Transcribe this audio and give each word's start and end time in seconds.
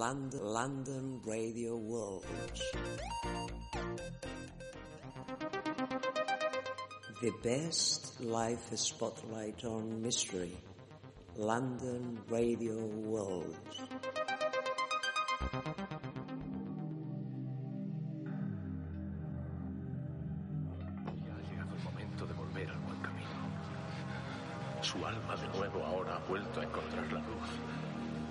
London, 0.00 0.40
London 0.42 1.20
Radio 1.26 1.76
World. 1.76 2.24
The 7.20 7.32
best 7.42 8.18
life 8.18 8.74
spotlight 8.76 9.62
on 9.66 10.00
mystery. 10.00 10.56
London 11.36 12.18
Radio 12.30 12.78
World. 12.86 13.58
Su 24.80 25.04
alma 25.04 25.36
de 25.36 25.58
nuevo 25.58 25.84
ahora 25.84 26.16
ha 26.16 26.26
vuelto 26.26 26.60
a 26.60 26.64
encontrar 26.64 27.12
la 27.12 27.20
luz. 27.20 27.79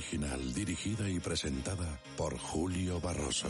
Original 0.00 0.54
dirigida 0.54 1.06
y 1.10 1.20
presentada 1.20 2.00
por 2.16 2.38
Julio 2.38 3.00
Barroso. 3.02 3.48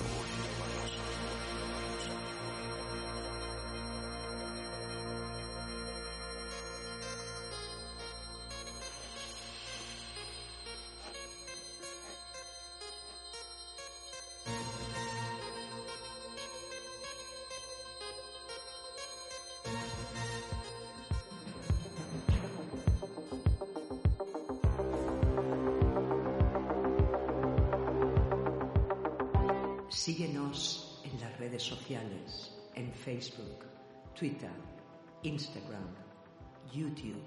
YouTube. 36.73 37.25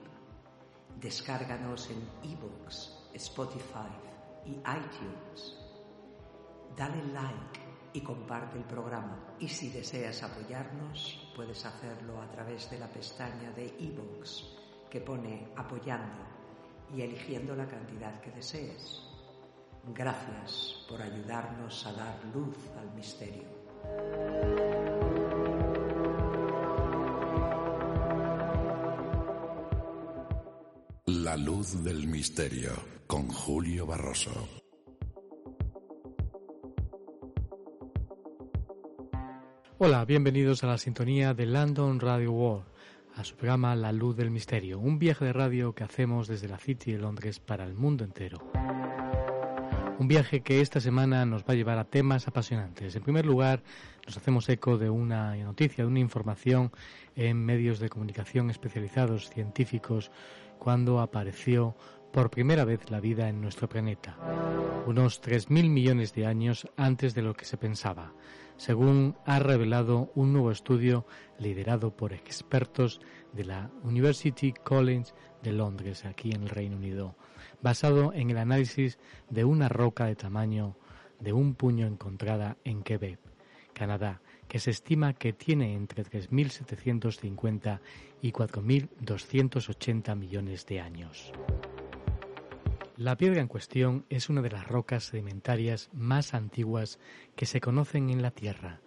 Descárganos 0.99 1.89
en 1.89 2.29
iVoox, 2.29 2.89
Spotify 3.13 3.89
y 4.45 4.51
iTunes. 4.51 5.57
Dale 6.75 7.03
like 7.13 7.59
y 7.93 8.01
comparte 8.01 8.57
el 8.57 8.63
programa. 8.63 9.35
Y 9.39 9.47
si 9.47 9.69
deseas 9.69 10.23
apoyarnos, 10.23 11.31
puedes 11.35 11.65
hacerlo 11.65 12.21
a 12.21 12.29
través 12.29 12.69
de 12.69 12.79
la 12.79 12.87
pestaña 12.87 13.51
de 13.51 13.75
iVoox 13.79 14.43
que 14.89 15.01
pone 15.01 15.51
apoyando 15.55 16.23
y 16.95 17.01
eligiendo 17.01 17.55
la 17.55 17.67
cantidad 17.67 18.19
que 18.21 18.31
desees. 18.31 19.01
Gracias 19.93 20.85
por 20.87 21.01
ayudarnos 21.01 21.85
a 21.85 21.93
dar 21.93 22.23
luz 22.33 22.57
al 22.79 22.93
misterio. 22.93 24.92
La 31.33 31.37
luz 31.37 31.83
del 31.83 32.05
misterio 32.05 32.73
con 33.07 33.27
Julio 33.27 33.87
Barroso. 33.87 34.47
Hola, 39.79 40.05
bienvenidos 40.05 40.63
a 40.63 40.67
la 40.67 40.77
sintonía 40.77 41.33
de 41.33 41.47
London 41.47 41.99
Radio 41.99 42.33
World, 42.33 42.65
a 43.15 43.23
su 43.23 43.35
programa 43.35 43.75
La 43.75 43.91
Luz 43.91 44.15
del 44.15 44.29
Misterio, 44.29 44.77
un 44.77 44.99
viaje 44.99 45.25
de 45.25 45.33
radio 45.33 45.73
que 45.73 45.83
hacemos 45.83 46.27
desde 46.27 46.47
la 46.47 46.59
City 46.59 46.91
de 46.91 46.99
Londres 46.99 47.39
para 47.39 47.63
el 47.63 47.73
mundo 47.73 48.03
entero. 48.03 48.37
Un 49.97 50.07
viaje 50.07 50.41
que 50.41 50.61
esta 50.61 50.79
semana 50.79 51.25
nos 51.25 51.41
va 51.41 51.53
a 51.53 51.55
llevar 51.55 51.79
a 51.79 51.85
temas 51.85 52.27
apasionantes. 52.27 52.95
En 52.95 53.01
primer 53.01 53.25
lugar, 53.25 53.63
nos 54.05 54.17
hacemos 54.17 54.47
eco 54.49 54.77
de 54.77 54.91
una 54.91 55.35
noticia, 55.37 55.83
de 55.83 55.89
una 55.89 55.99
información 55.99 56.71
en 57.15 57.43
medios 57.43 57.79
de 57.79 57.89
comunicación 57.89 58.51
especializados 58.51 59.31
científicos 59.31 60.11
cuando 60.59 60.99
apareció 60.99 61.75
por 62.11 62.29
primera 62.29 62.63
vez 62.65 62.91
la 62.91 62.99
vida 62.99 63.27
en 63.27 63.41
nuestro 63.41 63.67
planeta, 63.67 64.15
unos 64.85 65.21
3.000 65.21 65.69
millones 65.69 66.13
de 66.13 66.27
años 66.27 66.67
antes 66.77 67.15
de 67.15 67.23
lo 67.23 67.33
que 67.33 67.45
se 67.45 67.57
pensaba, 67.57 68.13
según 68.57 69.15
ha 69.25 69.39
revelado 69.39 70.11
un 70.13 70.31
nuevo 70.31 70.51
estudio 70.51 71.05
liderado 71.39 71.95
por 71.95 72.13
expertos 72.13 73.01
de 73.31 73.45
la 73.45 73.71
University 73.83 74.53
College 74.53 75.11
de 75.41 75.53
Londres, 75.53 76.05
aquí 76.05 76.31
en 76.31 76.43
el 76.43 76.49
Reino 76.49 76.77
Unido, 76.77 77.15
basado 77.61 78.13
en 78.13 78.29
el 78.29 78.37
análisis 78.37 78.99
de 79.29 79.43
una 79.45 79.69
roca 79.69 80.05
de 80.05 80.15
tamaño 80.15 80.77
de 81.19 81.33
un 81.33 81.55
puño 81.55 81.87
encontrada 81.87 82.57
en 82.63 82.83
Quebec, 82.83 83.19
Canadá, 83.73 84.21
se 84.59 84.71
estima 84.71 85.13
que 85.13 85.33
tiene 85.33 85.73
entre 85.73 86.03
3.750 86.03 87.79
y 88.21 88.31
4.280 88.31 90.15
millones 90.15 90.65
de 90.65 90.79
años. 90.79 91.31
La 92.95 93.17
piedra 93.17 93.41
en 93.41 93.47
cuestión 93.47 94.05
es 94.09 94.29
una 94.29 94.43
de 94.43 94.51
las 94.51 94.67
rocas 94.67 95.05
sedimentarias 95.05 95.89
más 95.93 96.35
antiguas 96.35 96.99
que 97.35 97.47
se 97.47 97.59
conocen 97.59 98.11
en 98.11 98.21
la 98.21 98.29
Tierra. 98.29 98.81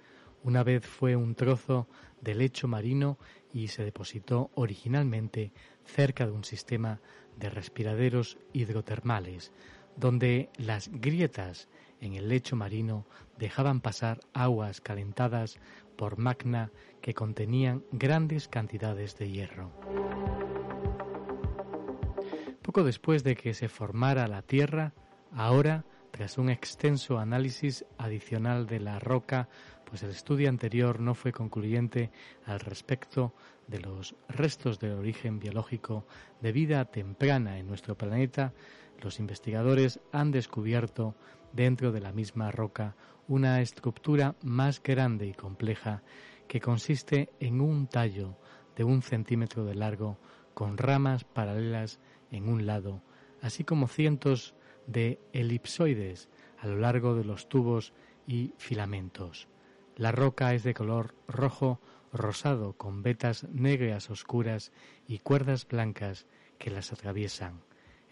Una 0.44 0.62
vez 0.62 0.86
fue 0.86 1.16
un 1.16 1.34
trozo 1.34 1.88
de 2.20 2.36
lecho 2.36 2.68
marino 2.68 3.18
y 3.52 3.66
se 3.66 3.84
depositó 3.84 4.52
originalmente 4.54 5.52
cerca 5.84 6.24
de 6.24 6.32
un 6.32 6.44
sistema 6.44 7.00
de 7.36 7.50
respiraderos 7.50 8.38
hidrotermales, 8.52 9.50
donde 9.96 10.50
las 10.56 10.88
grietas 10.92 11.68
en 12.00 12.14
el 12.14 12.28
lecho 12.28 12.56
marino 12.56 13.06
dejaban 13.38 13.80
pasar 13.80 14.20
aguas 14.32 14.80
calentadas 14.80 15.58
por 15.96 16.18
magna 16.18 16.70
que 17.00 17.14
contenían 17.14 17.84
grandes 17.92 18.48
cantidades 18.48 19.16
de 19.18 19.30
hierro. 19.30 19.72
Poco 22.62 22.84
después 22.84 23.24
de 23.24 23.36
que 23.36 23.54
se 23.54 23.68
formara 23.68 24.26
la 24.26 24.42
Tierra, 24.42 24.92
ahora, 25.32 25.84
tras 26.10 26.38
un 26.38 26.50
extenso 26.50 27.18
análisis 27.18 27.84
adicional 27.98 28.66
de 28.66 28.80
la 28.80 28.98
roca 28.98 29.48
pues 29.86 30.02
el 30.02 30.10
estudio 30.10 30.48
anterior 30.48 31.00
no 31.00 31.14
fue 31.14 31.32
concluyente 31.32 32.10
al 32.44 32.60
respecto 32.60 33.32
de 33.68 33.80
los 33.80 34.16
restos 34.28 34.78
de 34.78 34.92
origen 34.92 35.38
biológico 35.38 36.06
de 36.40 36.52
vida 36.52 36.84
temprana 36.86 37.58
en 37.58 37.66
nuestro 37.66 37.96
planeta, 37.96 38.52
los 39.00 39.20
investigadores 39.20 40.00
han 40.12 40.32
descubierto 40.32 41.14
dentro 41.56 41.90
de 41.90 42.00
la 42.00 42.12
misma 42.12 42.52
roca 42.52 42.94
una 43.26 43.60
estructura 43.60 44.36
más 44.42 44.82
grande 44.82 45.26
y 45.26 45.32
compleja 45.32 46.02
que 46.46 46.60
consiste 46.60 47.30
en 47.40 47.60
un 47.60 47.88
tallo 47.88 48.36
de 48.76 48.84
un 48.84 49.02
centímetro 49.02 49.64
de 49.64 49.74
largo 49.74 50.18
con 50.54 50.78
ramas 50.78 51.24
paralelas 51.24 51.98
en 52.30 52.48
un 52.48 52.66
lado, 52.66 53.02
así 53.42 53.64
como 53.64 53.88
cientos 53.88 54.54
de 54.86 55.18
elipsoides 55.32 56.28
a 56.58 56.68
lo 56.68 56.76
largo 56.76 57.14
de 57.14 57.24
los 57.24 57.48
tubos 57.48 57.92
y 58.26 58.52
filamentos. 58.58 59.48
La 59.96 60.12
roca 60.12 60.54
es 60.54 60.62
de 60.62 60.74
color 60.74 61.14
rojo 61.26 61.80
rosado 62.12 62.74
con 62.74 63.02
vetas 63.02 63.44
negras 63.44 64.10
oscuras 64.10 64.72
y 65.08 65.18
cuerdas 65.18 65.66
blancas 65.66 66.26
que 66.58 66.70
las 66.70 66.92
atraviesan. 66.92 67.60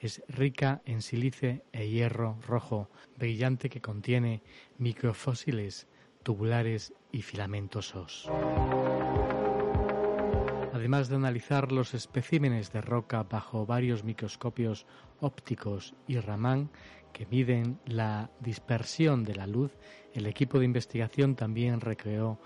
Es 0.05 0.23
rica 0.29 0.83
en 0.85 1.01
sílice 1.01 1.65
e 1.73 1.89
hierro 1.89 2.37
rojo 2.47 2.91
brillante 3.17 3.71
que 3.71 3.81
contiene 3.81 4.43
microfósiles 4.77 5.89
tubulares 6.23 6.93
y 7.11 7.23
filamentosos. 7.23 8.29
Además 10.75 11.09
de 11.09 11.17
analizar 11.17 11.73
los 11.73 11.95
especímenes 11.95 12.71
de 12.71 12.83
roca 12.83 13.23
bajo 13.23 13.65
varios 13.65 14.05
microscopios 14.05 14.85
ópticos 15.21 15.95
y 16.07 16.21
Raman 16.21 16.69
que 17.15 17.25
miden 17.25 17.81
la 17.87 18.31
dispersión 18.41 19.25
de 19.25 19.37
la 19.37 19.47
luz, 19.47 19.73
el 20.13 20.27
equipo 20.27 20.59
de 20.59 20.67
investigación 20.67 21.35
también 21.35 21.81
recreó 21.81 22.39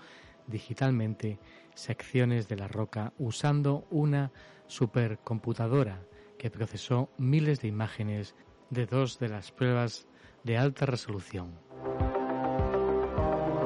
digitalmente 0.47 1.39
secciones 1.75 2.47
de 2.47 2.55
la 2.55 2.69
roca 2.69 3.11
usando 3.17 3.85
una 3.91 4.31
supercomputadora 4.67 6.05
que 6.39 6.49
procesó 6.49 7.11
miles 7.17 7.61
de 7.61 7.67
imágenes 7.67 8.33
de 8.71 8.87
dos 8.87 9.19
de 9.19 9.29
las 9.29 9.51
pruebas 9.51 10.07
de 10.43 10.57
alta 10.57 10.87
resolución. 10.87 11.59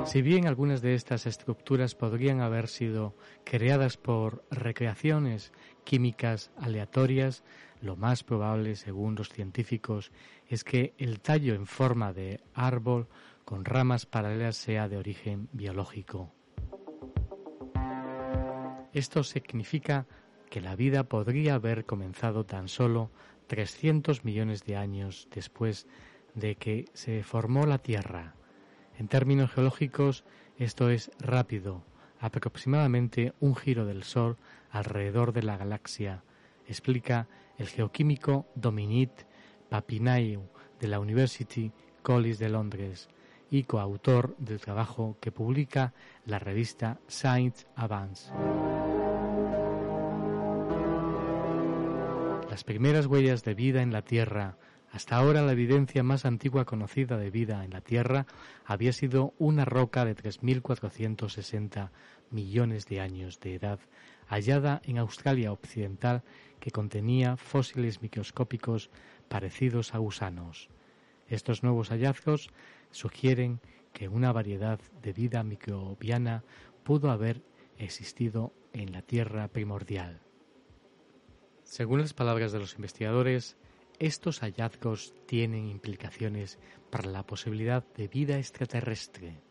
Si 0.05 0.21
bien 0.21 0.47
algunas 0.47 0.81
de 0.81 0.95
estas 0.95 1.25
estructuras 1.25 1.95
podrían 1.95 2.41
haber 2.41 2.67
sido 2.67 3.15
creadas 3.45 3.95
por 3.95 4.43
recreaciones 4.51 5.53
químicas 5.85 6.51
aleatorias, 6.57 7.43
lo 7.79 7.95
más 7.95 8.23
probable, 8.23 8.75
según 8.75 9.15
los 9.15 9.29
científicos, 9.29 10.11
es 10.49 10.65
que 10.65 10.93
el 10.97 11.21
tallo 11.21 11.53
en 11.53 11.67
forma 11.67 12.11
de 12.11 12.41
árbol 12.53 13.07
con 13.45 13.63
ramas 13.63 14.05
paralelas 14.05 14.57
sea 14.57 14.89
de 14.89 14.97
origen 14.97 15.47
biológico. 15.53 16.33
Esto 18.93 19.23
significa 19.23 20.05
que 20.53 20.61
la 20.61 20.75
vida 20.75 21.05
podría 21.05 21.55
haber 21.55 21.83
comenzado 21.83 22.45
tan 22.45 22.67
solo 22.67 23.09
300 23.47 24.23
millones 24.23 24.63
de 24.63 24.75
años 24.75 25.27
después 25.33 25.87
de 26.35 26.57
que 26.57 26.85
se 26.93 27.23
formó 27.23 27.65
la 27.65 27.79
Tierra. 27.79 28.35
En 28.99 29.07
términos 29.07 29.51
geológicos, 29.51 30.25
esto 30.59 30.91
es 30.91 31.09
rápido, 31.17 31.83
aproximadamente 32.19 33.33
un 33.39 33.55
giro 33.55 33.87
del 33.87 34.03
Sol 34.03 34.37
alrededor 34.69 35.33
de 35.33 35.41
la 35.41 35.57
galaxia, 35.57 36.23
explica 36.67 37.27
el 37.57 37.67
geoquímico 37.67 38.45
Dominique 38.53 39.25
Papinayou 39.69 40.51
de 40.79 40.87
la 40.87 40.99
University 40.99 41.71
College 42.03 42.37
de 42.37 42.49
Londres 42.49 43.09
y 43.49 43.63
coautor 43.63 44.35
del 44.37 44.61
trabajo 44.61 45.17
que 45.19 45.31
publica 45.31 45.95
la 46.27 46.37
revista 46.37 46.99
Science 47.07 47.65
Advance. 47.75 48.31
Las 52.53 52.63
primeras 52.63 53.07
huellas 53.07 53.43
de 53.43 53.55
vida 53.55 53.81
en 53.81 53.91
la 53.91 54.03
Tierra, 54.03 54.59
hasta 54.91 55.15
ahora 55.15 55.41
la 55.41 55.53
evidencia 55.53 56.03
más 56.03 56.23
antigua 56.23 56.65
conocida 56.65 57.17
de 57.17 57.31
vida 57.31 57.65
en 57.65 57.71
la 57.71 57.81
Tierra, 57.81 58.27
había 58.63 58.93
sido 58.93 59.33
una 59.39 59.65
roca 59.65 60.05
de 60.05 60.15
3.460 60.15 61.89
millones 62.29 62.85
de 62.85 63.01
años 63.01 63.39
de 63.39 63.55
edad, 63.55 63.79
hallada 64.27 64.83
en 64.85 64.99
Australia 64.99 65.51
Occidental, 65.51 66.21
que 66.59 66.69
contenía 66.69 67.37
fósiles 67.37 68.03
microscópicos 68.03 68.91
parecidos 69.29 69.95
a 69.95 69.97
gusanos. 69.97 70.69
Estos 71.27 71.63
nuevos 71.63 71.89
hallazgos 71.89 72.51
sugieren 72.91 73.61
que 73.93 74.09
una 74.09 74.31
variedad 74.31 74.79
de 75.01 75.11
vida 75.11 75.41
microbiana 75.41 76.43
pudo 76.83 77.09
haber 77.09 77.41
existido 77.79 78.53
en 78.73 78.91
la 78.91 79.01
Tierra 79.01 79.47
primordial. 79.47 80.21
Según 81.63 82.01
las 82.01 82.13
palabras 82.13 82.51
de 82.51 82.59
los 82.59 82.75
investigadores, 82.75 83.57
estos 83.99 84.39
hallazgos 84.39 85.13
tienen 85.25 85.67
implicaciones 85.69 86.59
para 86.89 87.09
la 87.09 87.23
posibilidad 87.25 87.83
de 87.95 88.07
vida 88.07 88.37
extraterrestre. 88.37 89.41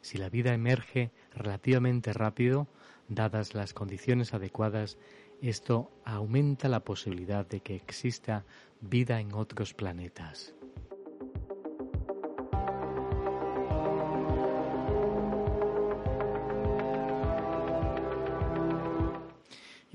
Si 0.00 0.18
la 0.18 0.30
vida 0.30 0.54
emerge 0.54 1.10
relativamente 1.34 2.12
rápido, 2.12 2.66
dadas 3.08 3.54
las 3.54 3.74
condiciones 3.74 4.34
adecuadas, 4.34 4.98
esto 5.42 5.90
aumenta 6.04 6.68
la 6.68 6.80
posibilidad 6.80 7.46
de 7.46 7.60
que 7.60 7.76
exista 7.76 8.44
vida 8.80 9.20
en 9.20 9.32
otros 9.32 9.74
planetas. 9.74 10.54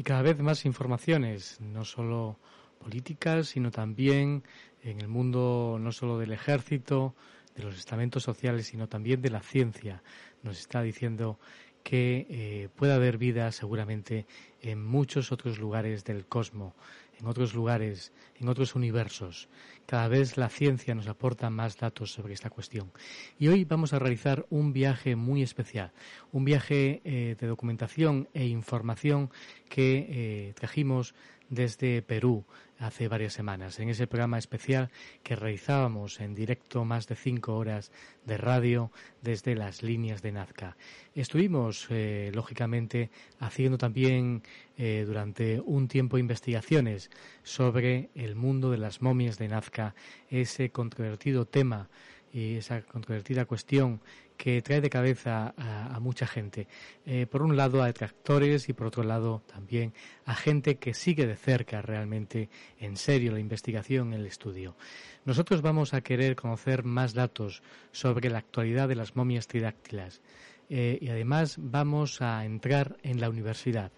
Cada 0.05 0.21
vez 0.21 0.39
más 0.39 0.65
informaciones, 0.65 1.59
no 1.59 1.83
solo 1.83 2.37
políticas, 2.77 3.47
sino 3.47 3.71
también 3.71 4.43
en 4.83 5.01
el 5.01 5.07
mundo 5.07 5.77
no 5.81 5.91
solo 5.91 6.19
del 6.19 6.31
ejército, 6.31 7.15
de 7.55 7.63
los 7.63 7.75
estamentos 7.75 8.21
sociales, 8.21 8.67
sino 8.67 8.87
también 8.87 9.23
de 9.23 9.31
la 9.31 9.41
ciencia. 9.41 10.03
Nos 10.43 10.59
está 10.59 10.83
diciendo 10.83 11.39
que 11.81 12.27
eh, 12.29 12.69
puede 12.75 12.93
haber 12.93 13.17
vida 13.17 13.51
seguramente 13.51 14.27
en 14.61 14.85
muchos 14.85 15.31
otros 15.31 15.57
lugares 15.57 16.03
del 16.03 16.27
cosmos, 16.27 16.73
en 17.19 17.27
otros 17.27 17.53
lugares, 17.53 18.11
en 18.39 18.47
otros 18.47 18.75
universos. 18.75 19.47
Cada 19.85 20.07
vez 20.07 20.37
la 20.37 20.49
ciencia 20.49 20.95
nos 20.95 21.07
aporta 21.07 21.49
más 21.49 21.77
datos 21.77 22.11
sobre 22.11 22.33
esta 22.33 22.49
cuestión. 22.49 22.91
Y 23.37 23.47
hoy 23.47 23.65
vamos 23.65 23.93
a 23.93 23.99
realizar 23.99 24.45
un 24.49 24.73
viaje 24.73 25.15
muy 25.15 25.43
especial, 25.43 25.91
un 26.31 26.45
viaje 26.45 27.01
eh, 27.03 27.35
de 27.39 27.47
documentación 27.47 28.27
e 28.33 28.45
información 28.45 29.29
que 29.69 30.07
eh, 30.09 30.53
trajimos 30.55 31.13
desde 31.49 32.01
Perú 32.01 32.45
hace 32.79 33.07
varias 33.07 33.33
semanas, 33.33 33.79
en 33.79 33.89
ese 33.89 34.07
programa 34.07 34.37
especial 34.37 34.89
que 35.23 35.35
realizábamos 35.35 36.19
en 36.19 36.35
directo 36.35 36.83
más 36.83 37.07
de 37.07 37.15
cinco 37.15 37.55
horas 37.55 37.91
de 38.25 38.37
radio 38.37 38.91
desde 39.21 39.55
las 39.55 39.81
líneas 39.81 40.21
de 40.21 40.33
Nazca. 40.33 40.75
Estuvimos, 41.13 41.87
eh, 41.89 42.31
lógicamente, 42.33 43.09
haciendo 43.39 43.77
también 43.77 44.43
eh, 44.77 45.03
durante 45.07 45.61
un 45.61 45.87
tiempo 45.87 46.17
investigaciones 46.17 47.09
sobre 47.43 48.09
el 48.15 48.35
mundo 48.35 48.71
de 48.71 48.77
las 48.77 49.01
momias 49.01 49.37
de 49.37 49.47
Nazca, 49.47 49.95
ese 50.29 50.71
controvertido 50.71 51.45
tema 51.45 51.89
y 52.33 52.55
esa 52.55 52.81
controvertida 52.81 53.45
cuestión 53.45 54.01
que 54.37 54.61
trae 54.61 54.81
de 54.81 54.89
cabeza 54.89 55.53
a, 55.57 55.99
mucha 55.99 56.27
gente. 56.27 56.67
Eh, 57.05 57.25
por 57.25 57.41
un 57.41 57.55
lado 57.55 57.81
a 57.81 57.87
detractores 57.87 58.69
y 58.69 58.73
por 58.73 58.87
otro 58.87 59.03
lado 59.03 59.41
también 59.47 59.93
a 60.25 60.35
gente 60.35 60.77
que 60.77 60.93
sigue 60.93 61.25
de 61.25 61.35
cerca 61.35 61.81
realmente 61.81 62.49
en 62.79 62.97
serio 62.97 63.31
la 63.31 63.39
investigación, 63.39 64.13
el 64.13 64.25
estudio. 64.25 64.75
Nosotros 65.23 65.61
vamos 65.61 65.93
a 65.93 66.01
querer 66.01 66.35
conocer 66.35 66.83
más 66.83 67.13
datos 67.13 67.63
sobre 67.91 68.29
la 68.29 68.39
actualidad 68.39 68.87
de 68.87 68.95
las 68.95 69.15
momias 69.15 69.47
tridáctilas 69.47 70.21
eh, 70.69 70.97
y 71.01 71.09
además 71.09 71.55
vamos 71.59 72.21
a 72.21 72.43
entrar 72.45 72.97
en 73.03 73.21
la 73.21 73.29
universidad 73.29 73.91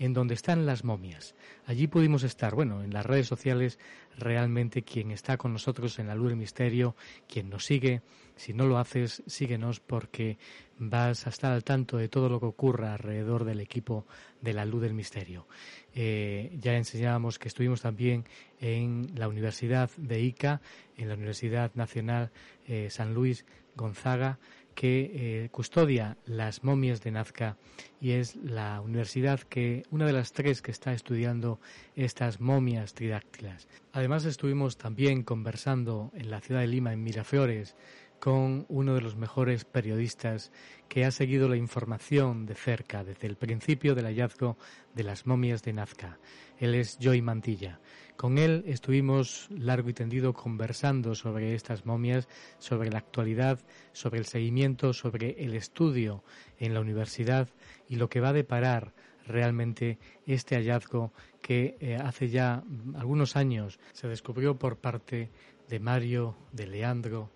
en 0.00 0.14
donde 0.14 0.34
están 0.34 0.66
las 0.66 0.82
momias. 0.82 1.34
Allí 1.66 1.86
pudimos 1.86 2.22
estar, 2.24 2.54
bueno, 2.54 2.82
en 2.82 2.92
las 2.92 3.04
redes 3.04 3.28
sociales, 3.28 3.78
realmente 4.16 4.82
quien 4.82 5.10
está 5.10 5.36
con 5.36 5.52
nosotros 5.52 5.98
en 5.98 6.08
la 6.08 6.14
luz 6.14 6.30
del 6.30 6.38
misterio, 6.38 6.96
quien 7.28 7.50
nos 7.50 7.66
sigue, 7.66 8.00
si 8.34 8.54
no 8.54 8.66
lo 8.66 8.78
haces, 8.78 9.22
síguenos 9.26 9.78
porque 9.78 10.38
vas 10.78 11.26
a 11.26 11.30
estar 11.30 11.52
al 11.52 11.64
tanto 11.64 11.98
de 11.98 12.08
todo 12.08 12.30
lo 12.30 12.40
que 12.40 12.46
ocurra 12.46 12.94
alrededor 12.94 13.44
del 13.44 13.60
equipo 13.60 14.06
de 14.40 14.54
la 14.54 14.64
luz 14.64 14.80
del 14.80 14.94
misterio. 14.94 15.46
Eh, 15.94 16.56
ya 16.58 16.74
enseñábamos 16.78 17.38
que 17.38 17.48
estuvimos 17.48 17.82
también 17.82 18.24
en 18.58 19.12
la 19.14 19.28
Universidad 19.28 19.90
de 19.98 20.22
Ica, 20.22 20.62
en 20.96 21.08
la 21.08 21.14
Universidad 21.14 21.72
Nacional 21.74 22.30
eh, 22.66 22.88
San 22.88 23.12
Luis 23.12 23.44
Gonzaga, 23.76 24.38
que 24.80 25.10
eh, 25.12 25.48
custodia 25.50 26.16
las 26.24 26.64
momias 26.64 27.02
de 27.02 27.10
Nazca 27.10 27.58
y 28.00 28.12
es 28.12 28.36
la 28.36 28.80
universidad 28.80 29.40
que, 29.40 29.82
una 29.90 30.06
de 30.06 30.14
las 30.14 30.32
tres 30.32 30.62
que 30.62 30.70
está 30.70 30.94
estudiando 30.94 31.60
estas 31.96 32.40
momias 32.40 32.94
tridáctilas. 32.94 33.68
Además 33.92 34.24
estuvimos 34.24 34.78
también 34.78 35.22
conversando 35.22 36.10
en 36.14 36.30
la 36.30 36.40
ciudad 36.40 36.62
de 36.62 36.68
Lima, 36.68 36.94
en 36.94 37.02
Miraflores, 37.02 37.76
con 38.20 38.64
uno 38.70 38.94
de 38.94 39.02
los 39.02 39.16
mejores 39.16 39.66
periodistas 39.66 40.50
que 40.88 41.04
ha 41.04 41.10
seguido 41.10 41.46
la 41.46 41.56
información 41.56 42.46
de 42.46 42.54
cerca 42.54 43.04
desde 43.04 43.26
el 43.26 43.36
principio 43.36 43.94
del 43.94 44.06
hallazgo 44.06 44.56
de 44.94 45.04
las 45.04 45.26
momias 45.26 45.62
de 45.62 45.74
Nazca. 45.74 46.18
Él 46.60 46.74
es 46.74 46.98
Joy 46.98 47.22
Mantilla. 47.22 47.80
Con 48.16 48.36
él 48.36 48.64
estuvimos 48.66 49.48
largo 49.50 49.88
y 49.88 49.94
tendido 49.94 50.34
conversando 50.34 51.14
sobre 51.14 51.54
estas 51.54 51.86
momias, 51.86 52.28
sobre 52.58 52.90
la 52.90 52.98
actualidad, 52.98 53.58
sobre 53.92 54.18
el 54.18 54.26
seguimiento, 54.26 54.92
sobre 54.92 55.42
el 55.42 55.54
estudio 55.54 56.22
en 56.58 56.74
la 56.74 56.80
universidad 56.80 57.48
y 57.88 57.96
lo 57.96 58.10
que 58.10 58.20
va 58.20 58.28
a 58.28 58.34
deparar 58.34 58.92
realmente 59.26 59.98
este 60.26 60.56
hallazgo 60.56 61.14
que 61.40 61.78
eh, 61.80 61.96
hace 61.96 62.28
ya 62.28 62.62
algunos 62.94 63.36
años 63.36 63.80
se 63.92 64.08
descubrió 64.08 64.58
por 64.58 64.76
parte 64.76 65.30
de 65.66 65.80
Mario, 65.80 66.36
de 66.52 66.66
Leandro 66.66 67.30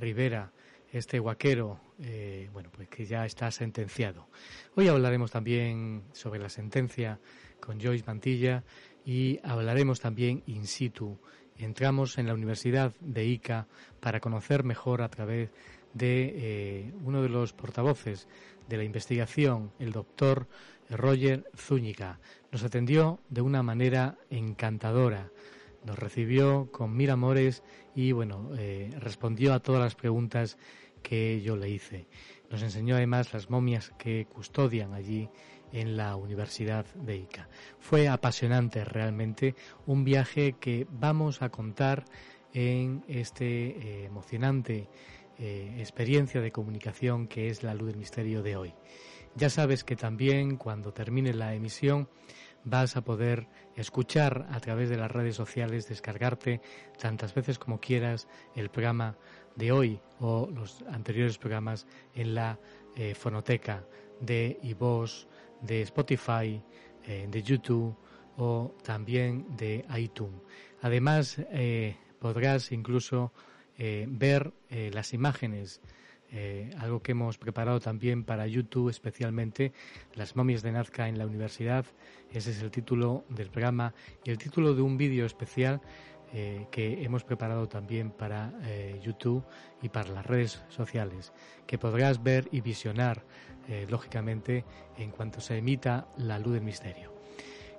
Rivera, 0.00 0.50
este 0.90 1.20
guaquero, 1.20 1.80
eh, 2.00 2.50
bueno, 2.52 2.70
pues 2.74 2.88
que 2.88 3.04
ya 3.04 3.24
está 3.24 3.52
sentenciado. 3.52 4.26
Hoy 4.74 4.88
hablaremos 4.88 5.30
también 5.30 6.02
sobre 6.12 6.40
la 6.40 6.48
sentencia 6.48 7.20
con 7.60 7.80
Joyce 7.80 8.04
Mantilla 8.06 8.64
y 9.04 9.40
hablaremos 9.42 10.00
también 10.00 10.42
in 10.46 10.66
situ. 10.66 11.18
Entramos 11.56 12.18
en 12.18 12.26
la 12.26 12.34
Universidad 12.34 12.92
de 13.00 13.26
Ica 13.26 13.68
para 14.00 14.20
conocer 14.20 14.64
mejor 14.64 15.02
a 15.02 15.08
través 15.08 15.50
de 15.92 16.32
eh, 16.34 16.92
uno 17.04 17.22
de 17.22 17.28
los 17.28 17.52
portavoces 17.52 18.28
de 18.68 18.76
la 18.76 18.84
investigación, 18.84 19.72
el 19.78 19.92
doctor 19.92 20.48
Roger 20.90 21.44
Zúñiga. 21.56 22.18
Nos 22.50 22.64
atendió 22.64 23.20
de 23.28 23.40
una 23.40 23.62
manera 23.62 24.18
encantadora, 24.30 25.30
nos 25.84 25.98
recibió 25.98 26.70
con 26.72 26.96
mil 26.96 27.10
amores 27.10 27.62
y 27.94 28.12
bueno, 28.12 28.50
eh, 28.58 28.90
respondió 28.98 29.54
a 29.54 29.60
todas 29.60 29.82
las 29.82 29.94
preguntas 29.94 30.58
que 31.02 31.40
yo 31.42 31.56
le 31.56 31.68
hice. 31.68 32.06
Nos 32.50 32.62
enseñó 32.62 32.96
además 32.96 33.32
las 33.32 33.50
momias 33.50 33.92
que 33.98 34.26
custodian 34.26 34.94
allí 34.94 35.28
en 35.72 35.96
la 35.96 36.16
Universidad 36.16 36.86
de 36.94 37.16
Ica. 37.16 37.48
Fue 37.78 38.08
apasionante 38.08 38.84
realmente, 38.84 39.54
un 39.86 40.04
viaje 40.04 40.54
que 40.60 40.86
vamos 40.90 41.42
a 41.42 41.48
contar 41.48 42.04
en 42.52 43.04
este 43.08 43.46
eh, 43.46 44.04
emocionante 44.04 44.88
eh, 45.38 45.76
experiencia 45.78 46.40
de 46.40 46.52
comunicación 46.52 47.26
que 47.26 47.48
es 47.48 47.62
la 47.62 47.74
luz 47.74 47.88
del 47.88 47.96
misterio 47.96 48.42
de 48.42 48.56
hoy. 48.56 48.74
Ya 49.34 49.50
sabes 49.50 49.82
que 49.82 49.96
también 49.96 50.56
cuando 50.56 50.92
termine 50.92 51.34
la 51.34 51.54
emisión 51.54 52.08
vas 52.62 52.96
a 52.96 53.02
poder 53.02 53.48
escuchar 53.76 54.46
a 54.50 54.60
través 54.60 54.88
de 54.88 54.96
las 54.96 55.10
redes 55.10 55.34
sociales, 55.34 55.88
descargarte 55.88 56.60
tantas 56.98 57.34
veces 57.34 57.58
como 57.58 57.80
quieras 57.80 58.28
el 58.54 58.70
programa 58.70 59.16
de 59.56 59.72
hoy 59.72 60.00
o 60.20 60.48
los 60.50 60.82
anteriores 60.82 61.38
programas 61.38 61.86
en 62.14 62.34
la 62.34 62.58
eh, 62.96 63.14
fonoteca 63.14 63.84
de 64.20 64.58
iVoox, 64.62 65.26
de 65.66 65.82
Spotify, 65.82 66.62
eh, 67.06 67.26
de 67.30 67.42
YouTube 67.42 67.96
o 68.36 68.74
también 68.82 69.56
de 69.56 69.84
iTunes. 69.96 70.40
Además, 70.82 71.38
eh, 71.50 71.96
podrás 72.18 72.72
incluso 72.72 73.32
ver 73.76 74.52
las 74.68 75.14
imágenes 75.14 75.80
eh, 76.36 76.68
algo 76.78 77.00
que 77.00 77.12
hemos 77.12 77.38
preparado 77.38 77.78
también 77.78 78.24
para 78.24 78.48
YouTube, 78.48 78.88
especialmente 78.88 79.72
las 80.14 80.34
momias 80.34 80.62
de 80.62 80.72
Nazca 80.72 81.08
en 81.08 81.16
la 81.16 81.26
universidad. 81.26 81.86
Ese 82.32 82.50
es 82.50 82.60
el 82.60 82.72
título 82.72 83.24
del 83.28 83.50
programa 83.50 83.94
y 84.24 84.30
el 84.30 84.38
título 84.38 84.74
de 84.74 84.82
un 84.82 84.96
vídeo 84.96 85.26
especial 85.26 85.80
eh, 86.34 86.66
que 86.70 87.04
hemos 87.04 87.24
preparado 87.24 87.68
también 87.68 88.10
para 88.10 88.52
eh, 88.64 89.00
YouTube 89.02 89.44
y 89.80 89.88
para 89.88 90.10
las 90.10 90.26
redes 90.26 90.62
sociales, 90.68 91.32
que 91.66 91.78
podrás 91.78 92.22
ver 92.22 92.48
y 92.52 92.60
visionar, 92.60 93.22
lógicamente, 93.88 94.62
en 94.98 95.10
cuanto 95.10 95.40
se 95.40 95.56
emita 95.56 96.06
la 96.18 96.38
luz 96.38 96.52
del 96.52 96.62
misterio. 96.62 97.14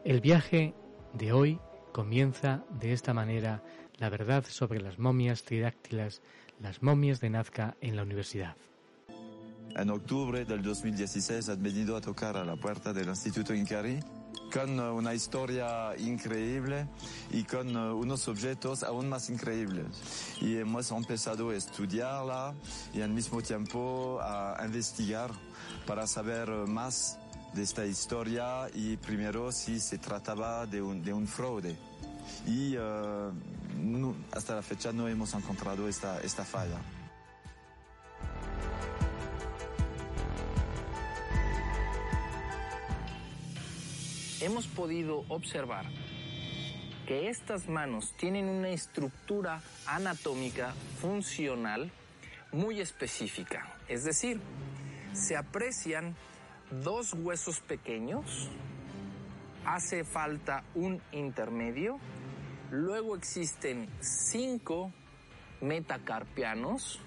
El 0.03 0.19
viaje 0.19 0.73
de 1.13 1.31
hoy 1.31 1.59
comienza 1.91 2.63
de 2.71 2.91
esta 2.91 3.13
manera 3.13 3.61
la 3.99 4.09
verdad 4.09 4.43
sobre 4.49 4.81
las 4.81 4.97
momias 4.97 5.43
tridáctilas 5.43 6.23
las 6.61 6.81
momias 6.81 7.19
de 7.19 7.29
Nazca 7.29 7.75
en 7.81 7.95
la 7.95 8.03
universidad. 8.03 8.55
En 9.75 9.89
octubre 9.89 10.45
del 10.45 10.61
2016 10.61 11.49
he 11.49 11.55
venido 11.55 11.97
a 11.97 12.01
tocar 12.01 12.37
a 12.37 12.45
la 12.45 12.55
puerta 12.55 12.93
del 12.93 13.09
Instituto 13.09 13.53
Incari 13.53 13.99
con 14.51 14.79
una 14.79 15.13
historia 15.13 15.95
increíble 15.97 16.87
y 17.31 17.43
con 17.43 17.75
unos 17.75 18.27
objetos 18.27 18.83
aún 18.83 19.09
más 19.09 19.29
increíbles. 19.29 19.85
Y 20.41 20.57
hemos 20.57 20.91
empezado 20.91 21.49
a 21.49 21.55
estudiarla 21.55 22.53
y 22.93 23.01
al 23.01 23.09
mismo 23.09 23.41
tiempo 23.41 24.19
a 24.21 24.61
investigar 24.65 25.31
para 25.85 26.07
saber 26.07 26.49
más 26.67 27.19
de 27.53 27.63
esta 27.63 27.85
historia 27.85 28.67
y 28.73 28.97
primero 28.97 29.51
si 29.51 29.79
se 29.79 29.97
trataba 29.97 30.65
de 30.65 30.81
un, 30.81 31.03
de 31.03 31.13
un 31.13 31.27
fraude. 31.27 31.75
Y 32.47 32.75
no, 33.81 34.15
hasta 34.31 34.55
la 34.55 34.61
fecha 34.61 34.91
no 34.91 35.07
hemos 35.07 35.33
encontrado 35.33 35.87
esta, 35.87 36.19
esta 36.21 36.43
falla. 36.43 36.79
Hemos 44.45 44.67
podido 44.67 45.25
observar 45.27 45.85
que 47.07 47.29
estas 47.29 47.67
manos 47.67 48.13
tienen 48.15 48.47
una 48.47 48.69
estructura 48.69 49.61
anatómica 49.87 50.73
funcional 51.01 51.91
muy 52.51 52.79
específica. 52.79 53.75
Es 53.87 54.03
decir, 54.03 54.39
se 55.13 55.35
aprecian 55.35 56.15
dos 56.83 57.13
huesos 57.13 57.59
pequeños, 57.59 58.49
hace 59.65 60.03
falta 60.03 60.63
un 60.75 61.01
intermedio 61.11 61.99
Luego 62.71 63.15
existen 63.15 63.87
cinco 64.01 64.91
metacarpianos 65.61 66.99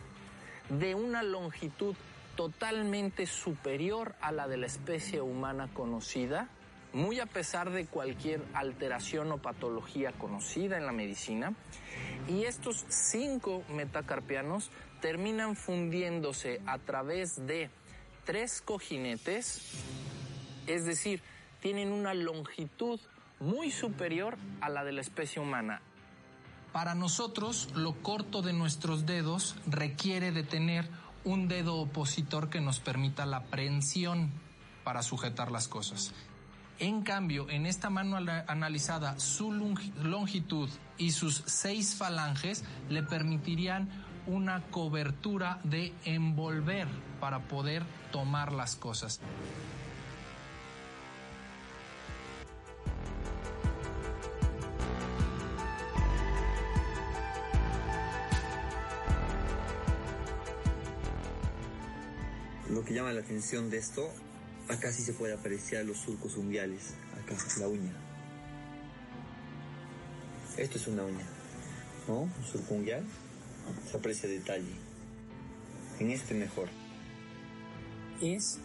de 0.68 0.94
una 0.94 1.22
longitud 1.22 1.96
totalmente 2.36 3.26
superior 3.26 4.14
a 4.20 4.30
la 4.30 4.46
de 4.46 4.56
la 4.56 4.66
especie 4.66 5.20
humana 5.20 5.68
conocida, 5.74 6.48
muy 6.92 7.20
a 7.20 7.26
pesar 7.26 7.70
de 7.70 7.86
cualquier 7.86 8.42
alteración 8.54 9.30
o 9.32 9.38
patología 9.38 10.12
conocida 10.12 10.76
en 10.76 10.86
la 10.86 10.92
medicina. 10.92 11.54
Y 12.28 12.44
estos 12.44 12.84
cinco 12.88 13.62
metacarpianos 13.70 14.70
terminan 15.00 15.56
fundiéndose 15.56 16.60
a 16.66 16.78
través 16.78 17.46
de 17.46 17.70
tres 18.24 18.60
cojinetes, 18.60 19.72
es 20.66 20.84
decir, 20.84 21.22
tienen 21.60 21.92
una 21.92 22.14
longitud 22.14 23.00
muy 23.40 23.70
superior 23.70 24.36
a 24.60 24.68
la 24.68 24.84
de 24.84 24.92
la 24.92 25.00
especie 25.00 25.40
humana. 25.40 25.80
Para 26.72 26.94
nosotros, 26.94 27.70
lo 27.74 27.94
corto 28.02 28.42
de 28.42 28.52
nuestros 28.52 29.06
dedos 29.06 29.56
requiere 29.66 30.32
de 30.32 30.42
tener 30.42 30.88
un 31.24 31.48
dedo 31.48 31.76
opositor 31.76 32.50
que 32.50 32.60
nos 32.60 32.80
permita 32.80 33.26
la 33.26 33.44
prensión 33.44 34.30
para 34.84 35.02
sujetar 35.02 35.50
las 35.50 35.68
cosas. 35.68 36.12
En 36.80 37.02
cambio, 37.02 37.50
en 37.50 37.66
esta 37.66 37.90
mano 37.90 38.18
analizada, 38.46 39.18
su 39.18 39.52
longitud 39.52 40.68
y 40.96 41.10
sus 41.10 41.42
seis 41.46 41.96
falanges 41.96 42.64
le 42.88 43.02
permitirían 43.02 43.88
una 44.28 44.62
cobertura 44.70 45.58
de 45.64 45.92
envolver 46.04 46.86
para 47.18 47.40
poder 47.40 47.82
tomar 48.12 48.52
las 48.52 48.76
cosas. 48.76 49.20
Lo 62.70 62.84
que 62.84 62.94
llama 62.94 63.12
la 63.12 63.20
atención 63.20 63.68
de 63.68 63.78
esto, 63.78 64.12
acá 64.68 64.92
sí 64.92 65.02
se 65.02 65.12
puede 65.12 65.34
apreciar 65.34 65.84
los 65.84 65.98
surcos 65.98 66.36
unguiales, 66.36 66.94
acá, 67.22 67.36
la 67.58 67.68
uña. 67.68 67.92
Esto 70.56 70.78
es 70.78 70.86
una 70.88 71.04
uña, 71.04 71.24
¿no? 72.06 72.20
Un 72.22 72.44
surco 72.44 72.74
unguial, 72.74 73.04
se 73.90 73.96
aprecia 73.96 74.28
detalle. 74.28 74.74
En 76.00 76.10
este 76.10 76.34
mejor. 76.34 76.68
Es 78.20 78.58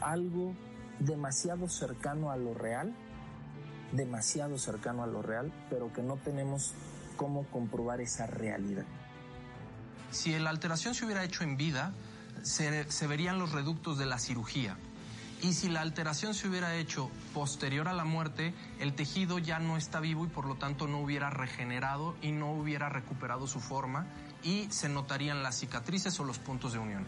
algo 0.00 0.54
demasiado 0.98 1.68
cercano 1.68 2.30
a 2.30 2.36
lo 2.36 2.54
real, 2.54 2.94
demasiado 3.92 4.58
cercano 4.58 5.02
a 5.02 5.06
lo 5.06 5.22
real, 5.22 5.52
pero 5.70 5.92
que 5.92 6.02
no 6.02 6.16
tenemos 6.16 6.74
cómo 7.16 7.44
comprobar 7.50 8.00
esa 8.00 8.26
realidad. 8.26 8.84
Si 10.10 10.38
la 10.38 10.50
alteración 10.50 10.94
se 10.94 11.04
hubiera 11.04 11.24
hecho 11.24 11.42
en 11.44 11.56
vida, 11.56 11.94
se, 12.42 13.06
verían 13.06 13.38
los 13.38 13.52
reductos 13.52 13.98
de 13.98 14.06
la 14.06 14.18
cirugía. 14.18 14.76
Y 15.42 15.54
si 15.54 15.68
la 15.68 15.80
alteración 15.80 16.34
se 16.34 16.48
hubiera 16.48 16.76
hecho 16.76 17.10
posterior 17.34 17.88
a 17.88 17.92
la 17.92 18.04
muerte, 18.04 18.54
el 18.78 18.94
tejido 18.94 19.40
ya 19.40 19.58
no 19.58 19.76
está 19.76 19.98
vivo 19.98 20.24
y 20.24 20.28
por 20.28 20.46
lo 20.46 20.54
tanto 20.54 20.86
no 20.86 21.00
hubiera 21.00 21.30
regenerado 21.30 22.14
y 22.22 22.30
no 22.30 22.52
hubiera 22.52 22.88
recuperado 22.88 23.48
su 23.48 23.58
forma 23.58 24.06
y 24.44 24.68
se 24.70 24.88
notarían 24.88 25.42
las 25.42 25.58
cicatrices 25.58 26.18
o 26.20 26.24
los 26.24 26.38
puntos 26.38 26.74
de 26.74 26.78
unión. 26.78 27.06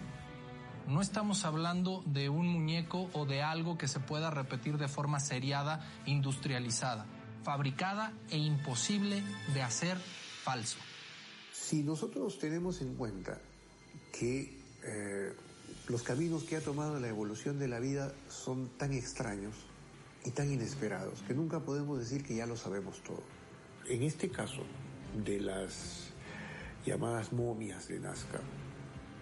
No 0.89 1.01
estamos 1.01 1.45
hablando 1.45 2.03
de 2.07 2.29
un 2.29 2.49
muñeco 2.49 3.09
o 3.13 3.25
de 3.25 3.43
algo 3.43 3.79
que 3.79 3.87
se 3.87 4.01
pueda 4.01 4.31
repetir 4.31 4.79
de 4.79 4.89
forma 4.89 5.21
seriada, 5.21 5.89
industrializada, 6.05 7.07
fabricada 7.45 8.13
e 8.31 8.37
imposible 8.37 9.23
de 9.55 9.63
hacer 9.63 9.97
falso. 10.43 10.79
Si 11.53 11.85
nosotros 11.85 12.39
tenemos 12.41 12.83
en 12.83 12.97
cuenta 12.97 13.41
que 14.13 14.59
eh, 14.83 15.37
los 15.89 16.03
caminos 16.03 16.45
que 16.45 16.57
ha 16.57 16.61
tomado 16.61 16.99
la 16.99 17.09
evolución 17.09 17.59
de 17.59 17.69
la 17.69 17.79
vida 17.79 18.15
son 18.29 18.71
tan 18.79 18.93
extraños 18.93 19.55
y 20.25 20.31
tan 20.31 20.51
inesperados 20.51 21.23
que 21.27 21.35
nunca 21.35 21.61
podemos 21.61 21.99
decir 21.99 22.25
que 22.25 22.35
ya 22.35 22.47
lo 22.47 22.57
sabemos 22.57 23.03
todo. 23.03 23.23
En 23.87 24.03
este 24.03 24.31
caso 24.31 24.63
de 25.25 25.41
las 25.41 26.11
llamadas 26.87 27.33
momias 27.33 27.89
de 27.89 28.01
Nazca, 28.01 28.41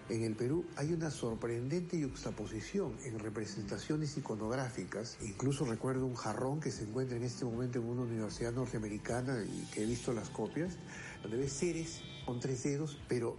en 0.09 0.23
el 0.23 0.35
Perú 0.35 0.65
hay 0.77 0.93
una 0.93 1.09
sorprendente 1.11 1.99
yuxtaposición 1.99 2.93
en 3.05 3.19
representaciones 3.19 4.17
iconográficas. 4.17 5.17
Incluso 5.21 5.65
recuerdo 5.65 6.05
un 6.05 6.15
jarrón 6.15 6.59
que 6.59 6.71
se 6.71 6.83
encuentra 6.83 7.17
en 7.17 7.23
este 7.23 7.45
momento 7.45 7.79
en 7.79 7.85
una 7.85 8.03
universidad 8.03 8.53
norteamericana 8.53 9.43
y 9.43 9.65
que 9.73 9.83
he 9.83 9.85
visto 9.85 10.13
las 10.13 10.29
copias, 10.29 10.77
donde 11.21 11.37
ves 11.37 11.53
seres 11.53 12.01
con 12.25 12.39
tres 12.39 12.63
dedos, 12.63 12.97
pero 13.07 13.37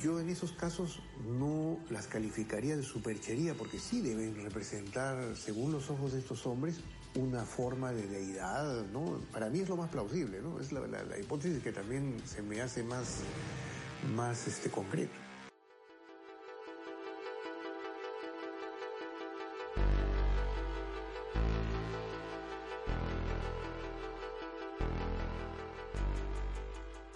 yo 0.00 0.20
en 0.20 0.28
esos 0.28 0.52
casos 0.52 1.00
no 1.26 1.78
las 1.90 2.06
calificaría 2.06 2.76
de 2.76 2.82
superchería, 2.82 3.54
porque 3.54 3.78
sí 3.78 4.00
deben 4.00 4.42
representar, 4.42 5.36
según 5.36 5.72
los 5.72 5.90
ojos 5.90 6.12
de 6.12 6.18
estos 6.18 6.46
hombres, 6.46 6.80
una 7.14 7.44
forma 7.44 7.92
de 7.92 8.06
deidad, 8.06 8.86
¿no? 8.92 9.20
Para 9.32 9.48
mí 9.48 9.60
es 9.60 9.68
lo 9.68 9.76
más 9.76 9.90
plausible, 9.90 10.40
¿no? 10.40 10.60
Es 10.60 10.72
la, 10.72 10.80
hipótesis 11.18 11.62
que 11.62 11.72
también 11.72 12.20
se 12.24 12.42
me 12.42 12.60
hace 12.60 12.82
más, 12.82 13.20
más 14.14 14.46
este, 14.46 14.70
concreto. 14.70 15.12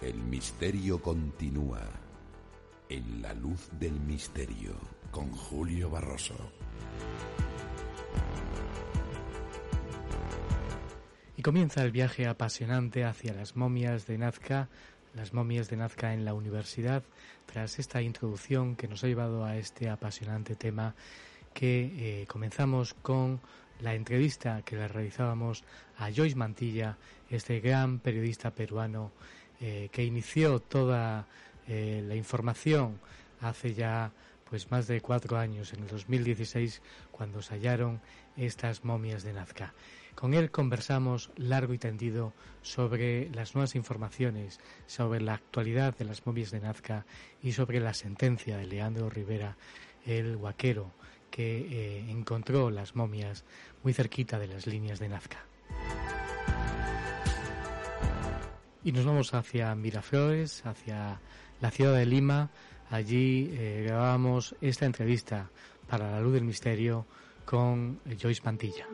El 0.01 0.21
misterio 0.21 1.01
continúa 1.01 2.04
en 2.89 3.21
la 3.21 3.33
luz 3.33 3.69
del 3.79 3.99
misterio 3.99 4.75
con 5.11 5.31
Julio 5.31 5.89
Barroso. 5.89 6.35
Y 11.37 11.41
comienza 11.41 11.83
el 11.83 11.91
viaje 11.91 12.27
apasionante 12.27 13.03
hacia 13.03 13.33
las 13.33 13.55
momias 13.55 14.07
de 14.07 14.17
Nazca, 14.17 14.69
las 15.13 15.33
momias 15.33 15.69
de 15.69 15.77
Nazca 15.77 16.13
en 16.13 16.25
la 16.25 16.33
universidad, 16.33 17.03
tras 17.45 17.79
esta 17.79 18.01
introducción 18.01 18.75
que 18.75 18.87
nos 18.87 19.03
ha 19.03 19.07
llevado 19.07 19.45
a 19.45 19.57
este 19.57 19.89
apasionante 19.89 20.55
tema 20.55 20.95
que 21.53 22.21
eh, 22.21 22.27
comenzamos 22.27 22.93
con 22.93 23.39
la 23.81 23.93
entrevista 23.93 24.61
que 24.63 24.75
le 24.75 24.87
realizábamos 24.87 25.63
a 25.97 26.11
Joyce 26.11 26.35
Mantilla, 26.35 26.97
este 27.29 27.59
gran 27.59 27.99
periodista 27.99 28.51
peruano 28.51 29.11
eh, 29.61 29.89
que 29.91 30.03
inició 30.03 30.59
toda 30.59 31.25
eh, 31.67 32.03
la 32.05 32.15
información 32.15 32.99
hace 33.41 33.73
ya 33.73 34.11
pues 34.49 34.71
más 34.71 34.87
de 34.87 35.01
cuatro 35.01 35.37
años, 35.37 35.73
en 35.73 35.81
el 35.81 35.87
2016, 35.87 36.81
cuando 37.11 37.41
se 37.41 37.55
hallaron 37.55 37.99
estas 38.37 38.83
momias 38.83 39.23
de 39.23 39.33
Nazca. 39.33 39.73
Con 40.13 40.33
él 40.33 40.51
conversamos 40.51 41.31
largo 41.35 41.73
y 41.73 41.77
tendido 41.77 42.31
sobre 42.61 43.29
las 43.31 43.53
nuevas 43.53 43.75
informaciones, 43.75 44.59
sobre 44.85 45.19
la 45.19 45.33
actualidad 45.33 45.97
de 45.97 46.05
las 46.05 46.25
momias 46.25 46.51
de 46.51 46.61
Nazca 46.61 47.05
y 47.41 47.51
sobre 47.51 47.79
la 47.79 47.93
sentencia 47.93 48.57
de 48.57 48.65
Leandro 48.65 49.09
Rivera, 49.09 49.57
el 50.05 50.37
huaquero, 50.37 50.93
que 51.29 51.57
eh, 51.57 52.09
encontró 52.09 52.69
las 52.69 52.95
momias 52.95 53.43
muy 53.83 53.93
cerquita 53.93 54.39
de 54.39 54.47
las 54.47 54.67
líneas 54.67 54.99
de 54.99 55.09
Nazca. 55.09 55.45
Y 58.85 58.91
nos 58.91 59.03
vamos 59.03 59.33
hacia 59.33 59.73
Miraflores, 59.75 60.65
hacia 60.65 61.19
la 61.61 61.71
ciudad 61.71 61.95
de 61.95 62.05
Lima. 62.05 62.49
Allí 62.89 63.49
eh, 63.53 63.83
grabábamos 63.87 64.55
esta 64.61 64.85
entrevista 64.85 65.49
para 65.87 66.11
la 66.11 66.21
luz 66.21 66.33
del 66.33 66.43
misterio 66.43 67.05
con 67.45 67.99
Joyce 68.19 68.41
Pantilla. 68.41 68.85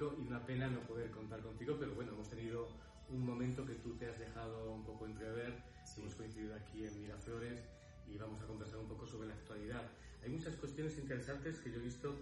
Y 0.00 0.26
una 0.26 0.40
pena 0.46 0.66
no 0.68 0.80
poder 0.80 1.10
contar 1.10 1.40
contigo, 1.40 1.76
pero 1.78 1.94
bueno, 1.94 2.12
hemos 2.12 2.28
tenido 2.30 2.68
un 3.10 3.26
momento 3.26 3.66
que 3.66 3.74
tú 3.74 3.92
te 3.96 4.08
has 4.08 4.18
dejado 4.18 4.72
un 4.72 4.82
poco 4.82 5.04
entrever, 5.04 5.52
hemos 5.98 6.14
coincidido 6.14 6.54
aquí 6.54 6.86
en 6.86 7.02
Miraflores 7.02 7.60
y 8.08 8.16
vamos 8.16 8.40
a 8.40 8.46
conversar 8.46 8.78
un 8.78 8.88
poco 8.88 9.06
sobre 9.06 9.28
la 9.28 9.34
actualidad. 9.34 9.82
Hay 10.24 10.30
muchas 10.30 10.54
cuestiones 10.56 10.96
interesantes 10.96 11.58
que 11.58 11.70
yo 11.70 11.80
he 11.80 11.84
visto, 11.84 12.16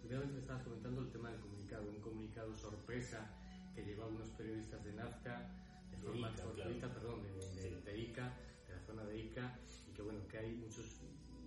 primeramente 0.00 0.34
me 0.34 0.40
estabas 0.40 0.64
comentando 0.64 1.00
el 1.00 1.10
tema 1.12 1.30
del 1.30 1.40
comunicado, 1.40 1.88
un 1.88 2.00
comunicado 2.00 2.56
sorpresa 2.56 3.30
que 3.76 3.84
llevó 3.84 4.04
a 4.04 4.06
unos 4.08 4.30
periodistas 4.30 4.82
de 4.84 4.92
Nazca, 4.94 5.48
de 5.92 5.96
forma 5.98 6.32
fortuita, 6.32 6.92
perdón, 6.92 7.22
de, 7.22 7.80
de 7.84 7.98
ICA, 7.98 8.34
de 8.66 8.74
la 8.74 8.80
zona 8.80 9.04
de 9.04 9.16
Ica 9.16 9.56
y 9.88 9.94
que 9.94 10.02
bueno, 10.02 10.26
que 10.28 10.38
hay 10.38 10.50
muchos, 10.56 10.86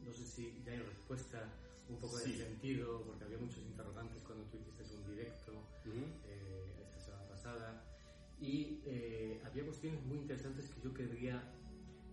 no 0.05 0.13
sé 0.13 0.25
si 0.25 0.61
ya 0.65 0.71
hay 0.71 0.79
respuesta 0.79 1.43
un 1.89 1.97
poco 1.97 2.17
de 2.19 2.37
sentido, 2.37 3.03
porque 3.03 3.25
había 3.25 3.39
muchos 3.39 3.59
interrogantes 3.65 4.23
cuando 4.23 4.45
tú 4.45 4.57
hiciste 4.57 4.78
directo 5.91 6.27
eh, 6.27 6.83
esta 6.83 6.99
semana 6.99 7.27
pasada. 7.27 7.83
Y 8.39 8.81
eh, 8.85 9.41
había 9.45 9.65
cuestiones 9.65 10.03
muy 10.05 10.19
interesantes 10.19 10.69
que 10.69 10.81
yo 10.81 10.93
querría 10.93 11.43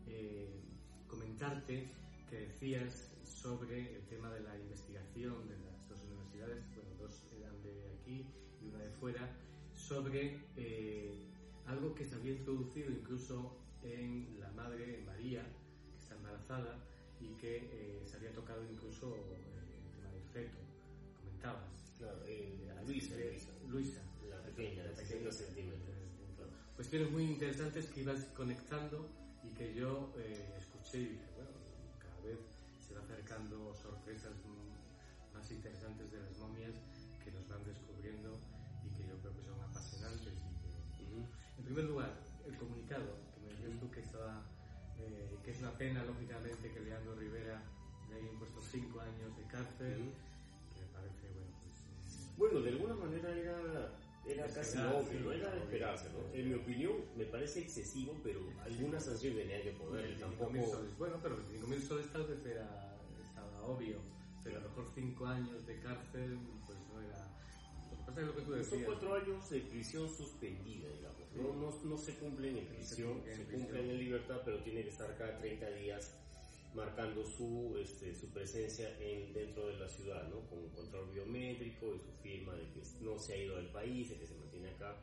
eh, 0.07 0.61
comentarte 1.07 1.89
que 2.29 2.41
decías 2.41 3.13
sobre 3.23 3.97
el 3.97 4.03
tema 4.07 4.31
de 4.31 4.41
la 4.41 4.57
investigación 4.59 5.47
de 5.49 5.57
las 5.59 5.89
dos 5.89 6.03
universidades, 6.03 6.65
bueno, 6.75 6.91
dos 6.99 7.23
eran 7.39 7.63
de 7.63 7.93
aquí 8.01 8.27
y 8.61 8.67
una 8.67 8.79
de 8.79 8.91
fuera, 8.91 9.31
sobre 9.73 10.41
algo 11.67 11.95
que 11.95 12.05
se 12.05 12.15
había 12.15 12.33
introducido 12.33 12.91
incluso 12.91 13.57
en 13.83 14.41
la 14.41 14.51
madre 14.53 15.03
María, 15.07 15.43
que 15.91 15.99
está 15.99 16.15
embarazada 16.15 16.79
y 17.21 17.29
que 17.41 17.57
eh, 17.57 18.03
se 18.05 18.17
había 18.17 18.33
tocado 18.33 18.63
incluso 18.65 19.17
eh, 19.17 19.37
el 19.77 19.91
tema 19.93 20.11
del 20.11 20.23
feto, 20.33 20.59
comentabas. 21.19 21.93
Claro, 21.99 22.23
eh, 22.27 22.69
Luisa, 22.87 23.15
Luisa, 23.69 24.01
La 24.29 24.43
pequeña, 24.43 24.85
la 24.85 24.95
pequeña 24.95 25.31
centímetros. 25.31 25.97
Cuestiones 26.77 27.11
muy 27.11 27.25
interesantes 27.25 27.87
que 27.87 28.01
ibas 28.03 28.25
conectando 28.37 29.09
y 29.43 29.49
que 29.55 29.75
yo 29.75 30.13
escuché 30.59 30.99
y 30.99 31.07
dije, 31.07 31.31
bueno, 31.35 31.51
cada 31.99 32.21
vez 32.21 32.39
se 32.87 32.95
va 32.95 33.01
acercando 33.01 33.75
sorpresas 33.75 34.33
más 35.35 35.51
interesantes 35.51 36.11
de 36.13 36.21
las 36.21 36.39
momias 36.39 36.75
que 37.25 37.33
nos 37.33 37.49
van 37.49 37.65
descubriendo 37.65 38.39
y 38.85 38.91
que 38.91 39.09
yo 39.09 39.19
creo 39.21 39.37
que 39.37 39.43
son 39.43 39.61
apasionantes. 39.61 40.35
En 41.59 41.65
primer 41.65 41.85
lugar, 41.85 42.13
el 42.47 42.57
comunicado, 42.57 43.19
que 43.35 43.41
me 43.41 43.53
decías 43.53 43.81
tú 43.81 43.91
que 43.91 44.01
estaba, 44.01 44.45
eh, 44.99 45.37
que 45.43 45.51
es 45.51 45.59
una 45.61 45.77
pena, 45.77 46.05
lógicamente, 46.05 46.71
que 46.71 46.81
Leandro 46.81 47.17
Rivera 47.17 47.63
le 48.09 48.17
haya 48.17 48.31
impuesto 48.31 48.61
cinco 48.61 49.01
años 49.01 49.37
de 49.37 49.45
cárcel, 49.45 50.13
Bueno, 52.37 52.61
de 52.61 52.71
alguna 52.71 52.95
manera 52.95 53.37
era, 53.37 53.99
era 54.27 54.47
casi 54.49 54.79
obvio, 54.79 55.21
no 55.21 55.33
era 55.33 55.51
de 55.51 55.59
esperarse, 55.59 56.11
¿no? 56.11 56.35
En 56.35 56.49
mi 56.49 56.55
opinión, 56.55 56.93
me 57.17 57.25
parece 57.25 57.61
excesivo, 57.61 58.19
pero 58.23 58.41
alguna 58.63 59.01
sanción 59.01 59.35
tenía 59.37 59.63
que 59.63 59.73
poner, 59.73 60.19
tampoco... 60.19 60.85
Bueno, 60.99 61.19
pero 61.23 61.37
5.000 61.39 61.81
soles 61.81 62.13
tal 62.13 62.27
vez 62.27 62.45
era, 62.45 62.99
estaba 63.23 63.63
obvio, 63.63 63.99
pero 64.45 64.59
a 64.59 64.63
lo 64.63 64.69
mejor 64.69 64.87
cinco 64.95 65.27
años 65.27 65.67
de 65.67 65.81
cárcel, 65.81 66.39
pues 66.67 66.79
no 66.93 67.01
era 67.01 67.27
son 68.65 68.83
cuatro 68.85 69.15
años 69.15 69.51
de 69.51 69.61
prisión 69.61 70.09
suspendida, 70.09 70.89
digamos. 70.89 71.85
No, 71.85 71.99
se 71.99 72.15
cumplen 72.15 72.57
en 72.57 72.67
prisión, 72.67 73.23
se, 73.25 73.45
cumplen 73.45 73.91
en 73.91 73.99
libertad, 73.99 74.41
pero 74.45 74.63
tiene 74.63 74.83
que 74.83 74.91
estar 74.91 75.17
cada 75.19 75.39
30 75.39 75.71
días 75.71 76.17
marcando 76.77 77.25
su, 77.25 77.77
este, 77.83 78.15
su 78.15 78.29
presencia 78.33 78.97
en, 79.01 79.33
dentro 79.33 79.67
de 79.67 79.77
la 79.79 79.89
ciudad, 79.89 80.29
¿no? 80.29 80.41
Con 80.49 80.59
un 80.59 80.71
control 80.71 81.11
biométrico 81.13 81.95
y 81.95 81.99
su 81.99 82.13
firma 82.23 82.55
de 82.55 82.71
que 82.71 82.83
no 83.01 83.19
se 83.19 83.33
ha 83.33 83.37
ido 83.39 83.57
del 83.57 83.71
país, 83.71 84.11
de 84.11 84.17
que 84.19 84.27
se 84.27 84.35
mantiene 84.37 84.69
acá. 84.71 84.97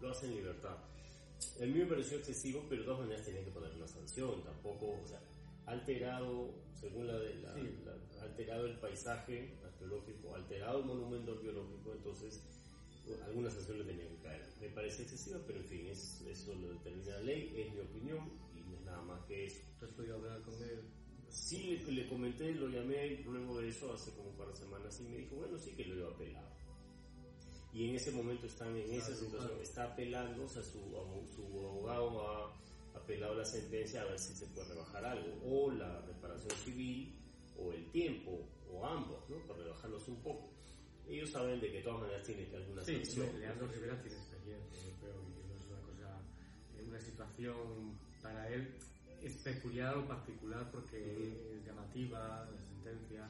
Lo 0.00 0.10
hace 0.10 0.26
en 0.26 0.34
libertad. 0.34 0.76
A 0.76 1.64
mí 1.64 1.72
me 1.72 1.86
pareció 1.86 2.18
excesivo, 2.18 2.66
pero 2.68 2.82
de 2.82 2.86
todas 2.86 3.00
maneras 3.00 3.24
tenía 3.24 3.44
que 3.44 3.50
poner 3.50 3.72
una 3.74 3.86
sanción. 3.86 4.42
Tampoco, 4.44 5.00
o 5.02 5.06
sea, 5.06 5.22
alterado, 5.66 6.54
según 6.74 7.06
la, 7.06 7.18
de 7.18 7.34
la, 7.36 7.54
la- 7.56 8.22
alterado 8.24 8.66
el 8.66 8.78
paisaje 8.78 9.58
arqueológico, 9.64 10.34
alterado 10.34 10.80
el 10.80 10.84
monumento 10.86 11.32
arqueológico, 11.32 11.92
entonces 11.94 12.42
algunas 13.24 13.54
sanciones 13.54 13.86
tenían 13.86 14.08
que 14.08 14.22
caer. 14.22 14.42
Me 14.60 14.68
parece 14.68 15.02
excesiva, 15.02 15.38
pero 15.46 15.58
en 15.60 15.64
fin, 15.66 15.86
es, 15.86 16.20
eso 16.22 16.54
lo 16.54 16.68
determina 16.74 17.12
la 17.12 17.20
ley, 17.20 17.52
es 17.56 17.72
mi 17.72 17.80
opinión 17.80 18.30
y 18.54 18.60
no 18.68 18.76
es 18.76 18.82
nada 18.84 19.02
más 19.02 19.22
que 19.26 19.46
eso. 19.46 19.60
¿Tú 19.78 19.86
has 19.86 19.92
podido 19.92 20.16
hablar 20.16 20.42
con 20.42 20.54
él? 20.62 20.80
Sí, 21.30 21.80
le, 21.86 21.92
le 21.92 22.08
comenté, 22.08 22.52
lo 22.54 22.68
llamé 22.68 23.18
luego 23.24 23.60
de 23.60 23.68
eso 23.68 23.92
hace 23.92 24.10
como 24.12 24.30
un 24.30 24.36
par 24.36 24.48
de 24.48 24.56
semanas 24.56 25.00
y 25.00 25.04
me 25.04 25.18
dijo, 25.18 25.36
bueno, 25.36 25.56
sí 25.58 25.72
que 25.72 25.84
lo 25.84 25.96
iba 25.96 26.08
a 26.08 26.12
apelar. 26.12 26.50
Y 27.72 27.88
en 27.88 27.94
ese 27.94 28.10
momento 28.10 28.46
están 28.46 28.76
en 28.76 28.92
esa 28.92 29.14
situación, 29.14 29.52
está 29.62 29.84
apelando, 29.84 30.44
o 30.44 30.48
sea, 30.48 30.62
su, 30.62 30.80
su 31.36 31.60
abogado 31.60 32.26
ha 32.26 32.98
apelado 32.98 33.36
la 33.36 33.44
sentencia 33.44 34.02
a 34.02 34.06
ver 34.06 34.18
si 34.18 34.34
se 34.34 34.46
puede 34.46 34.68
rebajar 34.70 35.04
algo, 35.04 35.38
o 35.44 35.70
la 35.70 36.00
reparación 36.02 36.50
civil, 36.64 37.14
o 37.56 37.72
el 37.72 37.88
tiempo, 37.92 38.44
o 38.72 38.84
ambos, 38.84 39.28
¿no? 39.30 39.36
Para 39.46 39.62
rebajarlos 39.62 40.08
un 40.08 40.16
poco. 40.22 40.50
Ellos 41.08 41.30
saben 41.30 41.60
de 41.60 41.68
que 41.70 41.76
de 41.78 41.82
todas 41.82 42.00
maneras 42.00 42.26
tiene 42.26 42.48
que 42.48 42.56
alguna 42.56 42.84
Sí, 42.84 42.94
sanción. 43.04 43.40
Leandro 43.40 43.68
Rivera 43.68 44.02
tiene 44.02 44.16
experiencia, 44.18 44.82
yo 44.82 44.96
creo 45.00 45.14
no 45.14 45.54
es 45.54 45.66
una 45.68 45.80
cosa, 45.82 46.20
eh, 46.76 46.84
una 46.88 47.00
situación 47.00 47.98
para 48.20 48.48
él 48.48 48.74
es 49.22 49.34
peculiar 49.38 49.96
o 49.96 50.06
particular 50.06 50.70
porque 50.70 51.56
es 51.56 51.66
llamativa 51.66 52.48
la 52.50 52.62
sentencia. 52.62 53.28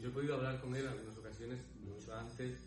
Yo 0.00 0.08
he 0.08 0.12
podido 0.12 0.34
hablar 0.36 0.60
con 0.60 0.74
él 0.74 0.82
en 0.84 0.88
algunas 0.90 1.16
ocasiones, 1.18 1.60
mucho 1.80 2.14
antes, 2.14 2.58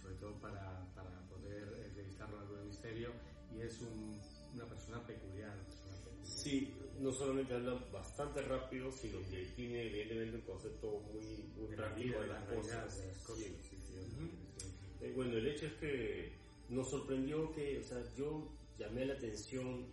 sobre 0.00 0.14
todo 0.16 0.34
para, 0.40 0.84
para 0.94 1.20
poder 1.28 1.84
entrevistarlo 1.86 2.36
en 2.36 2.42
algún 2.42 2.66
misterio, 2.68 3.12
y 3.54 3.60
es 3.60 3.80
un- 3.82 4.18
una 4.54 4.64
persona 4.64 5.06
peculiar. 5.06 5.54
una 5.54 5.64
persona 5.64 5.96
peculiar. 6.04 6.24
Sí, 6.24 6.74
no 7.00 7.12
solamente 7.12 7.54
habla 7.54 7.74
bastante 7.92 8.42
rápido, 8.42 8.90
sino 8.92 9.18
que 9.30 9.46
tiene 9.56 9.86
evidentemente 9.86 10.36
un 10.36 10.42
concepto 10.42 11.00
muy, 11.12 11.44
muy 11.56 11.68
De 11.68 11.76
vida, 11.94 12.16
de 12.16 12.22
de 12.22 12.26
las 12.28 12.44
cosas. 12.44 12.98
de 12.98 13.06
las 13.08 13.18
cosas, 13.18 13.36
Sí. 13.44 13.56
sí, 13.70 13.76
sí, 13.86 13.98
Ujú. 14.00 14.30
sí. 14.58 15.04
Eh, 15.04 15.12
bueno, 15.14 15.36
el 15.36 15.46
hecho 15.46 15.66
es 15.66 15.72
que 15.74 16.32
nos 16.70 16.90
sorprendió 16.90 17.52
que, 17.52 17.78
o 17.78 17.84
sea, 17.84 18.02
yo 18.16 18.48
llamé 18.78 19.06
la 19.06 19.14
atención 19.14 19.86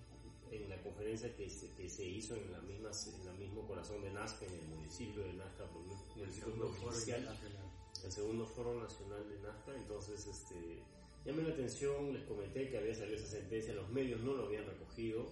en 0.51 0.69
la 0.69 0.81
conferencia 0.81 1.35
que 1.35 1.49
se, 1.49 1.71
que 1.73 1.89
se 1.89 2.05
hizo 2.05 2.35
en 2.35 2.51
la 2.51 2.59
misma 2.61 2.91
en 2.91 3.27
el 3.29 3.37
mismo 3.37 3.67
corazón 3.67 4.01
de 4.01 4.11
Nazca, 4.11 4.45
en 4.45 4.53
el 4.53 4.67
municipio 4.67 5.23
de 5.23 5.33
Nazca, 5.33 5.65
por 5.69 5.81
el 5.81 5.87
municipio 5.87 6.31
segundo 6.31 6.67
foro 6.69 6.89
provincial, 6.89 7.19
internacional. 7.19 7.71
el 8.03 8.11
segundo 8.11 8.45
foro 8.45 8.81
nacional 8.81 9.29
de 9.29 9.39
Nazca, 9.39 9.75
entonces 9.75 10.27
este 10.27 10.83
llamé 11.25 11.43
la 11.43 11.53
atención, 11.53 12.13
les 12.13 12.23
comenté 12.23 12.69
que 12.69 12.77
había 12.77 12.93
salido 12.93 13.17
esa 13.17 13.27
sentencia, 13.27 13.73
los 13.73 13.89
medios 13.89 14.21
no 14.21 14.33
lo 14.33 14.45
habían 14.45 14.65
recogido 14.65 15.25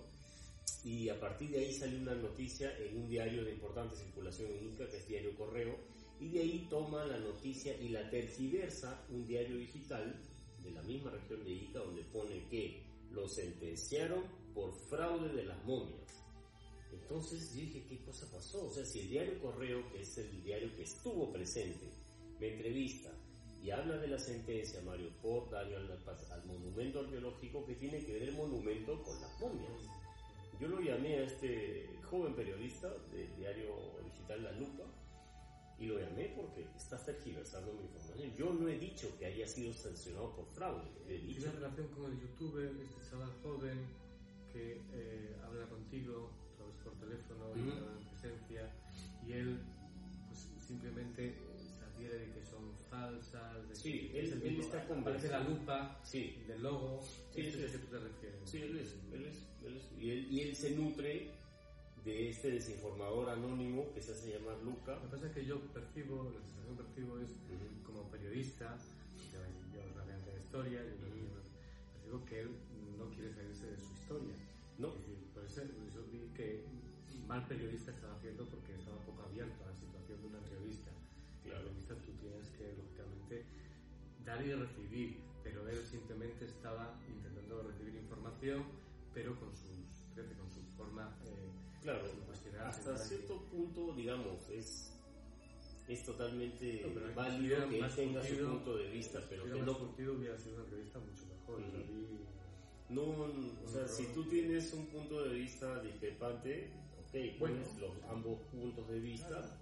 y 0.83 1.07
a 1.09 1.19
partir 1.19 1.51
de 1.51 1.59
ahí 1.59 1.73
salió 1.73 1.99
una 1.99 2.15
noticia 2.15 2.77
en 2.77 2.97
un 2.97 3.07
diario 3.07 3.45
de 3.45 3.51
importante 3.51 3.95
circulación 3.95 4.51
en 4.51 4.69
Inca, 4.69 4.87
que 4.89 4.97
es 4.97 5.07
Diario 5.07 5.35
Correo, 5.35 5.77
y 6.19 6.29
de 6.29 6.41
ahí 6.41 6.67
toma 6.69 7.05
la 7.05 7.19
noticia 7.19 7.75
y 7.79 7.89
la 7.89 8.09
tergiversa 8.09 9.05
un 9.09 9.25
diario 9.25 9.57
digital 9.57 10.19
de 10.63 10.71
la 10.71 10.81
misma 10.83 11.11
región 11.11 11.43
de 11.43 11.51
Ica, 11.51 11.79
donde 11.79 12.03
pone 12.03 12.47
que 12.49 12.81
lo 13.11 13.27
sentenciaron 13.27 14.23
por 14.53 14.73
fraude 14.89 15.29
de 15.29 15.45
las 15.45 15.63
momias. 15.65 16.23
Entonces 16.91 17.53
dije, 17.53 17.85
¿qué 17.87 17.99
cosa 18.03 18.29
pasó? 18.31 18.67
O 18.67 18.69
sea, 18.69 18.85
si 18.85 19.01
el 19.01 19.09
diario 19.09 19.41
Correo, 19.41 19.91
que 19.91 20.01
es 20.01 20.17
el 20.17 20.43
diario 20.43 20.75
que 20.75 20.83
estuvo 20.83 21.31
presente, 21.31 21.89
me 22.39 22.53
entrevista 22.53 23.09
y 23.61 23.71
habla 23.71 23.97
de 23.97 24.07
la 24.07 24.19
sentencia, 24.19 24.81
Mario, 24.81 25.09
por 25.21 25.49
daño 25.49 25.77
al, 25.77 25.89
al 25.91 26.45
monumento 26.45 26.99
arqueológico, 26.99 27.65
que 27.65 27.75
tiene 27.75 28.05
que 28.05 28.13
ver 28.13 28.23
el 28.23 28.33
monumento 28.33 29.01
con 29.03 29.19
las 29.21 29.39
momias. 29.39 29.81
Yo 30.59 30.67
lo 30.67 30.81
llamé 30.81 31.19
a 31.19 31.23
este 31.23 31.89
joven 32.09 32.35
periodista 32.35 32.89
del 33.11 33.35
diario 33.37 33.73
digital 34.03 34.43
La 34.43 34.51
Lupa 34.51 34.83
y 35.79 35.85
lo 35.85 35.99
llamé 35.99 36.33
porque 36.35 36.67
está 36.75 36.97
tergiversando 37.03 37.73
mi 37.73 37.83
información. 37.83 38.35
Yo 38.37 38.53
no 38.53 38.67
he 38.67 38.77
dicho 38.77 39.09
que 39.17 39.25
haya 39.25 39.47
sido 39.47 39.73
sancionado 39.73 40.35
por 40.35 40.45
fraude. 40.53 40.89
He 41.05 41.17
Tiene 41.19 41.27
dicho 41.27 41.51
relación 41.51 41.87
con 41.87 42.11
el 42.11 42.19
youtuber, 42.19 42.71
este 42.81 43.09
chaval 43.09 43.31
joven 43.41 44.02
que 44.53 44.81
eh, 44.93 45.35
habla 45.43 45.65
contigo 45.67 46.31
otra 46.53 46.65
vez 46.67 46.75
por 46.83 46.93
teléfono 46.99 47.51
y 47.57 47.71
te 47.71 47.79
habla 47.79 47.99
en 47.99 48.07
presencia 48.07 48.71
y 49.27 49.31
él 49.33 49.59
pues 50.27 50.39
simplemente 50.65 51.35
se 51.57 51.83
adhiere 51.83 52.19
de 52.19 52.33
que 52.33 52.45
son 52.45 52.71
falsas, 52.89 53.67
de 53.67 53.75
Sí, 53.75 54.09
que 54.09 54.19
él- 54.19 54.25
es 54.27 54.31
el 54.33 54.41
él 54.43 54.59
está 54.59 54.83
aparece 54.83 55.29
la 55.29 55.39
lupa 55.43 55.99
Sí. 56.03 56.43
del 56.47 56.61
logo, 56.63 57.01
Sí, 57.33 57.41
es 57.41 57.55
el 57.55 57.71
que 57.71 57.77
tú 57.79 57.87
te 57.87 57.99
refieres. 57.99 58.39
Sí, 58.49 58.57
él 58.61 58.77
es, 58.77 58.95
él 59.11 59.25
es, 59.25 59.47
él 59.65 59.77
es. 59.77 59.91
Y, 59.99 60.11
él, 60.11 60.27
y 60.31 60.41
él 60.41 60.55
se 60.55 60.75
nutre 60.75 61.31
de 62.05 62.29
este 62.29 62.51
desinformador 62.51 63.29
anónimo 63.29 63.91
que 63.93 64.01
se 64.01 64.11
hace 64.11 64.37
llamar 64.37 64.57
Luca. 64.63 64.95
Lo 64.95 65.01
que 65.03 65.07
pasa 65.07 65.27
es 65.27 65.33
que 65.33 65.45
yo 65.45 65.59
percibo, 65.73 66.31
la 66.31 66.41
sensación 66.41 66.77
que 66.77 66.83
percibo 66.83 67.17
es 67.19 67.29
como 67.85 68.03
periodista, 68.11 68.77
yo, 69.31 69.39
yo 69.73 69.81
realmente 69.95 70.31
de 70.31 70.39
historia, 70.41 70.83
yo 70.83 70.95
también 70.99 71.27
percibo 71.93 72.25
que 72.25 72.41
él 72.41 72.49
no 72.97 73.09
quiere 73.15 73.33
salirse 73.33 73.67
de 73.67 73.77
su 73.77 73.93
historia. 73.93 74.35
No. 74.77 74.91
Decir, 74.93 75.17
por 75.33 75.43
eso, 75.45 75.61
eso 75.61 76.03
vi 76.11 76.29
que 76.35 76.65
mal 77.27 77.47
periodista 77.47 77.91
estaba 77.91 78.15
haciendo 78.15 78.45
porque 78.49 78.73
estaba 78.75 78.97
poco 79.05 79.23
abierto 79.23 79.63
a 79.63 79.67
la 79.67 79.75
situación 79.75 80.21
de 80.21 80.27
una 80.27 80.37
entrevista. 80.39 80.91
Claro. 81.43 81.59
En 81.59 81.65
la 81.65 81.71
entrevista 81.71 81.95
tú 82.05 82.11
tienes 82.19 82.49
que, 82.49 82.73
lógicamente, 82.77 83.45
dar 84.25 84.45
y 84.45 84.53
recibir, 84.53 85.21
pero 85.43 85.67
él 85.67 85.77
simplemente 85.85 86.45
estaba 86.45 86.99
intentando 87.07 87.63
recibir 87.63 87.95
información, 87.95 88.63
pero 89.13 89.39
con 89.39 89.55
sus, 89.55 90.07
fíjate, 90.15 90.35
con 90.35 90.49
su 90.49 90.61
forma 90.77 91.15
eh, 91.25 91.51
Claro, 91.81 92.01
hasta 92.65 92.97
cierto 92.97 93.41
punto, 93.49 93.93
digamos, 93.93 94.49
es, 94.49 94.97
es 95.89 96.03
totalmente 96.05 96.81
No, 96.85 96.93
pero 96.93 97.13
válido 97.13 97.67
que 97.67 97.79
él 97.79 97.91
tenga 97.93 98.23
su 98.23 98.37
punto 98.37 98.77
de 98.77 98.89
vista, 98.89 99.19
pero 99.29 99.43
que 99.43 99.61
no... 99.61 99.71
hubiera 100.13 100.37
sido 100.37 100.55
una 100.55 100.63
entrevista 100.63 100.99
mucho 100.99 101.25
mejor. 101.25 101.61
Yo 101.61 101.77
vi- 101.93 102.25
No, 102.93 103.01
o 103.01 103.67
sea, 103.67 103.87
si 103.87 104.05
tú 104.13 104.23
tienes 104.25 104.71
un 104.73 104.85
punto 104.87 105.23
de 105.23 105.33
vista 105.33 105.81
discrepante, 105.81 106.69
ok, 106.99 107.39
Bueno. 107.39 107.57
los 107.79 107.91
ambos 108.09 108.39
puntos 108.51 108.87
de 108.87 108.99
vista, 108.99 109.59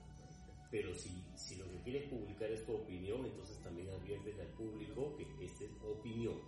pero 0.69 0.93
si, 0.95 1.09
si 1.35 1.55
lo 1.55 1.65
que 1.69 1.81
quieres 1.83 2.09
publicar 2.09 2.51
es 2.51 2.65
tu 2.65 2.73
opinión, 2.73 3.25
entonces 3.25 3.57
también 3.63 3.89
adviertes 3.89 4.37
al 4.39 4.47
público 4.47 5.15
que 5.17 5.23
esta 5.45 5.63
es 5.65 5.71
opinión. 5.83 6.39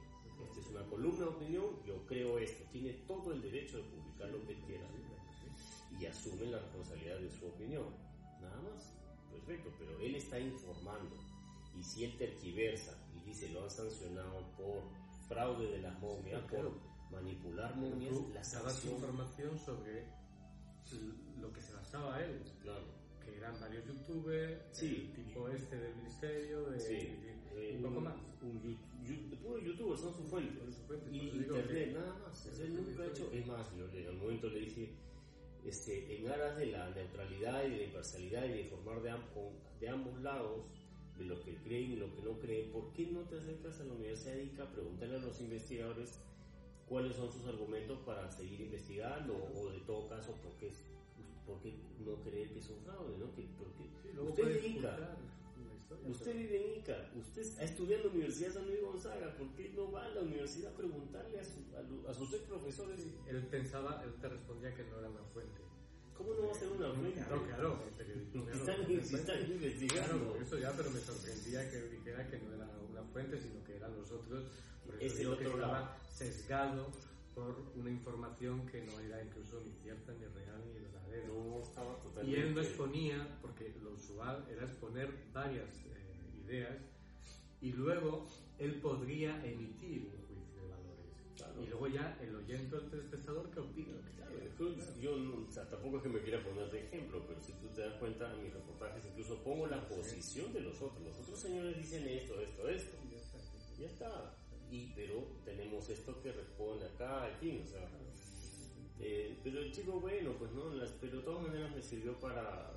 Esta 0.49 0.59
es 0.59 0.67
una 0.67 0.83
columna 0.87 1.19
de 1.19 1.31
opinión, 1.31 1.65
yo 1.85 2.05
creo 2.05 2.37
esto. 2.37 2.63
Tiene 2.71 2.93
todo 3.07 3.31
el 3.31 3.41
derecho 3.41 3.77
de 3.77 3.83
publicar 3.83 4.29
lo 4.29 4.45
que 4.45 4.55
quiera 4.65 4.87
y 5.99 6.05
asume 6.05 6.47
la 6.47 6.59
responsabilidad 6.59 7.19
de 7.19 7.29
su 7.29 7.45
opinión. 7.47 7.85
Nada 8.41 8.61
más. 8.61 8.93
Perfecto, 9.31 9.71
pero 9.79 9.99
él 9.99 10.15
está 10.15 10.39
informando. 10.39 11.15
Y 11.79 11.83
si 11.83 12.03
él 12.03 12.17
tergiversa 12.17 12.97
y 13.15 13.29
dice 13.29 13.49
lo 13.49 13.63
han 13.63 13.71
sancionado 13.71 14.45
por 14.57 14.83
fraude 15.27 15.67
de 15.71 15.79
las 15.81 15.99
momias, 15.99 16.41
Sí, 16.41 16.47
claro. 16.47 16.71
por 17.09 17.11
manipular 17.21 17.75
momias, 17.75 18.13
Tú 18.13 18.31
la 18.33 18.43
sanción. 18.43 18.95
información 18.95 19.57
sobre 19.59 20.05
lo 21.39 21.51
que 21.51 21.61
se 21.61 21.73
basaba 21.73 22.23
él, 22.23 22.41
Claro. 22.61 22.85
que 23.23 23.35
eran 23.37 23.59
varios 23.59 23.85
youtubers, 23.85 24.61
Sí. 24.77 25.11
el 25.17 25.25
tipo 25.25 25.47
este 25.49 25.77
del 25.77 25.95
ministerio, 25.95 26.69
de, 26.69 26.79
Sí, 26.79 26.93
de- 26.93 27.69
eh, 27.71 27.77
un 27.77 27.83
poco 27.83 28.01
más. 28.01 28.15
Un, 28.41 28.61
yu- 29.05 29.37
puro 29.41 29.57
youtuber 29.59 29.97
son 29.97 30.13
sus 30.13 30.29
fuentes. 30.29 30.57
Son 30.59 30.73
sus 30.73 30.83
fuentes, 30.85 31.13
Y 31.13 31.17
internet, 31.29 31.93
nada 31.93 32.19
más. 32.19 32.59
Él 32.59 32.75
nunca 32.75 33.03
ha 33.03 33.07
hecho. 33.07 33.31
Es 33.31 33.47
más, 33.47 33.75
yo 33.77 33.87
le- 33.87 34.07
al 34.07 34.17
momento 34.17 34.47
le 34.49 34.59
dije, 34.59 34.93
este, 35.63 36.17
en 36.17 36.27
aras 36.29 36.57
de 36.57 36.65
la 36.67 36.89
neutralidad 36.89 37.63
y 37.65 37.69
de 37.69 37.77
la 37.77 37.83
imparcialidad 37.83 38.43
y 38.45 38.49
de 38.49 38.61
informar 38.63 39.01
de, 39.01 39.09
am- 39.11 39.29
con- 39.33 39.53
de 39.79 39.87
ambos 39.89 40.21
lados, 40.21 40.65
de 41.17 41.25
lo 41.25 41.39
que 41.41 41.55
creen 41.57 41.91
y 41.91 41.95
lo 41.95 42.13
que 42.15 42.21
no 42.23 42.39
creen, 42.39 42.71
¿por 42.71 42.91
qué 42.93 43.07
no 43.07 43.21
te 43.21 43.37
acercas 43.37 43.79
a 43.79 43.83
la 43.85 43.93
Universidad 43.93 44.33
de 44.35 44.43
Ica 44.45 44.63
a 44.63 44.71
preguntarle 44.71 45.17
a 45.17 45.19
los 45.19 45.39
investigadores 45.41 46.19
cuáles 46.87 47.15
son 47.15 47.31
sus 47.31 47.45
argumentos 47.45 47.99
para 47.99 48.29
seguir 48.31 48.61
investigando 48.61 49.35
o 49.55 49.69
de 49.71 49.79
todo 49.81 50.07
caso, 50.09 50.33
por 50.41 50.53
qué, 50.57 50.71
por 51.45 51.61
qué 51.61 51.73
no 52.03 52.15
creer 52.23 52.49
que 52.51 52.59
es 52.59 52.69
un 52.69 52.79
fraude? 52.81 53.17
¿no? 53.17 53.33
Que, 53.35 53.43
porque 53.57 53.83
usted 54.21 54.47
es 54.49 54.61
de 54.61 54.67
Ica. 54.69 55.17
Usted 56.09 56.25
pero- 56.25 56.39
vive 56.39 56.65
en 56.73 56.79
Ica, 56.79 57.11
usted 57.15 57.59
ha 57.59 57.63
estudiado 57.63 58.01
en 58.03 58.07
la 58.09 58.13
Universidad 58.13 58.51
San 58.53 58.65
Luis 58.67 58.81
Gonzaga, 58.81 59.37
¿por 59.37 59.47
qué 59.55 59.69
no 59.75 59.91
va 59.91 60.05
a 60.05 60.09
la 60.09 60.21
universidad 60.21 60.73
a 60.73 60.75
preguntarle 60.75 61.39
a, 61.39 61.43
su- 61.45 62.07
a 62.09 62.13
sus 62.13 62.33
ex 62.33 62.43
profesores? 62.43 62.99
Él 63.29 63.45
pensaba, 63.47 64.03
él 64.03 64.13
te 64.19 64.27
respondía 64.27 64.73
que 64.73 64.83
no 64.85 64.97
era 64.99 65.09
una 65.09 65.23
fuente. 65.25 65.61
¿Cómo 66.17 66.33
no 66.33 66.47
va 66.47 66.51
a 66.51 66.55
ser 66.55 66.69
una 66.69 66.91
fuente? 66.93 67.19
Claro, 67.19 67.43
claro, 67.47 67.79
Si 68.31 69.15
están, 69.15 69.51
investigando. 69.51 70.19
Claro, 70.31 70.37
eso 70.41 70.57
ya, 70.59 70.71
pero 70.75 70.89
me 70.91 70.99
sorprendía 70.99 71.69
que 71.69 71.81
dijera 71.89 72.27
que 72.29 72.39
no 72.39 72.53
era 72.53 72.67
una 72.89 73.03
fuente, 73.11 73.39
sino 73.39 73.63
que 73.63 73.75
eran 73.75 73.95
los 73.95 74.11
otros. 74.11 74.45
Por 74.85 74.95
eso 74.95 75.05
Es 75.05 75.17
digo 75.17 75.37
que 75.37 75.45
estaba 75.45 75.67
lado. 75.79 75.95
sesgado 76.09 76.91
por 77.33 77.55
una 77.75 77.89
información 77.89 78.65
que 78.67 78.81
no 78.85 78.99
era 78.99 79.23
incluso 79.23 79.59
ni 79.65 79.71
cierta, 79.81 80.13
ni 80.13 80.25
real, 80.25 80.61
ni 80.67 80.79
verdadera. 80.79 81.27
No 81.27 81.59
estaba 81.59 81.97
Y 81.99 82.03
totalmente... 82.03 82.41
él 82.41 82.55
no 82.55 82.61
exponía, 82.61 83.37
porque 83.41 83.73
lo 83.81 83.91
usual 83.93 84.45
era 84.51 84.63
exponer 84.65 85.09
varias 85.33 85.69
eh, 85.85 86.43
ideas 86.45 86.77
y 87.61 87.71
luego 87.71 88.27
él 88.59 88.75
podría 88.81 89.43
emitir 89.45 90.09
valores. 91.41 91.65
Y 91.65 91.69
luego 91.69 91.87
ya 91.87 92.17
el 92.21 92.35
oyente 92.35 92.75
o 92.75 92.79
el 92.79 92.89
telespectador 92.89 93.49
que 93.51 93.59
opina. 93.59 93.93
Claro, 94.15 94.33
yo 95.01 95.17
no, 95.17 95.45
o 95.47 95.51
sea, 95.51 95.69
tampoco 95.69 95.97
es 95.97 96.03
que 96.03 96.09
me 96.09 96.21
quiera 96.21 96.43
poner 96.43 96.71
de 96.71 96.85
ejemplo, 96.85 97.23
pero 97.27 97.41
si 97.41 97.51
tú 97.53 97.67
te 97.69 97.81
das 97.81 97.95
cuenta 97.95 98.31
en 98.33 98.43
mis 98.43 98.53
reportajes 98.53 99.05
incluso 99.05 99.43
pongo 99.43 99.67
la 99.67 99.87
posición 99.87 100.53
de 100.53 100.61
los 100.61 100.81
otros. 100.81 101.03
Los 101.03 101.19
otros 101.19 101.39
señores 101.39 101.77
dicen 101.77 102.07
esto, 102.07 102.39
esto, 102.39 102.69
esto. 102.69 102.97
Ya 103.77 103.87
está. 103.87 104.37
Y, 104.71 104.93
pero 104.95 105.23
tenemos 105.43 105.89
esto 105.89 106.21
que 106.21 106.31
responde 106.31 106.85
acá, 106.85 107.29
en 107.29 107.37
fin, 107.37 107.61
o 107.63 107.67
sea. 107.67 107.89
Eh, 108.99 109.37
pero 109.43 109.59
el 109.59 109.71
chico, 109.71 109.99
bueno, 109.99 110.33
pues 110.39 110.51
no, 110.53 110.69
las, 110.73 110.91
pero 110.91 111.17
de 111.17 111.23
todas 111.23 111.41
maneras 111.47 111.75
me 111.75 111.81
sirvió 111.81 112.17
para, 112.19 112.71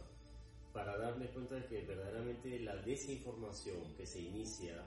para 0.72 0.96
darme 0.98 1.26
cuenta 1.28 1.54
de 1.54 1.66
que 1.66 1.82
verdaderamente 1.82 2.58
la 2.60 2.76
desinformación 2.76 3.94
que 3.96 4.06
se 4.06 4.20
inicia 4.20 4.84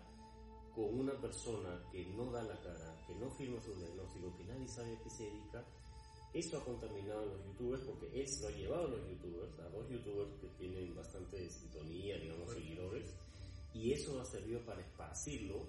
con 0.76 1.00
una 1.00 1.14
persona 1.20 1.84
que 1.92 2.06
no 2.06 2.32
da 2.32 2.44
la 2.44 2.60
cara, 2.62 3.04
que 3.08 3.16
no 3.16 3.30
firma 3.32 3.62
su 3.62 3.74
diagnóstico, 3.76 4.36
que 4.38 4.44
nadie 4.46 4.68
sabe 4.68 4.96
a 4.96 5.04
qué 5.04 5.10
se 5.10 5.24
dedica, 5.24 5.66
eso 6.34 6.58
ha 6.58 6.66
contaminado 6.66 7.22
a 7.22 7.26
los 7.26 7.46
youtubers 7.46 7.84
porque 7.84 8.22
él 8.22 8.28
se 8.28 8.44
lo 8.44 8.48
ha 8.50 8.58
llevado 8.58 8.86
a 8.86 8.90
los 8.90 9.10
youtubers, 9.10 9.60
a 9.60 9.70
dos 9.70 9.90
youtubers 9.90 10.34
que 10.40 10.48
tienen 10.60 10.96
bastante 10.96 11.50
sintonía, 11.50 12.18
digamos, 12.18 12.54
seguidores, 12.54 13.16
y 13.74 13.94
eso 13.94 14.20
ha 14.20 14.26
servido 14.26 14.64
para 14.66 14.82
esparcirlo 14.82 15.68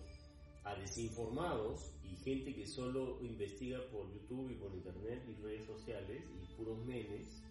a 0.64 0.74
desinformados 0.74 1.92
y 2.04 2.16
gente 2.16 2.54
que 2.54 2.66
solo 2.66 3.18
investiga 3.22 3.80
por 3.90 4.12
YouTube 4.12 4.50
y 4.50 4.54
por 4.54 4.74
internet 4.74 5.22
y 5.28 5.42
redes 5.42 5.66
sociales 5.66 6.22
y 6.42 6.54
puros 6.54 6.84
memes 6.84 7.42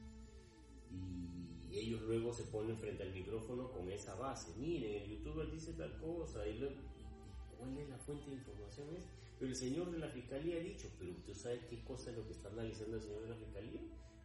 y 0.92 1.78
ellos 1.80 2.02
luego 2.02 2.34
se 2.34 2.44
ponen 2.46 2.78
frente 2.78 3.04
al 3.04 3.14
micrófono 3.14 3.72
con 3.72 3.90
esa 3.92 4.16
base. 4.16 4.54
Miren, 4.58 5.04
el 5.04 5.10
youtuber 5.10 5.52
dice 5.52 5.74
tal 5.74 5.96
cosa 6.00 6.48
y, 6.48 6.60
cuál 7.60 7.78
es 7.78 7.90
la 7.90 7.98
fuente 7.98 8.32
de 8.32 8.38
información 8.38 8.88
es. 8.96 9.04
Pero 9.38 9.52
el 9.52 9.56
señor 9.56 9.92
de 9.92 10.00
la 10.00 10.08
fiscalía 10.08 10.58
ha 10.58 10.64
dicho, 10.64 10.88
pero 10.98 11.12
usted 11.12 11.34
sabe 11.36 11.60
qué 11.70 11.84
cosa 11.84 12.12
es 12.12 12.18
lo 12.18 12.26
que 12.26 12.34
está 12.34 12.50
analizando 12.50 12.96
el 12.96 13.04
señor 13.04 13.22
de 13.24 13.30
la 13.30 13.36
fiscalía. 13.36 13.82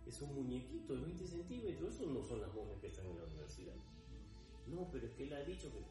Es 0.07 0.23
un 0.23 0.35
muñequito 0.35 0.95
de 0.95 1.03
20 1.03 1.27
centímetros, 1.27 1.95
eso 1.95 2.07
no 2.07 2.23
son 2.23 2.41
las 2.41 2.53
monjas 2.55 2.79
que 2.81 2.89
están 2.89 3.07
en 3.07 3.19
la 3.19 3.25
universidad. 3.25 3.75
No, 4.67 4.89
pero 4.91 5.07
es 5.07 5.13
que 5.15 5.25
él 5.25 5.33
ha 5.33 5.45
dicho 5.45 5.69
que 5.71 5.85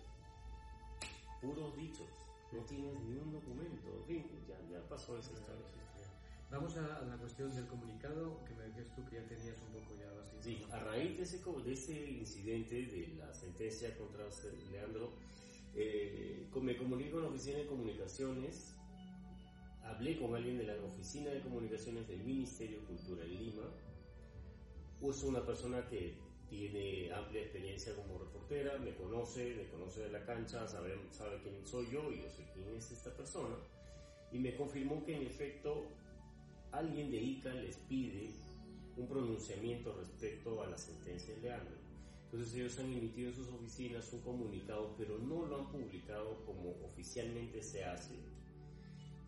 puros 1.45 1.75
dichos 1.77 2.07
no 2.51 2.59
tienes 2.65 2.99
ni 3.03 3.17
un 3.17 3.31
documento, 3.31 3.89
en 3.99 4.05
fin, 4.05 4.25
ya, 4.47 4.57
ya 4.69 4.87
pasó 4.87 5.17
esa 5.17 5.33
historia. 5.33 5.65
Vamos 6.53 6.77
a 6.77 7.01
la 7.01 7.17
cuestión 7.17 7.49
del 7.55 7.65
comunicado, 7.65 8.45
que 8.45 8.53
me 8.53 8.65
decías 8.65 8.93
tú 8.95 9.03
que 9.09 9.15
ya 9.15 9.25
tenías 9.25 9.57
un 9.57 9.73
poco 9.73 9.95
ya 9.97 10.05
así. 10.21 10.37
Sí, 10.39 10.65
a 10.71 10.79
raíz 10.79 11.17
de 11.17 11.23
ese, 11.23 11.39
de 11.39 11.73
ese 11.73 12.11
incidente, 12.11 12.75
de 12.75 13.15
la 13.17 13.33
sentencia 13.33 13.97
contra 13.97 14.23
Leandro, 14.71 15.09
eh, 15.75 16.47
me 16.61 16.77
comuniqué 16.77 17.11
con 17.11 17.23
la 17.23 17.29
oficina 17.29 17.57
de 17.57 17.67
comunicaciones, 17.67 18.75
hablé 19.83 20.19
con 20.19 20.35
alguien 20.35 20.57
de 20.57 20.65
la 20.65 20.75
oficina 20.83 21.31
de 21.31 21.41
comunicaciones 21.41 22.07
del 22.07 22.23
Ministerio 22.23 22.79
de 22.79 22.85
Cultura 22.85 23.23
en 23.23 23.37
Lima, 23.37 23.63
es 25.09 25.23
una 25.23 25.45
persona 25.45 25.85
que 25.89 26.15
tiene 26.49 27.11
amplia 27.11 27.41
experiencia 27.41 27.95
como 27.95 28.19
reportera, 28.19 28.77
me 28.77 28.95
conoce, 28.95 29.55
me 29.55 29.67
conoce 29.67 30.01
de 30.01 30.11
la 30.11 30.25
cancha, 30.25 30.67
sabe, 30.67 30.95
sabe 31.11 31.39
quién 31.41 31.65
soy 31.65 31.87
yo 31.91 32.11
y 32.11 32.21
yo 32.21 32.29
sé 32.29 32.47
quién 32.53 32.69
es 32.77 32.91
esta 32.91 33.11
persona. 33.15 33.55
Y 34.31 34.39
me 34.39 34.55
confirmó 34.55 35.03
que 35.03 35.15
en 35.15 35.23
efecto 35.23 35.87
alguien 36.71 37.11
de 37.11 37.17
ICA 37.17 37.53
les 37.53 37.77
pide 37.77 38.31
un 38.95 39.07
pronunciamiento 39.07 39.93
respecto 39.99 40.61
a 40.61 40.67
la 40.67 40.77
sentencia 40.77 41.35
de 41.35 41.41
Leandro. 41.41 41.82
Entonces 42.33 42.55
ellos 42.55 42.79
han 42.79 42.91
emitido 42.91 43.29
en 43.29 43.35
sus 43.35 43.47
oficinas 43.49 44.11
un 44.11 44.21
comunicado, 44.21 44.95
pero 44.97 45.19
no 45.19 45.45
lo 45.45 45.55
han 45.55 45.71
publicado 45.71 46.43
como 46.47 46.71
oficialmente 46.83 47.61
se 47.61 47.83
hace, 47.85 48.15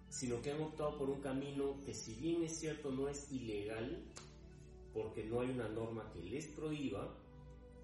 sino 0.09 0.41
que 0.41 0.49
han 0.49 0.59
optado 0.63 0.97
por 0.97 1.11
un 1.11 1.21
camino 1.21 1.79
que 1.85 1.93
si 1.93 2.15
bien 2.15 2.41
es 2.41 2.57
cierto 2.57 2.89
no 2.89 3.07
es 3.07 3.31
ilegal, 3.31 4.03
porque 4.91 5.23
no 5.23 5.41
hay 5.41 5.51
una 5.51 5.69
norma 5.69 6.11
que 6.13 6.23
les 6.23 6.47
prohíba, 6.47 7.15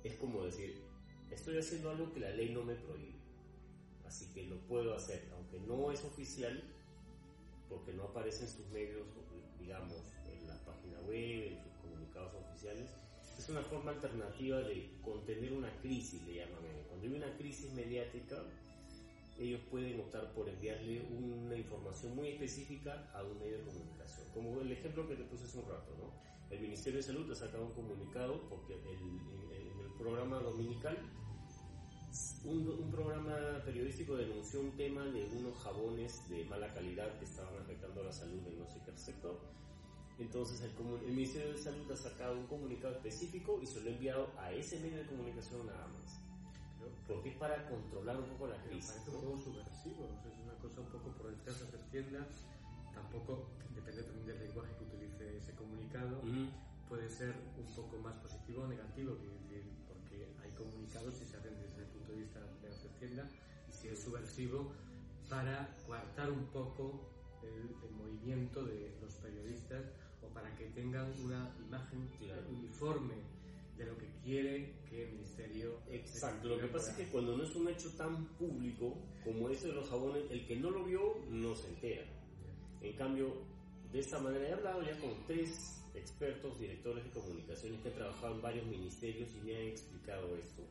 es 0.04 0.16
como 0.16 0.44
decir, 0.44 0.82
estoy 1.30 1.60
haciendo 1.60 1.92
algo 1.92 2.12
que 2.12 2.20
la 2.20 2.32
ley 2.32 2.52
no 2.52 2.64
me 2.64 2.74
prohíbe. 2.74 3.20
Así 4.08 4.26
que 4.34 4.48
lo 4.48 4.58
puedo 4.62 4.96
hacer, 4.96 5.30
aunque 5.36 5.60
no 5.60 5.92
es 5.92 6.04
oficial, 6.04 6.64
porque 7.70 7.94
no 7.94 8.06
aparece 8.06 8.46
en 8.46 8.50
sus 8.50 8.66
medios, 8.70 9.06
digamos, 9.60 10.02
en 10.26 10.48
la 10.48 10.58
página 10.66 11.00
web, 11.02 11.52
en 11.52 11.64
sus 11.64 11.74
comunicados 11.74 12.34
oficiales. 12.34 12.90
Es 13.42 13.50
una 13.50 13.64
forma 13.64 13.90
alternativa 13.90 14.60
de 14.60 14.88
contener 15.02 15.52
una 15.52 15.76
crisis, 15.82 16.22
le 16.28 16.36
llaman. 16.36 16.60
Cuando 16.88 17.08
hay 17.08 17.14
una 17.16 17.36
crisis 17.38 17.74
mediática, 17.74 18.38
ellos 19.40 19.60
pueden 19.72 20.00
optar 20.00 20.32
por 20.34 20.48
enviarle 20.48 21.02
una 21.10 21.56
información 21.56 22.16
muy 22.16 22.28
específica 22.28 23.10
a 23.16 23.24
un 23.24 23.40
medio 23.40 23.58
de 23.58 23.64
comunicación. 23.64 24.28
Como 24.32 24.62
el 24.62 24.72
ejemplo 24.72 25.08
que 25.08 25.16
te 25.16 25.24
puse 25.24 25.46
hace 25.46 25.58
un 25.58 25.68
rato, 25.68 25.92
¿no? 25.98 26.14
el 26.56 26.62
Ministerio 26.62 26.98
de 26.98 27.04
Salud 27.04 27.32
ha 27.32 27.34
sacado 27.34 27.66
un 27.66 27.72
comunicado 27.72 28.48
porque 28.48 28.76
en, 28.76 28.86
el 29.86 29.92
programa 29.98 30.38
dominical 30.38 31.00
un, 32.46 32.92
programa 32.92 33.64
periodístico 33.66 34.18
denunció 34.18 34.62
un 34.62 34.78
tema 34.78 35.04
de 35.06 35.26
unos 35.36 35.58
jabones 35.64 36.30
de 36.30 36.46
mala 36.46 36.72
calidad 36.76 37.18
que 37.18 37.26
estaban 37.26 37.58
afectando 37.58 38.04
la 38.04 38.14
salud 38.14 38.46
en 38.46 38.60
no 38.60 38.68
sé 38.68 38.80
qué 38.86 38.96
sector. 38.96 39.40
Entonces 40.22 40.62
el, 40.62 40.72
el, 41.04 41.14
Ministerio 41.14 41.52
de 41.52 41.58
Salud 41.58 41.90
ha 41.92 41.98
sacado 41.98 42.38
un 42.38 42.46
comunicado 42.46 42.94
específico 42.94 43.60
y 43.62 43.66
se 43.66 43.82
lo 43.82 43.90
ha 43.90 43.94
enviado 43.94 44.32
a 44.38 44.52
ese 44.54 44.80
medio 44.80 44.98
de 45.00 45.08
comunicación 45.08 45.66
nada 45.66 45.88
más. 45.88 46.22
Porque 47.08 47.30
es 47.30 47.36
para 47.38 47.68
controlar 47.68 48.18
un 48.18 48.30
poco 48.30 48.48
la 48.48 48.62
crisis. 48.64 48.92
Parece 48.92 49.10
un 49.10 49.24
poco 49.24 49.38
subversivo, 49.38 50.06
es 50.26 50.40
una 50.40 50.54
cosa 50.62 50.82
un 50.82 50.88
poco 50.88 51.10
por 51.18 51.36
detrás 51.36 51.60
de 51.60 51.78
las 51.78 51.90
tiendas 51.90 52.28
tampoco, 52.94 53.48
depende 53.74 54.04
también 54.04 54.28
del 54.28 54.40
lenguaje 54.48 54.72
que 54.78 54.84
utilice 54.86 55.38
ese 55.38 55.54
comunicado, 55.56 56.22
puede 56.88 57.10
ser 57.10 57.34
un 57.58 57.66
poco 57.76 57.98
más 57.98 58.16
positivo 58.18 58.64
o 58.64 58.68
negativo, 58.68 59.16
decir, 59.16 59.64
porque 59.88 60.28
hay 60.44 60.52
comunicados 60.52 61.16
que 61.16 61.26
se 61.26 61.38
hacen 61.38 61.56
desde 61.62 61.82
el 61.82 61.88
punto 61.88 62.12
de 62.12 62.18
vista 62.20 62.40
de 62.40 62.70
la 62.70 63.00
tienda 63.00 63.30
y 63.70 63.72
si 63.72 63.88
es 63.88 64.04
subversivo 64.04 64.74
para 65.30 65.76
coartar 65.88 66.32
un 66.32 66.46
poco 66.48 67.10
el, 67.44 67.72
movimiento 67.92 68.64
de 68.64 68.98
los 69.02 69.14
periodistas 69.16 69.86
o 70.32 70.34
para 70.34 70.56
que 70.56 70.66
tengan 70.68 71.12
una 71.24 71.54
imagen 71.68 72.10
uniforme 72.50 73.16
de 73.78 73.86
lo 73.86 73.98
que 73.98 74.08
quiere 74.24 74.74
que 74.90 75.06
el 75.06 75.14
ministerio. 75.14 75.80
Exacto, 75.90 76.50
lo 76.50 76.60
que 76.60 76.68
pasa 76.68 76.92
es 76.92 76.98
que 76.98 77.12
cuando 77.12 77.38
no 77.38 77.44
es 77.44 77.56
un 77.56 77.68
hecho 77.68 77.90
tan 77.92 78.26
público 78.38 78.98
como 79.24 79.50
ese 79.50 79.68
de 79.68 79.74
los 79.74 79.90
jabones, 79.90 80.24
el 80.30 80.46
que 80.46 80.56
no 80.56 80.70
lo 80.70 80.86
vio 80.86 81.18
no 81.30 81.56
se 81.56 81.68
entera. 81.70 82.06
En 82.82 82.96
cambio, 82.96 83.34
de 83.92 84.00
esta 84.00 84.20
manera 84.20 84.48
he 84.48 84.54
hablado 84.54 84.84
ya 84.84 84.98
con 85.00 85.12
tres 85.26 85.84
expertos, 85.94 86.60
directores 86.60 87.04
de 87.04 87.10
comunicaciones 87.12 87.82
que 87.82 87.90
han 87.90 87.96
trabajado 87.96 88.36
en 88.36 88.42
varios 88.42 88.66
ministerios 88.68 89.30
y 89.36 89.46
me 89.46 89.56
han 89.56 89.68
explicado 89.68 90.36
esto. 90.38 90.64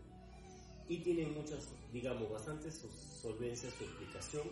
Y 0.88 0.98
tienen 0.98 1.34
muchas, 1.34 1.68
digamos, 1.92 2.30
bastante 2.30 2.70
solvencia 2.70 3.70
su 3.70 3.84
explicación, 3.84 4.48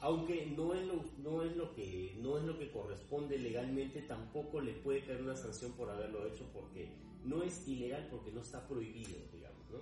aunque 0.00 0.46
no 0.56 0.74
es 0.74 0.86
lo, 0.86 1.04
no 1.18 1.42
es 1.42 1.56
lo 1.56 1.74
que 1.74 2.16
no 2.20 2.38
es 2.38 2.44
lo 2.44 2.58
que 2.58 2.70
corresponde 2.70 3.38
legalmente, 3.38 4.02
tampoco 4.02 4.60
le 4.60 4.72
puede 4.72 5.04
caer 5.04 5.22
una 5.22 5.36
sanción 5.36 5.72
por 5.72 5.90
haberlo 5.90 6.26
hecho 6.26 6.44
porque 6.52 6.88
no 7.24 7.42
es 7.42 7.68
ilegal 7.68 8.08
porque 8.10 8.32
no 8.32 8.40
está 8.40 8.66
prohibido, 8.66 9.18
digamos, 9.32 9.70
¿no? 9.70 9.78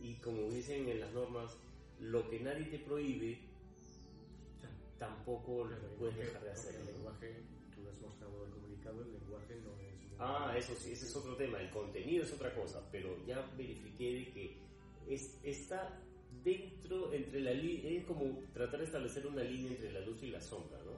Y 0.00 0.14
como 0.16 0.50
dicen 0.50 0.88
en 0.88 1.00
las 1.00 1.12
normas, 1.12 1.56
lo 2.00 2.28
que 2.28 2.40
nadie 2.40 2.66
te 2.66 2.78
prohíbe 2.78 3.38
tampoco 4.98 5.64
lo 5.64 5.76
puedes 5.98 6.16
dejar 6.16 6.42
de 6.42 6.50
hacer. 6.50 6.74
El 6.74 6.86
lenguaje, 6.86 7.42
tú 7.74 7.88
has 7.88 8.00
mostrado 8.00 8.44
el 8.44 8.50
comunicado, 8.50 9.02
el 9.02 9.12
lenguaje 9.12 9.54
no 9.64 9.70
es... 9.80 9.96
Ah, 10.18 10.54
eso 10.56 10.74
sí, 10.74 10.92
ese 10.92 11.06
es 11.06 11.16
otro 11.16 11.36
tema, 11.36 11.60
el 11.60 11.70
contenido 11.70 12.24
es 12.24 12.32
otra 12.32 12.54
cosa, 12.54 12.82
pero 12.90 13.16
ya 13.26 13.50
verifiqué 13.56 14.12
de 14.12 14.32
que 14.32 14.56
es, 15.08 15.38
está 15.42 16.00
dentro, 16.46 17.12
entre 17.12 17.40
la 17.40 17.50
es 17.50 18.04
como 18.04 18.38
tratar 18.54 18.78
de 18.78 18.86
establecer 18.86 19.26
una 19.26 19.42
línea 19.42 19.72
entre 19.72 19.92
la 19.92 20.00
luz 20.00 20.22
y 20.22 20.28
la 20.28 20.40
sombra, 20.40 20.78
¿no? 20.84 20.92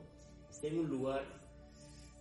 Está 0.51 0.67
en 0.67 0.81
un 0.81 0.89
lugar, 0.89 1.25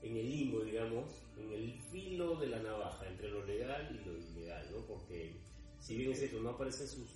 en 0.02 0.16
el 0.16 0.30
limbo, 0.30 0.62
digamos, 0.62 1.10
en 1.38 1.52
el 1.52 1.74
filo 1.92 2.38
de 2.38 2.48
la 2.48 2.64
navaja, 2.64 3.06
entre 3.06 3.30
lo 3.30 3.46
legal 3.46 3.90
y 3.92 4.06
lo 4.06 4.18
ilegal, 4.18 4.66
¿no? 4.72 4.80
Porque 4.86 5.36
si 5.78 5.98
bien 5.98 6.12
es 6.12 6.20
cierto, 6.20 6.40
no 6.40 6.52
aparecen 6.52 6.88
sus 6.88 7.08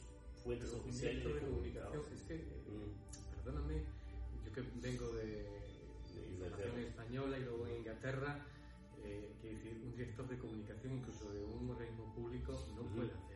fuentes 0.43 0.73
oficiales 0.73 1.23
de 1.23 1.39
comunicación. 1.39 2.03
Es 2.13 2.23
que, 2.23 2.35
mm. 2.35 3.43
perdóname, 3.43 3.81
que 4.53 4.61
vengo 4.81 5.07
de, 5.13 5.45
de 6.75 6.87
española 6.87 7.39
y 7.39 7.43
luego 7.43 7.67
en 7.67 7.77
Inglaterra, 7.77 8.45
eh, 9.05 9.33
decir, 9.41 9.79
un 9.81 9.91
director 9.93 10.27
de 10.27 10.37
comunicación, 10.37 10.97
incluso 10.97 11.31
de 11.31 11.41
un 11.41 11.69
organismo 11.69 12.13
público, 12.13 12.51
no 12.75 12.83
puede 12.93 13.11
hacer 13.11 13.30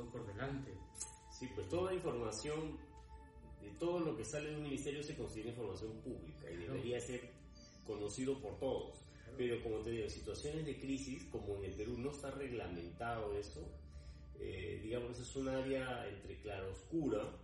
todo 0.00 0.10
por 0.10 0.26
delante. 0.26 0.72
Sí, 1.30 1.48
pues 1.54 1.68
toda 1.68 1.92
información, 1.94 2.78
de 3.60 3.70
todo 3.78 4.00
lo 4.00 4.16
que 4.16 4.24
sale 4.24 4.50
de 4.50 4.56
un 4.56 4.62
ministerio 4.62 5.02
se 5.02 5.16
considera 5.16 5.50
información 5.50 5.92
pública 6.00 6.50
y 6.50 6.56
debería 6.56 7.00
ser 7.00 7.30
conocido 7.84 8.40
por 8.40 8.58
todos. 8.58 8.98
Pero 9.36 9.62
como 9.62 9.78
te 9.78 9.90
digo, 9.90 10.04
en 10.04 10.10
situaciones 10.10 10.66
de 10.66 10.78
crisis, 10.78 11.24
como 11.24 11.56
en 11.56 11.64
el 11.66 11.72
Perú 11.72 11.96
no 11.98 12.10
está 12.10 12.30
reglamentado 12.30 13.36
eso, 13.38 13.66
eh, 14.38 14.80
digamos, 14.82 15.18
es 15.18 15.36
un 15.36 15.48
área 15.48 16.08
entre 16.08 16.40
claroscura 16.40 17.36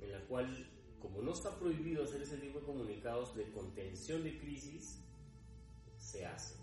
en 0.00 0.12
la 0.12 0.20
cual 0.26 0.70
como 1.00 1.22
no 1.22 1.32
está 1.32 1.56
prohibido 1.58 2.04
hacer 2.04 2.22
ese 2.22 2.38
tipo 2.38 2.58
de 2.58 2.66
comunicados 2.66 3.34
de 3.36 3.50
contención 3.52 4.24
de 4.24 4.36
crisis, 4.38 5.00
se 5.96 6.26
hacen 6.26 6.58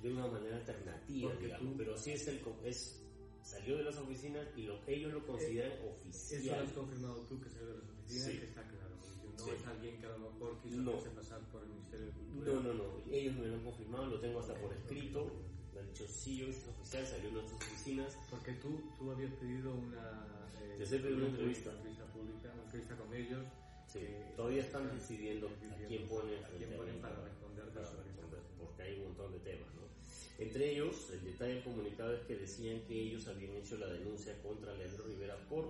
de 0.00 0.12
una 0.12 0.26
manera 0.26 0.56
alternativa, 0.56 1.34
digamos, 1.34 1.74
pero 1.76 1.96
sí 1.98 2.12
es 2.12 2.26
el 2.28 2.40
es 2.64 3.07
salió 3.48 3.78
de 3.78 3.84
las 3.84 3.96
oficinas 3.96 4.46
y 4.56 4.62
lo 4.64 4.78
ellos 4.86 5.12
lo 5.12 5.26
consideran 5.26 5.72
oficial. 5.88 6.40
Eso 6.42 6.56
lo 6.56 6.62
has 6.62 6.72
confirmado 6.72 7.14
tú 7.22 7.40
que 7.40 7.48
salió 7.48 7.68
de 7.68 7.78
las 7.78 7.88
oficinas, 7.88 8.28
que 8.28 8.44
está 8.44 8.62
claro. 8.62 8.94
No 9.38 9.52
es 9.52 9.66
alguien 9.66 10.00
que 10.00 10.06
a 10.06 10.10
lo 10.10 10.18
mejor 10.18 10.58
quiso 10.60 10.76
no. 10.82 10.92
pasar 10.92 11.40
por 11.50 11.62
el 11.62 11.68
Ministerio 11.68 12.06
de 12.06 12.12
Cultura. 12.12 12.52
No, 12.52 12.60
no, 12.60 12.74
no. 12.74 12.84
Ellos 13.10 13.36
me 13.36 13.46
lo 13.46 13.54
han 13.54 13.64
confirmado, 13.64 14.06
lo 14.06 14.20
tengo 14.20 14.40
hasta 14.40 14.54
por 14.54 14.72
escrito. 14.74 15.30
Me 15.72 15.80
han 15.80 15.86
dicho, 15.86 16.06
sí, 16.08 16.42
es 16.42 16.66
oficial, 16.68 17.06
salió 17.06 17.28
de 17.28 17.32
nuestras 17.32 17.62
oficinas. 17.62 18.18
Porque 18.28 18.52
tú, 18.54 18.82
tú 18.98 19.10
habías 19.10 19.32
pedido 19.34 19.72
una... 19.72 20.50
Eh, 20.60 20.76
una 20.76 21.26
entrevista. 21.26 21.70
Una 21.70 21.78
entrevista 21.78 22.04
pública, 22.12 22.52
una 22.52 22.64
entrevista 22.64 22.96
con 22.96 23.14
ellos. 23.14 23.44
Sí, 23.86 24.00
todavía 24.36 24.60
están 24.60 24.92
decidiendo 24.92 25.48
a 25.48 25.86
quién 25.88 26.06
ponen, 26.06 26.44
a 26.44 26.48
quién 26.48 26.70
ponen 26.76 27.00
para 27.00 27.16
responder, 27.24 27.64
para 27.70 27.88
responder, 27.88 28.40
porque 28.58 28.82
hay 28.82 28.98
un 28.98 29.04
montón 29.04 29.32
de 29.32 29.38
temas. 29.38 29.77
Entre 30.38 30.70
ellos, 30.70 31.10
el 31.10 31.24
detalle 31.24 31.64
comunicado 31.64 32.14
es 32.14 32.22
que 32.22 32.36
decían 32.36 32.80
que 32.86 32.94
ellos 32.94 33.26
habían 33.26 33.56
hecho 33.56 33.76
la 33.76 33.88
denuncia 33.88 34.40
contra 34.40 34.72
Leandro 34.74 35.04
Rivera 35.04 35.36
por 35.48 35.66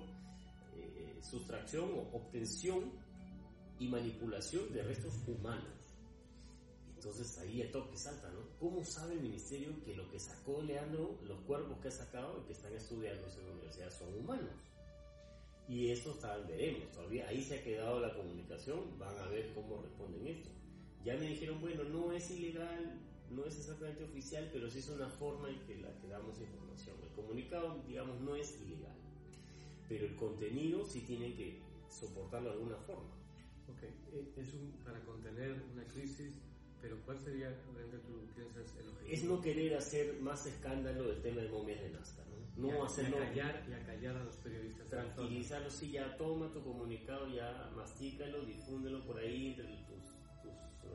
eh, 0.77 1.19
sustracción 1.23 1.91
o 1.91 2.17
obtención 2.17 2.93
y 3.79 3.89
manipulación 3.89 4.71
de 4.73 4.83
restos 4.83 5.15
humanos. 5.27 5.73
Entonces 6.95 7.39
ahí 7.39 7.63
el 7.63 7.71
toque 7.71 7.97
salta, 7.97 8.29
¿no? 8.31 8.41
¿Cómo 8.59 8.85
sabe 8.85 9.15
el 9.15 9.21
ministerio 9.21 9.73
que 9.85 9.97
lo 9.97 10.11
que 10.11 10.19
sacó 10.19 10.61
Leandro, 10.61 11.19
los 11.23 11.41
cuerpos 11.43 11.79
que 11.81 11.89
ha 11.89 11.93
sacado 11.93 12.41
y 12.43 12.47
que 12.47 12.53
están 12.53 12.75
estudiándose 12.75 13.39
en 13.41 13.47
la 13.47 13.53
universidad 13.53 13.91
son 13.91 14.15
humanos? 14.15 14.53
Y 15.69 15.91
eso 15.91 16.13
tal 16.15 16.45
veremos, 16.47 16.91
todavía 16.93 17.29
ahí 17.29 17.43
se 17.43 17.59
ha 17.59 17.63
quedado 17.63 18.01
la 18.01 18.13
comunicación, 18.15 18.99
van 18.99 19.17
a 19.19 19.29
ver 19.29 19.55
cómo 19.55 19.81
responden 19.81 20.27
esto. 20.27 20.51
Ya 21.05 21.15
me 21.15 21.29
dijeron, 21.29 21.61
bueno, 21.61 21.85
no 21.85 22.13
es 22.13 22.31
ilegal, 22.31 23.01
no 23.31 23.45
es 23.45 23.59
exactamente 23.59 24.05
oficial, 24.05 24.49
pero 24.53 24.71
sí 24.71 24.79
es 24.79 24.89
una 24.89 25.09
forma 25.09 25.51
en 25.51 25.61
que 25.61 25.77
la 25.77 25.93
que 26.01 26.09
damos 26.09 26.41
información. 26.41 26.97
El 27.03 27.11
comunicado, 27.11 27.83
digamos, 27.87 28.21
no 28.21 28.35
es 28.35 28.61
ilegal, 28.61 28.97
pero 29.89 30.07
el 30.07 30.17
contenido 30.17 30.85
sí 30.85 31.01
tiene 31.01 31.35
que 31.35 31.61
soportarlo 31.91 32.51
de 32.51 32.55
alguna 32.57 32.77
forma. 32.79 33.11
Ok, 33.69 33.83
eh, 33.83 34.33
es 34.37 34.55
un, 34.55 34.73
para 34.85 35.01
contener 35.05 35.63
una 35.73 35.85
crisis, 35.85 36.33
pero 36.81 36.97
¿cuál 37.05 37.19
sería 37.19 37.49
realmente 37.75 37.99
tú 37.99 38.27
piensas 38.35 38.75
el 38.79 38.89
objetivo? 38.89 39.13
Es 39.13 39.25
no 39.25 39.41
querer 39.43 39.77
hacer 39.77 40.21
más 40.21 40.47
escándalo 40.47 41.09
del 41.09 41.21
tema 41.21 41.43
de 41.43 41.49
momias 41.49 41.81
de 41.83 41.91
Nazca, 41.91 42.23
¿no? 42.25 42.71
No 42.71 42.77
y 42.77 42.81
a, 42.81 42.85
hacerlo... 42.87 43.19
Y 43.19 43.21
a, 43.21 43.29
callar, 43.29 43.67
y 43.69 43.73
a 43.73 43.87
callar 43.87 44.17
a 44.17 44.25
los 44.25 44.37
periodistas. 44.37 44.89
Tranquilizarlos, 44.89 45.73
sí, 45.75 45.91
ya 45.93 46.17
toma 46.17 46.51
tu 46.51 46.63
comunicado, 46.63 47.29
ya 47.29 47.71
mastícalo, 47.77 48.45
difúndelo 48.47 49.05
por 49.05 49.19
ahí 49.19 49.49
entre 49.49 49.67
tus 49.67 50.18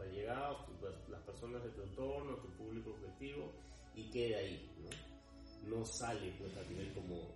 allegados, 0.01 0.67
las 1.09 1.21
personas 1.21 1.63
de 1.63 1.69
tu 1.69 1.81
entorno, 1.81 2.37
tu 2.37 2.49
público 2.57 2.91
objetivo, 2.91 3.51
y 3.95 4.09
queda 4.09 4.37
ahí, 4.39 4.69
¿no? 5.67 5.85
Sale 5.85 6.33
pues 6.37 6.55
a 6.57 6.69
nivel 6.69 6.93
como 6.93 7.35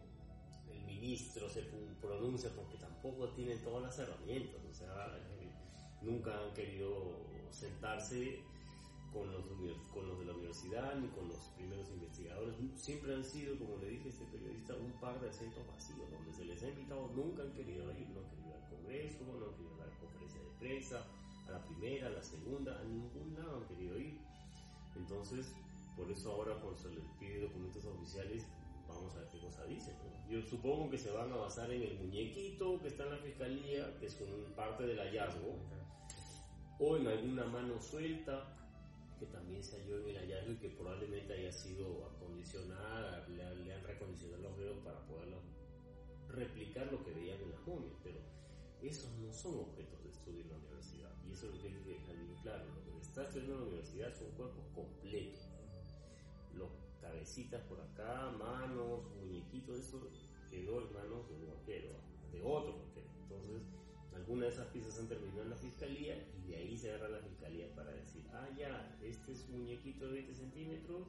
el 0.72 0.82
ministro 0.86 1.50
se 1.50 1.64
pronuncia 2.02 2.50
porque 2.56 2.78
tampoco 2.78 3.30
tienen 3.30 3.62
todas 3.64 3.84
las 3.84 4.00
herramientas, 4.00 4.62
o 4.70 4.74
sea, 4.74 5.18
nunca 6.02 6.38
han 6.38 6.54
querido 6.54 7.26
sentarse 7.52 8.40
con 9.12 9.32
los, 9.32 9.46
con 9.94 10.08
los 10.08 10.20
de 10.20 10.26
la 10.26 10.34
universidad 10.34 10.96
ni 10.96 11.08
con 11.10 11.28
los 11.28 11.40
primeros 11.56 11.90
investigadores. 11.90 12.56
Siempre 12.76 13.16
han 13.16 13.24
sido, 13.24 13.58
como 13.58 13.78
le 13.78 13.90
dije 13.90 14.10
a 14.10 14.12
este 14.12 14.26
periodista, 14.26 14.76
un 14.76 14.92
par 15.00 15.20
de 15.22 15.30
asientos 15.30 15.66
vacíos, 15.68 16.10
donde 16.12 16.34
se 16.34 16.46
les 16.46 16.62
ha 16.64 16.70
invitado, 16.70 17.08
nunca 17.16 17.44
han 17.44 17.54
querido 17.54 17.92
ir, 17.94 18.10
no 18.10 18.20
han 18.20 18.30
querido 18.30 18.50
ir 18.50 18.56
al 18.56 18.70
Congreso, 18.70 19.24
no 19.26 19.46
han 19.46 19.56
querido 19.56 19.78
dar 19.78 19.90
conferencia 20.00 20.42
de 20.42 20.50
prensa, 20.60 21.08
a 21.48 21.52
la 21.52 21.64
primera, 21.64 22.08
a 22.08 22.12
la 22.12 22.24
segunda, 22.24 22.80
a 22.80 22.84
ningún 22.84 23.34
lado 23.34 23.58
han 23.58 23.68
querido 23.68 23.98
ir. 23.98 24.20
Entonces, 24.96 25.54
por 25.96 26.12
eso 26.12 26.32
ahora 26.32 26.54
cuando 26.60 26.78
se 26.78 26.90
les 26.90 27.06
pide 27.20 27.42
documentos 27.42 27.86
oficiales, 27.86 28.48
vamos 28.88 29.16
a 29.16 29.20
ver 29.20 29.30
qué 29.30 29.40
cosa 29.40 29.66
dicen. 29.66 29.96
Yo 30.30 30.42
supongo 30.42 30.90
que 30.90 30.98
se 30.98 31.12
van 31.12 31.32
a 31.32 31.38
basar 31.38 31.72
en 31.72 31.82
el 31.84 31.98
muñequito 32.00 32.80
que 32.82 32.90
está 32.90 33.04
en 33.04 33.12
la 33.12 33.18
fiscalía, 33.18 33.98
que 34.00 34.08
es 34.08 34.20
un 34.22 34.54
parte 34.56 34.86
del 34.86 35.00
hallazgo, 35.00 35.56
o 36.80 36.98
en 36.98 37.08
alguna 37.08 37.46
mano 37.46 37.80
suelta 37.82 38.54
que 39.20 39.26
también 39.28 39.64
se 39.64 39.80
halló 39.82 40.00
en 40.00 40.10
el 40.10 40.18
hallazgo 40.18 40.52
y 40.52 40.58
que 40.58 40.70
probablemente 40.70 41.34
haya 41.34 41.52
sido 41.52 42.06
acondicionada, 42.06 43.28
le, 43.30 43.74
han 43.74 43.84
recondicionado 43.84 44.44
los 44.44 44.58
dedos 44.58 44.78
para 44.84 45.00
poder 45.08 45.34
replicar 46.30 46.92
lo 46.92 47.04
que 47.04 47.12
veían 47.12 47.42
en 47.42 47.52
las 47.52 47.66
momias, 47.66 47.96
pero 48.04 48.20
esos 48.82 49.12
no 49.18 49.32
son 49.32 49.60
objetos 49.60 50.04
de 50.04 50.10
estudio 50.12 50.42
en 50.42 50.50
la 50.50 50.58
universidad. 50.58 51.17
Y 51.28 51.34
eso 51.34 51.48
es 51.48 51.56
lo 51.56 51.62
que 51.62 51.68
hay 51.68 51.74
que 51.84 51.90
dejar 51.92 52.16
bien 52.16 52.36
claro. 52.42 52.66
Lo 52.66 52.94
que 52.94 53.02
está 53.02 53.28
en 53.40 53.50
la 53.50 53.58
universidad 53.58 54.14
son 54.14 54.32
cuerpos 54.32 54.66
completos. 54.74 55.50
Los 56.56 56.70
cabecitas 57.02 57.62
por 57.64 57.80
acá, 57.82 58.32
manos, 58.38 59.04
muñequitos, 59.16 59.80
eso 59.80 60.10
quedó 60.50 60.82
en 60.82 60.94
manos 60.94 61.28
de 61.30 61.36
un 61.36 61.50
arquero, 61.50 61.90
de 62.32 62.42
otro 62.42 62.82
arquero. 62.82 63.10
Entonces, 63.24 63.62
algunas 64.16 64.48
de 64.48 64.54
esas 64.54 64.68
piezas 64.68 65.00
han 65.00 65.08
terminado 65.08 65.44
en 65.44 65.50
la 65.52 65.56
fiscalía 65.56 66.28
y 66.38 66.50
de 66.50 66.58
ahí 66.58 66.78
se 66.78 66.92
agarra 66.92 67.10
la 67.10 67.20
fiscalía 67.20 67.74
para 67.76 67.92
decir, 67.92 68.26
ah, 68.34 68.50
ya, 68.58 68.98
este 69.02 69.32
es 69.32 69.48
un 69.50 69.60
muñequito 69.60 70.08
de 70.08 70.14
20 70.14 70.34
centímetros, 70.34 71.08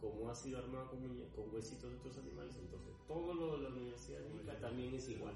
como 0.00 0.28
ha 0.28 0.34
sido 0.34 0.58
armado 0.58 0.90
con, 0.90 1.00
con 1.34 1.54
huesitos 1.54 1.90
de 1.90 1.96
otros 1.96 2.18
animales, 2.18 2.56
entonces 2.56 2.94
todo 3.06 3.34
lo 3.34 3.56
de 3.56 3.62
la 3.62 3.68
Universidad 3.70 4.20
de 4.20 4.52
también 4.60 4.94
es 4.94 5.08
igual 5.08 5.34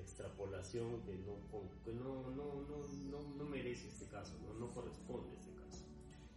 extrapolación 0.00 1.02
que 1.02 1.14
no, 1.24 1.36
que 1.84 1.92
no, 1.92 2.30
no, 2.30 2.64
no, 2.66 3.20
no, 3.36 3.44
merece 3.44 3.88
este 3.88 4.06
caso, 4.06 4.32
no, 4.42 4.54
no 4.54 4.72
corresponde 4.72 5.36
este 5.36 5.52
caso. 5.54 5.84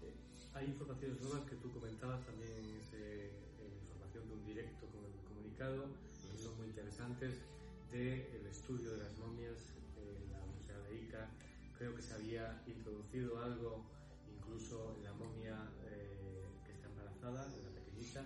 Eh, 0.01 0.13
hay 0.53 0.67
informaciones 0.67 1.21
nuevas 1.21 1.43
que 1.49 1.55
tú 1.55 1.71
comentabas 1.71 2.25
también 2.25 2.51
ese, 2.79 3.31
información 3.83 4.27
de 4.27 4.33
un 4.33 4.45
directo 4.45 4.87
con 4.87 5.05
el 5.05 5.13
comunicado, 5.27 5.85
que 6.31 6.37
son 6.37 6.57
muy 6.57 6.67
interesantes, 6.67 7.41
del 7.91 8.45
estudio 8.47 8.91
de 8.91 8.97
las 8.97 9.17
momias 9.19 9.69
en 9.97 10.31
la 10.31 10.41
Universidad 10.41 10.81
de 10.89 10.95
Ica. 10.97 11.29
Creo 11.77 11.95
que 11.95 12.01
se 12.01 12.13
había 12.13 12.63
introducido 12.65 13.39
algo 13.39 13.85
incluso 14.27 14.95
en 14.97 15.03
la 15.03 15.13
momia 15.13 15.69
eh, 15.85 16.43
que 16.65 16.73
está 16.73 16.89
embarazada, 16.89 17.45
en 17.53 17.63
la 17.63 17.71
pequeñita, 17.71 18.25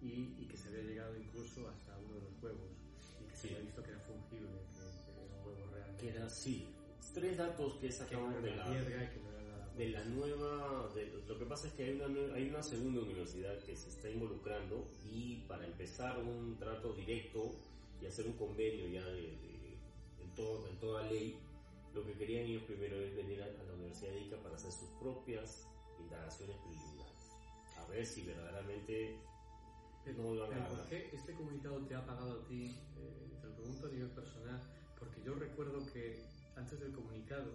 y, 0.00 0.40
y, 0.40 0.46
que 0.48 0.56
se 0.56 0.68
había 0.68 0.82
llegado 0.82 1.16
incluso 1.18 1.68
hasta 1.68 1.98
uno 1.98 2.14
de 2.14 2.20
los 2.22 2.42
huevos 2.42 2.78
sí. 3.40 3.54
he 3.56 3.62
visto 3.62 3.82
que 3.82 3.90
era 3.90 4.00
Que 5.98 6.10
era, 6.10 6.28
sí. 6.28 6.66
Tres 7.14 7.36
datos 7.36 7.74
que 7.74 7.90
sacamos 7.90 8.42
de 8.42 8.54
la, 8.54 8.70
de 9.76 9.88
la 9.88 10.04
nueva... 10.04 10.88
De, 10.94 11.06
lo 11.26 11.38
que 11.38 11.44
pasa 11.46 11.66
es 11.68 11.72
que 11.72 11.84
hay 11.84 12.00
una, 12.00 12.34
hay 12.34 12.48
una 12.48 12.62
segunda 12.62 13.00
universidad 13.00 13.58
que 13.64 13.76
se 13.76 13.88
está 13.88 14.08
involucrando 14.08 14.86
y 15.04 15.36
para 15.48 15.66
empezar 15.66 16.18
un 16.18 16.56
trato 16.58 16.92
directo 16.92 17.54
y 18.00 18.06
hacer 18.06 18.26
un 18.26 18.34
convenio 18.34 18.86
ya 18.88 19.04
de, 19.06 19.32
en, 20.22 20.34
todo, 20.34 20.68
en 20.68 20.78
toda 20.78 21.02
ley, 21.10 21.38
lo 21.94 22.04
que 22.04 22.12
querían 22.12 22.44
ellos 22.44 22.62
primero 22.64 22.96
es 22.96 23.14
venir 23.16 23.42
a, 23.42 23.46
la 23.46 23.74
Universidad 23.74 24.12
de 24.12 24.20
Ica 24.20 24.36
para 24.36 24.54
hacer 24.54 24.70
sus 24.70 24.88
propias 25.00 25.66
indagaciones 25.98 26.56
preliminares. 26.58 27.32
A 27.76 27.86
ver 27.86 28.06
si 28.06 28.22
verdaderamente 28.22 29.18
no 30.16 30.34
lo 30.34 30.48
van 30.48 30.62
a 30.62 30.68
¿Por 30.68 30.86
qué 30.86 31.10
este 31.12 31.34
comunicado 31.34 31.84
te 31.86 31.94
ha 31.94 32.04
pagado 32.04 32.40
a 32.40 32.44
ti 32.46 32.74
eh, 32.96 33.28
te 33.40 33.46
lo 33.46 33.54
pregunto 33.54 33.86
a 33.86 33.90
nivel 33.90 34.10
personal, 34.10 34.62
yo 35.28 35.34
recuerdo 35.34 35.84
que 35.92 36.24
antes 36.56 36.80
del 36.80 36.90
comunicado, 36.92 37.52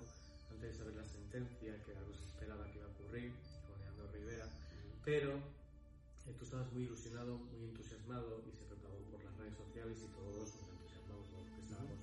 antes 0.53 0.61
de 0.61 0.77
saber 0.77 0.93
la 0.93 1.09
sentencia, 1.09 1.73
que 1.81 1.97
algo 1.97 2.13
se 2.13 2.21
esperaba 2.29 2.69
que 2.69 2.77
iba 2.77 2.85
a 2.85 2.93
ocurrir 2.93 3.33
con 3.65 3.81
Leandro 3.81 4.05
Rivera, 4.13 4.45
pero 5.03 5.33
eh, 5.33 6.37
tú 6.37 6.45
estabas 6.45 6.71
muy 6.71 6.83
ilusionado, 6.83 7.33
muy 7.49 7.65
entusiasmado 7.65 8.45
y 8.45 8.53
se 8.53 8.61
propagó 8.69 9.01
por 9.09 9.25
las 9.25 9.33
redes 9.41 9.57
sociales 9.57 9.97
y 10.05 10.07
todos 10.13 10.53
nos 10.53 10.69
entusiasmamos 10.69 11.25
porque 11.33 11.61
estábamos 11.65 11.97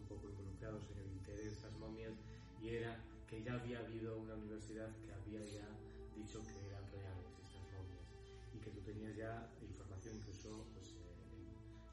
un 0.00 0.04
poco 0.08 0.32
involucrados 0.32 0.80
en 0.96 1.04
el 1.04 1.12
interés 1.12 1.44
de 1.44 1.52
estas 1.60 1.72
momias 1.76 2.16
y 2.64 2.80
era 2.80 2.96
que 3.28 3.44
ya 3.44 3.60
había 3.60 3.84
habido 3.84 4.16
una 4.16 4.32
universidad 4.32 4.88
que 5.04 5.12
había 5.12 5.44
ya 5.44 5.68
dicho 6.16 6.40
que 6.40 6.56
eran 6.72 6.88
reales 6.88 7.36
estas 7.36 7.68
momias 7.68 8.08
y 8.56 8.64
que 8.64 8.70
tú 8.70 8.80
tenías 8.80 9.14
ya 9.14 9.44
información 9.60 10.16
incluso 10.16 10.64
pues, 10.72 10.96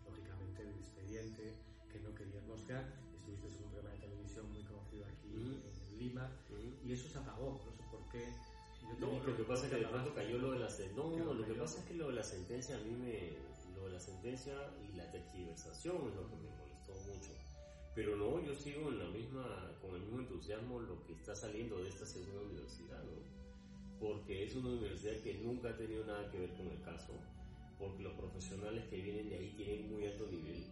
lógicamente 0.07 0.63
el 0.63 0.71
expediente 0.79 1.51
que 1.91 1.99
no 1.99 2.15
querías 2.15 2.45
mostrar. 2.47 2.98
Lima 5.99 6.29
y 6.83 6.93
eso 6.93 7.09
se 7.09 7.17
apagó, 7.17 7.61
no 7.65 7.71
sé 7.73 7.83
por 7.91 8.09
qué. 8.11 8.25
no, 8.99 9.23
lo 9.23 9.37
que 9.37 9.43
pasa 9.43 9.65
es 9.65 9.73
que 9.73 9.79
de 9.79 9.87
pronto 9.87 10.13
cayó 10.13 10.37
lo 10.37 10.51
de 10.51 10.59
la 10.59 10.69
no, 10.95 11.33
lo 11.33 11.45
que 11.45 11.53
pasa 11.53 11.79
es 11.79 11.85
que 11.85 11.93
lo 11.93 12.07
de 12.07 12.13
la 12.13 12.23
sentencia 12.23 12.77
a 12.77 12.79
mí 12.79 12.91
me 12.91 13.37
lo 13.75 13.85
de 13.85 13.93
la 13.93 13.99
sentencia 13.99 14.53
y 14.81 14.95
la 14.95 15.09
tergiversación 15.11 15.95
es 16.09 16.15
lo 16.15 16.29
que 16.29 16.35
me 16.35 16.49
molestó 16.49 16.93
mucho. 16.93 17.31
Pero 17.95 18.15
no, 18.15 18.43
yo 18.43 18.55
sigo 18.55 18.89
en 18.89 18.99
la 18.99 19.05
misma, 19.05 19.77
con 19.81 19.95
el 19.95 20.01
mismo 20.01 20.19
entusiasmo 20.19 20.79
lo 20.79 21.03
que 21.05 21.13
está 21.13 21.35
saliendo 21.35 21.81
de 21.81 21.89
esta 21.89 22.05
segunda 22.05 22.41
universidad, 22.41 23.03
¿no? 23.03 23.99
Porque 23.99 24.45
es 24.45 24.55
una 24.55 24.69
universidad 24.69 25.17
que 25.21 25.35
nunca 25.35 25.69
ha 25.69 25.77
tenido 25.77 26.05
nada 26.05 26.29
que 26.31 26.39
ver 26.39 26.53
con 26.53 26.67
el 26.67 26.81
caso 26.81 27.13
porque 27.79 28.03
los 28.03 28.13
profesionales 28.13 28.83
que 28.89 28.97
vienen 29.01 29.29
de 29.29 29.37
ahí 29.37 29.53
tienen 29.55 29.89
muy 29.89 30.05
alto 30.05 30.27
nivel 30.27 30.65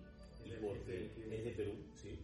y 0.45 0.51
porque 0.61 1.11
es 1.17 1.43
de 1.43 1.51
Perú, 1.51 1.73
sí, 1.95 2.19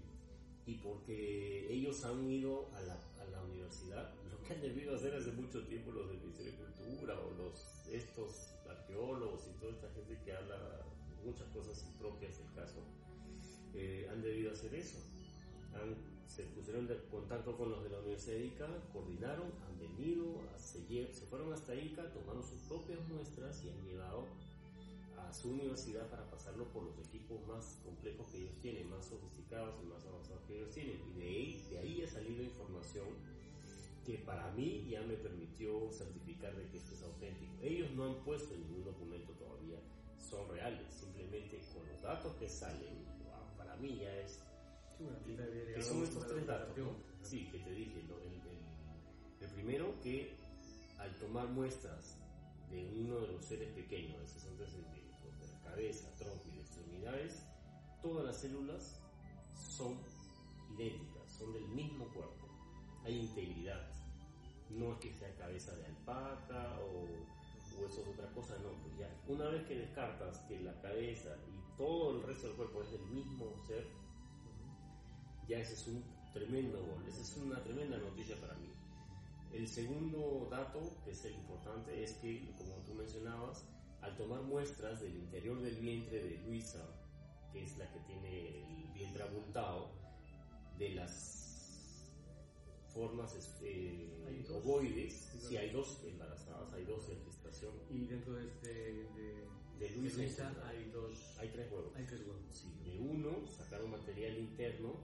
y, 0.65 0.75
por, 0.75 0.93
porque 0.93 1.67
ellos 1.69 2.03
han 2.05 2.29
ido 2.29 2.69
a 2.73 2.81
la, 2.81 2.93
a 2.93 3.25
la 3.31 3.41
universidad, 3.43 4.13
lo 4.31 4.41
que 4.43 4.53
han 4.53 4.61
debido 4.61 4.95
hacer 4.95 5.13
hace 5.13 5.31
mucho 5.31 5.65
tiempo 5.65 5.91
los 5.91 6.07
del 6.07 6.19
Ministerio 6.19 6.51
de 6.51 6.57
Cultura 6.57 7.19
o 7.19 7.31
los 7.31 7.87
estos 7.91 8.53
arqueólogos 8.69 9.47
y 9.47 9.59
toda 9.59 9.73
esta 9.73 9.89
gente 9.91 10.19
que 10.23 10.33
habla 10.33 10.83
muchas 11.23 11.47
cosas 11.49 11.83
impropias 11.83 12.37
del 12.37 12.51
caso, 12.53 12.83
eh, 13.73 14.07
han 14.11 14.21
debido 14.21 14.51
hacer 14.51 14.73
eso. 14.75 14.99
Se 16.27 16.43
pusieron 16.43 16.89
en 16.89 16.97
contacto 17.11 17.55
con 17.57 17.69
los 17.69 17.83
de 17.83 17.89
la 17.89 17.99
Universidad 17.99 18.37
de 18.37 18.45
Ica, 18.45 18.67
coordinaron, 18.91 19.51
han 19.67 19.79
venido, 19.79 20.41
se, 20.57 20.81
se 21.13 21.25
fueron 21.25 21.53
hasta 21.53 21.75
Ica, 21.75 22.11
tomaron 22.11 22.43
sus 22.43 22.61
propias 22.61 22.99
muestras 23.07 23.63
y 23.63 23.69
han 23.69 23.85
llevado 23.85 24.27
a 25.17 25.33
su 25.33 25.51
universidad 25.51 26.09
para 26.09 26.29
pasarlo 26.29 26.65
por 26.71 26.83
los 26.83 26.97
equipos 26.99 27.45
más 27.47 27.79
complejos 27.83 28.27
que 28.27 28.37
ellos 28.39 28.55
tienen, 28.61 28.89
más 28.89 29.05
sofisticados 29.05 29.75
y 29.83 29.85
más 29.85 30.05
avanzados 30.05 30.43
que 30.47 30.57
ellos 30.57 30.71
tienen. 30.71 30.99
Y 31.09 31.19
de 31.19 31.23
ahí, 31.25 31.67
de 31.69 31.77
ahí 31.79 32.01
ha 32.03 32.07
salido 32.07 32.43
información 32.43 33.07
que 34.05 34.17
para 34.19 34.51
mí 34.51 34.85
ya 34.89 35.01
me 35.01 35.15
permitió 35.15 35.91
certificar 35.91 36.55
de 36.55 36.67
que 36.69 36.77
esto 36.77 36.93
es 36.93 37.03
auténtico. 37.03 37.53
Ellos 37.61 37.91
no 37.91 38.05
han 38.05 38.23
puesto 38.23 38.53
ningún 38.55 38.83
documento 38.83 39.31
todavía, 39.33 39.79
son 40.19 40.49
reales, 40.49 40.93
simplemente 40.93 41.61
con 41.73 41.87
los 41.87 42.01
datos 42.01 42.35
que 42.35 42.49
salen, 42.49 43.05
para 43.57 43.75
mí 43.77 43.99
ya 44.01 44.13
es... 44.19 44.43
que 44.97 45.81
son 45.81 46.03
estos 46.03 46.27
tres 46.27 46.45
datos, 46.45 46.75
Sí, 47.21 47.47
que 47.49 47.59
te 47.59 47.71
dije, 47.71 48.01
el, 48.01 49.45
el 49.45 49.53
primero 49.53 49.93
que 50.01 50.35
al 50.99 51.11
tomar 51.19 51.47
muestras 51.47 52.17
de 52.69 52.85
uno 52.95 53.19
de 53.19 53.27
los 53.27 53.45
seres 53.45 53.69
pequeños, 53.73 54.19
de 54.19 54.27
60 54.27 54.67
centímetros, 54.67 54.93
de 54.93 55.01
la 55.01 55.02
cabeza, 55.73 56.07
tronco 56.17 56.47
y 56.49 56.55
de 56.55 56.61
extremidades, 56.61 57.45
todas 58.01 58.25
las 58.25 58.37
células 58.37 59.01
son 59.55 59.97
idénticas, 60.75 61.31
son 61.31 61.51
del 61.51 61.67
mismo 61.69 62.05
cuerpo. 62.09 62.47
Hay 63.03 63.19
integridad. 63.19 63.89
No 64.69 64.93
es 64.93 64.99
que 64.99 65.13
sea 65.13 65.35
cabeza 65.35 65.75
de 65.75 65.85
alpaca 65.85 66.79
o, 66.79 67.07
eso 67.85 68.01
es 68.01 68.07
otra 68.07 68.29
cosa, 68.33 68.55
no. 68.59 68.69
Pues 68.83 68.97
ya, 68.99 69.09
una 69.27 69.45
vez 69.45 69.63
que 69.63 69.75
descartas 69.75 70.39
que 70.47 70.59
la 70.59 70.79
cabeza 70.81 71.35
y 71.51 71.77
todo 71.77 72.17
el 72.17 72.23
resto 72.23 72.47
del 72.47 72.55
cuerpo 72.55 72.83
es 72.83 72.91
del 72.91 73.05
mismo 73.07 73.45
ser, 73.67 73.87
ya 75.47 75.57
ese 75.57 75.73
es 75.73 75.87
un 75.87 76.03
tremendo 76.33 76.79
gol, 76.79 77.03
esa 77.07 77.21
es 77.21 77.35
una 77.37 77.63
tremenda 77.63 77.97
noticia 77.97 78.39
para 78.39 78.53
mí. 78.55 78.69
El 79.51 79.67
segundo 79.67 80.47
dato, 80.49 80.97
que 81.03 81.11
es 81.11 81.25
el 81.25 81.33
importante, 81.33 82.03
es 82.03 82.13
que, 82.13 82.53
como 82.57 82.75
tú 82.85 82.93
mencionabas, 82.93 83.65
al 84.03 84.15
tomar 84.17 84.41
muestras 84.41 85.01
del 85.01 85.15
interior 85.15 85.61
del 85.61 85.75
vientre 85.75 86.21
de 86.21 86.37
Luisa, 86.45 86.85
que 87.51 87.63
es 87.63 87.77
la 87.77 87.91
que 87.91 87.99
tiene 88.01 88.59
el 88.59 88.93
vientre 88.93 89.23
abultado, 89.23 89.91
de 90.77 90.89
las 90.89 91.43
formas 92.93 93.35
eh, 93.63 94.45
ovoides, 94.51 95.31
si 95.39 95.57
hay 95.57 95.71
dos 95.71 96.03
embarazadas, 96.05 96.73
hay 96.73 96.85
dos 96.85 97.09
en 97.09 97.23
gestación. 97.25 97.71
Y 97.89 98.05
dentro 98.05 98.33
de 98.33 98.47
este 98.47 98.69
de, 98.69 99.47
de 99.79 99.89
Luisa, 99.95 100.53
hay 100.67 100.89
dos 100.91 101.37
hay 101.39 101.49
tres 101.49 101.71
huevos. 101.71 101.95
Hay 101.95 102.05
tres 102.05 102.21
huevos. 102.21 102.43
Sí, 102.51 102.73
de 102.83 102.99
uno 102.99 103.47
sacaron 103.47 103.91
material 103.91 104.37
interno 104.37 104.95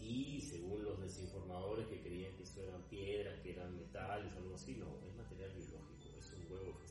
y 0.00 0.40
según 0.40 0.84
los 0.84 1.00
desinformadores 1.00 1.86
que 1.88 2.00
creían 2.00 2.34
que 2.36 2.44
eso 2.44 2.62
eran 2.62 2.82
piedras, 2.88 3.40
que 3.40 3.52
eran 3.52 3.76
metales 3.76 4.32
algo 4.36 4.54
así, 4.54 4.76
no, 4.76 4.86
es 5.06 5.14
material 5.16 5.50
biológico, 5.50 6.18
es 6.18 6.32
un 6.32 6.52
huevo 6.52 6.78
gestación. 6.80 6.87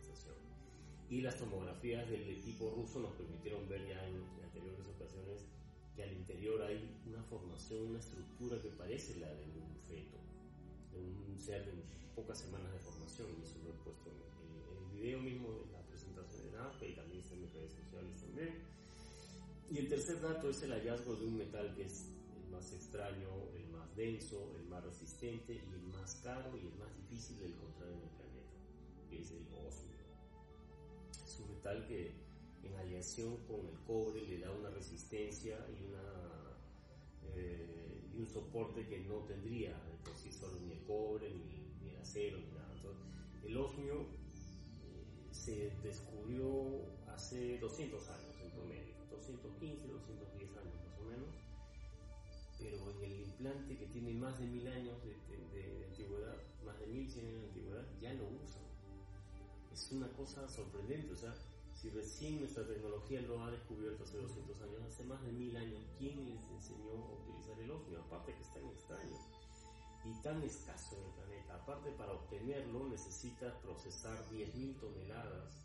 Y 1.09 1.21
las 1.21 1.37
tomografías 1.37 2.09
del 2.09 2.27
equipo 2.29 2.69
ruso 2.75 2.99
nos 2.99 3.13
permitieron 3.13 3.67
ver 3.69 3.87
ya 3.87 4.05
en, 4.05 4.21
anteriores 4.43 4.85
ocasiones 4.87 5.45
que 5.95 6.03
al 6.03 6.11
interior 6.11 6.61
hay 6.61 6.99
una 7.05 7.23
formación, 7.23 7.89
una 7.89 7.99
estructura 7.99 8.61
que 8.61 8.69
parece 8.69 9.19
la 9.19 9.33
de 9.33 9.45
un 9.45 9.75
feto, 9.87 10.17
de 10.91 10.99
un 10.99 11.39
ser 11.39 11.65
de 11.65 11.71
pocas 12.13 12.39
semanas 12.39 12.71
de 12.73 12.79
formación, 12.79 13.27
y 13.39 13.43
eso 13.43 13.57
lo 13.63 13.69
he 13.69 13.83
puesto 13.83 14.11
en, 14.11 14.17
el 14.17 15.01
video 15.01 15.19
mismo 15.19 15.53
de 15.53 15.71
la 15.71 15.81
presentación 15.87 16.51
de 16.51 16.57
NAFE 16.57 16.89
y 16.89 16.95
también 16.95 17.19
está 17.21 17.35
en 17.35 17.41
mis 17.41 17.53
redes 17.53 17.71
sociales 17.71 18.21
también. 18.21 18.53
Y 19.69 19.77
el 19.77 19.87
tercer 19.87 20.21
dato 20.21 20.49
es 20.49 20.61
el 20.63 20.71
hallazgo 20.71 21.15
de 21.15 21.25
un 21.25 21.37
metal 21.37 21.73
que 21.75 21.85
es 21.85 22.09
más 22.51 22.73
extraño, 22.73 23.29
el 23.55 23.67
más 23.67 23.95
denso, 23.95 24.55
el 24.57 24.65
más 24.67 24.83
resistente 24.83 25.53
y 25.53 25.57
el 25.57 25.81
más 25.93 26.15
caro 26.23 26.57
y 26.57 26.67
el 26.67 26.75
más 26.75 26.95
difícil 26.95 27.39
de 27.39 27.47
encontrar 27.47 27.89
en 27.89 28.01
el 28.01 28.09
planeta, 28.09 29.09
que 29.09 29.19
es 29.21 29.31
el 29.31 29.45
osmio. 29.53 29.96
Metal 31.45 31.85
que 31.87 32.11
en 32.63 32.75
aleación 32.75 33.37
con 33.47 33.67
el 33.67 33.77
cobre 33.85 34.21
le 34.21 34.39
da 34.39 34.51
una 34.51 34.69
resistencia 34.69 35.57
eh, 37.35 38.01
y 38.13 38.17
un 38.17 38.27
soporte 38.27 38.87
que 38.87 38.99
no 38.99 39.19
tendría 39.25 39.71
de 39.71 39.97
por 40.03 40.15
sí 40.15 40.31
solo 40.31 40.59
ni 40.59 40.71
el 40.71 40.83
cobre, 40.83 41.29
ni, 41.29 41.89
el 41.89 41.97
acero, 41.97 42.37
ni 42.39 42.51
nada. 42.51 42.73
Entonces, 42.75 43.05
el 43.45 43.57
osmio 43.57 44.01
eh, 44.01 45.29
se 45.31 45.71
descubrió 45.83 46.81
hace 47.07 47.59
200 47.59 48.09
años 48.09 48.35
en 48.43 48.51
promedio, 48.51 48.95
215, 49.11 49.87
210 49.87 50.49
años 50.57 50.75
más 50.85 50.99
o 50.99 51.03
menos 51.03 51.47
pero 52.59 52.91
en 52.91 53.03
el 53.03 53.21
implante 53.21 53.77
que 53.77 53.85
tiene 53.87 54.13
más 54.13 54.39
de 54.39 54.47
mil 54.47 54.67
años 54.67 54.97
de, 55.03 55.85
antigüedad, 55.85 56.35
más 56.65 56.79
de 56.79 56.87
mil 56.87 57.03
años 57.03 57.13
de 57.13 57.47
antigüedad, 57.47 57.85
ya 58.01 58.13
lo 58.13 58.25
usan. 58.25 58.66
Es 59.77 59.91
una 59.91 60.07
cosa 60.13 60.49
sorprendente, 60.49 61.13
o 61.13 61.15
sea, 61.15 61.35
si 61.79 61.91
recién 61.91 62.39
nuestra 62.39 62.65
tecnología 62.65 63.21
lo 63.21 63.43
ha 63.43 63.51
descubierto 63.51 64.05
hace 64.05 64.17
200 64.17 64.59
años, 64.63 64.81
hace 64.81 65.03
más 65.03 65.21
de 65.21 65.31
mil 65.31 65.55
años, 65.55 65.79
¿quién 65.99 66.25
les 66.25 66.41
enseñó 66.49 66.93
a 66.93 67.13
utilizar 67.13 67.59
el 67.61 67.69
osmio? 67.69 68.01
Aparte 68.01 68.33
que 68.33 68.41
es 68.41 68.51
tan 68.55 68.65
extraño 68.65 69.15
y 70.03 70.23
tan 70.23 70.41
escaso 70.41 70.97
en 70.97 71.03
el 71.05 71.11
planeta. 71.11 71.55
Aparte 71.57 71.91
para 71.91 72.13
obtenerlo 72.13 72.87
necesitas 72.89 73.53
procesar 73.61 74.17
10.000 74.31 74.79
toneladas 74.79 75.63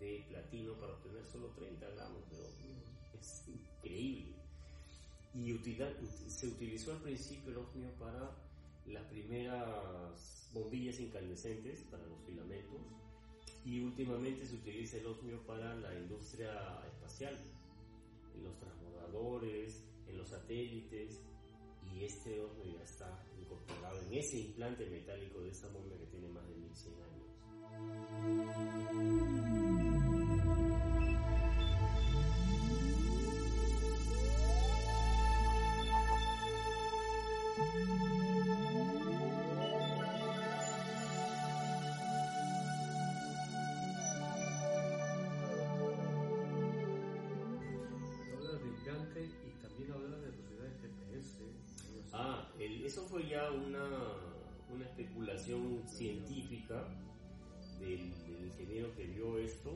de 0.00 0.24
platino 0.30 0.72
para 0.80 0.94
obtener 0.94 1.26
solo 1.26 1.48
30 1.48 1.86
gramos 1.90 2.30
de 2.30 2.40
osmio. 2.40 2.76
Es 3.20 3.44
increíble 3.46 4.36
y 5.34 6.30
se 6.30 6.46
utilizó 6.46 6.92
al 6.92 7.02
principio 7.02 7.50
el 7.50 7.58
osmio 7.58 7.90
para 7.98 8.34
las 8.86 9.04
primeras 9.04 10.48
bombillas 10.54 10.98
incandescentes, 10.98 11.82
para 11.90 12.06
los 12.06 12.18
filamentos, 12.22 12.80
y 13.64 13.80
últimamente 13.80 14.46
se 14.46 14.56
utiliza 14.56 14.96
el 14.98 15.06
osmio 15.06 15.44
para 15.46 15.74
la 15.76 15.94
industria 15.98 16.52
espacial, 16.86 17.36
en 18.34 18.44
los 18.44 18.56
transbordadores, 18.58 19.84
en 20.06 20.16
los 20.16 20.28
satélites, 20.28 21.20
y 21.92 22.04
este 22.04 22.40
osmio 22.40 22.64
ya 22.76 22.82
está 22.82 23.24
incorporado 23.38 24.00
en 24.02 24.14
ese 24.14 24.38
implante 24.38 24.88
metálico 24.88 25.40
de 25.40 25.50
esa 25.50 25.68
momia 25.70 25.98
que 25.98 26.06
tiene 26.06 26.28
más 26.28 26.48
de 26.48 26.54
1100 26.56 26.94
años. 26.94 27.10
Científica 56.00 56.82
del, 57.78 58.00
ingeniero 58.46 58.94
que 58.96 59.04
vio 59.04 59.38
esto. 59.38 59.70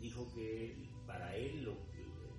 Dijo 0.00 0.30
que 0.32 0.76
para 1.06 1.36
él 1.36 1.68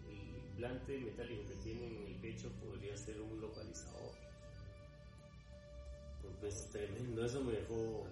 el 0.09 0.35
implante 0.47 0.97
metálico 0.99 1.43
que 1.49 1.55
tiene 1.55 1.87
en 1.87 2.07
el 2.07 2.15
pecho 2.21 2.49
podría 2.63 2.95
ser 2.95 3.21
un 3.21 3.41
localizador. 3.41 4.13
Porque 6.21 6.47
es 6.47 6.69
tremendo, 6.71 7.25
eso 7.25 7.43
me 7.43 7.51
dejó, 7.51 8.05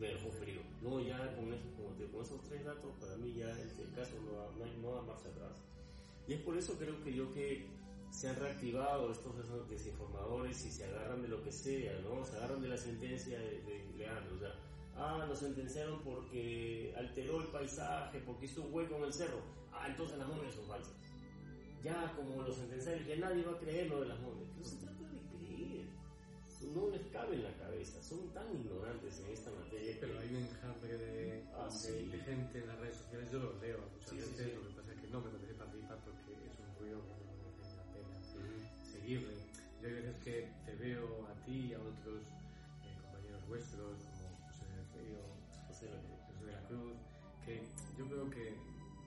me 0.00 0.08
dejó 0.08 0.30
frío. 0.32 0.62
No, 0.82 1.00
ya 1.00 1.36
con, 1.36 1.52
eso, 1.52 1.66
con 1.76 2.22
esos 2.22 2.42
tres 2.42 2.64
datos, 2.64 2.90
para 3.00 3.16
mí 3.16 3.34
ya 3.34 3.50
el, 3.50 3.92
caso 3.94 4.16
no, 4.26 4.50
no, 4.58 4.72
no 4.82 4.94
da 4.96 5.02
marcha 5.02 5.28
atrás. 5.28 5.62
Y 6.26 6.34
es 6.34 6.40
por 6.40 6.56
eso 6.58 6.76
creo 6.76 7.02
que 7.04 7.14
yo 7.14 7.32
que 7.32 7.66
se 8.10 8.28
han 8.28 8.36
reactivado 8.36 9.12
estos 9.12 9.34
desinformadores 9.68 10.64
y 10.64 10.70
se 10.70 10.84
agarran 10.84 11.22
de 11.22 11.28
lo 11.28 11.42
que 11.42 11.52
sea, 11.52 11.92
¿no? 12.00 12.24
Se 12.24 12.36
agarran 12.36 12.60
de 12.62 12.68
la 12.68 12.76
sentencia 12.76 13.38
de, 13.38 13.62
de 13.62 13.92
Leandro, 13.96 14.36
o 14.36 14.38
sea, 14.38 14.54
ah, 14.96 15.24
lo 15.26 15.36
sentenciaron 15.36 16.02
porque 16.02 16.94
alteró 16.96 17.40
el 17.40 17.48
paisaje, 17.48 18.20
porque 18.20 18.46
hizo 18.46 18.62
un 18.62 18.74
hueco 18.74 18.96
en 18.96 19.04
el 19.04 19.12
cerro, 19.12 19.40
ah, 19.72 19.86
entonces 19.88 20.18
las 20.18 20.28
momias 20.28 20.54
son 20.54 20.66
falsas. 20.66 20.94
Ya 21.82 22.12
como 22.16 22.42
lo 22.42 22.52
sentenciaron, 22.52 23.04
ya 23.06 23.16
nadie 23.16 23.44
va 23.44 23.52
a 23.52 23.58
creer 23.58 23.88
lo 23.88 24.00
de 24.00 24.08
las 24.08 24.20
momias. 24.20 24.48
No 24.56 24.64
se 24.64 24.76
trata 24.76 25.04
de 25.04 25.20
creer, 25.36 25.86
no 26.74 26.88
les 26.90 27.06
cabe 27.12 27.36
en 27.36 27.44
la 27.44 27.56
cabeza, 27.56 28.02
son 28.02 28.28
tan 28.32 28.50
ignorantes 28.52 29.20
en 29.20 29.32
esta 29.32 29.50
materia. 29.52 29.96
Pero 30.00 30.18
hay 30.18 30.28
un 30.30 30.36
enjambre 30.36 30.98
de, 30.98 31.44
ah, 31.54 31.68
de, 31.70 32.18
gente 32.18 32.58
en 32.58 32.66
las 32.66 32.78
redes 32.80 32.96
sociales, 32.96 33.30
yo 33.30 33.38
los 33.38 33.60
leo 33.60 33.78
muchas 33.94 34.16
veces, 34.16 34.54
lo 34.54 34.68
que 34.68 34.74
pasa 34.74 34.92
es 34.92 35.00
que 35.00 35.08
no 35.08 35.20
me 35.20 35.30
seguirle. 39.08 39.40
Yo 39.80 39.88
hay 39.88 39.94
veces 39.94 40.16
que 40.22 40.52
te 40.66 40.74
veo 40.76 41.24
a 41.32 41.44
ti 41.46 41.72
y 41.72 41.72
a 41.72 41.80
otros 41.80 42.20
eh, 42.84 42.92
compañeros 43.00 43.48
vuestros, 43.48 43.96
como 44.04 44.36
José 44.44 44.68
Río, 44.92 45.24
José, 45.66 45.88
José 46.28 46.44
de 46.44 46.52
la 46.52 46.62
Cruz, 46.68 46.92
que 47.40 47.64
yo 47.96 48.04
creo 48.04 48.28
que 48.28 48.52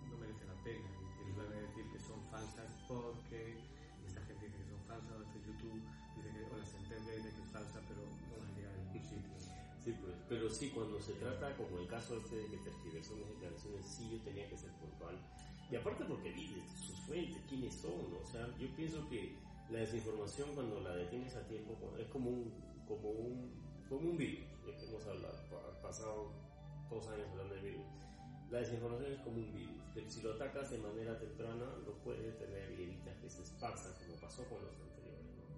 no 0.09 0.17
merece 0.17 0.41
la 0.49 0.57
pena. 0.65 0.89
Y 1.21 1.37
van 1.37 1.53
a 1.53 1.61
decir 1.69 1.85
que 1.93 1.99
son 2.01 2.17
falsas 2.33 2.73
porque 2.89 3.61
esta 4.07 4.21
gente 4.25 4.49
dice 4.49 4.57
que 4.57 4.69
son 4.73 4.81
falsas, 4.89 5.13
o 5.13 5.21
este 5.21 5.37
YouTube 5.45 5.81
dice 6.17 6.29
que, 6.33 6.41
o 6.49 6.57
la 6.57 6.65
sentencia 6.65 7.13
dice 7.21 7.29
que 7.37 7.41
es 7.45 7.51
falsa, 7.53 7.77
pero 7.85 8.01
no 8.01 8.41
va 8.41 8.47
a 8.49 8.53
llegar 8.57 8.73
a 8.73 8.77
ningún 8.81 9.05
sitio. 9.05 9.37
Sí, 9.85 9.93
pues, 10.01 10.17
pero 10.25 10.49
sí, 10.49 10.73
cuando 10.73 10.97
se 10.97 11.13
trata, 11.21 11.53
como 11.57 11.77
el 11.77 11.85
caso 11.85 12.17
este 12.17 12.41
de 12.41 12.47
que 12.49 12.57
tergiversó 12.57 13.13
mis 13.21 13.29
declaraciones, 13.37 13.85
sí 13.85 14.09
yo 14.09 14.17
tenía 14.25 14.49
que 14.49 14.57
ser 14.57 14.71
puntual. 14.81 15.13
Y 15.69 15.75
aparte 15.75 16.03
porque 16.05 16.33
vi 16.33 16.57
sus 16.73 16.97
fuentes, 17.05 17.37
quiénes 17.47 17.75
son, 17.75 18.01
o 18.17 18.25
sea, 18.25 18.49
yo 18.57 18.67
pienso 18.75 19.07
que 19.07 19.37
la 19.71 19.79
desinformación 19.79 20.53
cuando 20.53 20.81
la 20.81 20.95
detienes 20.95 21.33
a 21.35 21.47
tiempo 21.47 21.77
es 21.97 22.07
como 22.07 22.29
un, 22.29 22.51
como 22.85 23.09
un, 23.09 23.51
como 23.87 24.09
un 24.09 24.17
virus, 24.17 24.45
ya 24.67 24.75
que 24.75 24.85
hemos 24.85 25.05
hablado, 25.07 25.37
pasado 25.81 26.31
dos 26.89 27.07
años 27.07 27.27
hablando 27.31 27.55
de 27.55 27.61
virus. 27.61 27.85
La 28.49 28.59
desinformación 28.59 29.13
es 29.13 29.19
como 29.21 29.37
un 29.37 29.53
virus, 29.53 29.81
que 29.93 30.09
si 30.09 30.21
lo 30.21 30.33
atacas 30.33 30.71
de 30.71 30.77
manera 30.77 31.17
temprana 31.17 31.65
lo 31.85 31.93
puedes 32.03 32.21
detener 32.21 32.71
y 32.77 32.83
evitas 32.83 33.15
que 33.21 33.29
se 33.29 33.43
esparza, 33.43 33.95
como 33.95 34.19
pasó 34.19 34.43
con 34.49 34.59
los 34.59 34.75
anteriores. 34.75 35.31
¿no? 35.39 35.55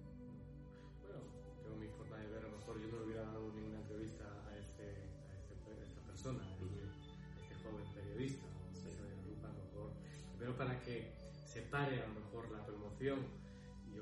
Bueno, 1.02 1.20
tengo 1.60 1.76
mi 1.76 1.88
forma 1.88 2.16
de 2.18 2.28
ver, 2.28 2.44
a 2.44 2.48
lo 2.48 2.56
mejor 2.56 2.80
yo 2.80 2.86
no 2.86 2.98
le 3.00 3.04
hubiera 3.06 3.22
dado 3.22 3.50
ninguna 3.52 3.80
entrevista 3.80 4.24
a, 4.46 4.56
este, 4.56 4.94
a, 5.26 5.34
este, 5.42 5.74
esta 5.82 6.00
persona, 6.06 6.38
a 6.38 6.54
este, 6.54 7.54
joven 7.66 7.84
periodista, 7.92 8.46
o 8.46 8.76
sea, 8.78 8.94
de 8.94 9.10
la 9.10 9.22
lupa, 9.26 9.48
a 9.48 9.58
lo 9.58 9.64
mejor, 9.64 9.90
pero 10.38 10.56
para 10.56 10.80
que 10.82 11.10
se 11.44 11.62
pare 11.62 12.00
a 12.00 12.06
lo 12.06 12.14
mejor 12.14 12.48
la 12.52 12.64
promoción, 12.64 13.43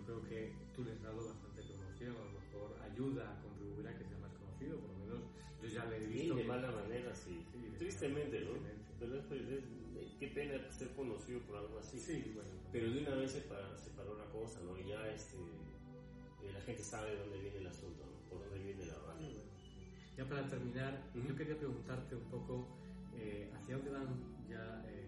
yo 0.02 0.20
creo 0.20 0.22
que 0.28 0.52
tú 0.74 0.84
le 0.84 0.92
has 0.92 1.02
dado 1.02 1.16
bastante 1.16 1.62
promoción, 1.62 2.16
a 2.16 2.24
lo 2.24 2.32
mejor 2.40 2.76
ayuda 2.82 3.30
a 3.30 3.42
contribuir 3.42 3.86
a 3.86 3.96
que 3.96 4.04
sea 4.04 4.18
más 4.18 4.32
conocido, 4.34 4.78
por 4.78 4.90
lo 4.90 4.98
menos 4.98 5.20
yo 5.62 5.68
ya 5.68 5.84
le 5.86 5.96
he 5.96 6.06
visto. 6.06 6.34
Sí, 6.34 6.42
de 6.42 6.44
mala 6.44 6.70
manera, 6.72 7.14
sí. 7.14 7.44
sí 7.52 7.58
Tristemente, 7.78 8.40
¿no? 8.40 8.50
Pero 8.98 9.16
es, 9.18 9.30
es, 9.30 10.12
qué 10.18 10.28
pena 10.28 10.70
ser 10.70 10.88
conocido 10.94 11.40
por 11.40 11.56
algo 11.56 11.78
así. 11.78 11.98
Sí, 11.98 12.32
bueno. 12.34 12.50
Pero 12.72 12.90
de 12.90 13.00
una 13.02 13.14
vez 13.16 13.30
se 13.32 13.40
paró, 13.42 13.76
se 13.78 13.90
paró 13.90 14.16
la 14.18 14.26
cosa, 14.26 14.60
¿no? 14.64 14.78
Y 14.78 14.88
ya 14.88 15.06
este, 15.08 15.36
eh, 15.36 16.52
la 16.52 16.60
gente 16.62 16.82
sabe 16.82 17.10
de 17.10 17.16
dónde 17.18 17.38
viene 17.38 17.58
el 17.58 17.66
asunto, 17.66 18.04
¿no? 18.04 18.28
Por 18.28 18.40
dónde 18.40 18.58
viene 18.64 18.86
la 18.86 18.98
bueno. 18.98 19.38
Ya 20.16 20.28
para 20.28 20.46
terminar, 20.48 21.10
uh 21.14 21.18
-huh. 21.18 21.28
yo 21.28 21.36
quería 21.36 21.56
preguntarte 21.56 22.16
un 22.16 22.28
poco 22.30 22.66
eh, 23.14 23.50
hacia 23.54 23.76
dónde 23.76 23.90
van 23.92 24.08
ya 24.48 24.84
eh, 24.88 25.02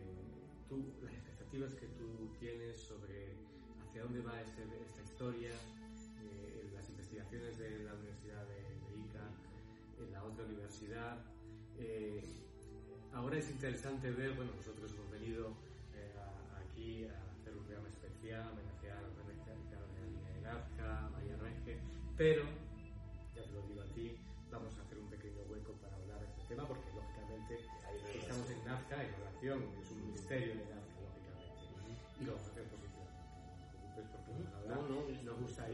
tú, 0.68 0.95
las 1.03 1.12
expectativas 1.12 1.74
que 1.74 1.86
tú 1.88 2.30
tienes 2.38 2.78
sobre 2.78 3.34
hacia 3.95 4.03
dónde 4.03 4.22
va 4.22 4.42
este, 4.42 4.62
esta 4.82 5.03
historia, 5.03 5.51
eh, 5.51 6.68
las 6.74 6.88
investigaciones 6.88 7.57
de 7.59 7.84
la 7.84 7.95
Universidad 7.95 8.42
de, 8.42 8.90
de 8.90 9.07
Ica, 9.07 9.22
en 10.03 10.11
la 10.11 10.24
otra 10.24 10.45
universidad. 10.45 11.18
Eh, 11.78 12.24
ahora 13.12 13.38
es 13.38 13.49
interesante 13.51 14.11
ver, 14.11 14.32
bueno, 14.32 14.51
nosotros 14.57 14.90
hemos 14.95 15.09
venido 15.12 15.55
eh, 15.95 16.11
a, 16.18 16.59
aquí 16.59 17.05
a 17.05 17.38
hacer 17.38 17.55
un 17.55 17.62
programa 17.62 17.86
especial, 17.86 18.51
homenajear 18.51 18.99
a 18.99 19.03
la 19.03 19.09
de 20.34 20.40
Nazca, 20.42 21.11
Maya 21.12 21.36
Renge, 21.36 21.78
pero, 22.16 22.42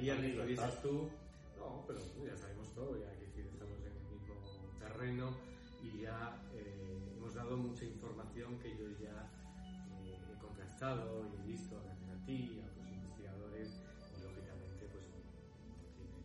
que 0.01 0.35
lo 0.35 0.47
vieses 0.47 0.83
tú. 0.83 1.11
No, 1.59 1.85
pero 1.87 2.01
ya 2.25 2.37
sabemos 2.37 2.73
todo, 2.75 2.97
ya 2.97 3.13
que 3.19 3.27
decir, 3.27 3.45
estamos 3.47 3.77
en 3.81 3.93
el 3.93 3.93
mismo 3.93 4.79
terreno 4.79 5.37
y 5.83 6.01
ya 6.01 6.41
eh, 6.55 7.15
hemos 7.17 7.35
dado 7.35 7.57
mucha 7.59 7.85
información 7.85 8.59
que 8.61 8.71
yo 8.71 8.89
ya 8.99 9.29
eh, 10.01 10.17
he 10.33 10.39
contrastado 10.41 11.27
y 11.29 11.43
he 11.43 11.53
visto 11.53 11.77
gracias 11.85 12.11
a 12.11 12.25
ti 12.25 12.57
y 12.57 12.61
a 12.61 12.67
otros 12.73 12.89
investigadores 12.89 13.69
y 14.17 14.23
lógicamente 14.25 14.89
pues 14.89 15.05
no 15.77 15.93
tiene, 15.93 16.17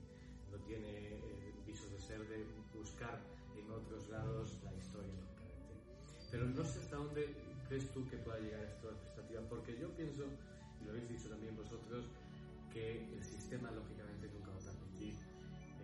no 0.52 0.58
tiene 0.64 1.20
eh, 1.20 1.54
visos 1.68 1.92
de 1.92 2.00
ser 2.00 2.26
de 2.30 2.48
buscar 2.74 3.20
en 3.60 3.70
otros 3.72 4.08
lados 4.08 4.58
la 4.64 4.74
historia 4.74 5.12
lógicamente. 5.20 5.76
Pero 6.32 6.46
no 6.46 6.64
sé 6.64 6.80
hasta 6.80 6.96
dónde 6.96 7.36
crees 7.68 7.92
tú 7.92 8.08
que 8.08 8.16
pueda 8.18 8.40
llegar 8.40 8.64
esta 8.64 8.88
expectativa, 8.88 9.42
porque 9.50 9.78
yo 9.78 9.90
pienso 9.98 10.24
lo 10.86 10.92
habéis 10.92 11.10
dicho 11.10 11.30
también 11.30 11.56
vosotros, 11.58 12.06
que 12.72 13.15
sistema 13.46 13.70
lógicamente 13.70 14.28
nunca 14.34 14.50
va 14.50 14.58
a 14.58 14.74
permitir 14.74 15.14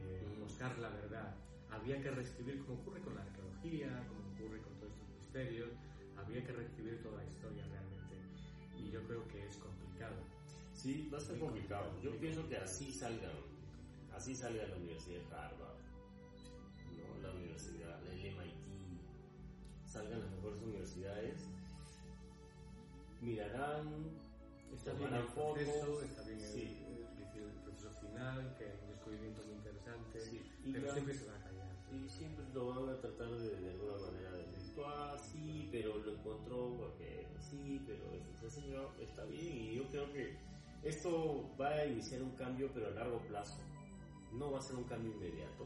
eh, 0.01 0.35
buscar 0.39 0.75
la 0.79 0.89
verdad. 0.89 1.35
Había 1.69 2.01
que 2.01 2.09
reescribir, 2.09 2.65
como 2.65 2.81
ocurre 2.81 3.01
con 3.01 3.13
la 3.13 3.21
arqueología, 3.21 4.03
como 4.07 4.33
ocurre 4.33 4.61
con 4.63 4.73
todos 4.79 4.93
estos 4.93 5.09
misterios, 5.09 5.69
había 6.17 6.43
que 6.43 6.53
reescribir 6.53 7.03
toda 7.03 7.17
la 7.17 7.29
historia 7.29 7.63
realmente. 7.67 8.15
Y 8.79 8.89
yo 8.89 9.03
creo 9.05 9.27
que 9.27 9.45
es 9.45 9.57
complicado. 9.57 10.15
Sí, 10.73 11.07
va 11.13 11.19
a 11.19 11.21
ser 11.21 11.37
complicado. 11.37 11.85
complicado. 11.91 12.15
Yo 12.15 12.19
pienso 12.19 12.49
que 12.49 12.57
así 12.57 12.91
salgan, 12.91 13.37
así 14.15 14.35
salga 14.35 14.65
la 14.65 14.77
Universidad 14.77 15.19
de 15.19 15.35
Harvard, 15.35 15.77
¿no? 16.97 17.21
la 17.21 17.31
Universidad, 17.35 18.01
el 18.07 18.17
MIT, 18.17 19.05
salgan 19.85 20.19
las 20.19 20.31
mejores 20.31 20.63
universidades, 20.63 21.47
mirarán 23.21 24.31
Está 24.73 24.93
bien 24.93 25.13
el 25.13 25.25
proceso, 25.25 26.01
está 26.01 26.21
bien 26.23 26.39
sí. 26.39 26.80
Final, 28.21 28.55
que 28.57 28.65
es 28.65 28.81
un 28.83 28.89
descubrimiento 28.89 29.41
muy 29.43 29.55
interesante, 29.55 30.21
sí. 30.21 30.41
y 30.63 30.71
pero 30.71 30.93
siempre 30.93 31.13
se 31.13 31.25
va 31.25 31.35
a 31.35 31.43
callar. 31.43 31.71
Y 31.91 32.09
siempre 32.09 32.45
lo 32.53 32.67
van 32.67 32.89
a 32.89 33.01
tratar 33.01 33.29
de, 33.29 33.55
de 33.57 33.71
alguna 33.71 33.97
manera 33.97 34.31
de 34.31 34.45
desvirtuar, 34.45 35.19
sí, 35.19 35.69
pero 35.71 35.97
lo 35.97 36.11
encontró 36.13 36.77
porque 36.77 37.27
sí, 37.39 37.81
pero 37.85 38.03
ese 38.33 38.49
señor 38.49 38.91
está 38.99 39.25
bien 39.25 39.57
y 39.57 39.75
yo 39.75 39.87
creo 39.87 40.11
que 40.13 40.37
esto 40.83 41.49
va 41.59 41.69
a 41.69 41.85
iniciar 41.85 42.21
un 42.21 42.31
cambio, 42.31 42.69
pero 42.73 42.87
a 42.87 42.91
largo 42.91 43.19
plazo. 43.27 43.59
No 44.33 44.51
va 44.51 44.59
a 44.59 44.61
ser 44.61 44.77
un 44.77 44.85
cambio 44.85 45.11
inmediato. 45.11 45.65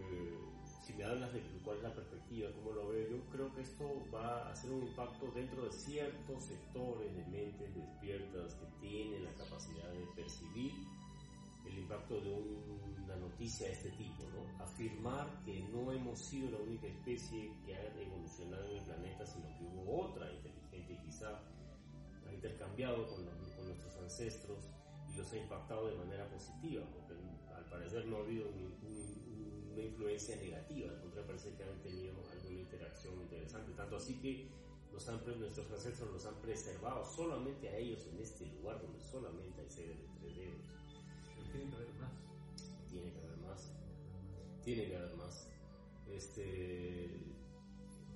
Eh, 0.00 0.36
si 0.84 0.92
me 0.94 1.04
hablas 1.04 1.32
de 1.32 1.40
cuál 1.64 1.76
es 1.76 1.82
la 1.84 1.94
perspectiva, 1.94 2.50
cómo 2.56 2.72
lo 2.72 2.88
veo, 2.88 3.08
yo 3.08 3.20
creo 3.30 3.54
que 3.54 3.62
esto 3.62 4.02
va 4.12 4.48
a 4.48 4.52
hacer 4.52 4.70
un 4.70 4.82
impacto 4.82 5.30
dentro 5.34 5.64
de 5.64 5.72
ciertos 5.72 6.44
sectores 6.44 7.14
de 7.14 7.24
mentes 7.26 7.74
despiertas 7.74 8.54
que 8.54 8.66
tienen 8.80 9.24
la 9.24 9.32
capacidad 9.32 9.88
de 9.92 10.06
percibir 10.16 10.72
el 11.68 11.78
impacto 11.78 12.20
de 12.20 12.32
un, 12.32 13.02
una 13.04 13.16
noticia 13.16 13.66
de 13.66 13.72
este 13.72 13.90
tipo. 13.90 14.24
Afirmar 14.58 15.42
que 15.44 15.60
no 15.72 15.92
hemos 15.92 16.18
sido 16.18 16.50
la 16.50 16.58
única 16.58 16.86
especie 16.86 17.52
que 17.64 17.74
ha 17.74 18.00
evolucionado 18.00 18.64
en 18.70 18.76
el 18.76 18.84
planeta, 18.84 19.26
sino 19.26 19.46
que 19.56 19.64
hubo 19.64 20.02
otra 20.02 20.30
inteligente 20.32 20.92
y 20.92 21.06
quizá 21.06 21.40
ha 22.26 22.32
intercambiado 22.32 23.06
con, 23.08 23.24
nuestros 23.24 23.96
ancestros 23.96 24.58
y 25.12 25.16
los 25.16 25.32
ha 25.32 25.36
impactado 25.36 25.88
de 25.88 25.96
manera 25.96 26.28
positiva, 26.30 26.84
porque 26.92 27.14
al 27.54 27.64
parecer 27.68 28.06
no 28.06 28.18
ha 28.18 28.20
habido 28.20 28.46
una 28.48 29.82
influencia 29.82 30.36
negativa, 30.36 30.90
al 30.90 31.00
contrario 31.00 31.26
parece 31.26 31.54
que 31.54 31.64
han 31.64 31.82
tenido 31.82 32.14
alguna 32.32 32.60
interacción 32.60 33.20
interesante, 33.20 33.72
tanto 33.72 33.96
así 33.96 34.14
que 34.20 34.48
los 34.92 35.08
han, 35.08 35.20
nuestros 35.38 35.70
ancestros 35.70 36.10
los 36.12 36.26
han 36.26 36.34
preservado 36.40 37.04
solamente 37.04 37.68
a 37.68 37.76
ellos 37.76 38.06
en 38.06 38.20
este 38.20 38.46
lugar 38.46 38.80
donde 38.80 39.00
solamente 39.00 39.60
hay 39.60 39.70
seres 39.70 39.98
de 39.98 40.08
tres 40.20 40.36
dedos. 40.36 40.66
Tiene 41.52 41.70
que 41.70 41.76
haber 41.76 41.94
más. 41.94 42.12
Tiene 42.90 43.12
que 43.12 43.18
haber 43.20 43.38
más. 43.38 43.72
Tiene 44.62 44.88
que 44.88 44.96
haber 44.96 45.16
más. 45.16 45.50
Este 46.08 47.10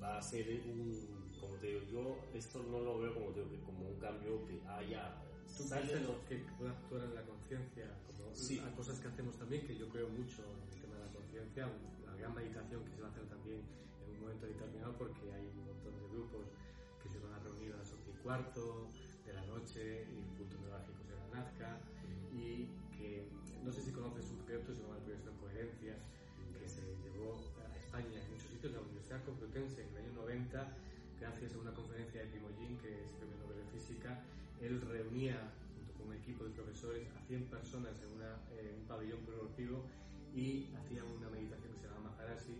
va 0.03 0.19
a 0.19 0.23
ser 0.23 0.49
un, 0.67 1.33
como 1.41 1.55
te 1.57 1.67
digo, 1.69 1.81
yo 1.91 2.19
esto 2.35 2.63
no 2.65 2.81
lo 2.81 2.99
veo 2.99 3.15
como, 3.15 3.31
te 3.31 3.45
digo, 3.45 3.65
como 3.65 3.89
un 3.89 3.99
cambio 3.99 4.45
que 4.47 4.61
haya 4.67 5.15
¿Tú 5.57 5.69
piensas 5.69 6.01
que 6.29 6.37
puede 6.57 6.71
actuar 6.71 7.05
en 7.05 7.15
la 7.15 7.23
conciencia 7.23 7.85
como 8.07 8.35
sí. 8.35 8.59
a 8.59 8.75
cosas 8.75 8.99
que 9.01 9.09
hacemos 9.09 9.37
también, 9.37 9.67
que 9.67 9.77
yo 9.77 9.89
creo 9.91 10.09
mucho 10.09 10.43
en 10.43 10.73
el 10.73 10.81
tema 10.81 10.97
de 10.97 11.05
la 11.07 11.13
conciencia, 11.13 11.69
la 12.07 12.17
gran 12.17 12.35
meditación 12.35 12.85
que 12.85 12.91
se 12.91 13.01
va 13.03 13.09
a 13.09 13.11
hacer 13.11 13.29
también 13.29 13.61
en 14.07 14.17
un 14.17 14.21
momento 14.21 14.47
determinado 14.47 14.97
porque 14.97 15.31
hay 15.33 15.47
un 15.47 15.67
montón 15.67 15.95
de 15.95 16.09
grupos 16.09 16.47
que 17.03 17.09
se 17.09 17.19
van 17.19 17.35
a 17.35 17.39
reunir 17.41 17.75
a 17.75 17.79
las 17.79 17.93
8 17.93 18.01
y 18.09 18.23
cuarto 18.23 18.89
de 19.27 19.33
la 19.35 19.45
noche 19.47 20.07
y 20.09 20.19
el 20.19 20.31
punto 20.39 20.57
neurálgico 20.59 21.03
será 21.05 21.27
Nazca 21.29 21.81
y 22.33 22.69
no 23.65 23.73
sé 23.73 23.83
si 23.83 23.93
conoces 23.93 24.31
un 24.31 24.39
proyecto, 24.45 24.75
se 24.75 24.83
llama 24.83 24.97
el 24.97 25.03
proyecto 25.03 25.31
Coherencia 25.39 25.95
que 26.59 26.69
se 26.69 26.83
llevó 27.15 27.39
a 27.63 27.79
España 27.79 28.19
en 28.19 28.31
muchos 28.31 28.51
sitios, 28.51 28.73
la 28.73 28.81
Universidad 28.81 29.25
Complutense 29.25 29.83
en 29.83 29.89
el 29.91 29.97
año 30.03 30.13
90 30.15 30.67
gracias 31.21 31.55
a 31.55 31.59
una 31.59 31.73
conferencia 31.73 32.23
de 32.23 32.27
Primogin 32.35 32.77
que 32.79 32.91
es 32.91 33.11
premio 33.15 33.39
Nobel 33.39 33.63
de 33.63 33.71
Física. 33.71 34.19
Él 34.61 34.81
reunía 34.81 35.55
junto 35.75 35.93
con 35.95 36.09
un 36.09 36.15
equipo 36.15 36.43
de 36.43 36.51
profesores 36.51 37.07
a 37.15 37.23
100 37.27 37.47
personas 37.47 37.95
en, 38.03 38.11
una, 38.19 38.43
en 38.59 38.83
un 38.83 38.87
pabellón 38.91 39.21
progresivo 39.23 39.87
y 40.35 40.67
hacían 40.75 41.07
una 41.07 41.31
meditación 41.31 41.71
que 41.75 41.79
se 41.79 41.87
llama 41.87 42.11
Maharashi 42.11 42.59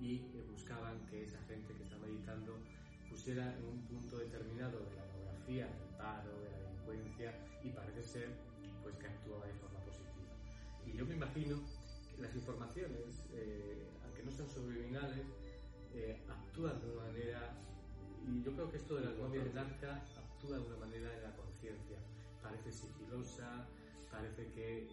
y 0.00 0.28
eh, 0.36 0.44
buscaban 0.50 1.00
que 1.06 1.24
esa 1.24 1.40
gente 1.48 1.72
que 1.72 1.84
está 1.84 1.96
meditando 1.96 2.58
pusiera 3.08 3.56
en 3.56 3.64
un 3.64 3.80
punto 3.88 4.18
determinado 4.18 4.80
de 4.84 4.96
la 4.96 5.08
geografía, 5.08 5.66
del 5.72 5.96
paro, 5.96 6.32
de 6.44 6.50
la 6.50 6.58
delincuencia 6.68 7.32
y 7.64 7.70
parece 7.70 8.02
ser 8.04 8.28
yo 11.02 11.08
me 11.08 11.16
imagino 11.16 11.58
que 12.14 12.22
las 12.22 12.32
informaciones, 12.36 13.26
eh, 13.32 13.90
aunque 14.04 14.22
no 14.22 14.30
sean 14.30 14.48
subliminales, 14.48 15.26
eh, 15.94 16.22
actúan 16.28 16.80
de 16.80 16.92
una 16.92 17.06
manera, 17.06 17.58
y 18.24 18.40
yo 18.44 18.52
creo 18.52 18.70
que 18.70 18.76
esto 18.76 18.94
de 18.94 19.06
las 19.06 19.18
momias 19.18 19.44
de 19.44 19.52
Nazca 19.52 19.96
actúa 20.16 20.58
de 20.58 20.64
una 20.64 20.76
manera 20.76 21.12
en 21.12 21.22
la 21.24 21.34
conciencia. 21.34 21.98
Parece 22.40 22.70
sigilosa, 22.70 23.66
parece 24.12 24.46
que, 24.52 24.86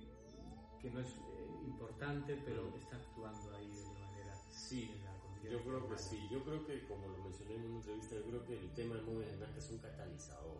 que 0.82 0.89
no 0.89 0.99
es 0.99 1.10
eh, 1.10 1.47
importante, 1.68 2.41
pero 2.43 2.76
está 2.76 2.97
actuando 2.97 3.55
ahí 3.55 3.70
de 3.70 3.84
una 3.84 3.99
manera 3.99 4.36
sí, 4.49 4.89
en 4.91 5.05
la 5.05 5.14
conciencia. 5.22 5.51
Yo 5.51 5.64
creo 5.64 5.89
que 5.89 5.97
sí, 5.99 6.28
yo 6.32 6.43
creo 6.43 6.66
que 6.66 6.88
como 6.88 7.07
lo 7.07 7.24
mencioné 7.24 7.53
en 7.53 7.66
una 7.66 7.76
entrevista, 7.78 8.16
yo 8.16 8.24
creo 8.24 8.45
que 8.45 8.60
el 8.60 8.74
tema 8.74 8.95
de 8.95 9.03
de 9.03 9.38
Nazca 9.38 9.60
es 9.60 9.70
un 9.70 9.78
catalizador 9.78 10.57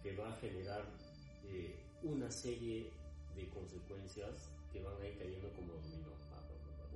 que 0.00 0.16
va 0.16 0.32
a 0.32 0.36
generar 0.36 0.84
eh, 1.42 1.74
una 2.04 2.30
serie 2.30 2.97
de 3.38 3.48
consecuencias 3.50 4.50
que 4.72 4.82
van 4.82 5.00
a 5.00 5.06
ir 5.06 5.16
cayendo 5.16 5.48
como 5.54 5.74
dominó, 5.74 6.10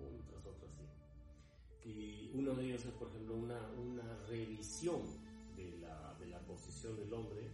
uno 0.03 0.25
tras 0.29 0.45
otro 0.45 0.67
así. 0.67 1.89
Y 1.89 2.31
uno 2.35 2.55
de 2.55 2.67
ellos 2.67 2.85
es, 2.85 2.93
por 2.93 3.09
ejemplo, 3.09 3.35
una, 3.35 3.61
una 3.79 4.17
revisión 4.29 5.03
de 5.57 5.79
la, 5.79 6.15
de 6.19 6.27
la 6.27 6.41
posición 6.41 6.97
del 6.97 7.13
hombre, 7.15 7.49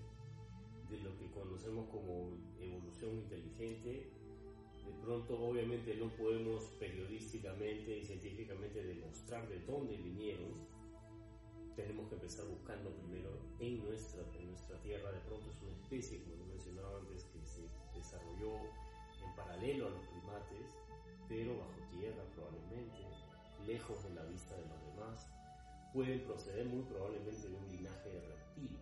de 0.89 0.99
lo 1.01 1.17
que 1.19 1.31
conocemos 1.31 1.89
como 1.91 2.31
evolución 2.59 3.15
inteligente. 3.15 4.11
De 4.85 4.93
pronto, 5.05 5.39
obviamente, 5.39 5.95
no 5.97 6.09
podemos 6.17 6.65
periodísticamente 6.81 7.99
y 7.99 8.05
científicamente 8.05 8.83
demostrar 8.83 9.47
de 9.49 9.61
dónde 9.61 9.99
vinieron. 9.99 10.67
Tenemos 11.77 12.09
que 12.09 12.15
empezar 12.15 12.47
buscando 12.47 12.91
primero 12.91 13.31
en 13.61 13.85
nuestra, 13.85 14.23
en 14.35 14.49
nuestra 14.49 14.81
tierra. 14.81 15.13
De 15.13 15.21
pronto 15.21 15.51
es 15.51 15.63
una 15.63 15.73
especie, 15.73 16.23
como 16.23 16.47
mencionaba 16.47 16.99
antes, 16.99 17.25
que 17.25 17.45
se 17.45 17.69
desarrolló 17.99 18.57
en 19.23 19.37
paralelo 19.37 19.89
a 19.89 19.91
los 19.91 20.03
primates, 20.07 20.67
pero 21.29 21.59
bajo 21.59 21.79
tierra 21.91 22.23
probablemente, 22.35 23.05
lejos 23.67 24.03
de 24.05 24.15
la 24.15 24.25
vista 24.25 24.55
de 24.57 24.67
los 24.67 24.81
demás, 24.87 25.27
pueden 25.93 26.21
proceder 26.25 26.67
muy 26.67 26.83
probablemente 26.85 27.49
de 27.49 27.57
un 27.57 27.69
linaje 27.69 28.09
de 28.09 28.21
reptil. 28.21 28.79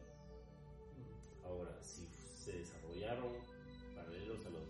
Ahora, 1.44 1.76
si 1.80 2.06
se 2.06 2.58
desarrollaron 2.58 3.32
paralelos 3.94 4.44
a 4.46 4.50
los, 4.50 4.68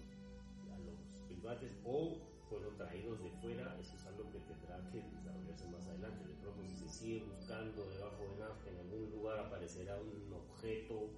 a 0.72 0.78
los 0.78 1.26
primates 1.26 1.72
o 1.84 2.16
fueron 2.49 2.76
traídos 2.76 3.20
de 3.22 3.30
fuera, 3.42 3.76
eso 3.80 3.97
es 3.97 4.07
algo 4.07 4.30
que 4.30 4.38
tendrá 4.40 4.78
que 4.90 5.03
desarrollarse 5.03 5.66
más 5.68 5.86
adelante. 5.86 6.28
De 6.28 6.34
pronto, 6.34 6.62
si 6.62 6.76
se 6.76 6.88
sigue 6.88 7.24
buscando 7.24 7.88
debajo 7.90 8.22
de 8.22 8.36
Nazca, 8.38 8.70
en 8.70 8.78
algún 8.78 9.11
lugar 9.11 9.38
aparecerá 9.40 9.99
un 9.99 10.32
objeto 10.32 11.11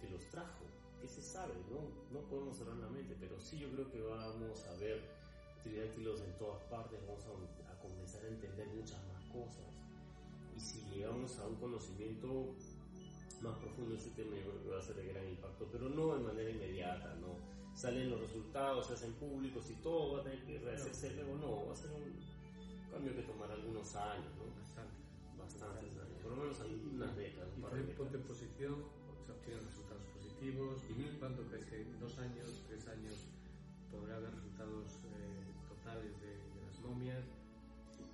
que 0.00 0.10
los 0.10 0.28
trajo. 0.30 0.64
¿Qué 1.34 1.40
se 1.40 1.46
sabe? 1.46 1.54
No, 1.66 1.82
no 2.14 2.26
podemos 2.28 2.56
cerrar 2.56 2.76
la 2.76 2.88
mente, 2.88 3.16
pero 3.18 3.40
sí 3.40 3.58
yo 3.58 3.68
creo 3.72 3.90
que 3.90 4.00
vamos 4.00 4.64
a 4.68 4.74
ver 4.78 5.02
tridáctilos 5.64 6.20
en 6.20 6.38
todas 6.38 6.62
partes, 6.70 7.00
vamos 7.08 7.24
a, 7.26 7.72
a 7.72 7.78
comenzar 7.80 8.24
a 8.24 8.28
entender 8.28 8.68
muchas 8.68 9.02
más 9.08 9.24
cosas. 9.24 9.66
Y 10.56 10.60
si 10.60 10.80
llegamos 10.94 11.36
a 11.40 11.48
un 11.48 11.56
conocimiento 11.56 12.54
más 13.42 13.58
profundo 13.58 13.90
de 13.90 13.98
este 13.98 14.10
tema, 14.10 14.36
yo 14.36 14.42
creo 14.42 14.62
que 14.62 14.68
va 14.70 14.78
a 14.78 14.82
ser 14.82 14.94
de 14.94 15.06
gran 15.08 15.28
impacto, 15.28 15.66
pero 15.72 15.88
no 15.88 16.14
de 16.14 16.22
manera 16.22 16.50
inmediata, 16.50 17.16
¿no? 17.16 17.34
Salen 17.74 18.10
los 18.10 18.20
resultados, 18.20 18.86
se 18.86 18.92
hacen 18.92 19.12
públicos 19.14 19.68
y 19.70 19.74
todo 19.82 20.14
va 20.14 20.20
a 20.20 20.22
tener 20.22 20.44
que 20.44 20.60
rehacerse 20.60 21.14
luego, 21.14 21.34
no, 21.34 21.66
va 21.66 21.72
a 21.72 21.76
ser 21.76 21.90
un 21.90 22.14
cambio 22.92 23.12
que 23.12 23.22
tomará 23.22 23.54
algunos 23.54 23.92
años, 23.96 24.30
¿no? 24.38 24.54
Bastante. 24.62 24.94
Bastantes 25.36 25.98
años, 25.98 26.22
por 26.22 26.30
lo 26.30 26.36
menos 26.44 26.60
unas 26.94 27.16
décadas. 27.16 27.48
Y 27.58 27.60
también 27.60 27.96
ponte 27.96 28.18
en 28.18 28.22
posición, 28.22 28.84
se 29.26 29.32
obtienen 29.32 29.66
positivos, 30.52 30.76
Ujú. 30.90 31.18
¿cuánto 31.20 31.42
crees 31.48 31.64
que 31.66 31.80
en 31.80 32.00
dos 32.00 32.18
años, 32.18 32.62
tres 32.68 32.86
años 32.88 33.14
podrá 33.90 34.16
haber 34.16 34.30
resultados 34.34 34.84
eh, 35.08 35.44
totales 35.68 36.20
de, 36.20 36.28
de 36.36 36.60
las 36.66 36.78
momias? 36.80 37.24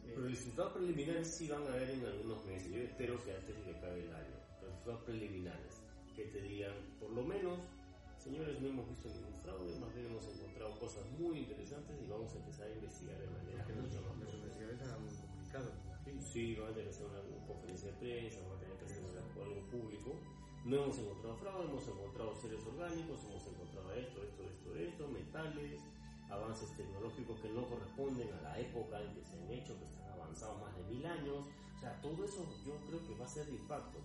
Pero 0.05 0.23
resultados 0.29 0.73
preliminares 0.75 1.27
sí 1.29 1.49
van 1.49 1.63
a 1.65 1.73
haber 1.75 1.91
en 1.91 2.05
algunos 2.07 2.45
meses. 2.47 2.71
Yo 2.73 2.83
espero 2.83 3.23
que 3.25 3.35
antes 3.35 3.57
de 3.57 3.63
que 3.63 3.77
acabe 3.79 4.05
el 4.05 4.15
año. 4.15 4.37
Resultados 4.63 5.03
preliminares 5.05 5.83
que 6.15 6.25
te 6.27 6.41
digan, 6.43 6.75
por 7.01 7.11
lo 7.11 7.23
menos, 7.25 7.59
señores, 8.19 8.61
no 8.61 8.69
hemos 8.69 8.89
visto 8.89 9.09
ningún 9.09 9.41
fraude, 9.43 9.79
más 9.81 9.95
bien 9.95 10.07
hemos 10.07 10.25
encontrado 10.27 10.79
cosas 10.79 11.05
muy 11.19 11.39
interesantes 11.39 11.97
y 12.03 12.07
vamos 12.11 12.33
a 12.35 12.37
empezar 12.39 12.67
a 12.67 12.75
investigar 12.75 13.19
de 13.19 13.27
manera 13.27 13.65
que 13.67 13.73
los, 13.75 13.83
mucho 13.89 14.03
más 14.03 14.19
los 14.19 14.35
investigadores 14.35 14.83
hagan 14.83 15.03
un 15.03 15.17
comunicado. 15.17 15.71
Sí, 16.33 16.55
van 16.57 16.71
a 16.71 16.75
tener 16.75 16.85
que 16.85 16.91
hacer 16.91 17.07
una 17.07 17.47
conferencia 17.47 17.91
de 17.91 17.99
prensa, 17.99 18.41
van 18.47 18.57
a 18.57 18.61
tener 18.61 18.77
que 18.79 18.85
hacer 18.85 19.03
una- 19.03 19.45
algo 19.45 19.63
público. 19.71 20.11
No 20.65 20.77
hemos 20.77 20.99
encontrado 20.99 21.37
fraude, 21.37 21.65
hemos 21.65 21.89
encontrado 21.89 22.35
seres 22.37 22.61
orgánicos, 22.67 23.25
hemos 23.25 23.47
encontrado 23.47 23.93
esto, 23.95 24.23
esto, 24.23 24.43
esto, 24.45 24.77
esto, 24.77 25.09
metales, 25.09 25.81
avances 26.29 26.77
tecnológicos 26.77 27.41
que 27.41 27.49
no 27.49 27.67
corresponden 27.67 28.29
a 28.35 28.41
la 28.43 28.59
época 28.61 29.01
en 29.01 29.15
que 29.15 29.25
se 29.25 29.41
han 29.41 29.51
hecho, 29.51 29.79
que 29.79 29.87
están 29.87 30.13
avanzados 30.13 30.61
más 30.61 30.77
de 30.77 30.85
mil 30.85 31.05
años. 31.07 31.49
O 31.77 31.81
sea, 31.81 31.99
todo 32.03 32.25
eso 32.25 32.45
yo 32.65 32.77
creo 32.87 33.01
que 33.09 33.15
va 33.19 33.25
a 33.25 33.29
ser 33.29 33.47
de 33.47 33.53
impacto, 33.53 33.99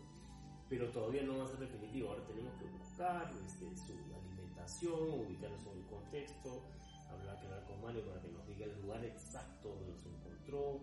pero 0.70 0.88
todavía 0.92 1.24
no 1.24 1.38
va 1.38 1.44
a 1.44 1.48
ser 1.48 1.60
definitivo. 1.60 2.10
Ahora 2.10 2.24
tenemos 2.26 2.54
que 2.56 2.66
buscar 2.66 3.32
este, 3.46 3.76
su 3.76 3.92
alimentación, 4.16 5.28
ubicarnos 5.28 5.66
en 5.68 5.78
el 5.78 5.86
contexto, 5.86 6.64
hablar, 7.12 7.38
hablar 7.38 7.66
con 7.68 7.82
Mario 7.82 8.08
para 8.08 8.22
que 8.22 8.30
nos 8.30 8.48
diga 8.48 8.66
el 8.66 8.82
lugar 8.82 9.04
exacto 9.04 9.76
donde 9.76 9.94
se 10.00 10.08
encontró, 10.08 10.80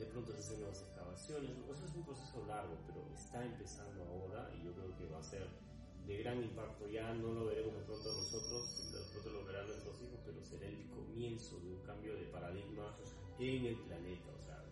de 0.00 0.06
pronto 0.06 0.32
se 0.32 0.38
hacen 0.38 0.60
nuevas 0.60 0.80
excavaciones, 0.80 1.50
eso 1.52 1.84
es 1.84 1.94
un 1.94 2.04
proceso 2.04 2.44
largo, 2.48 2.72
pero 2.88 3.04
está 3.12 3.44
empezando 3.44 4.00
ahora 4.08 4.48
y 4.56 4.64
yo 4.64 4.72
creo 4.72 4.96
que 4.96 5.04
va 5.12 5.20
a 5.20 5.22
ser 5.22 5.44
de 6.06 6.16
gran 6.24 6.42
impacto, 6.42 6.88
ya 6.88 7.12
no 7.12 7.32
lo 7.36 7.44
veremos 7.44 7.76
de 7.76 7.84
pronto 7.84 8.08
nosotros, 8.08 8.92
de 8.92 9.00
pronto 9.12 9.30
lo 9.30 9.44
verán 9.44 9.66
nuestros 9.68 10.00
hijos, 10.00 10.18
pero 10.24 10.40
será 10.40 10.66
el 10.66 10.88
comienzo 10.88 11.60
de 11.60 11.68
un 11.76 11.80
cambio 11.84 12.16
de 12.16 12.24
paradigma 12.32 12.96
en 13.38 13.66
el 13.66 13.76
planeta, 13.76 14.32
o 14.32 14.40
sea, 14.40 14.64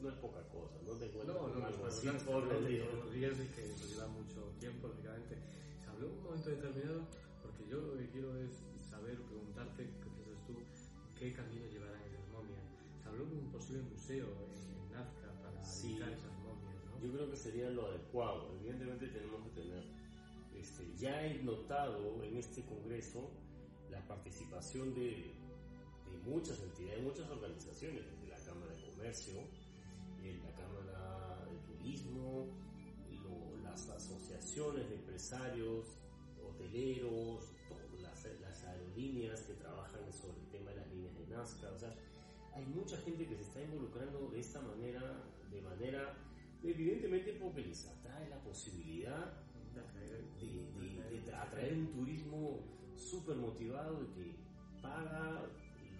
no 0.00 0.08
es 0.10 0.16
poca 0.20 0.44
cosa, 0.52 0.76
no 0.84 0.92
te 1.00 1.06
encuentras 1.08 1.34
No, 1.34 1.48
con 1.48 1.60
no, 1.60 1.66
algo 1.66 1.82
no, 1.82 1.88
así 1.88 2.06
no, 2.06 2.12
todos 2.20 2.44
los 2.44 2.68
y 2.68 3.48
que 3.56 3.62
nos 3.64 3.88
lleva 3.88 4.06
mucho 4.08 4.52
tiempo, 4.60 4.88
lógicamente. 4.88 5.40
Se 5.80 5.88
habló 5.88 6.12
un 6.12 6.22
momento 6.22 6.50
determinado, 6.50 7.08
porque 7.40 7.64
yo 7.66 7.80
lo 7.80 7.96
que 7.96 8.06
quiero 8.10 8.36
es 8.36 8.52
saber, 8.84 9.16
preguntarte, 9.16 9.88
¿qué 9.88 10.08
piensas 10.12 10.44
tú? 10.44 10.60
¿Qué 11.18 11.32
camino 11.32 11.64
llevarán 11.72 12.02
esas 12.04 12.28
momias? 12.28 12.68
Se 13.02 13.08
habló 13.08 13.24
de 13.24 13.32
un 13.32 13.50
posible 13.50 13.82
museo 13.82 14.53
Sí. 15.84 15.98
Yo 17.02 17.12
creo 17.12 17.30
que 17.30 17.36
sería 17.36 17.70
lo 17.70 17.86
adecuado. 17.86 18.54
Evidentemente 18.60 19.08
tenemos 19.08 19.42
que 19.44 19.50
tener, 19.60 19.84
este, 20.56 20.90
ya 20.96 21.26
he 21.26 21.42
notado 21.42 22.22
en 22.22 22.36
este 22.38 22.64
congreso 22.64 23.30
la 23.90 24.00
participación 24.08 24.94
de, 24.94 25.10
de 26.10 26.18
muchas 26.24 26.60
entidades, 26.62 27.02
muchas 27.02 27.28
organizaciones, 27.30 28.02
desde 28.10 28.28
la 28.28 28.38
Cámara 28.44 28.72
de 28.74 28.82
Comercio, 28.90 29.34
eh, 30.22 30.40
la 30.42 30.52
Cámara 30.54 31.44
de 31.50 31.58
Turismo, 31.74 32.46
lo- 33.22 33.56
las 33.62 33.88
asociaciones 33.90 34.88
de 34.88 34.94
empresarios, 34.96 35.98
hoteleros, 36.42 37.52
las, 38.00 38.24
las 38.40 38.64
aerolíneas 38.64 39.42
que 39.42 39.54
trabajan 39.54 40.10
sobre 40.12 40.38
el 40.40 40.48
tema 40.48 40.70
de 40.70 40.76
las 40.76 40.88
líneas 40.90 41.14
de 41.18 41.26
Nazca, 41.26 41.70
o 41.72 41.78
sea, 41.78 41.94
hay 42.54 42.64
mucha 42.66 42.96
gente 42.98 43.26
que 43.26 43.36
se 43.36 43.42
está 43.42 43.62
involucrando 43.62 44.28
de 44.30 44.40
esta 44.40 44.60
manera, 44.60 45.22
de 45.50 45.60
manera, 45.62 46.14
evidentemente 46.62 47.32
porque 47.34 47.62
les 47.62 47.86
atrae 47.86 48.28
la 48.28 48.38
posibilidad 48.42 49.32
de, 49.74 50.40
de- 50.40 51.20
de 51.20 51.34
atraer 51.34 51.72
un 51.74 51.88
turismo 51.92 52.60
súper 52.96 53.36
motivado 53.36 54.02
y 54.04 54.06
que 54.14 54.34
paga 54.80 55.42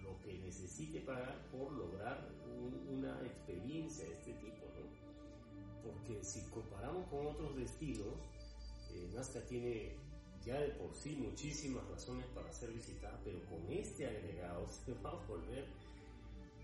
lo 0.03 0.19
que 0.21 0.37
necesite 0.39 1.01
pagar 1.01 1.45
por 1.51 1.71
lograr 1.73 2.29
un- 2.45 2.97
una 2.99 3.19
experiencia 3.25 4.05
de 4.05 4.13
este 4.13 4.33
tipo, 4.33 4.65
¿no? 4.75 4.85
Porque 5.83 6.23
si 6.23 6.41
comparamos 6.49 7.05
con 7.07 7.27
otros 7.27 7.55
destinos, 7.57 8.15
eh, 8.91 9.09
Nazca 9.13 9.41
tiene 9.41 9.93
ya 10.45 10.59
de 10.61 10.69
por 10.69 10.93
sí 10.95 11.15
muchísimas 11.17 11.85
razones 11.89 12.25
para 12.27 12.51
ser 12.53 12.71
visitada, 12.71 13.19
pero 13.23 13.39
con 13.45 13.69
este 13.71 14.07
agregado 14.07 14.67
se 14.85 14.93
va 15.03 15.11
a 15.11 15.25
volver 15.27 15.65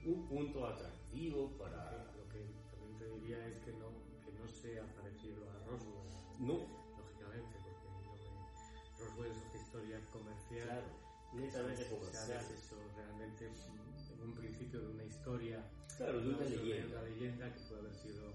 un 0.06 0.28
punto 0.28 0.66
atractivo 0.68 1.52
para... 1.58 2.12
Lo 2.18 2.28
que 2.30 2.40
también 2.72 2.98
te 2.98 3.08
diría 3.20 3.48
es 3.48 3.58
que 3.64 3.72
no, 3.74 3.90
que 4.26 4.32
no 4.34 4.48
sea 4.48 4.84
parecido 4.96 5.50
a 5.50 5.66
Roswell. 5.66 6.10
No. 6.40 6.54
Lógicamente, 6.98 7.56
porque 7.64 7.88
no 7.90 8.02
me- 8.02 9.06
Roswell 9.06 9.32
es 9.32 9.38
otra 9.48 9.62
historia 9.62 10.00
comercial. 10.12 10.68
Claro, 10.68 10.88
netamente 11.34 11.86
comercial. 11.90 12.42
eso 12.54 12.76
realmente 12.96 13.46
en 13.48 14.22
un 14.22 14.36
principio 14.36 14.80
de 14.82 14.88
una 14.88 15.04
historia. 15.04 15.64
Claro, 15.98 16.22
de 16.22 16.30
una 16.30 16.46
leyenda. 16.46 17.00
Una 17.02 17.10
leyenda 17.10 17.54
que 17.54 17.60
puede 17.62 17.82
haber 17.82 17.96
sido 17.96 18.34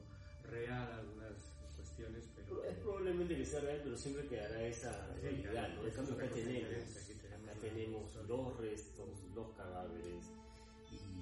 real 0.50 0.92
algunas 0.92 1.52
cuestiones, 1.76 2.28
pero... 2.36 2.64
Es 2.64 2.76
probablemente 2.78 3.36
que 3.36 3.44
sea 3.44 3.60
real, 3.60 3.80
pero 3.84 3.96
siempre 3.96 4.26
quedará 4.28 4.62
esa 4.62 4.92
Sí, 5.14 5.20
realidad, 5.22 5.50
claro, 5.52 5.74
¿no? 5.74 5.80
En 5.82 5.88
es 5.88 5.94
cambio 5.94 6.14
acá 6.14 6.28
tenemos, 6.28 6.96
acá 7.44 7.60
tenemos 7.60 8.14
los 8.28 8.56
restos, 8.58 9.08
los 9.34 9.50
cadáveres, 9.56 10.30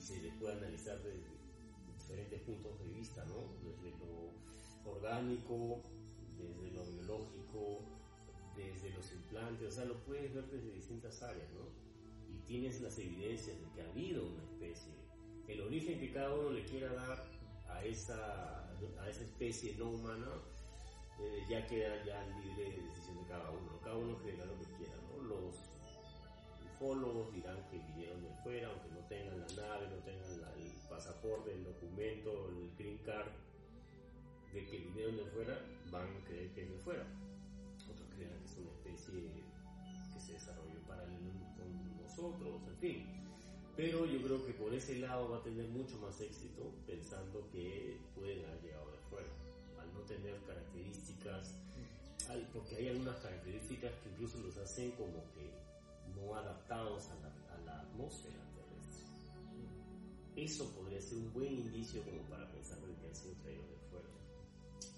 se 0.04 0.20
les 0.20 0.34
puede 0.34 0.52
analizar 0.52 1.02
desde 1.02 1.24
diferentes 1.96 2.40
puntos 2.42 2.78
de 2.78 2.88
vista, 2.92 3.24
¿no? 3.24 3.54
Desde 3.62 3.96
lo 3.98 4.90
orgánico, 4.90 5.80
desde 6.36 6.70
lo 6.72 6.84
biológico, 6.84 7.80
desde 8.54 8.90
los 8.90 9.10
implantes, 9.12 9.68
o 9.68 9.72
sea, 9.72 9.86
lo 9.86 9.98
puedes 10.04 10.34
ver 10.34 10.44
desde 10.50 10.72
distintas 10.72 11.22
áreas, 11.22 11.48
¿no? 11.54 11.64
Y 12.30 12.38
tienes 12.40 12.82
las 12.82 12.98
evidencias 12.98 13.58
de 13.58 13.70
que 13.70 13.80
ha 13.80 13.90
habido 13.90 14.26
una 14.26 14.42
especie, 14.42 14.92
el 15.48 15.60
origen 15.62 15.98
que 15.98 16.12
cada 16.12 16.34
uno 16.34 16.50
le 16.50 16.64
quiera 16.66 16.92
dar 16.92 17.24
a 17.68 17.82
esa, 17.84 18.68
a 19.00 19.08
esa 19.08 19.22
especie 19.22 19.74
no 19.76 19.90
humana, 19.90 20.28
eh, 21.18 21.46
ya 21.48 21.66
queda 21.66 22.04
ya 22.04 22.26
libre 22.42 22.76
de 22.76 22.82
decisión 22.82 23.16
de 23.22 23.28
cada 23.28 23.50
uno. 23.50 23.80
Cada 23.82 23.96
uno 23.96 24.18
creerá 24.18 24.44
lo 24.44 24.58
que 24.58 24.66
quiera, 24.76 24.96
¿no? 25.08 25.22
Los 25.22 25.56
ufólogos 26.84 27.32
dirán 27.32 27.56
que 27.70 27.78
vinieron 27.78 28.22
de 28.22 28.30
fuera, 28.42 28.68
aunque 28.68 28.88
no 28.90 29.00
tengan 29.08 29.40
la 29.40 29.46
nave, 29.56 29.88
no 29.88 29.96
tengan 30.04 30.30
el 30.58 30.70
pasaporte, 30.88 31.52
el 31.52 31.64
documento, 31.64 32.50
el 32.50 32.76
green 32.76 32.98
card 32.98 33.28
de 34.52 34.66
que 34.66 34.78
vinieron 34.78 35.16
de 35.16 35.24
fuera, 35.24 35.58
van 35.90 36.06
a 36.06 36.24
creer 36.28 36.50
que 36.52 36.62
es 36.62 36.70
de 36.70 36.78
fuera. 36.78 37.06
Otros 37.90 38.08
creerán 38.14 38.38
que 38.40 38.44
es 38.44 38.58
una 38.58 38.70
especie 38.70 39.32
que 40.12 40.20
se 40.20 40.32
desarrolló 40.34 40.78
paralelo 40.86 41.32
con 41.56 42.02
nosotros, 42.02 42.60
en 42.68 42.76
fin. 42.76 43.06
Pero 43.76 44.04
yo 44.06 44.22
creo 44.22 44.46
que 44.46 44.52
por 44.52 44.72
ese 44.74 44.98
lado 44.98 45.30
va 45.30 45.38
a 45.38 45.42
tener 45.42 45.66
mucho 45.68 45.96
más 45.98 46.20
éxito 46.20 46.70
pensando 46.86 47.48
que 47.50 47.96
pueden 48.14 48.44
haber 48.44 48.62
llegado 48.62 48.90
de 48.92 48.98
fuera, 49.08 49.28
al 49.80 49.92
no 49.94 50.00
tener 50.00 50.38
características, 50.46 51.54
porque 52.52 52.76
hay 52.76 52.88
algunas 52.88 53.16
características 53.16 53.92
que 54.02 54.10
incluso 54.10 54.38
los 54.38 54.56
hacen 54.58 54.92
como 54.92 55.24
que 55.34 55.63
no 56.16 56.34
adaptados 56.34 57.10
a 57.10 57.14
la, 57.64 57.80
atmósfera 57.80 58.42
terrestre. 58.54 59.06
Eso 60.36 60.68
podría 60.74 61.00
ser 61.00 61.18
un 61.18 61.32
buen 61.32 61.52
indicio 61.52 62.02
como 62.02 62.22
para 62.22 62.50
pensar 62.50 62.78
de 62.80 62.94
que 62.96 63.06
han 63.06 63.14
sido 63.14 63.34
traídos 63.42 63.70
de 63.70 63.76
fuera. 63.88 64.08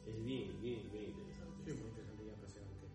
Es 0.06 0.24
bien, 0.24 0.60
bien, 0.62 0.90
bien 0.90 1.10
interesante. 1.10 1.64
Sí, 1.64 1.72
muy 1.72 1.88
interesante 1.88 2.24
y 2.24 2.30
apasionante. 2.30 2.86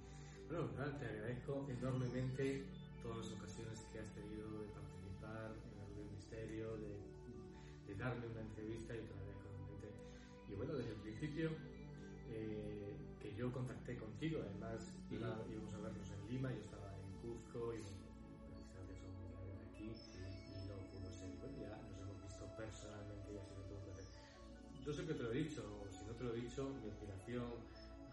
Bueno, 0.50 0.98
te 0.98 1.06
agradezco 1.06 1.68
enormemente 1.70 2.66
todas 3.04 3.18
las 3.18 3.32
ocasiones 3.38 3.80
que 3.94 4.00
has 4.00 4.10
tenido 4.14 4.50
de 4.58 4.68
participar 4.74 5.54
en 5.54 6.02
el 6.02 6.12
misterio, 6.12 6.78
de, 6.78 6.98
de 7.88 7.96
darme 7.96 8.26
una 8.28 8.42
entrevista 8.42 8.96
y 8.96 9.02
te 9.06 9.14
agradezco 9.14 9.48
enormemente. 9.50 9.90
Y 10.50 10.56
bueno, 10.56 10.74
desde 10.74 10.92
el 10.92 11.02
principio 11.02 11.52
eh, 12.34 12.96
que 13.20 13.36
yo 13.36 13.52
contacté 13.52 13.98
contigo, 13.98 14.42
además 14.42 14.94
íbamos 15.12 15.74
a 15.74 15.78
vernos 15.78 16.10
en 16.10 16.28
Lima, 16.32 16.52
yo 16.52 16.60
estaba 16.60 16.96
en 16.96 17.12
Cuzco 17.22 17.74
y 17.76 17.82
que 25.12 25.18
te 25.18 25.24
lo 25.24 25.32
he 25.32 25.44
dicho, 25.44 25.60
o 25.60 25.92
si 25.92 26.06
no 26.08 26.14
te 26.14 26.24
lo 26.24 26.32
he 26.32 26.40
dicho, 26.40 26.64
mi 26.80 26.88
inspiración 26.88 27.52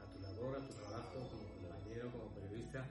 a 0.02 0.04
tu 0.10 0.18
labor, 0.18 0.58
a 0.58 0.66
tu 0.66 0.74
trabajo 0.74 1.30
como 1.30 1.46
compañero, 1.46 2.10
como 2.10 2.26
periodista. 2.34 2.82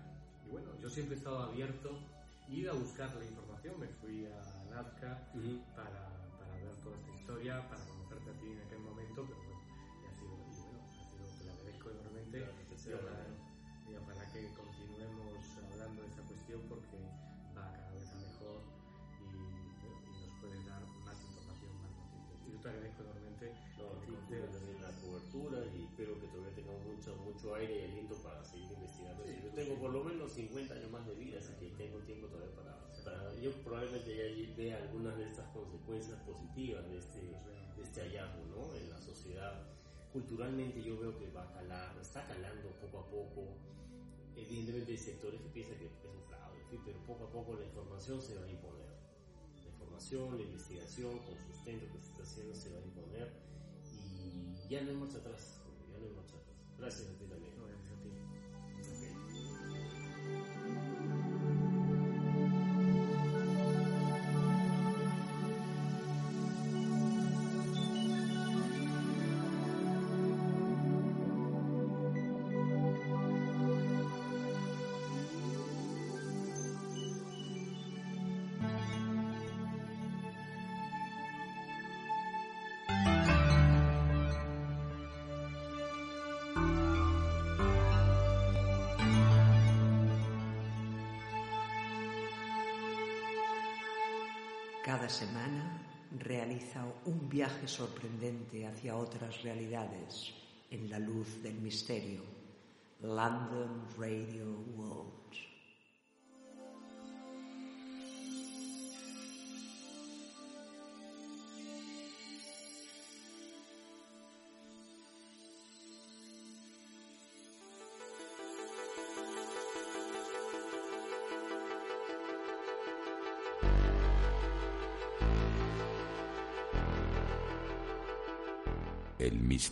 Y 0.47 0.49
bueno, 0.49 0.71
yo 0.79 0.89
siempre 0.89 1.15
he 1.15 1.17
estado 1.17 1.43
abierto, 1.43 1.99
ir 2.47 2.69
a 2.69 2.73
buscar 2.73 3.13
la 3.15 3.25
información. 3.25 3.75
Me 3.79 3.87
fui 3.99 4.25
a 4.25 4.39
Nazca 4.71 5.27
para, 5.75 6.07
para, 6.39 6.53
ver 6.55 6.71
toda 6.79 6.95
esta 6.95 7.11
historia, 7.19 7.67
para 7.67 7.83
conocerte 7.83 8.31
a 8.31 8.39
ti 8.39 8.47
en 8.47 8.59
aquel 8.63 8.79
momento, 8.79 9.27
pero 9.27 9.43
bueno, 9.43 9.59
ha 10.07 10.13
sido, 10.15 10.31
y 10.39 10.55
bueno, 10.55 10.79
ha 10.79 11.03
sido, 11.11 11.27
te 11.27 11.43
lo 11.43 11.51
agradezco 11.51 11.91
enormemente. 11.91 12.37
y, 12.39 12.93
ojalá, 12.95 13.27
y 13.91 13.95
ojalá 13.99 14.23
que 14.31 14.39
continuemos 14.55 15.35
hablando 15.67 15.99
de 15.99 16.07
esta 16.07 16.23
cuestión 16.23 16.61
porque 16.71 16.95
va 17.51 17.75
cada 17.75 17.91
vez 17.91 18.07
a 18.07 18.15
mejor 18.23 18.77
te 22.63 22.69
agradezco. 22.69 22.96
No, 24.27 24.43
también 24.51 24.81
la 24.81 24.91
cobertura 24.99 25.63
y 25.73 25.83
espero 25.85 26.19
que 26.19 26.27
todavía 26.27 26.53
tengamos 26.53 26.83
mucho, 26.85 27.15
mucho 27.23 27.55
aire 27.55 27.79
y 27.79 27.83
aliento 27.91 28.15
para 28.15 28.43
seguir 28.43 28.69
investigando. 28.71 29.23
yo 29.25 29.39
pues 29.41 29.55
tengo 29.55 29.79
por 29.79 29.91
lo 29.91 30.03
menos 30.03 30.33
50 30.33 30.73
años 30.73 30.91
más 30.91 31.07
de 31.07 31.15
vida, 31.15 31.39
así 31.39 31.53
que 31.59 31.69
tengo 31.77 31.99
tiempo 31.99 32.27
todavía 32.27 32.53
para, 32.53 32.75
para 33.05 33.33
yo 33.39 33.51
probablemente 33.63 34.11
ya 34.11 34.55
vea 34.57 34.83
algunas 34.83 35.17
de 35.17 35.23
estas 35.23 35.47
consecuencias 35.55 36.19
positivas 36.27 36.83
de 36.89 36.97
este, 36.97 37.21
de 37.21 37.83
este 37.83 38.01
hallazgo 38.01 38.43
¿no? 38.51 38.75
en 38.75 38.89
la 38.89 38.99
sociedad. 38.99 39.65
Culturalmente 40.11 40.83
yo 40.83 40.99
veo 40.99 41.17
que 41.17 41.31
va 41.31 41.43
a 41.43 41.53
calar, 41.53 41.97
está 42.01 42.27
calando 42.27 42.69
poco 42.81 42.99
a 42.99 43.05
poco. 43.09 43.47
Evidentemente 44.35 44.91
hay 44.91 44.97
sectores 44.97 45.39
que 45.39 45.49
piensan 45.49 45.77
que 45.77 45.85
es 45.85 45.91
un 46.03 46.21
fraude, 46.27 46.79
pero 46.85 46.99
poco 47.07 47.23
a 47.23 47.31
poco 47.31 47.55
la 47.55 47.65
información 47.65 48.21
se 48.21 48.35
va 48.35 48.45
a 48.45 48.49
imponer 48.49 48.87
la 50.09 50.41
investigación 50.41 51.19
con 51.19 51.35
sustento 51.37 51.85
que 51.91 51.99
se 51.99 52.11
está 52.11 52.23
haciendo 52.23 52.55
se 52.55 52.69
va 52.69 52.77
a 52.77 52.81
imponer 52.81 53.29
ya 54.69 54.81
no 54.81 54.89
hay 54.89 54.95
marcha 54.95 55.17
atrás, 55.17 55.61
ya 55.91 55.97
no 55.97 56.05
hay 56.05 56.13
marcha 56.13 56.35
atrás. 56.37 56.55
Gracias 56.77 57.07
a 57.09 57.17
ti 57.17 57.25
también. 57.25 57.56
Semana 95.09 95.87
realiza 96.19 96.85
un 97.05 97.29
viaje 97.29 97.67
sorprendente 97.67 98.65
hacia 98.65 98.95
otras 98.95 99.41
realidades 99.43 100.33
en 100.69 100.89
la 100.89 100.99
luz 100.99 101.41
del 101.41 101.55
misterio. 101.55 102.21
London 103.01 103.85
Radio 103.97 104.45
World. 104.75 105.46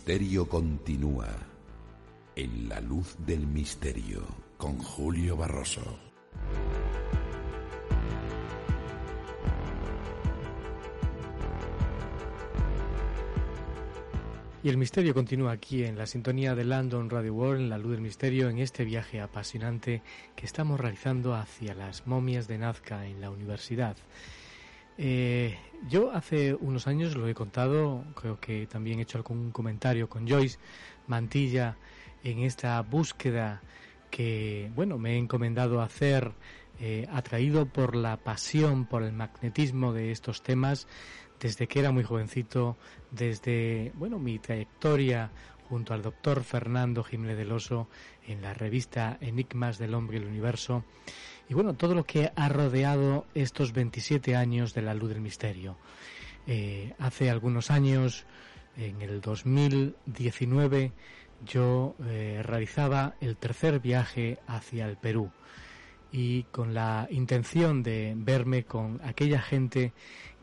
Misterio 0.06 0.48
continúa 0.48 1.26
en 2.36 2.68
la 2.68 2.80
luz 2.80 3.16
del 3.26 3.44
misterio 3.44 4.22
con 4.56 4.78
Julio 4.78 5.36
Barroso. 5.36 5.98
Y 14.62 14.68
el 14.68 14.76
misterio 14.76 15.12
continúa 15.12 15.50
aquí 15.50 15.82
en 15.82 15.98
la 15.98 16.06
sintonía 16.06 16.54
de 16.54 16.62
London 16.62 17.10
Radio 17.10 17.34
World, 17.34 17.62
en 17.62 17.70
la 17.70 17.78
luz 17.78 17.90
del 17.90 18.00
misterio, 18.00 18.48
en 18.48 18.60
este 18.60 18.84
viaje 18.84 19.20
apasionante 19.20 20.02
que 20.36 20.46
estamos 20.46 20.78
realizando 20.78 21.34
hacia 21.34 21.74
las 21.74 22.06
momias 22.06 22.46
de 22.46 22.58
Nazca 22.58 23.08
en 23.08 23.20
la 23.20 23.30
universidad. 23.30 23.96
Eh, 24.98 25.58
yo 25.88 26.10
hace 26.12 26.54
unos 26.54 26.86
años 26.86 27.16
lo 27.16 27.28
he 27.28 27.34
contado, 27.34 28.04
creo 28.14 28.40
que 28.40 28.66
también 28.66 28.98
he 28.98 29.02
hecho 29.02 29.18
algún 29.18 29.50
comentario 29.50 30.08
con 30.08 30.26
Joyce 30.28 30.58
Mantilla 31.06 31.76
en 32.24 32.40
esta 32.40 32.80
búsqueda 32.82 33.62
que, 34.10 34.70
bueno, 34.74 34.98
me 34.98 35.14
he 35.14 35.18
encomendado 35.18 35.80
hacer, 35.80 36.32
eh, 36.80 37.06
atraído 37.10 37.66
por 37.66 37.94
la 37.94 38.16
pasión, 38.16 38.86
por 38.86 39.02
el 39.02 39.12
magnetismo 39.12 39.92
de 39.92 40.10
estos 40.10 40.42
temas, 40.42 40.88
desde 41.40 41.66
que 41.66 41.80
era 41.80 41.92
muy 41.92 42.02
jovencito, 42.02 42.76
desde, 43.10 43.92
bueno, 43.94 44.18
mi 44.18 44.38
trayectoria 44.38 45.30
junto 45.68 45.94
al 45.94 46.02
doctor 46.02 46.42
Fernando 46.42 47.02
Jiménez 47.02 47.36
del 47.36 47.52
Oso 47.52 47.88
en 48.26 48.40
la 48.40 48.54
revista 48.54 49.18
Enigmas 49.20 49.78
del 49.78 49.94
Hombre 49.94 50.16
y 50.18 50.20
el 50.22 50.28
Universo 50.28 50.84
y 51.48 51.54
bueno, 51.54 51.74
todo 51.74 51.94
lo 51.94 52.04
que 52.04 52.32
ha 52.34 52.48
rodeado 52.48 53.26
estos 53.34 53.72
27 53.72 54.34
años 54.34 54.74
de 54.74 54.82
la 54.82 54.94
luz 54.94 55.10
del 55.10 55.20
misterio. 55.20 55.76
Eh, 56.46 56.94
hace 56.98 57.30
algunos 57.30 57.70
años, 57.70 58.26
en 58.76 59.00
el 59.02 59.20
2019, 59.20 60.92
yo 61.44 61.94
eh, 62.04 62.40
realizaba 62.44 63.14
el 63.20 63.36
tercer 63.36 63.80
viaje 63.80 64.38
hacia 64.46 64.88
el 64.88 64.96
Perú 64.96 65.30
y 66.10 66.44
con 66.44 66.72
la 66.72 67.08
intención 67.10 67.82
de 67.82 68.14
verme 68.16 68.64
con 68.64 69.00
aquella 69.04 69.40
gente 69.40 69.92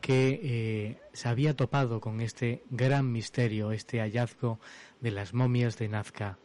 que 0.02 0.40
eh, 0.44 1.00
se 1.14 1.30
había 1.30 1.56
topado 1.56 2.00
con 2.00 2.22
este 2.22 2.64
gran 2.70 3.12
misterio, 3.12 3.72
este 3.72 4.00
hallazgo 4.00 4.60
de 5.00 5.12
las 5.12 5.34
momias 5.34 5.78
de 5.78 5.88
Nazca 5.88 6.38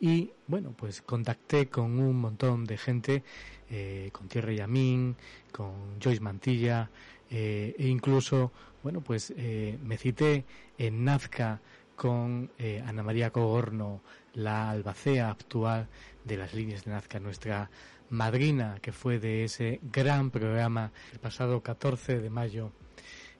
y 0.00 0.32
bueno, 0.46 0.74
pues 0.76 1.02
contacté 1.02 1.68
con 1.68 1.98
un 1.98 2.16
montón 2.16 2.64
de 2.64 2.76
gente, 2.76 3.24
eh, 3.70 4.10
con 4.12 4.28
Thierry 4.28 4.56
Yamín, 4.56 5.16
con 5.52 6.00
Joyce 6.02 6.20
Mantilla, 6.20 6.90
eh, 7.30 7.74
e 7.78 7.86
incluso, 7.88 8.52
bueno, 8.82 9.00
pues 9.00 9.32
eh, 9.36 9.78
me 9.82 9.96
cité 9.96 10.44
en 10.78 11.04
Nazca 11.04 11.60
con 11.96 12.50
Ana 12.86 13.02
María 13.02 13.30
Cogorno, 13.30 14.02
la 14.34 14.70
albacea 14.70 15.30
actual 15.30 15.88
de 16.24 16.36
las 16.36 16.52
líneas 16.52 16.84
de 16.84 16.90
Nazca, 16.90 17.18
nuestra 17.18 17.70
madrina 18.10 18.78
que 18.82 18.92
fue 18.92 19.18
de 19.18 19.44
ese 19.44 19.80
gran 19.82 20.30
programa 20.30 20.92
el 21.12 21.18
pasado 21.18 21.62
14 21.62 22.20
de 22.20 22.30
mayo 22.30 22.70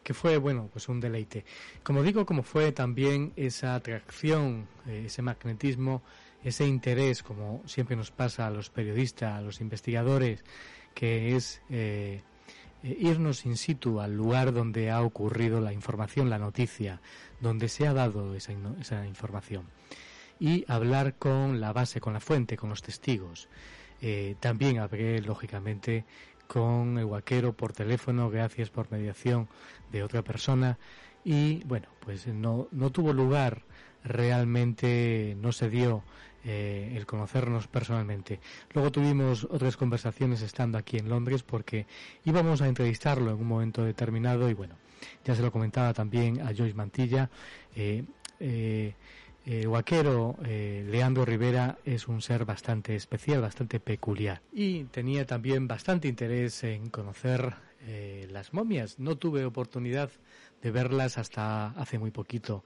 que 0.02 0.14
fue, 0.14 0.36
bueno, 0.38 0.70
pues 0.72 0.88
un 0.88 1.00
deleite. 1.00 1.44
Como 1.82 2.04
digo, 2.04 2.24
como 2.24 2.44
fue 2.44 2.70
también 2.70 3.32
esa 3.34 3.74
atracción, 3.74 4.68
ese 4.86 5.20
magnetismo 5.20 6.00
ese 6.44 6.66
interés, 6.66 7.22
como 7.22 7.62
siempre 7.66 7.96
nos 7.96 8.10
pasa 8.10 8.46
a 8.46 8.50
los 8.50 8.70
periodistas, 8.70 9.34
a 9.34 9.40
los 9.40 9.60
investigadores, 9.60 10.44
que 10.94 11.36
es 11.36 11.60
eh, 11.70 12.22
eh, 12.82 12.96
irnos 13.00 13.46
in 13.46 13.56
situ 13.56 14.00
al 14.00 14.14
lugar 14.14 14.52
donde 14.52 14.90
ha 14.90 15.02
ocurrido 15.02 15.60
la 15.60 15.72
información, 15.72 16.30
la 16.30 16.38
noticia, 16.38 17.00
donde 17.40 17.68
se 17.68 17.86
ha 17.86 17.92
dado 17.92 18.34
esa, 18.34 18.52
información 19.06 19.64
y 20.38 20.64
hablar 20.68 21.14
con 21.14 21.60
la 21.60 21.72
base, 21.72 22.00
con 22.00 22.12
la 22.12 22.20
fuente, 22.20 22.56
con 22.56 22.68
los 22.70 22.82
testigos. 22.82 23.48
Eh, 24.02 24.36
también 24.38 24.78
hablé, 24.78 25.20
lógicamente, 25.20 26.04
con 26.46 26.98
el 26.98 27.06
vaquero 27.06 27.54
por 27.54 27.72
teléfono, 27.72 28.30
gracias 28.30 28.70
por 28.70 28.90
mediación 28.92 29.48
de 29.90 30.02
otra 30.02 30.22
persona. 30.22 30.78
Y 31.24 31.64
bueno, 31.64 31.88
pues 32.00 32.26
no, 32.26 32.68
no 32.70 32.90
tuvo 32.90 33.12
lugar, 33.12 33.62
realmente 34.06 35.36
no 35.40 35.52
se 35.52 35.68
dio 35.68 36.02
eh, 36.48 36.92
el 36.94 37.06
conocernos 37.06 37.66
personalmente. 37.66 38.38
Luego 38.72 38.92
tuvimos 38.92 39.48
otras 39.50 39.76
conversaciones 39.76 40.42
estando 40.42 40.78
aquí 40.78 40.96
en 40.96 41.08
Londres 41.08 41.42
porque 41.42 41.86
íbamos 42.24 42.62
a 42.62 42.68
entrevistarlo 42.68 43.32
en 43.32 43.38
un 43.38 43.48
momento 43.48 43.82
determinado 43.82 44.48
y 44.48 44.54
bueno, 44.54 44.76
ya 45.24 45.34
se 45.34 45.42
lo 45.42 45.50
comentaba 45.50 45.92
también 45.92 46.40
a 46.40 46.54
Joyce 46.56 46.74
Mantilla. 46.74 47.30
Eh, 47.74 48.04
eh, 48.38 48.94
el 49.44 49.68
vaquero 49.68 50.36
Leandro 50.42 51.24
Rivera 51.24 51.78
es 51.84 52.08
un 52.08 52.20
ser 52.20 52.44
bastante 52.44 52.96
especial, 52.96 53.40
bastante 53.40 53.78
peculiar 53.78 54.42
y 54.52 54.84
tenía 54.84 55.24
también 55.24 55.68
bastante 55.68 56.08
interés 56.08 56.64
en 56.64 56.90
conocer 56.90 57.54
las 58.28 58.52
momias. 58.52 58.98
No 58.98 59.16
tuve 59.16 59.44
oportunidad 59.44 60.10
de 60.62 60.70
verlas 60.72 61.16
hasta 61.16 61.68
hace 61.68 61.98
muy 61.98 62.10
poquito. 62.10 62.64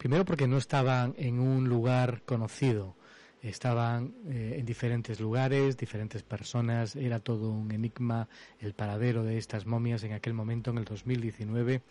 Primero 0.00 0.24
porque 0.24 0.48
no 0.48 0.56
estaban 0.56 1.14
en 1.18 1.38
un 1.40 1.68
lugar 1.68 2.22
conocido 2.24 2.96
estaban 3.42 4.14
eh, 4.30 4.56
en 4.58 4.64
diferentes 4.64 5.20
lugares, 5.20 5.76
diferentes 5.76 6.22
personas, 6.22 6.96
era 6.96 7.20
todo 7.20 7.50
un 7.50 7.70
enigma 7.70 8.26
el 8.60 8.72
paradero 8.72 9.24
de 9.24 9.36
estas 9.36 9.66
momias 9.66 10.02
en 10.02 10.14
aquel 10.14 10.32
momento, 10.32 10.70
en 10.70 10.78
el 10.78 10.86
2019. 10.86 11.82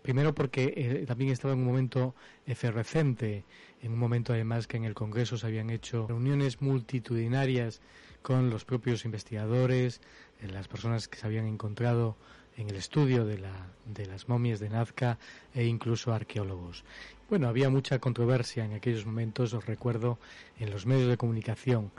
Primero 0.00 0.34
porque 0.34 0.72
eh, 0.74 1.04
también 1.06 1.32
estaba 1.32 1.52
en 1.52 1.60
un 1.60 1.66
momento 1.66 2.14
efervescente, 2.46 3.44
en 3.82 3.92
un 3.92 3.98
momento 3.98 4.32
además 4.32 4.66
que 4.66 4.78
en 4.78 4.84
el 4.84 4.94
Congreso 4.94 5.36
se 5.36 5.46
habían 5.46 5.68
hecho 5.68 6.06
reuniones 6.06 6.62
multitudinarias 6.62 7.82
con 8.22 8.48
los 8.48 8.64
propios 8.64 9.04
investigadores, 9.04 10.00
eh, 10.40 10.48
las 10.48 10.66
personas 10.66 11.08
que 11.08 11.18
se 11.18 11.26
habían 11.26 11.46
encontrado 11.46 12.16
en 12.56 12.70
el 12.70 12.76
estudio 12.76 13.24
de, 13.24 13.38
la, 13.38 13.68
de 13.84 14.06
las 14.06 14.28
momias 14.28 14.60
de 14.60 14.70
Nazca 14.70 15.18
e 15.54 15.64
incluso 15.64 16.12
arqueólogos. 16.12 16.84
Bueno, 17.28 17.48
había 17.48 17.70
mucha 17.70 17.98
controversia 17.98 18.64
en 18.64 18.74
aquellos 18.74 19.06
momentos, 19.06 19.54
os 19.54 19.66
recuerdo, 19.66 20.18
en 20.58 20.70
los 20.70 20.86
medios 20.86 21.08
de 21.08 21.16
comunicación. 21.16 21.90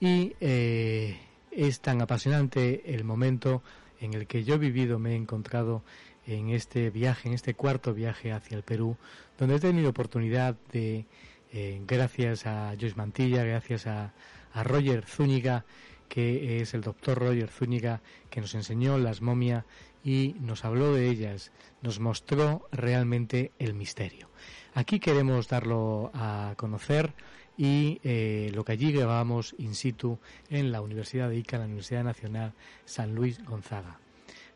Y 0.00 0.34
eh, 0.40 1.18
es 1.50 1.80
tan 1.80 2.02
apasionante 2.02 2.94
el 2.94 3.04
momento 3.04 3.62
en 4.00 4.14
el 4.14 4.26
que 4.26 4.44
yo 4.44 4.56
he 4.56 4.58
vivido, 4.58 4.98
me 4.98 5.12
he 5.12 5.16
encontrado 5.16 5.82
en 6.26 6.50
este 6.50 6.90
viaje, 6.90 7.28
en 7.28 7.34
este 7.34 7.54
cuarto 7.54 7.94
viaje 7.94 8.32
hacia 8.32 8.56
el 8.56 8.62
Perú, 8.62 8.96
donde 9.38 9.56
he 9.56 9.60
tenido 9.60 9.88
oportunidad 9.90 10.56
de, 10.72 11.06
eh, 11.52 11.80
gracias 11.86 12.46
a 12.46 12.74
Joyce 12.78 12.96
Mantilla, 12.96 13.44
gracias 13.44 13.86
a, 13.86 14.12
a 14.52 14.62
Roger 14.64 15.04
Zúñiga, 15.06 15.64
que 16.08 16.60
es 16.60 16.74
el 16.74 16.80
doctor 16.80 17.18
Roger 17.18 17.48
Zúñiga, 17.48 18.00
que 18.30 18.40
nos 18.40 18.54
enseñó 18.54 18.98
las 18.98 19.22
momias 19.22 19.64
y 20.04 20.36
nos 20.40 20.64
habló 20.64 20.94
de 20.94 21.08
ellas, 21.08 21.52
nos 21.82 22.00
mostró 22.00 22.68
realmente 22.70 23.52
el 23.58 23.74
misterio. 23.74 24.28
Aquí 24.74 25.00
queremos 25.00 25.48
darlo 25.48 26.10
a 26.14 26.54
conocer 26.56 27.14
y 27.56 28.00
eh, 28.04 28.50
lo 28.54 28.64
que 28.64 28.72
allí 28.72 28.92
grabamos 28.92 29.54
in 29.58 29.74
situ 29.74 30.18
en 30.50 30.70
la 30.70 30.80
Universidad 30.80 31.30
de 31.30 31.38
Ica, 31.38 31.58
la 31.58 31.64
Universidad 31.64 32.04
Nacional 32.04 32.52
San 32.84 33.14
Luis 33.14 33.42
Gonzaga. 33.44 33.98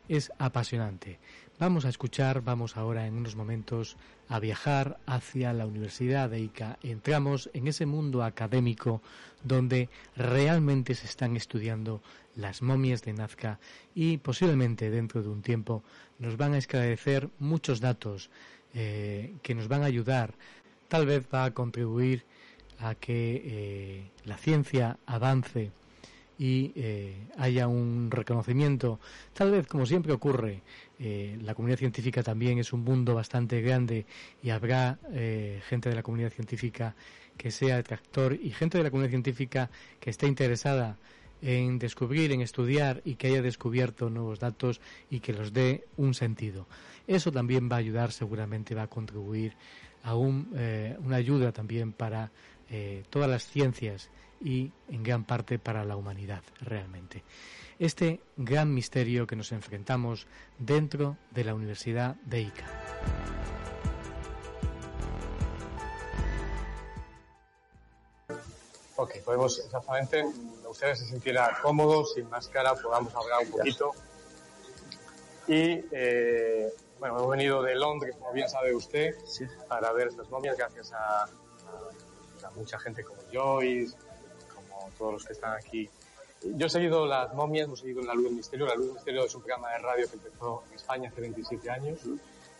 Es 0.07 0.31
apasionante. 0.37 1.19
Vamos 1.61 1.85
a 1.85 1.89
escuchar, 1.89 2.41
vamos 2.41 2.75
ahora 2.75 3.05
en 3.05 3.13
unos 3.13 3.35
momentos 3.35 3.95
a 4.29 4.39
viajar 4.39 4.97
hacia 5.05 5.53
la 5.53 5.67
Universidad 5.67 6.27
de 6.27 6.39
Ica. 6.39 6.79
Entramos 6.81 7.51
en 7.53 7.67
ese 7.67 7.85
mundo 7.85 8.23
académico 8.23 9.03
donde 9.43 9.87
realmente 10.15 10.95
se 10.95 11.05
están 11.05 11.35
estudiando 11.35 12.01
las 12.35 12.63
momias 12.63 13.03
de 13.03 13.13
Nazca 13.13 13.59
y 13.93 14.17
posiblemente 14.17 14.89
dentro 14.89 15.21
de 15.21 15.29
un 15.29 15.43
tiempo 15.43 15.83
nos 16.17 16.35
van 16.35 16.55
a 16.55 16.57
esclarecer 16.57 17.29
muchos 17.37 17.79
datos 17.79 18.31
eh, 18.73 19.35
que 19.43 19.53
nos 19.53 19.67
van 19.67 19.83
a 19.83 19.85
ayudar, 19.85 20.33
tal 20.87 21.05
vez 21.05 21.27
va 21.31 21.45
a 21.45 21.53
contribuir 21.53 22.25
a 22.79 22.95
que 22.95 23.39
eh, 23.45 24.11
la 24.25 24.37
ciencia 24.37 24.97
avance 25.05 25.71
y 26.41 26.71
eh, 26.75 27.13
haya 27.37 27.67
un 27.67 28.09
reconocimiento. 28.09 28.99
Tal 29.31 29.51
vez, 29.51 29.67
como 29.67 29.85
siempre 29.85 30.11
ocurre, 30.11 30.63
la 31.41 31.55
comunidad 31.55 31.79
científica 31.79 32.21
también 32.21 32.59
es 32.59 32.73
un 32.73 32.83
mundo 32.83 33.15
bastante 33.15 33.59
grande 33.61 34.05
y 34.43 34.51
habrá 34.51 34.99
gente 35.67 35.89
de 35.89 35.95
la 35.95 36.03
comunidad 36.03 36.31
científica 36.31 36.95
que 37.37 37.49
sea 37.49 37.77
detractor 37.77 38.33
y 38.33 38.51
gente 38.51 38.77
de 38.77 38.83
la 38.83 38.91
comunidad 38.91 39.09
científica 39.09 39.71
que 39.99 40.11
esté 40.11 40.27
interesada 40.27 40.97
en 41.41 41.79
descubrir, 41.79 42.31
en 42.31 42.41
estudiar 42.41 43.01
y 43.03 43.15
que 43.15 43.27
haya 43.27 43.41
descubierto 43.41 44.09
nuevos 44.09 44.39
datos 44.39 44.79
y 45.09 45.19
que 45.19 45.33
los 45.33 45.53
dé 45.53 45.85
un 45.97 46.13
sentido. 46.13 46.67
Eso 47.07 47.31
también 47.31 47.69
va 47.69 47.77
a 47.77 47.79
ayudar, 47.79 48.11
seguramente 48.11 48.75
va 48.75 48.83
a 48.83 48.87
contribuir 48.87 49.53
a 50.03 50.13
eh, 50.55 50.97
una 51.03 51.15
ayuda 51.15 51.51
también 51.51 51.93
para 51.93 52.31
eh, 52.69 53.03
todas 53.09 53.29
las 53.29 53.45
ciencias 53.45 54.09
y 54.43 54.71
en 54.89 55.03
gran 55.03 55.23
parte 55.23 55.59
para 55.59 55.85
la 55.85 55.95
humanidad 55.95 56.43
realmente. 56.59 57.23
Este 57.79 58.21
gran 58.37 58.73
misterio 58.73 59.25
que 59.25 59.35
nos 59.35 59.51
enfrentamos 59.51 60.27
dentro 60.59 61.17
de 61.31 61.43
la 61.43 61.55
Universidad 61.55 62.15
de 62.25 62.41
Ica. 62.41 62.65
Ok, 68.95 69.15
podemos 69.25 69.57
exactamente, 69.57 70.23
que 70.79 70.95
se 70.95 71.05
sintiera 71.05 71.57
cómodo, 71.61 72.05
sin 72.05 72.29
máscara, 72.29 72.75
podamos 72.75 73.13
hablar 73.15 73.39
un 73.45 73.51
poquito. 73.51 73.91
Y 75.47 75.83
eh, 75.91 76.71
bueno, 76.99 77.17
hemos 77.17 77.29
venido 77.31 77.63
de 77.63 77.73
Londres, 77.73 78.15
como 78.19 78.31
bien 78.31 78.47
sabe 78.47 78.75
usted, 78.75 79.15
para 79.67 79.91
ver 79.91 80.09
estas 80.09 80.29
momias, 80.29 80.55
gracias 80.55 80.93
a, 80.93 81.27
mucha 82.55 82.77
gente 82.77 83.03
como 83.03 83.21
Joyce, 83.33 83.97
como 84.81 84.93
todos 84.97 85.13
los 85.13 85.25
que 85.25 85.33
están 85.33 85.53
aquí. 85.53 85.89
Yo 86.43 86.67
he 86.67 86.69
seguido 86.69 87.05
las 87.05 87.33
momias, 87.33 87.67
hemos 87.67 87.79
seguido 87.79 88.01
La 88.01 88.15
Luz 88.15 88.25
del 88.25 88.35
Misterio. 88.35 88.65
La 88.65 88.75
Luz 88.75 88.85
del 88.87 88.93
Misterio 88.95 89.25
es 89.25 89.35
un 89.35 89.41
programa 89.41 89.71
de 89.71 89.77
radio 89.77 90.07
que 90.09 90.15
empezó 90.15 90.63
en 90.69 90.75
España 90.75 91.09
hace 91.09 91.21
27 91.21 91.69
años 91.69 91.99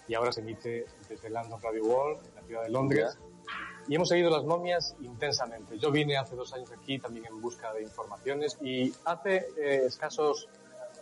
y 0.08 0.14
ahora 0.14 0.32
se 0.32 0.42
emite 0.42 0.86
desde 1.10 1.30
London 1.30 1.60
Radio 1.62 1.84
World, 1.86 2.20
en 2.28 2.36
la 2.36 2.42
ciudad 2.44 2.64
de 2.64 2.70
Londres. 2.70 3.18
Y 3.88 3.96
hemos 3.96 4.10
seguido 4.10 4.30
las 4.30 4.44
momias 4.44 4.96
intensamente. 5.02 5.80
Yo 5.80 5.92
vine 5.92 6.18
hace 6.18 6.36
dos 6.36 6.54
años 6.54 6.72
aquí 6.72 7.00
también 7.00 7.26
en 7.26 7.42
busca 7.42 7.74
de 7.74 7.82
informaciones 7.82 8.58
y 8.62 8.94
hace 9.06 9.48
eh, 9.58 9.86
escasos 9.88 10.48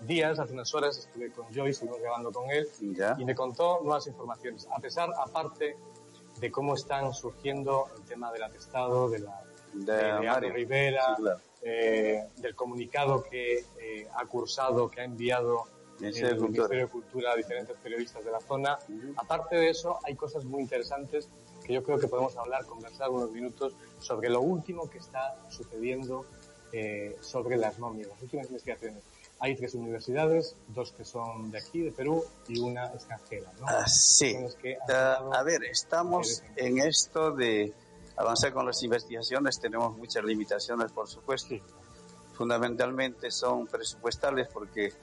días, 0.02 0.40
hace 0.40 0.54
unas 0.54 0.74
horas, 0.74 0.98
estuve 0.98 1.32
con 1.32 1.46
Joyce, 1.48 1.72
estuvimos 1.72 2.00
grabando 2.00 2.32
con 2.32 2.50
él 2.50 2.68
y 2.80 3.26
me 3.26 3.36
contó 3.36 3.82
nuevas 3.82 4.08
informaciones. 4.08 4.68
A 4.74 4.80
pesar, 4.80 5.10
aparte 5.20 5.76
de 6.40 6.52
cómo 6.52 6.76
están 6.76 7.14
surgiendo 7.14 7.88
el 7.98 8.04
tema 8.04 8.32
del 8.32 8.44
atestado, 8.44 9.10
de 9.10 9.20
la 9.20 9.44
de, 9.74 10.50
Rivera, 10.52 11.18
eh, 11.62 12.28
del 12.38 12.56
comunicado 12.56 13.24
que 13.24 13.66
eh, 13.80 14.08
ha 14.16 14.26
cursado, 14.26 14.90
que 14.90 15.02
ha 15.02 15.04
enviado 15.04 15.66
el 16.02 16.40
Ministerio 16.40 16.86
de 16.86 16.88
Cultura 16.88 17.34
a 17.34 17.36
diferentes 17.36 17.76
periodistas 17.78 18.24
de 18.24 18.32
la 18.32 18.40
zona. 18.40 18.80
Aparte 19.18 19.58
de 19.58 19.70
eso, 19.70 20.00
hay 20.04 20.16
cosas 20.16 20.46
muy 20.46 20.62
interesantes 20.62 21.28
que 21.66 21.74
yo 21.74 21.84
creo 21.84 22.00
que 22.00 22.08
podemos 22.08 22.36
hablar, 22.38 22.66
conversar 22.66 23.10
unos 23.10 23.32
minutos 23.32 23.74
sobre 24.00 24.30
lo 24.30 24.42
último 24.42 24.90
que 24.90 25.00
está 25.00 25.36
sucediendo 25.50 26.26
eh, 26.72 27.18
sobre 27.22 27.58
las 27.58 27.80
momias, 27.80 28.10
las 28.10 28.22
últimas 28.22 28.48
investigaciones. 28.48 29.04
Hay 29.40 29.56
tres 29.56 29.74
universidades, 29.74 30.56
dos 30.68 30.92
que 30.92 31.04
son 31.06 31.50
de 31.50 31.60
aquí, 31.60 31.82
de 31.82 31.92
Perú, 31.92 32.24
y 32.48 32.60
una 32.60 32.88
extranjera, 32.88 33.52
¿no? 33.60 33.68
Ah, 33.68 33.88
sí. 33.88 34.36
Uh, 34.36 35.34
a 35.34 35.44
ver, 35.44 35.64
estamos 35.64 36.44
en 36.56 36.80
esto 36.80 37.32
de 37.32 37.74
avanzar 38.20 38.52
con 38.54 38.66
las 38.66 38.84
investigaciones 38.84 39.60
tenemos 39.60 39.98
muchas 39.98 40.24
limitaciones, 40.24 40.92
por 40.92 41.08
supuesto. 41.08 41.56
Fundamentalmente 42.34 43.32
son 43.32 43.66
presupuestales 43.66 44.50
porque 44.54 44.94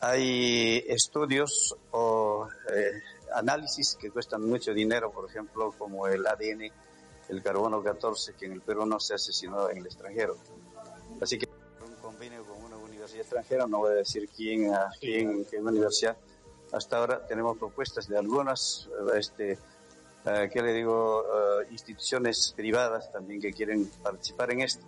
hay 0.00 0.84
estudios 0.88 1.76
o 1.92 2.48
eh, 2.74 3.02
análisis 3.34 3.96
que 4.00 4.10
cuestan 4.10 4.42
mucho 4.42 4.74
dinero, 4.74 5.12
por 5.12 5.28
ejemplo, 5.30 5.72
como 5.78 6.08
el 6.08 6.26
ADN, 6.26 6.72
el 7.28 7.42
carbono 7.42 7.82
14, 7.82 8.34
que 8.34 8.46
en 8.46 8.52
el 8.52 8.62
Perú 8.62 8.84
no 8.84 8.98
se 8.98 9.14
hace 9.14 9.32
sino 9.32 9.70
en 9.70 9.78
el 9.78 9.86
extranjero. 9.86 10.36
Así 11.20 11.38
que 11.38 11.48
un 11.86 11.94
convenio 11.96 12.44
con 12.44 12.64
una 12.64 12.76
universidad 12.76 13.20
extranjera, 13.20 13.66
no 13.68 13.78
voy 13.78 13.92
a 13.92 13.94
decir 13.94 14.28
quién, 14.28 14.74
a 14.74 14.90
quién, 14.98 15.44
qué 15.44 15.58
universidad. 15.58 16.16
Hasta 16.72 16.98
ahora 16.98 17.26
tenemos 17.26 17.58
propuestas 17.58 18.08
de 18.08 18.18
algunas, 18.18 18.88
este, 19.16 19.58
uh, 20.24 20.48
¿qué 20.52 20.62
le 20.62 20.72
digo?, 20.72 21.22
uh, 21.22 21.72
instituciones 21.72 22.52
privadas 22.56 23.10
también 23.12 23.40
que 23.40 23.52
quieren 23.52 23.90
participar 24.02 24.52
en 24.52 24.60
esto. 24.62 24.84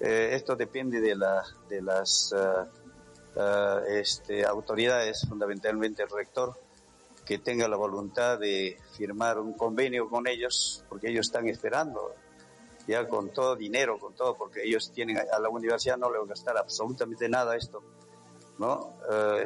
Eh, 0.00 0.30
esto 0.32 0.56
depende 0.56 1.00
de, 1.00 1.14
la, 1.14 1.44
de 1.68 1.82
las 1.82 2.32
uh, 2.32 3.38
uh, 3.38 4.46
autoridades, 4.48 5.26
fundamentalmente 5.28 6.02
el 6.02 6.08
rector, 6.08 6.58
que 7.26 7.38
tenga 7.38 7.68
la 7.68 7.76
voluntad 7.76 8.38
de 8.38 8.78
firmar 8.96 9.38
un 9.38 9.52
convenio 9.52 10.08
con 10.08 10.26
ellos, 10.26 10.84
porque 10.88 11.10
ellos 11.10 11.26
están 11.26 11.48
esperando 11.48 12.14
ya 12.86 13.06
con 13.06 13.28
todo 13.28 13.54
dinero, 13.56 13.98
con 13.98 14.14
todo, 14.14 14.34
porque 14.34 14.64
ellos 14.64 14.90
tienen 14.92 15.18
a 15.18 15.38
la 15.38 15.48
universidad 15.48 15.98
no 15.98 16.10
le 16.10 16.18
va 16.18 16.24
a 16.24 16.28
gastar 16.28 16.56
absolutamente 16.56 17.28
nada 17.28 17.54
esto, 17.54 17.82
¿no? 18.58 18.94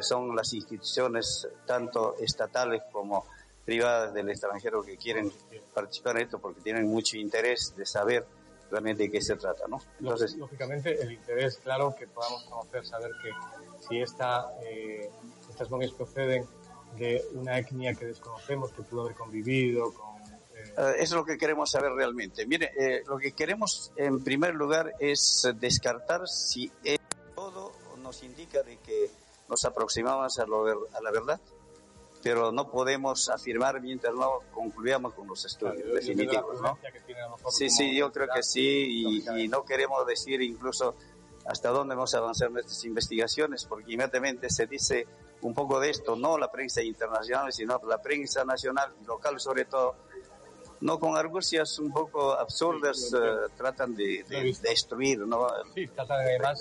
Son 0.01 0.35
las 0.35 0.53
instituciones, 0.53 1.47
tanto 1.67 2.15
estatales 2.17 2.81
como 2.91 3.27
privadas 3.65 4.13
del 4.13 4.29
extranjero, 4.29 4.83
que 4.83 4.95
quieren 4.95 5.31
participar 5.73 6.17
en 6.17 6.23
esto 6.23 6.39
porque 6.39 6.61
tienen 6.61 6.87
mucho 6.87 7.17
interés 7.17 7.73
de 7.75 7.85
saber 7.85 8.25
realmente 8.69 9.03
de 9.03 9.11
qué 9.11 9.21
se 9.21 9.35
trata, 9.35 9.67
¿no? 9.67 9.81
Entonces, 9.99 10.35
Lógicamente, 10.35 11.01
el 11.01 11.11
interés, 11.11 11.57
claro, 11.57 11.95
que 11.97 12.07
podamos 12.07 12.43
conocer, 12.45 12.85
saber 12.85 13.11
que 13.21 13.31
si 13.87 14.01
esta, 14.01 14.51
eh, 14.63 15.09
estas 15.49 15.69
momias 15.69 15.91
proceden 15.91 16.45
de 16.97 17.23
una 17.33 17.57
etnia 17.57 17.93
que 17.93 18.05
desconocemos, 18.05 18.71
que 18.71 18.83
pudo 18.83 19.03
haber 19.03 19.15
convivido 19.15 19.93
con... 19.93 20.21
Eh... 20.55 20.73
Uh, 20.77 20.81
eso 20.95 21.01
es 21.01 21.11
lo 21.11 21.25
que 21.25 21.37
queremos 21.37 21.71
saber 21.71 21.91
realmente. 21.91 22.45
Mire, 22.45 22.71
eh, 22.77 23.03
lo 23.07 23.17
que 23.17 23.33
queremos 23.33 23.91
en 23.97 24.23
primer 24.23 24.55
lugar 24.55 24.93
es 24.99 25.47
descartar 25.55 26.27
si 26.27 26.71
todo 27.35 27.71
nos 28.01 28.23
indica 28.23 28.63
de 28.63 28.77
que 28.77 29.09
nos 29.49 29.65
aproximamos 29.65 30.39
a, 30.39 30.45
lo, 30.45 30.65
a 30.65 31.01
la 31.01 31.11
verdad 31.11 31.39
pero 32.25 32.51
no 32.51 32.71
podemos 32.71 33.29
afirmar 33.29 33.79
mientras 33.81 34.15
no 34.15 34.39
concluyamos 34.51 35.13
con 35.13 35.27
los 35.27 35.45
estudios 35.45 35.75
claro, 35.75 35.93
definitivos, 35.93 36.59
¿no? 36.59 36.79
Sí, 37.51 37.69
sí, 37.69 37.95
yo 37.95 38.11
creo 38.11 38.27
que 38.33 38.41
sí, 38.41 39.21
y, 39.21 39.43
y, 39.43 39.47
no 39.47 39.63
queremos 39.63 40.07
decir 40.07 40.41
incluso 40.41 40.95
hasta 41.45 41.69
dónde 41.69 41.93
vamos 41.93 42.15
a 42.15 42.17
avanzar 42.17 42.49
nuestras 42.49 42.83
investigaciones, 42.83 43.65
porque 43.65 43.93
inmediatamente 43.93 44.49
se 44.49 44.65
dice 44.65 45.05
un 45.41 45.53
poco 45.53 45.79
de 45.79 45.91
esto, 45.91 46.15
no 46.15 46.39
la 46.39 46.51
prensa 46.51 46.81
internacional, 46.81 47.53
sino 47.53 47.79
la 47.87 48.01
prensa 48.01 48.43
nacional 48.43 48.91
y 48.99 49.05
local 49.05 49.39
sobre 49.39 49.65
todo, 49.65 49.93
no 50.81 50.97
con 50.97 51.15
argucias 51.17 51.77
un 51.77 51.91
poco 51.91 52.33
absurdas, 52.33 53.01
sí, 53.01 53.15
uh, 53.15 53.55
tratan 53.55 53.93
de, 53.93 54.25
de, 54.27 54.45
de, 54.45 54.57
destruir, 54.63 55.19
¿no? 55.19 55.47
Sí, 55.75 55.85
tratan 55.89 56.21
además 56.21 56.57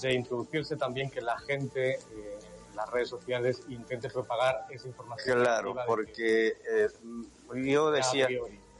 de 0.00 0.14
introducirse 0.14 0.76
también 0.76 1.10
que 1.10 1.20
la 1.20 1.36
gente... 1.40 1.94
Eh, 1.94 2.37
las 2.78 2.90
redes 2.90 3.08
sociales 3.08 3.62
intente 3.68 4.08
propagar 4.08 4.66
esa 4.70 4.88
información. 4.88 5.40
Claro, 5.40 5.74
porque 5.86 6.48
eh, 6.48 6.88
yo 7.54 7.90
decía, 7.90 8.28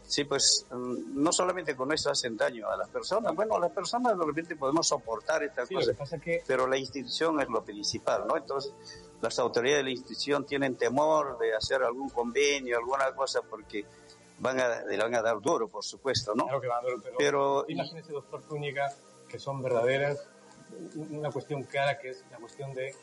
sí, 0.02 0.24
pues 0.24 0.66
mm, 0.70 1.22
no 1.22 1.32
solamente 1.32 1.76
con 1.76 1.92
eso 1.92 2.10
hacen 2.10 2.36
daño 2.36 2.68
a 2.70 2.76
las 2.76 2.88
personas, 2.88 3.34
bueno, 3.34 3.58
las 3.58 3.72
personas 3.72 4.16
de 4.18 4.24
repente 4.24 4.56
podemos 4.56 4.86
soportar 4.86 5.42
estas 5.42 5.68
sí, 5.68 5.74
cosas, 5.74 6.20
que... 6.20 6.42
pero 6.46 6.66
la 6.66 6.78
institución 6.78 7.40
es 7.40 7.48
lo 7.48 7.62
principal, 7.62 8.26
¿no? 8.26 8.36
Entonces, 8.36 8.72
las 9.20 9.38
autoridades 9.38 9.80
de 9.80 9.84
la 9.84 9.90
institución 9.90 10.46
tienen 10.46 10.76
temor 10.76 11.38
de 11.38 11.54
hacer 11.54 11.82
algún 11.82 12.08
convenio, 12.08 12.78
alguna 12.78 13.12
cosa, 13.14 13.42
porque 13.42 13.84
van 14.38 14.60
a, 14.60 14.82
le 14.82 14.96
van 14.96 15.14
a 15.14 15.22
dar 15.22 15.40
duro, 15.40 15.68
por 15.68 15.84
supuesto, 15.84 16.34
¿no? 16.34 16.44
Claro 16.44 16.60
que 16.60 16.68
van 16.68 16.84
a 16.84 16.88
dar, 16.88 16.96
pero, 17.02 17.16
pero 17.18 17.64
imagínese, 17.68 18.12
doctor 18.12 18.42
Zúñiga, 18.42 18.92
que 19.28 19.38
son 19.38 19.62
verdaderas, 19.62 20.28
una 20.96 21.30
cuestión 21.30 21.64
clara 21.64 21.98
que 21.98 22.10
es 22.10 22.24
la 22.30 22.38
cuestión 22.38 22.72
de 22.74 22.94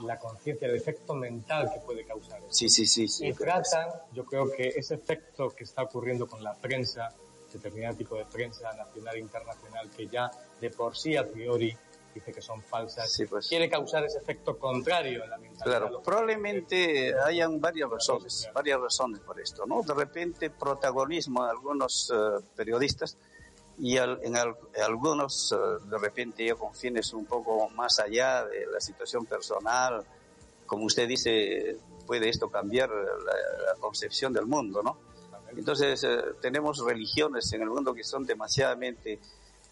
la 0.00 0.18
conciencia, 0.18 0.68
el 0.68 0.76
efecto 0.76 1.14
mental 1.14 1.70
que 1.72 1.80
puede 1.80 2.04
causar. 2.04 2.38
Eso. 2.38 2.48
Sí, 2.50 2.68
sí, 2.68 2.86
sí. 2.86 3.08
sí 3.08 3.28
y 3.28 3.32
tratan, 3.32 3.88
yo 4.12 4.24
creo 4.24 4.50
que 4.50 4.68
ese 4.68 4.94
efecto 4.94 5.50
que 5.50 5.64
está 5.64 5.82
ocurriendo 5.82 6.26
con 6.26 6.42
la 6.42 6.54
prensa, 6.54 7.08
determinado 7.52 7.96
tipo 7.96 8.16
de 8.16 8.24
prensa 8.24 8.72
nacional 8.74 9.16
e 9.16 9.20
internacional, 9.20 9.90
que 9.90 10.08
ya 10.08 10.30
de 10.60 10.70
por 10.70 10.96
sí 10.96 11.16
a 11.16 11.24
priori 11.24 11.76
dice 12.14 12.32
que 12.32 12.40
son 12.40 12.62
falsas, 12.62 13.10
sí, 13.12 13.26
pues. 13.26 13.48
quiere 13.48 13.68
causar 13.68 14.04
ese 14.04 14.18
efecto 14.18 14.56
contrario 14.56 15.24
en 15.24 15.30
la 15.30 15.38
mentalidad. 15.38 15.80
Claro, 15.80 16.02
probablemente 16.02 17.08
eh, 17.08 17.14
hayan 17.24 17.60
varias 17.60 17.90
razones, 17.90 18.48
varias 18.54 18.80
razones 18.80 19.20
por 19.20 19.40
esto, 19.40 19.66
¿no? 19.66 19.82
De 19.82 19.94
repente 19.94 20.50
protagonismo 20.50 21.44
de 21.44 21.50
algunos 21.50 22.10
uh, 22.10 22.40
periodistas 22.54 23.18
y 23.78 23.96
al, 23.96 24.20
en, 24.22 24.36
al, 24.36 24.54
en, 24.74 24.82
algunos 24.82 25.52
uh, 25.52 25.84
de 25.88 25.98
repente 25.98 26.46
ya 26.46 26.54
con 26.54 26.74
fines 26.74 27.12
un 27.12 27.26
poco 27.26 27.68
más 27.70 27.98
allá 27.98 28.44
de 28.44 28.66
la 28.66 28.80
situación 28.80 29.26
personal, 29.26 30.04
como 30.66 30.84
usted 30.84 31.08
dice, 31.08 31.76
puede 32.06 32.28
esto 32.28 32.48
cambiar 32.48 32.88
la, 32.90 33.72
la 33.72 33.80
concepción 33.80 34.32
del 34.32 34.46
mundo, 34.46 34.82
¿no? 34.82 34.98
Entonces 35.56 36.02
uh, 36.04 36.34
tenemos 36.40 36.84
religiones 36.84 37.52
en 37.52 37.62
el 37.62 37.68
mundo 37.68 37.94
que 37.94 38.04
son 38.04 38.24
demasiadamente, 38.24 39.18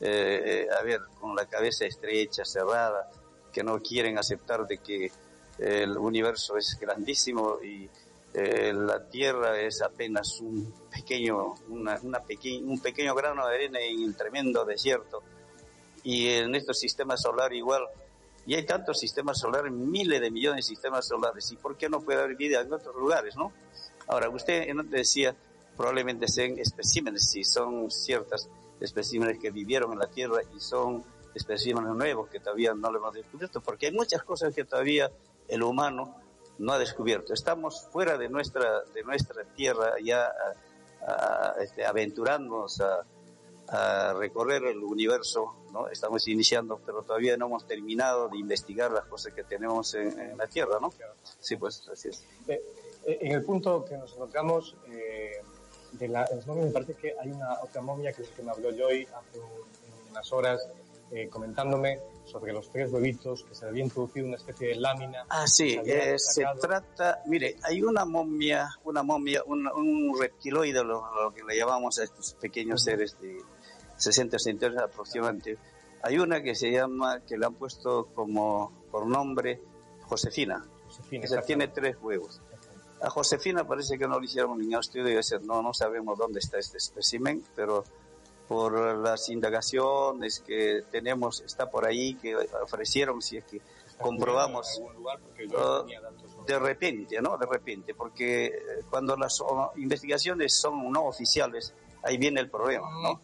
eh, 0.01 0.67
a 0.79 0.83
ver, 0.83 1.01
con 1.21 1.35
la 1.35 1.47
cabeza 1.47 1.85
estrecha, 1.85 2.45
cerrada, 2.45 3.11
que 3.53 3.63
no 3.63 3.81
quieren 3.81 4.19
aceptar 4.19 4.67
de 4.67 4.79
que 4.79 5.11
el 5.59 5.97
universo 5.97 6.57
es 6.57 6.79
grandísimo 6.81 7.59
y 7.63 7.89
eh, 8.35 8.72
la 8.72 9.07
Tierra 9.09 9.61
es 9.61 9.83
apenas 9.83 10.41
un 10.41 10.72
pequeño, 10.91 11.55
una, 11.68 11.99
una 12.03 12.20
peque 12.20 12.61
un 12.62 12.80
pequeño 12.80 13.14
grano 13.14 13.47
de 13.47 13.55
arena 13.55 13.78
en 13.80 14.03
el 14.03 14.16
tremendo 14.16 14.64
desierto. 14.64 15.22
Y 16.05 16.28
en 16.28 16.55
estos 16.55 16.78
sistemas 16.78 17.22
solares 17.22 17.59
igual. 17.59 17.83
Y 18.47 18.55
hay 18.55 18.64
tantos 18.64 18.99
sistemas 18.99 19.39
solares, 19.39 19.70
miles 19.70 20.20
de 20.20 20.30
millones 20.30 20.64
de 20.66 20.70
sistemas 20.70 21.07
solares. 21.07 21.53
¿Y 21.53 21.57
por 21.57 21.76
qué 21.76 21.89
no 21.89 22.01
puede 22.01 22.20
haber 22.20 22.37
vida 22.37 22.61
en 22.61 22.72
otros 22.72 22.97
lugares, 22.97 23.37
no? 23.37 23.53
Ahora, 24.09 24.28
usted 24.30 24.66
decía, 24.87 25.37
probablemente 25.76 26.26
sean 26.26 26.59
especímenes, 26.59 27.30
si 27.30 27.45
son 27.45 27.91
ciertas 27.91 28.49
especímenes 28.80 29.39
que 29.39 29.51
vivieron 29.51 29.93
en 29.93 30.01
la 30.01 30.09
Tierra 30.09 30.41
y 30.57 30.59
son 30.59 31.05
especímenes 31.35 31.95
nuevos 31.95 32.28
que 32.28 32.41
todavía 32.41 32.74
no 32.74 32.91
lo 32.91 32.99
hemos 32.99 33.14
descubierto, 33.14 33.61
porque 33.61 33.87
hay 33.87 33.93
muchas 33.93 34.22
cosas 34.24 34.55
que 34.55 34.64
todavía 34.64 35.11
el 35.49 35.62
humano 35.62 36.16
no 36.59 36.73
ha 36.73 36.79
descubierto. 36.79 37.35
Estamos 37.35 37.89
fuera 37.91 38.17
de 38.19 38.29
nuestra, 38.29 38.83
de 38.95 39.03
nuestra 39.03 39.45
tierra 39.45 39.95
ya 40.03 40.33
a, 41.07 41.53
a, 41.53 41.55
este, 41.63 41.85
aventurándonos 41.85 42.81
a, 42.81 43.05
a, 43.69 44.13
recorrer 44.15 44.65
el 44.65 44.79
universo, 44.79 45.55
¿no? 45.73 45.89
Estamos 45.89 46.27
iniciando, 46.29 46.81
pero 46.85 47.03
todavía 47.03 47.37
no 47.37 47.47
hemos 47.47 47.67
terminado 47.67 48.29
de 48.29 48.39
investigar 48.39 48.91
las 48.91 49.05
cosas 49.07 49.33
que 49.33 49.45
tenemos 49.45 49.95
en, 49.95 50.19
en 50.19 50.39
la 50.39 50.47
tierra, 50.47 50.79
¿no? 50.81 50.93
Sí, 51.41 51.57
pues 51.57 51.89
así 51.91 52.09
es. 52.09 52.25
Eh, 52.49 52.63
eh, 53.07 53.19
en 53.23 53.33
el 53.33 53.45
punto 53.45 53.85
que 53.85 53.97
nos 53.97 54.13
encontramos, 54.15 54.77
eh, 54.91 55.43
de 55.93 56.09
la, 56.09 56.29
me 56.47 56.71
parece 56.71 56.95
que 56.95 57.15
hay 57.21 57.31
una 57.31 57.61
otra 57.63 57.83
momia 57.83 58.13
que 58.13 58.23
es 58.23 58.29
que 58.29 58.43
me 58.43 58.51
habló 58.51 58.71
Joy 58.71 59.07
hace 59.15 59.39
un, 59.39 60.11
unas 60.11 60.33
horas, 60.33 60.69
eh, 61.11 61.29
comentándome 61.29 61.99
sobre 62.25 62.53
los 62.53 62.70
tres 62.70 62.91
huevitos 62.91 63.45
que 63.45 63.55
se 63.55 63.66
había 63.66 63.83
introducido 63.85 64.27
una 64.27 64.37
especie 64.37 64.68
de 64.68 64.75
lámina. 64.77 65.27
Ah, 65.29 65.47
sí, 65.47 65.79
eh, 65.85 66.14
se 66.18 66.45
trata, 66.61 67.23
mire, 67.27 67.57
hay 67.62 67.83
una 67.83 68.05
momia, 68.05 68.68
una 68.85 69.03
momia, 69.03 69.43
un, 69.47 69.66
un 69.66 70.18
reptiloide, 70.18 70.85
lo, 70.85 71.03
lo, 71.14 71.33
que 71.35 71.43
le 71.43 71.57
llamamos 71.57 71.99
a 71.99 72.05
estos 72.05 72.35
pequeños 72.35 72.83
seres 72.85 73.16
de 73.20 73.39
60 73.97 74.39
centímetros 74.39 74.83
aproximadamente. 74.83 75.59
Hay 76.03 76.18
una 76.18 76.43
que 76.43 76.55
se 76.55 76.70
llama, 76.70 77.20
que 77.20 77.37
le 77.37 77.47
han 77.47 77.55
puesto 77.55 78.09
como 78.14 78.73
por 78.91 79.07
nombre 79.07 79.61
Josefina. 80.03 80.64
Josefina 80.87 81.25
Esa 81.25 81.43
tiene 81.43 81.68
tres 81.68 81.97
huevos. 82.01 82.41
A 83.01 83.11
Josefina 83.11 83.66
parece 83.66 83.99
que 83.99 84.07
no 84.07 84.20
le 84.20 84.27
hicieron 84.27 84.59
ningún 84.59 84.79
estudio, 84.79 85.20
no, 85.43 85.62
no 85.62 85.75
sabemos 85.75 86.16
dónde 86.18 86.39
está 86.39 86.59
este 86.59 86.79
espécimen, 86.79 87.43
pero 87.57 87.85
por 88.49 88.99
las 88.99 89.28
indagaciones 89.28 90.40
que 90.40 90.82
tenemos, 90.90 91.40
está 91.40 91.70
por 91.70 91.86
ahí, 91.86 92.14
que 92.14 92.36
ofrecieron, 92.62 93.22
si 93.22 93.38
es 93.38 93.45
que 93.45 93.61
comprobamos, 93.99 94.80
uh, 94.80 96.45
de 96.47 96.59
repente, 96.59 97.20
¿no? 97.22 97.38
De 97.38 97.47
repente, 97.47 97.95
porque 97.95 98.53
cuando 98.90 99.16
las 99.16 99.43
investigaciones 99.76 100.55
son 100.55 100.90
no 100.90 101.05
oficiales, 101.05 101.72
ahí 102.03 102.18
viene 102.18 102.40
el 102.40 102.51
problema, 102.51 102.88
¿no? 103.03 103.20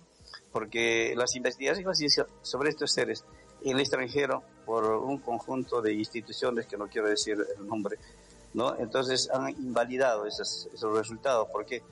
Porque 0.52 1.14
las 1.16 1.34
investigaciones 1.34 2.22
sobre 2.42 2.70
estos 2.70 2.92
seres 2.92 3.24
en 3.64 3.74
el 3.74 3.80
extranjero, 3.80 4.42
por 4.64 4.84
un 4.84 5.18
conjunto 5.18 5.82
de 5.82 5.92
instituciones, 5.94 6.66
que 6.66 6.76
no 6.76 6.86
quiero 6.88 7.08
decir 7.08 7.36
el 7.58 7.66
nombre, 7.66 7.98
¿no? 8.54 8.76
Entonces 8.78 9.28
han 9.30 9.48
invalidado 9.50 10.26
esos, 10.26 10.68
esos 10.72 10.96
resultados, 10.96 11.48
porque 11.52 11.82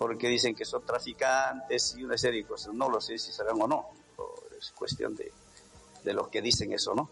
porque 0.00 0.28
dicen 0.28 0.54
que 0.54 0.64
son 0.64 0.82
traficantes 0.82 1.94
y 1.98 2.04
una 2.04 2.16
serie 2.16 2.40
de 2.40 2.48
cosas. 2.48 2.72
No 2.72 2.88
lo 2.88 3.02
sé 3.02 3.18
si 3.18 3.32
serán 3.32 3.60
o 3.60 3.68
no, 3.68 3.90
es 4.58 4.70
cuestión 4.70 5.14
de, 5.14 5.30
de 6.02 6.14
los 6.14 6.28
que 6.28 6.40
dicen 6.40 6.72
eso, 6.72 6.94
¿no? 6.94 7.10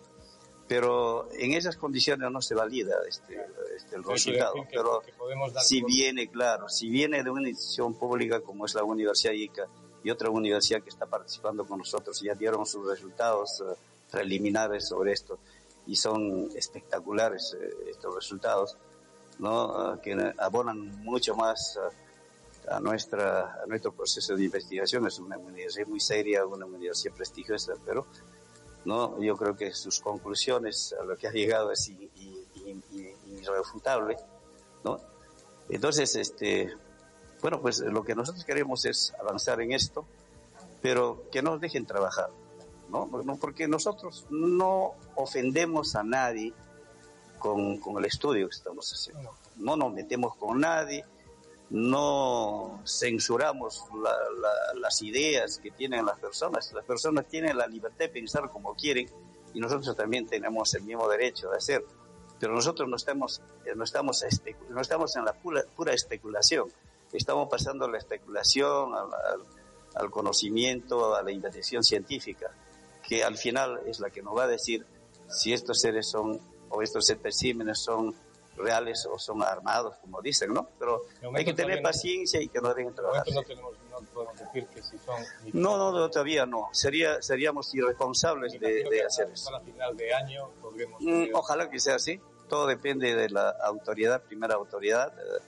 Pero 0.66 1.28
en 1.32 1.52
esas 1.52 1.76
condiciones 1.76 2.30
no 2.30 2.40
se 2.40 2.54
valida 2.54 2.96
este, 3.06 3.44
este 3.76 3.96
el 3.96 4.04
resultado. 4.04 4.54
pero 4.70 5.02
si 5.60 5.82
viene, 5.82 6.28
claro, 6.28 6.70
si 6.70 6.88
viene 6.88 7.22
de 7.22 7.28
una 7.28 7.50
institución 7.50 7.92
pública 7.92 8.40
como 8.40 8.64
es 8.64 8.74
la 8.74 8.84
Universidad 8.84 9.34
ICA 9.34 9.66
y 10.02 10.08
otra 10.08 10.30
universidad 10.30 10.82
que 10.82 10.88
está 10.88 11.04
participando 11.04 11.66
con 11.66 11.80
nosotros, 11.80 12.18
ya 12.22 12.32
dieron 12.32 12.64
sus 12.64 12.88
resultados 12.88 13.60
eh, 13.60 13.74
preliminares 14.10 14.88
sobre 14.88 15.12
esto 15.12 15.38
y 15.86 15.94
son 15.94 16.48
espectaculares 16.56 17.54
eh, 17.60 17.90
estos 17.90 18.14
resultados, 18.14 18.78
¿no? 19.38 19.76
Ah, 19.76 20.00
que 20.02 20.16
abonan 20.38 21.04
mucho 21.04 21.36
más 21.36 21.78
a, 22.70 22.80
nuestra, 22.80 23.60
a 23.62 23.66
nuestro 23.66 23.92
proceso 23.92 24.36
de 24.36 24.44
investigación. 24.44 25.06
Es 25.06 25.18
una 25.18 25.38
universidad 25.38 25.86
muy 25.86 26.00
seria, 26.00 26.44
una 26.46 26.66
universidad 26.66 27.14
prestigiosa, 27.14 27.74
pero 27.84 28.06
¿no? 28.84 29.20
Yo 29.20 29.36
creo 29.36 29.56
que 29.56 29.72
sus 29.74 30.00
conclusiones 30.00 30.94
a 30.98 31.04
lo 31.04 31.16
que 31.16 31.28
ha 31.28 31.32
llegado 31.32 31.70
es 31.72 31.92
irrefutable, 33.26 34.16
¿no? 34.84 34.98
Entonces, 35.68 36.16
este, 36.16 36.74
bueno, 37.42 37.60
pues 37.60 37.80
lo 37.80 38.02
que 38.02 38.14
nosotros 38.14 38.44
queremos 38.44 38.84
es 38.86 39.12
avanzar 39.20 39.60
en 39.60 39.72
esto, 39.72 40.06
pero 40.80 41.24
que 41.30 41.42
nos 41.42 41.60
dejen 41.60 41.84
trabajar, 41.84 42.30
¿no? 42.88 43.06
Porque 43.38 43.68
nosotros 43.68 44.26
no 44.30 44.94
ofendemos 45.16 45.94
a 45.94 46.02
nadie 46.02 46.54
con, 47.38 47.78
con 47.78 47.98
el 47.98 48.06
estudio 48.06 48.48
que 48.48 48.56
estamos 48.56 48.90
haciendo. 48.92 49.34
No 49.56 49.76
nos 49.76 49.92
metemos 49.92 50.34
con 50.36 50.60
nadie, 50.60 51.04
no 51.70 52.80
censuramos 52.86 53.84
las 54.76 55.02
ideas 55.02 55.58
que 55.58 55.70
tienen 55.70 56.06
las 56.06 56.18
personas. 56.18 56.72
Las 56.72 56.84
personas 56.84 57.26
tienen 57.26 57.56
la 57.56 57.66
libertad 57.66 57.98
de 57.98 58.08
pensar 58.08 58.50
como 58.50 58.74
quieren 58.74 59.08
y 59.52 59.60
nosotros 59.60 59.94
también 59.96 60.26
tenemos 60.26 60.72
el 60.74 60.82
mismo 60.82 61.08
derecho 61.08 61.50
de 61.50 61.56
hacer. 61.56 61.84
Pero 62.40 62.54
nosotros 62.54 62.88
no 62.88 62.96
estamos, 62.96 63.42
no 63.74 63.84
estamos, 63.84 64.24
no 64.70 64.80
estamos 64.80 65.16
en 65.16 65.24
la 65.24 65.32
pura, 65.32 65.92
especulación. 65.92 66.68
Estamos 67.12 67.48
pasando 67.48 67.88
la 67.88 67.98
especulación 67.98 68.94
al, 68.94 69.08
al, 69.94 70.10
conocimiento, 70.10 71.16
a 71.16 71.22
la 71.22 71.32
investigación 71.32 71.82
científica, 71.82 72.50
que 73.06 73.24
al 73.24 73.36
final 73.36 73.80
es 73.86 73.98
la 73.98 74.10
que 74.10 74.22
nos 74.22 74.36
va 74.36 74.44
a 74.44 74.46
decir 74.46 74.86
si 75.28 75.52
estos 75.52 75.80
seres 75.80 76.08
son, 76.08 76.40
o 76.68 76.82
estos 76.82 77.10
especímenes 77.10 77.78
son 77.80 78.14
reales 78.58 79.06
o 79.06 79.18
son 79.18 79.42
armados, 79.42 79.96
como 80.00 80.20
dicen, 80.20 80.52
¿no? 80.52 80.68
Pero 80.78 81.02
hay 81.34 81.44
que 81.44 81.54
tener 81.54 81.80
paciencia 81.82 82.40
y 82.40 82.48
que 82.48 82.60
no 82.60 82.74
dejen 82.74 82.94
trabajar. 82.94 83.24
No, 83.32 83.42
tenemos, 83.42 83.74
no 83.90 84.00
podemos 84.12 84.38
decir 84.38 84.66
que 84.66 84.82
si 84.82 84.98
son... 84.98 85.22
No, 85.52 85.92
no, 85.92 86.10
todavía 86.10 86.46
no. 86.46 86.68
Sería, 86.72 87.22
seríamos 87.22 87.74
irresponsables 87.74 88.58
de, 88.60 88.84
de 88.84 89.04
hacer 89.04 89.30
eso. 89.30 89.54
A 89.54 89.60
final 89.60 89.96
de 89.96 90.12
año 90.12 90.50
podremos... 90.60 91.00
Mm, 91.00 91.34
ojalá 91.34 91.70
que 91.70 91.78
sea 91.80 91.96
así. 91.96 92.20
Todo 92.48 92.66
depende 92.66 93.14
de 93.14 93.28
la 93.30 93.50
autoridad, 93.62 94.22
primera 94.22 94.54
autoridad, 94.54 95.12
eh, 95.18 95.42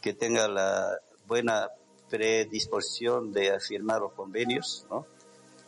que 0.00 0.12
tenga 0.12 0.46
la 0.48 0.98
buena 1.26 1.70
predisposición 2.10 3.32
de 3.32 3.58
firmar 3.60 4.02
los 4.02 4.12
convenios, 4.12 4.86
¿no? 4.90 5.06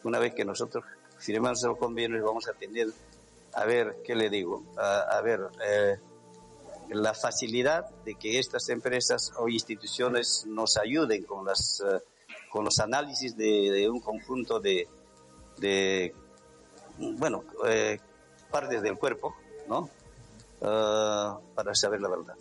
Una 0.04 0.18
vez 0.18 0.34
que 0.34 0.44
nosotros 0.44 0.84
firmemos 1.18 1.62
los 1.62 1.78
convenios 1.78 2.22
vamos 2.22 2.46
a 2.46 2.52
tener, 2.52 2.88
a 3.54 3.64
ver, 3.64 3.96
¿qué 4.04 4.14
le 4.14 4.28
digo? 4.28 4.62
A, 4.76 5.16
a 5.16 5.20
ver, 5.22 5.48
eh, 5.64 5.96
la 6.90 7.14
facilidad 7.14 7.88
de 8.04 8.14
que 8.14 8.38
estas 8.38 8.68
empresas 8.68 9.32
o 9.38 9.48
instituciones 9.48 10.44
nos 10.46 10.76
ayuden 10.76 11.24
con 11.24 11.44
las 11.44 11.82
eh, 11.86 12.00
con 12.50 12.64
los 12.64 12.78
análisis 12.78 13.36
de, 13.36 13.88
un 13.90 14.00
conjunto 14.00 14.60
de, 14.60 14.88
de 15.58 16.14
bueno 16.98 17.44
eh, 17.66 17.98
partes 18.50 18.82
del 18.82 18.96
cuerpo 18.96 19.34
no 19.68 19.90
ah, 20.62 21.38
para 21.54 21.74
saber 21.74 22.00
la 22.00 22.08
verdad. 22.08 22.36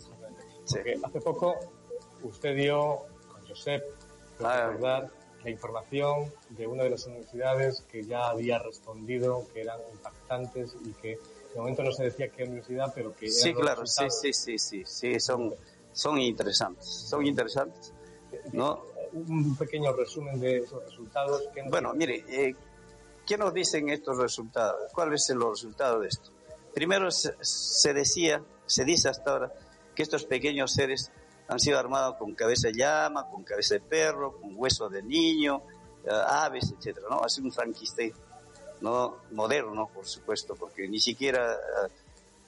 Hace 0.64 1.20
poco 1.20 1.56
usted 2.22 2.56
dio 2.56 2.98
con 3.30 3.46
Josep 3.48 3.84
ah. 4.42 4.68
recordar 4.68 5.10
la 5.44 5.50
información 5.50 6.32
de 6.50 6.66
una 6.66 6.82
de 6.84 6.90
las 6.90 7.06
universidades 7.06 7.82
que 7.82 8.02
ya 8.02 8.28
había 8.28 8.58
respondido 8.58 9.46
que 9.52 9.60
eran 9.60 9.78
impactantes 9.92 10.76
y 10.84 10.92
que 10.94 11.18
de 11.56 11.60
momento 11.62 11.82
no 11.82 11.92
se 11.92 12.04
decía 12.04 12.28
qué 12.28 12.44
universidad, 12.44 12.92
pero 12.94 13.14
que... 13.16 13.30
Sí, 13.30 13.54
claro, 13.54 13.86
sí, 13.86 14.04
sí, 14.10 14.32
sí, 14.34 14.58
sí, 14.58 14.82
sí, 14.84 15.18
son, 15.18 15.54
son 15.90 16.20
interesantes, 16.20 16.86
son 16.86 17.26
interesantes, 17.26 17.94
¿no? 18.52 18.84
Un 19.14 19.56
pequeño 19.56 19.94
resumen 19.94 20.38
de 20.38 20.58
esos 20.58 20.84
resultados. 20.84 21.48
bueno, 21.70 21.94
mire, 21.94 22.24
eh, 22.28 22.54
¿qué 23.26 23.38
nos 23.38 23.54
dicen 23.54 23.88
estos 23.88 24.18
resultados? 24.18 24.92
¿Cuál 24.92 25.14
es 25.14 25.30
el 25.30 25.40
resultado 25.40 26.00
de 26.00 26.08
esto? 26.08 26.30
Primero 26.74 27.10
se, 27.10 27.94
decía, 27.94 28.42
se 28.66 28.84
dice 28.84 29.08
hasta 29.08 29.30
ahora, 29.30 29.52
que 29.94 30.02
estos 30.02 30.26
pequeños 30.26 30.74
seres 30.74 31.10
han 31.48 31.58
sido 31.58 31.78
armados 31.78 32.16
con 32.18 32.34
cabeza 32.34 32.68
de 32.68 32.74
llama, 32.74 33.30
con 33.30 33.44
cabeza 33.44 33.76
de 33.76 33.80
perro, 33.80 34.38
con 34.38 34.52
hueso 34.56 34.90
de 34.90 35.02
niño, 35.02 35.62
eh, 36.04 36.10
aves, 36.10 36.74
etcétera, 36.76 37.06
¿no? 37.08 37.24
Hace 37.24 37.40
un 37.40 37.50
Frankenstein 37.50 38.12
no 38.80 39.16
moderno, 39.32 39.88
por 39.92 40.06
supuesto, 40.06 40.54
porque 40.54 40.88
ni 40.88 41.00
siquiera 41.00 41.54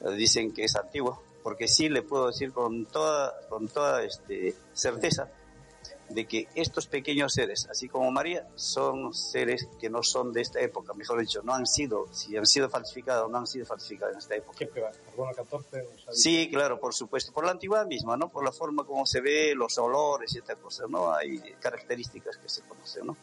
eh, 0.00 0.10
dicen 0.12 0.52
que 0.52 0.64
es 0.64 0.76
antiguo, 0.76 1.22
porque 1.42 1.68
sí 1.68 1.88
le 1.88 2.02
puedo 2.02 2.28
decir 2.28 2.52
con 2.52 2.86
toda, 2.86 3.34
con 3.48 3.68
toda 3.68 4.02
este, 4.02 4.54
certeza 4.72 5.30
de 6.08 6.26
que 6.26 6.48
estos 6.54 6.86
pequeños 6.86 7.34
seres, 7.34 7.68
así 7.70 7.88
como 7.88 8.10
María, 8.10 8.46
son 8.54 9.12
seres 9.14 9.68
que 9.78 9.90
no 9.90 10.02
son 10.02 10.32
de 10.32 10.40
esta 10.40 10.60
época, 10.60 10.94
mejor 10.94 11.20
dicho, 11.20 11.42
no 11.42 11.54
han 11.54 11.66
sido, 11.66 12.06
si 12.12 12.36
han 12.36 12.46
sido 12.46 12.70
falsificados, 12.70 13.30
no 13.30 13.38
han 13.38 13.46
sido 13.46 13.66
falsificados 13.66 14.14
en 14.14 14.18
esta 14.18 14.36
época. 14.36 14.58
¿Qué 14.58 14.68
¿Carbono 14.68 15.34
14? 15.34 15.86
Sí, 16.12 16.48
claro, 16.50 16.80
por 16.80 16.94
supuesto, 16.94 17.32
por 17.32 17.44
la 17.44 17.52
antigüedad 17.52 17.86
misma, 17.86 18.16
¿no? 18.16 18.28
Por 18.28 18.44
la 18.44 18.52
forma 18.52 18.84
como 18.84 19.04
se 19.06 19.20
ve, 19.20 19.54
los 19.54 19.76
olores 19.78 20.34
y 20.34 20.38
estas 20.38 20.56
cosas, 20.56 20.88
¿no? 20.88 21.12
Hay 21.12 21.38
características 21.60 22.38
que 22.38 22.48
se 22.48 22.62
conocen, 22.62 23.06
¿no? 23.06 23.16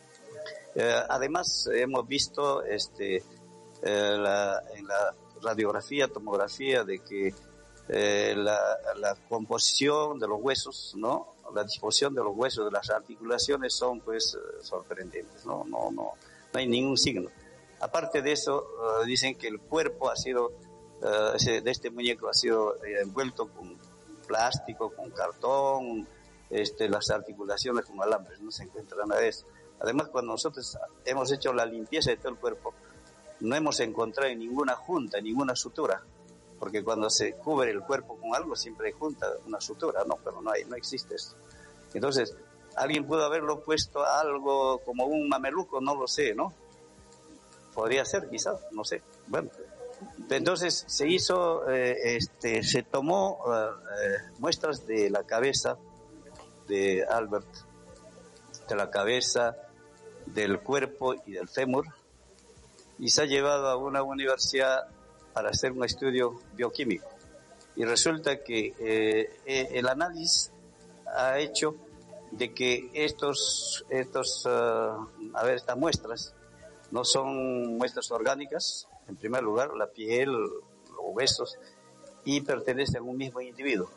Eh, 0.76 0.94
además, 1.10 1.70
hemos 1.74 2.08
visto 2.08 2.64
este, 2.64 3.18
eh, 3.18 4.16
la, 4.18 4.62
en 4.76 4.88
la 4.88 5.16
radiografía, 5.42 6.08
tomografía, 6.08 6.84
de 6.84 7.00
que 7.00 7.34
eh, 7.88 8.34
la, 8.36 9.16
composición 9.30 10.20
de 10.20 10.28
los 10.28 10.42
huesos, 10.42 10.94
¿no? 10.98 11.36
La 11.54 11.64
disposición 11.64 12.14
de 12.16 12.24
los 12.24 12.36
huesos, 12.36 12.66
de 12.66 12.72
las 12.72 12.90
articulaciones 12.90 13.74
son, 13.74 14.02
pues, 14.02 14.38
sorprendentes, 14.62 15.46
¿no? 15.46 15.64
No, 15.64 15.92
no, 15.92 16.14
no 16.54 16.60
hay 16.60 16.68
ningún 16.68 16.98
signo. 16.98 17.30
Aparte 17.80 18.22
de 18.22 18.32
eso, 18.32 18.68
dicen 19.06 19.38
que 19.38 19.48
el 19.48 19.60
cuerpo 19.60 20.10
ha 20.10 20.16
sido, 20.16 20.54
de 21.02 21.72
este 21.72 21.92
muñeco 21.92 22.28
ha 22.30 22.34
sido 22.34 22.84
envuelto 22.84 23.48
con 23.50 23.78
plástico, 24.26 24.92
con 24.96 25.12
cartón, 25.12 26.08
este, 26.50 26.90
las 26.90 27.10
articulaciones 27.10 27.86
con 27.86 28.02
alambres, 28.02 28.40
no 28.42 28.52
se 28.52 28.64
encuentra 28.64 29.06
nada 29.06 29.22
de 29.22 29.30
eso. 29.30 29.46
Además, 29.80 30.08
cuando 30.10 30.34
nosotros 30.34 30.78
hemos 31.06 31.32
hecho 31.32 31.54
la 31.54 31.66
limpieza 31.66 32.12
de 32.12 32.18
todo 32.18 32.30
el 32.30 32.38
cuerpo, 32.38 32.74
no 33.42 33.56
hemos 33.56 33.80
encontrado 33.80 34.34
ninguna 34.34 34.76
junta, 34.76 35.20
ninguna 35.20 35.56
sutura, 35.56 36.02
porque 36.60 36.84
cuando 36.84 37.10
se 37.10 37.34
cubre 37.34 37.72
el 37.72 37.82
cuerpo 37.82 38.18
con 38.18 38.34
algo 38.36 38.56
siempre 38.56 38.88
hay 38.88 38.94
junta, 38.94 39.28
una 39.46 39.60
sutura, 39.60 40.04
no, 40.06 40.18
pero 40.24 40.42
no 40.42 40.52
hay, 40.52 40.66
no 40.66 40.76
existe 40.76 41.16
esto. 41.16 41.36
Entonces, 41.94 42.36
alguien 42.76 43.06
pudo 43.06 43.24
haberlo 43.24 43.62
puesto 43.62 44.04
a 44.04 44.22
algo 44.22 44.80
como 44.80 45.06
un 45.06 45.28
mameluco, 45.28 45.82
no 45.82 45.96
lo 45.96 46.08
sé, 46.08 46.34
¿no? 46.34 46.54
Podría 47.74 48.06
ser, 48.06 48.30
quizás, 48.30 48.60
no 48.72 48.86
sé. 48.86 49.02
Bueno, 49.28 49.50
entonces 50.30 50.86
se 50.88 51.08
hizo, 51.08 51.70
eh, 51.70 52.16
este, 52.16 52.64
se 52.64 52.84
tomó 52.84 53.44
eh, 53.48 53.70
eh, 53.70 54.32
muestras 54.40 54.86
de 54.88 55.10
la 55.10 55.24
cabeza 55.24 55.78
de 56.68 57.06
Albert, 57.06 57.48
de 58.68 58.76
la 58.76 58.90
cabeza, 58.90 59.56
del 60.26 60.60
cuerpo 60.60 61.16
y 61.26 61.34
del 61.34 61.48
fémur 61.48 61.86
y 63.00 63.10
se 63.10 63.24
ha 63.24 63.26
llevado 63.26 63.68
a 63.68 63.76
una 63.76 64.04
universidad 64.04 64.88
para 65.34 65.50
hacer 65.50 65.72
un 65.72 65.84
estudio 65.84 66.40
bioquímico. 66.54 67.08
Y 67.76 67.84
resulta 67.84 68.42
que 68.42 68.74
eh, 68.80 69.40
eh, 69.46 69.70
el 69.74 69.88
análisis 69.88 70.52
ha 71.06 71.40
hecho 71.40 71.76
de 72.32 72.54
que 72.54 72.90
estos, 72.94 73.86
estos, 73.90 74.46
uh, 74.46 75.08
a 75.34 75.44
ver, 75.44 75.56
estas 75.56 75.78
muestras 75.78 76.34
no 76.92 77.04
son 77.04 77.78
muestras 77.78 78.12
orgánicas, 78.12 78.88
en 79.08 79.16
primer 79.18 79.44
lugar, 79.44 79.74
la 79.76 79.88
piel, 79.88 80.32
los 80.32 80.60
huesos, 81.14 81.58
y 82.24 82.42
pertenecen 82.42 82.98
a 82.98 83.04
un 83.04 83.18
mismo 83.18 83.42
individuo. 83.42 83.90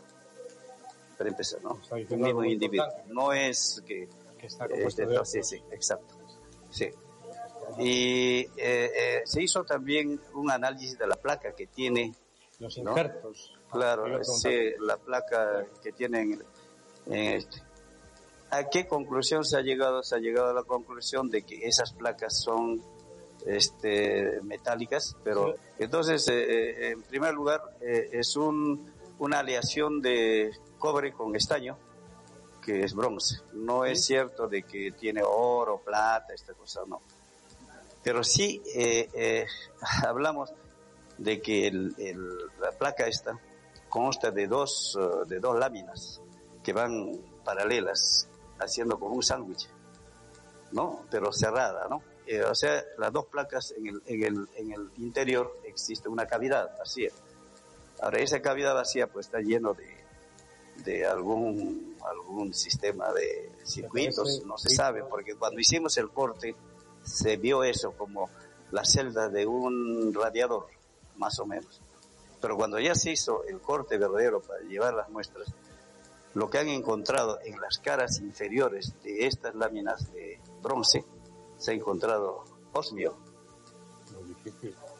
Para 1.16 1.30
empezar, 1.30 1.62
¿no? 1.62 1.80
un 2.10 2.20
mismo 2.20 2.44
individuo. 2.44 2.86
No 3.06 3.32
es 3.32 3.82
que... 3.86 4.08
que 4.38 4.46
está 4.46 4.68
compuesto 4.68 5.02
este, 5.02 5.42
sí, 5.42 5.56
sí, 5.56 5.64
exacto. 5.72 6.17
Sí. 6.70 6.90
Y 7.78 8.40
eh, 8.40 8.50
eh, 8.56 9.22
se 9.24 9.42
hizo 9.42 9.64
también 9.64 10.20
un 10.34 10.50
análisis 10.50 10.98
de 10.98 11.06
la 11.06 11.16
placa 11.16 11.52
que 11.52 11.66
tiene. 11.66 12.14
Los 12.58 12.76
injertos. 12.76 13.54
Claro, 13.70 14.24
sí, 14.24 14.72
la 14.80 14.96
placa 14.96 15.66
que 15.82 15.92
tiene 15.92 16.22
en, 16.22 16.42
este. 17.14 17.62
¿A 18.50 18.64
qué 18.64 18.86
conclusión 18.88 19.44
se 19.44 19.58
ha 19.58 19.60
llegado? 19.60 20.02
Se 20.02 20.16
ha 20.16 20.18
llegado 20.18 20.48
a 20.48 20.54
la 20.54 20.62
conclusión 20.62 21.28
de 21.28 21.42
que 21.42 21.66
esas 21.66 21.92
placas 21.92 22.40
son 22.40 22.82
este, 23.46 24.40
metálicas, 24.42 25.16
pero 25.22 25.54
entonces, 25.78 26.26
eh, 26.28 26.70
eh, 26.70 26.90
en 26.92 27.02
primer 27.02 27.34
lugar, 27.34 27.62
es 27.80 28.36
un, 28.36 28.90
una 29.18 29.40
aleación 29.40 30.00
de 30.00 30.50
cobre 30.78 31.12
con 31.12 31.36
estaño, 31.36 31.76
que 32.60 32.84
es 32.84 32.94
bronce. 32.94 33.40
No 33.52 33.84
es 33.84 34.04
cierto 34.04 34.48
de 34.48 34.62
que 34.62 34.92
tiene 34.92 35.22
oro, 35.24 35.78
plata, 35.78 36.34
esta 36.34 36.54
cosa, 36.54 36.82
no. 36.86 37.00
Pero 38.02 38.22
sí 38.24 38.62
hablamos 40.06 40.52
de 41.18 41.40
que 41.40 41.66
el, 41.66 41.94
la 42.60 42.70
placa 42.72 43.06
esta 43.06 43.38
consta 43.88 44.30
de 44.30 44.46
dos, 44.46 44.98
de 45.26 45.40
dos 45.40 45.58
láminas 45.58 46.20
que 46.62 46.72
van 46.72 47.18
paralelas, 47.44 48.28
haciendo 48.58 48.98
como 48.98 49.14
un 49.14 49.22
sándwich, 49.22 49.68
¿no? 50.72 51.04
Pero 51.10 51.32
cerrada, 51.32 51.86
¿no? 51.88 52.02
Eh, 52.26 52.42
o 52.42 52.54
sea, 52.54 52.84
las 52.98 53.10
dos 53.10 53.24
placas 53.24 53.72
en 53.72 53.86
el, 53.86 54.02
en, 54.04 54.22
el, 54.22 54.48
en 54.56 54.72
el 54.72 54.90
interior 54.98 55.58
existe 55.64 56.10
una 56.10 56.26
cavidad 56.26 56.76
vacía. 56.78 57.10
Ahora, 58.02 58.18
esa 58.18 58.42
cavidad 58.42 58.74
vacía 58.74 59.06
pues 59.06 59.26
está 59.26 59.40
lleno 59.40 59.72
de, 59.72 59.86
de 60.84 61.06
algún, 61.06 61.96
algún 62.04 62.54
sistema 62.54 63.12
de 63.12 63.50
circuitos, 63.64 64.44
no 64.46 64.58
se 64.58 64.70
sabe, 64.70 65.04
porque 65.04 65.34
cuando 65.34 65.60
hicimos 65.60 65.96
el 65.98 66.10
corte 66.10 66.54
se 67.02 67.36
vio 67.36 67.64
eso 67.64 67.92
como 67.92 68.30
la 68.70 68.84
celda 68.84 69.28
de 69.28 69.46
un 69.46 70.12
radiador, 70.14 70.66
más 71.16 71.38
o 71.38 71.46
menos. 71.46 71.80
Pero 72.40 72.56
cuando 72.56 72.78
ya 72.78 72.94
se 72.94 73.12
hizo 73.12 73.44
el 73.44 73.60
corte 73.60 73.98
verdadero 73.98 74.40
para 74.40 74.60
llevar 74.60 74.94
las 74.94 75.08
muestras, 75.10 75.52
lo 76.34 76.48
que 76.50 76.58
han 76.58 76.68
encontrado 76.68 77.38
en 77.44 77.60
las 77.60 77.78
caras 77.78 78.20
inferiores 78.20 78.94
de 79.02 79.26
estas 79.26 79.54
láminas 79.54 80.12
de 80.12 80.40
bronce 80.62 81.04
se 81.56 81.72
ha 81.72 81.74
encontrado 81.74 82.44
osmio. 82.72 83.16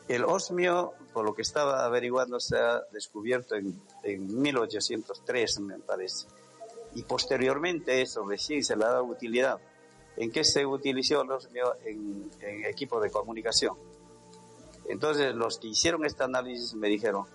El 0.09 0.25
osmio, 0.25 0.95
por 1.13 1.25
lo 1.25 1.35
que 1.35 1.43
estaba 1.43 1.85
averiguando, 1.85 2.41
se 2.41 2.57
ha 2.59 2.81
descubierto 2.93 3.55
en, 3.55 3.81
en 4.03 4.41
1803, 4.41 5.61
me 5.61 5.79
parece. 5.79 6.27
Y 6.95 7.03
posteriormente 7.03 8.01
eso 8.01 8.27
recién 8.27 8.65
se 8.65 8.75
le 8.77 8.85
ha 8.85 8.89
dado 8.89 9.05
utilidad. 9.05 9.59
¿En 10.17 10.33
qué 10.33 10.45
se 10.45 10.65
utilizó 10.65 11.23
el 11.23 11.31
osmio? 11.31 11.77
En, 11.85 12.31
en 12.41 12.65
equipo 12.65 13.01
de 13.01 13.11
comunicación. 13.11 13.77
Entonces, 14.89 15.35
los 15.35 15.59
que 15.59 15.69
hicieron 15.69 16.07
este 16.07 16.25
análisis 16.25 16.75
me 16.75 16.89
dijeron, 16.89 17.27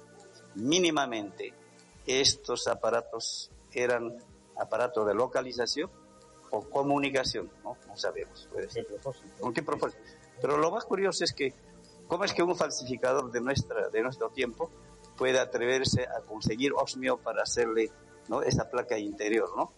mínimamente 0.55 1.53
estos 2.05 2.67
aparatos 2.67 3.51
eran 3.71 4.17
aparatos 4.57 5.05
de 5.07 5.13
localización 5.13 5.89
o 6.51 6.61
comunicación, 6.61 7.49
¿no? 7.63 7.77
No 7.87 7.97
sabemos. 7.97 8.47
¿Con 9.39 9.53
qué 9.53 9.63
propósito? 9.63 10.01
Pero 10.41 10.57
lo 10.57 10.71
más 10.71 10.85
curioso 10.85 11.23
es 11.23 11.33
que, 11.33 11.53
¿cómo 12.07 12.23
es 12.23 12.33
que 12.33 12.43
un 12.43 12.55
falsificador 12.55 13.31
de, 13.31 13.41
nuestra, 13.41 13.89
de 13.89 14.01
nuestro 14.01 14.29
tiempo 14.29 14.69
puede 15.17 15.39
atreverse 15.39 16.03
a 16.03 16.21
conseguir 16.21 16.73
osmio 16.73 17.17
para 17.17 17.43
hacerle 17.43 17.91
¿no? 18.27 18.41
esa 18.41 18.69
placa 18.69 18.97
interior, 18.97 19.49
¿no? 19.55 19.71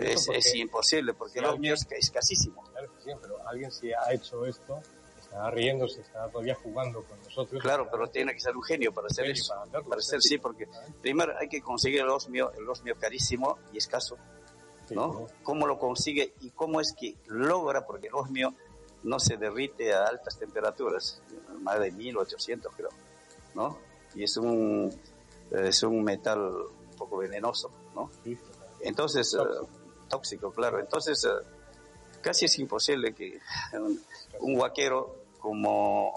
Es, 0.00 0.28
es, 0.28 0.54
imposible, 0.54 1.14
porque 1.14 1.38
el 1.38 1.46
osmio 1.46 1.74
es 1.74 1.86
escasísimo. 1.90 2.62
Claro 2.64 2.92
que 2.94 3.02
sí, 3.02 3.10
pero 3.22 3.46
alguien 3.48 3.70
si 3.70 3.92
ha 3.92 4.12
hecho 4.12 4.44
esto, 4.44 4.82
está 5.18 5.50
riéndose, 5.50 6.00
está 6.00 6.28
todavía 6.28 6.54
jugando 6.54 7.02
con 7.04 7.18
nosotros. 7.22 7.62
Claro, 7.62 7.88
pero 7.90 8.08
tiene 8.08 8.34
que 8.34 8.40
ser 8.40 8.56
un 8.56 8.62
genio 8.62 8.92
para 8.92 9.06
hacer 9.06 9.26
eso. 9.26 9.54
Para, 9.70 9.98
hacer, 9.98 10.20
sí, 10.20 10.38
porque 10.38 10.68
primero 11.00 11.32
hay 11.38 11.48
que 11.48 11.62
conseguir 11.62 12.00
el 12.00 12.08
osmio, 12.08 12.52
el 12.52 12.68
osmio 12.68 12.96
carísimo 12.98 13.58
y 13.72 13.78
escaso, 13.78 14.16
¿no? 14.90 15.26
¿Cómo 15.42 15.66
lo 15.66 15.78
consigue 15.78 16.34
y 16.40 16.50
cómo 16.50 16.80
es 16.80 16.92
que 16.92 17.14
logra? 17.26 17.86
Porque 17.86 18.08
el 18.08 18.14
osmio 18.14 18.54
no 19.02 19.18
se 19.18 19.36
derrite 19.36 19.92
a 19.92 20.06
altas 20.06 20.38
temperaturas, 20.38 21.22
más 21.60 21.80
de 21.80 21.90
1800 21.92 22.72
creo, 22.74 22.90
¿no? 23.54 23.78
Y 24.14 24.24
es 24.24 24.36
un, 24.36 24.92
es 25.50 25.82
un 25.82 26.02
metal 26.02 26.40
un 26.40 26.96
poco 26.96 27.18
venenoso, 27.18 27.70
¿no? 27.94 28.10
Entonces, 28.80 29.36
tóxico, 30.08 30.52
claro. 30.52 30.80
Entonces, 30.80 31.24
eh, 31.24 31.28
casi 32.20 32.46
es 32.46 32.58
imposible 32.58 33.14
que 33.14 33.38
un, 33.74 34.00
un 34.40 34.58
vaquero 34.58 35.28
como 35.38 36.12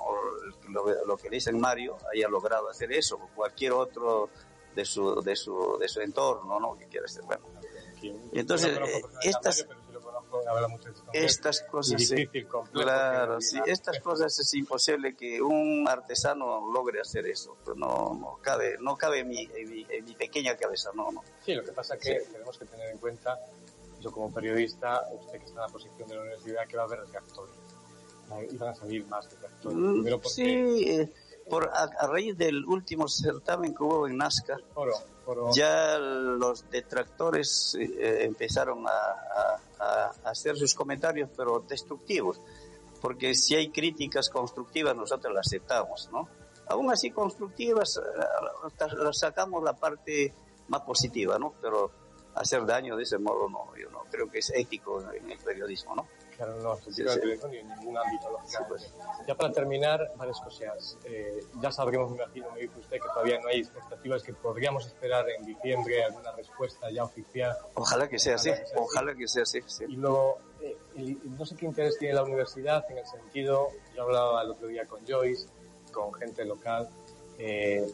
lo, 0.69 1.17
que 1.17 1.29
dicen 1.29 1.59
Mario 1.59 1.97
haya 2.13 2.27
logrado 2.27 2.69
hacer 2.69 2.91
eso, 2.91 3.15
o 3.15 3.29
cualquier 3.35 3.73
otro 3.73 4.29
de 4.75 4.85
su, 4.85 5.21
de 5.21 5.35
su, 5.35 5.77
de 5.79 5.87
su 5.87 6.01
entorno, 6.01 6.59
¿no? 6.59 6.77
Que 6.77 6.87
quiera 6.87 7.07
ser 7.07 7.23
bueno. 7.23 7.45
Entonces, 8.33 8.79
estas, 9.21 9.67
estas 11.13 11.61
cosas, 11.61 12.01
claro, 12.71 13.41
sí, 13.41 13.59
estas 13.65 13.99
cosas 13.99 14.37
es 14.39 14.53
imposible 14.53 15.15
que 15.15 15.41
un 15.41 15.85
artesano 15.87 16.71
logre 16.71 17.01
hacer 17.01 17.25
eso, 17.27 17.57
no, 17.75 18.13
no 18.13 18.39
cabe, 18.41 18.77
no 18.79 18.97
cabe 18.97 19.19
en 19.19 19.29
mi, 19.29 19.49
en 19.55 20.05
mi, 20.05 20.15
pequeña 20.15 20.55
cabeza, 20.55 20.91
no, 20.93 21.11
no. 21.11 21.23
Sí, 21.43 21.53
lo 21.53 21.63
que 21.63 21.71
pasa 21.71 21.95
es 21.95 22.01
que 22.01 22.19
tenemos 22.31 22.57
que 22.57 22.65
tener 22.65 22.89
en 22.89 22.97
cuenta, 22.97 23.39
yo 23.99 24.11
como 24.11 24.33
periodista, 24.33 25.01
usted 25.19 25.39
que 25.39 25.45
está 25.45 25.61
en 25.61 25.67
la 25.67 25.73
posición 25.73 26.07
de 26.07 26.15
la 26.15 26.21
universidad, 26.21 26.67
que 26.67 26.77
va 26.77 26.83
a 26.83 26.85
haber 26.85 26.99
reactores 27.07 27.55
iban 28.51 28.69
a 28.69 28.75
salir 28.75 29.05
más 29.07 29.29
detractores. 29.29 29.77
Mm, 29.77 30.27
sí, 30.27 30.89
eh, 30.89 31.09
por, 31.51 31.69
a, 31.73 32.07
raíz 32.07 32.37
del 32.37 32.65
último 32.65 33.09
certamen 33.09 33.75
que 33.75 33.83
hubo 33.83 34.07
en 34.07 34.15
Nazca, 34.15 34.57
ya 35.53 35.97
los 35.99 36.69
detractores 36.69 37.75
eh, 37.77 38.23
empezaron 38.23 38.85
a, 38.87 39.59
a, 39.79 40.11
hacer 40.23 40.55
sus 40.55 40.73
comentarios, 40.73 41.29
pero 41.35 41.59
destructivos. 41.67 42.39
Porque 43.01 43.35
si 43.35 43.55
hay 43.55 43.69
críticas 43.69 44.29
constructivas, 44.29 44.95
nosotros 44.95 45.33
las 45.33 45.47
aceptamos, 45.47 46.09
¿no? 46.13 46.29
Aún 46.67 46.89
así, 46.89 47.11
constructivas, 47.11 47.97
eh, 47.97 49.11
sacamos 49.11 49.61
la 49.61 49.73
parte 49.73 50.33
más 50.69 50.81
positiva, 50.81 51.37
¿no? 51.37 51.53
Pero 51.61 51.91
hacer 52.35 52.65
daño 52.65 52.95
de 52.95 53.03
ese 53.03 53.17
modo, 53.17 53.49
no, 53.49 53.75
yo 53.75 53.89
no 53.89 54.05
creo 54.09 54.29
que 54.31 54.39
es 54.39 54.51
ético 54.55 55.01
en 55.11 55.29
el 55.29 55.37
periodismo, 55.39 55.95
¿no? 55.95 56.07
No 56.47 56.75
sí, 56.77 57.03
ni 57.49 57.57
en 57.57 57.67
ningún 57.67 57.97
ámbito, 57.97 58.39
pues. 58.67 58.93
Ya 59.27 59.35
para 59.35 59.51
terminar, 59.51 60.11
varias 60.15 60.39
cosas. 60.41 60.97
Eh, 61.05 61.43
ya 61.61 61.71
sabremos, 61.71 62.09
me 62.11 62.17
imagino, 62.23 62.51
me 62.51 62.61
dice 62.61 62.79
usted 62.79 62.97
que 62.97 63.07
todavía 63.07 63.39
no 63.39 63.47
hay 63.47 63.59
expectativas, 63.59 64.23
que 64.23 64.33
podríamos 64.33 64.85
esperar 64.85 65.29
en 65.29 65.45
diciembre 65.45 66.03
alguna 66.03 66.31
respuesta 66.31 66.89
ya 66.89 67.03
oficial. 67.03 67.55
Ojalá 67.75 68.07
que 68.07 68.19
sea 68.19 68.35
así, 68.35 68.51
ojalá 68.75 69.15
que 69.15 69.27
sea 69.27 69.43
así. 69.43 69.59
Y 69.87 69.95
luego, 69.95 70.39
eh, 70.61 70.77
no 71.25 71.45
sé 71.45 71.55
qué 71.55 71.65
interés 71.65 71.97
tiene 71.97 72.15
la 72.15 72.23
universidad 72.23 72.85
en 72.89 72.97
el 72.97 73.05
sentido, 73.05 73.69
yo 73.95 74.03
hablaba 74.03 74.41
el 74.41 74.51
otro 74.51 74.67
día 74.67 74.85
con 74.85 75.05
Joyce, 75.05 75.47
con 75.91 76.13
gente 76.13 76.45
local. 76.45 76.89
Eh, 77.37 77.91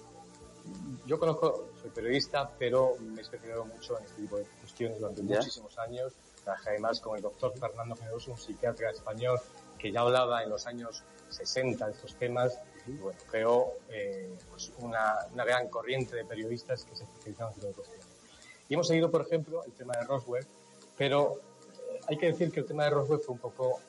yo 1.05 1.17
conozco, 1.17 1.69
soy 1.81 1.89
periodista, 1.91 2.49
pero 2.59 2.95
me 2.99 3.19
he 3.19 3.21
especializado 3.21 3.65
mucho 3.65 3.97
en 3.97 4.05
este 4.05 4.21
tipo 4.21 4.37
de 4.37 4.43
cuestiones 4.59 4.99
durante 4.99 5.21
muchísimos 5.21 5.77
años 5.79 6.13
Trabajé 6.47 6.69
además 6.69 7.01
con 7.01 7.17
el 7.17 7.21
doctor 7.21 7.51
Fernando 7.59 7.93
Generoso, 7.97 8.31
un 8.31 8.37
psiquiatra 8.37 8.91
español 8.91 9.37
que 9.77 9.91
ya 9.91 9.99
hablaba 9.99 10.43
en 10.43 10.49
los 10.49 10.65
años 10.65 11.03
60 11.27 11.85
de 11.85 11.91
estos 11.91 12.15
temas 12.15 12.57
y 12.85 12.91
bueno, 12.91 13.19
creó 13.29 13.73
eh, 13.89 14.33
pues 14.49 14.71
una, 14.77 15.27
una, 15.33 15.43
gran 15.43 15.67
corriente 15.67 16.15
de 16.15 16.23
periodistas 16.23 16.85
que 16.85 16.95
se 16.95 17.03
especializaban 17.03 17.53
en 17.61 17.67
estos 17.67 17.89
temas. 17.89 18.07
Y 18.69 18.75
hemos 18.75 18.87
seguido, 18.87 19.11
por 19.11 19.23
ejemplo, 19.23 19.65
el 19.65 19.73
tema 19.73 19.91
de 19.99 20.05
Roswell, 20.05 20.47
pero 20.97 21.41
eh, 21.89 21.99
hay 22.07 22.17
que 22.17 22.27
decir 22.27 22.49
que 22.49 22.61
el 22.61 22.65
tema 22.65 22.85
de 22.85 22.91
Roswell 22.91 23.19
fue 23.19 23.33
un 23.33 23.41
poco 23.41 23.81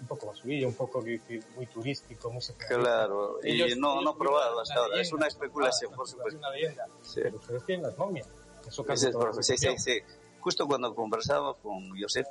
un 0.00 0.06
poco 0.06 0.28
basurilla, 0.28 0.66
un 0.66 0.74
poco 0.74 1.02
muy 1.02 1.66
turístico, 1.66 2.30
muy 2.30 2.42
Claro, 2.66 3.40
y 3.44 3.74
no, 3.76 4.00
no 4.00 4.16
probado 4.16 4.60
hasta 4.60 4.76
ahora, 4.76 5.02
es 5.02 5.12
una 5.12 5.26
especulación, 5.26 5.92
por 5.92 6.08
supuesto. 6.08 6.38
Es 6.38 6.42
una 6.42 6.50
leyenda, 6.50 6.86
sí. 7.02 7.20
pero 7.22 7.36
ustedes 7.36 7.66
tienen 7.66 7.82
las 7.84 7.98
momias. 7.98 8.26
Eso 8.66 8.82
casi 8.84 9.08
sí, 9.42 9.58
sí, 9.58 9.68
sí 9.76 10.02
justo 10.44 10.66
cuando 10.66 10.94
conversábamos 10.94 11.56
con 11.62 11.98
Josep, 11.98 12.26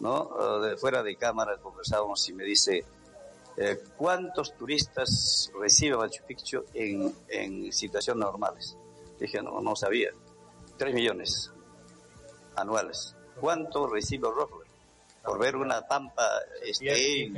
¿no? 0.00 0.60
De 0.60 0.76
fuera 0.76 1.04
de 1.04 1.14
cámara 1.14 1.56
conversábamos 1.58 2.28
y 2.28 2.32
me 2.32 2.42
dice, 2.42 2.84
eh, 3.56 3.80
¿cuántos 3.96 4.56
turistas 4.56 5.52
recibe 5.54 5.96
Machu 5.96 6.24
Picchu 6.26 6.64
en, 6.74 7.14
en 7.28 7.72
situaciones 7.72 8.24
normales? 8.24 8.76
Dije, 9.20 9.40
no, 9.40 9.60
no 9.60 9.76
sabía. 9.76 10.10
Tres 10.76 10.92
millones 10.92 11.52
anuales. 12.56 13.14
¿Cuánto 13.40 13.86
recibe 13.86 14.28
Roswell? 14.28 14.68
Por 15.24 15.38
ver 15.38 15.54
una 15.54 15.80
pampa, 15.86 16.26
este, 16.64 17.30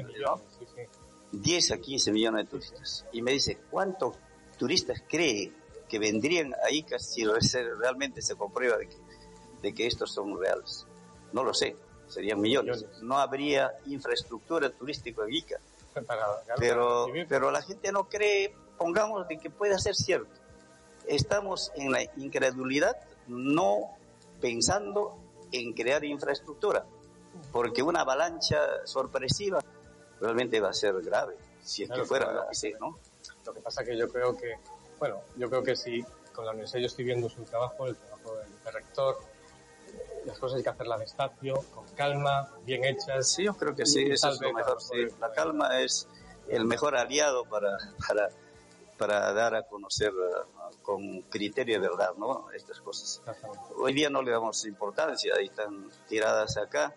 10 1.30 1.70
a 1.72 1.78
15 1.78 2.10
millones 2.10 2.46
de 2.46 2.50
turistas. 2.50 3.04
Y 3.12 3.20
me 3.20 3.32
dice, 3.32 3.58
¿cuántos 3.70 4.16
turistas 4.56 5.02
cree 5.06 5.52
que 5.86 5.98
vendrían 5.98 6.54
a 6.54 6.70
Ica 6.70 6.98
si 6.98 7.22
realmente 7.26 8.22
se 8.22 8.34
comprueba 8.34 8.78
de 8.78 8.88
que 8.88 8.96
de 9.64 9.74
que 9.74 9.86
estos 9.86 10.12
son 10.12 10.38
reales. 10.38 10.86
No 11.32 11.42
lo 11.42 11.54
sé, 11.54 11.74
serían 12.06 12.40
millones. 12.40 12.84
No 13.00 13.18
habría 13.18 13.72
infraestructura 13.86 14.68
turística 14.70 15.24
en 15.24 15.34
Ica. 15.34 15.56
Pero, 16.58 17.06
pero 17.28 17.52
la 17.52 17.62
gente 17.62 17.92
no 17.92 18.08
cree, 18.08 18.52
pongamos, 18.76 19.28
de 19.28 19.38
que 19.38 19.48
pueda 19.48 19.78
ser 19.78 19.94
cierto. 19.94 20.28
Estamos 21.06 21.70
en 21.76 21.92
la 21.92 22.02
incredulidad, 22.16 22.96
no 23.28 23.90
pensando 24.40 25.16
en 25.52 25.72
crear 25.72 26.04
infraestructura, 26.04 26.84
porque 27.52 27.80
una 27.80 28.00
avalancha 28.00 28.84
sorpresiva 28.86 29.60
realmente 30.20 30.58
va 30.58 30.70
a 30.70 30.72
ser 30.72 31.00
grave, 31.00 31.36
si 31.62 31.84
es 31.84 31.90
que 31.90 32.04
fuera 32.04 32.32
lo 32.32 32.48
que 32.48 32.56
sea, 32.56 32.76
¿no? 32.80 32.98
Lo 33.46 33.54
que 33.54 33.60
pasa 33.60 33.84
que 33.84 33.96
yo 33.96 34.08
creo 34.08 34.36
que, 34.36 34.54
bueno, 34.98 35.20
yo 35.36 35.48
creo 35.48 35.62
que 35.62 35.76
si 35.76 36.04
con 36.34 36.44
la 36.44 36.50
universidad 36.50 36.80
yo 36.80 36.86
estoy 36.86 37.04
viendo 37.04 37.28
su 37.28 37.44
trabajo, 37.44 37.86
el 37.86 37.96
trabajo 37.96 38.34
del, 38.36 38.74
rector, 38.74 39.18
las 40.24 40.38
cosas 40.38 40.58
hay 40.58 40.62
que 40.62 40.70
hacerlas 40.70 41.00
despacio, 41.00 41.54
con 41.74 41.86
calma, 41.94 42.48
bien 42.64 42.84
hechas. 42.84 43.28
Sí, 43.28 43.44
yo 43.44 43.54
creo 43.54 43.74
que 43.74 43.86
sí, 43.86 44.02
eso 44.10 44.30
es 44.30 44.40
lo 44.40 44.52
mejor. 44.52 44.80
Sí. 44.80 45.06
La 45.20 45.32
calma 45.32 45.80
es 45.80 46.08
el 46.48 46.64
mejor 46.64 46.96
aliado 46.96 47.44
para, 47.44 47.76
para, 48.06 48.28
para 48.98 49.32
dar 49.32 49.54
a 49.54 49.62
conocer 49.62 50.12
uh, 50.12 50.82
con 50.82 51.22
criterio 51.22 51.80
de 51.80 51.88
verdad, 51.88 52.14
¿no? 52.16 52.50
Estas 52.52 52.80
cosas. 52.80 53.22
Hoy 53.76 53.92
día 53.92 54.10
no 54.10 54.22
le 54.22 54.30
damos 54.30 54.64
importancia, 54.66 55.34
ahí 55.38 55.46
están 55.46 55.90
tiradas 56.08 56.56
acá 56.56 56.94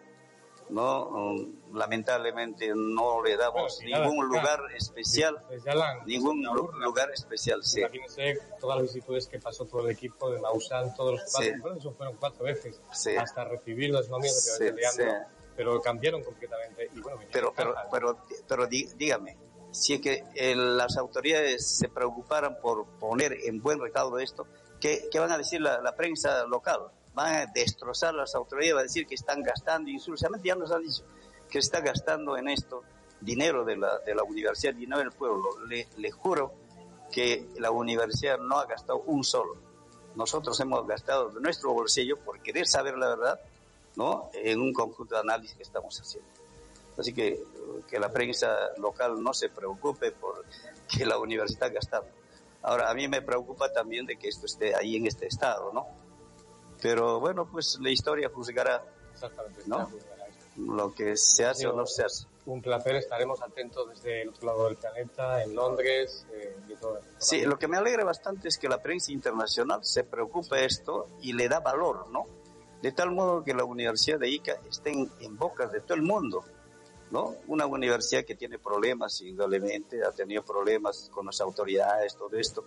no 0.69 1.33
mm, 1.33 1.75
lamentablemente 1.75 2.71
no 2.75 3.23
le 3.23 3.37
damos 3.37 3.79
ningún 3.81 4.27
lugar 4.27 4.59
especial 4.75 5.37
ningún 6.05 6.41
lugar 6.79 7.11
especial 7.11 7.63
sí. 7.63 7.79
imagínense 7.79 8.39
todas 8.59 8.81
las 8.81 8.93
visitudes 8.93 9.27
que 9.27 9.39
pasó 9.39 9.65
todo 9.65 9.85
el 9.85 9.91
equipo 9.91 10.29
de 10.31 10.39
Maussan 10.39 10.93
todos 10.95 11.19
los 11.19 11.31
cuatro. 11.31 11.77
Eso 11.77 11.91
fueron 11.93 12.15
cuatro 12.17 12.43
veces 12.45 12.81
hasta 13.17 13.43
recibir 13.45 13.91
las 13.91 14.09
nóminas 14.09 14.57
que 14.59 14.73
pero 15.55 15.81
cambiaron 15.81 16.23
completamente 16.23 16.89
y 16.93 16.99
bueno, 16.99 17.19
pero 17.31 17.53
pero 17.55 17.75
pero 17.91 18.17
pero 18.47 18.67
dígame 18.67 19.37
si 19.71 19.95
es 19.95 20.01
que 20.01 20.23
las 20.55 20.97
autoridades 20.97 21.67
se 21.67 21.89
preocuparan 21.89 22.57
por 22.61 22.85
poner 22.99 23.33
en 23.45 23.61
buen 23.61 23.79
recaudo 23.79 24.19
esto 24.19 24.47
¿qué, 24.79 25.07
qué 25.11 25.19
van 25.19 25.31
a 25.31 25.37
decir 25.37 25.61
la, 25.61 25.81
la 25.81 25.95
prensa 25.95 26.45
local? 26.45 26.91
Van 27.17 27.35
a 27.35 27.45
destrozar 27.47 28.13
las 28.13 28.35
autoridades, 28.35 28.75
va 28.75 28.79
a 28.81 28.83
decir 28.83 29.07
que 29.07 29.15
están 29.15 29.41
gastando, 29.41 29.89
insulsamente 29.89 30.47
ya 30.47 30.55
nos 30.55 30.71
han 30.71 30.83
dicho 30.83 31.03
que 31.49 31.57
está 31.57 31.81
gastando 31.81 32.37
en 32.37 32.47
esto 32.47 32.83
dinero 33.19 33.65
de 33.65 33.75
la, 33.75 33.97
de 33.99 34.13
la 34.13 34.23
universidad, 34.23 34.75
dinero 34.75 34.99
del 34.99 35.11
pueblo. 35.11 35.65
Le, 35.67 35.87
le 35.97 36.11
juro 36.11 36.53
que 37.11 37.47
la 37.57 37.71
universidad 37.71 38.37
no 38.37 38.59
ha 38.59 38.65
gastado 38.65 38.99
un 38.99 39.23
solo. 39.23 39.55
Nosotros 40.15 40.59
hemos 40.59 40.85
gastado 40.85 41.29
de 41.29 41.41
nuestro 41.41 41.73
bolsillo 41.73 42.17
por 42.17 42.39
querer 42.41 42.67
saber 42.67 42.97
la 42.97 43.07
verdad, 43.09 43.39
¿no? 43.95 44.29
En 44.33 44.59
un 44.59 44.71
conjunto 44.71 45.15
de 45.15 45.21
análisis 45.21 45.55
que 45.55 45.63
estamos 45.63 45.99
haciendo. 45.99 46.29
Así 46.97 47.13
que 47.13 47.41
que 47.89 47.99
la 47.99 48.11
prensa 48.11 48.47
local 48.77 49.21
no 49.21 49.33
se 49.33 49.49
preocupe 49.49 50.11
por 50.11 50.43
que 50.87 51.05
la 51.05 51.17
universidad 51.17 51.69
está 51.69 51.69
gastando. 51.69 52.09
Ahora, 52.61 52.89
a 52.89 52.93
mí 52.93 53.07
me 53.07 53.21
preocupa 53.21 53.71
también 53.71 54.05
de 54.05 54.17
que 54.17 54.27
esto 54.27 54.45
esté 54.45 54.75
ahí 54.75 54.95
en 54.95 55.07
este 55.07 55.27
estado, 55.27 55.71
¿no? 55.73 55.87
Pero 56.81 57.19
bueno, 57.19 57.47
pues 57.49 57.77
la 57.81 57.89
historia 57.89 58.29
juzgará 58.29 58.83
¿no? 59.65 59.89
lo 60.57 60.93
que 60.93 61.15
se 61.17 61.45
hace 61.45 61.67
o 61.67 61.73
no 61.73 61.85
se 61.85 62.03
hace. 62.03 62.25
Un 62.45 62.61
placer, 62.61 62.95
estaremos 62.95 63.41
atentos 63.41 63.89
desde 63.89 64.21
el 64.21 64.29
otro 64.29 64.47
lado 64.47 64.65
del 64.65 64.77
planeta, 64.77 65.43
en 65.43 65.53
Londres, 65.53 66.25
eh, 66.31 66.55
y 66.69 66.75
todo. 66.75 66.99
Sí, 67.17 67.41
lo 67.41 67.59
que 67.59 67.67
me 67.67 67.77
alegra 67.77 68.05
bastante 68.05 68.47
es 68.47 68.57
que 68.57 68.69
la 68.69 68.81
prensa 68.81 69.11
internacional 69.11 69.83
se 69.83 70.05
preocupa 70.05 70.57
esto 70.59 71.07
y 71.21 71.33
le 71.33 71.49
da 71.49 71.59
valor, 71.59 72.09
¿no? 72.09 72.25
De 72.81 72.91
tal 72.93 73.11
modo 73.11 73.43
que 73.43 73.53
la 73.53 73.65
Universidad 73.65 74.19
de 74.19 74.29
Ica 74.29 74.57
esté 74.69 74.91
en, 74.91 75.11
en 75.19 75.35
boca 75.35 75.67
de 75.67 75.81
todo 75.81 75.95
el 75.95 76.03
mundo, 76.03 76.45
¿no? 77.11 77.35
Una 77.47 77.65
universidad 77.65 78.23
que 78.23 78.35
tiene 78.35 78.59
problemas, 78.59 79.19
indudablemente, 79.21 80.03
ha 80.05 80.11
tenido 80.11 80.43
problemas 80.43 81.09
con 81.11 81.25
las 81.25 81.41
autoridades, 81.41 82.15
todo 82.15 82.37
esto, 82.37 82.63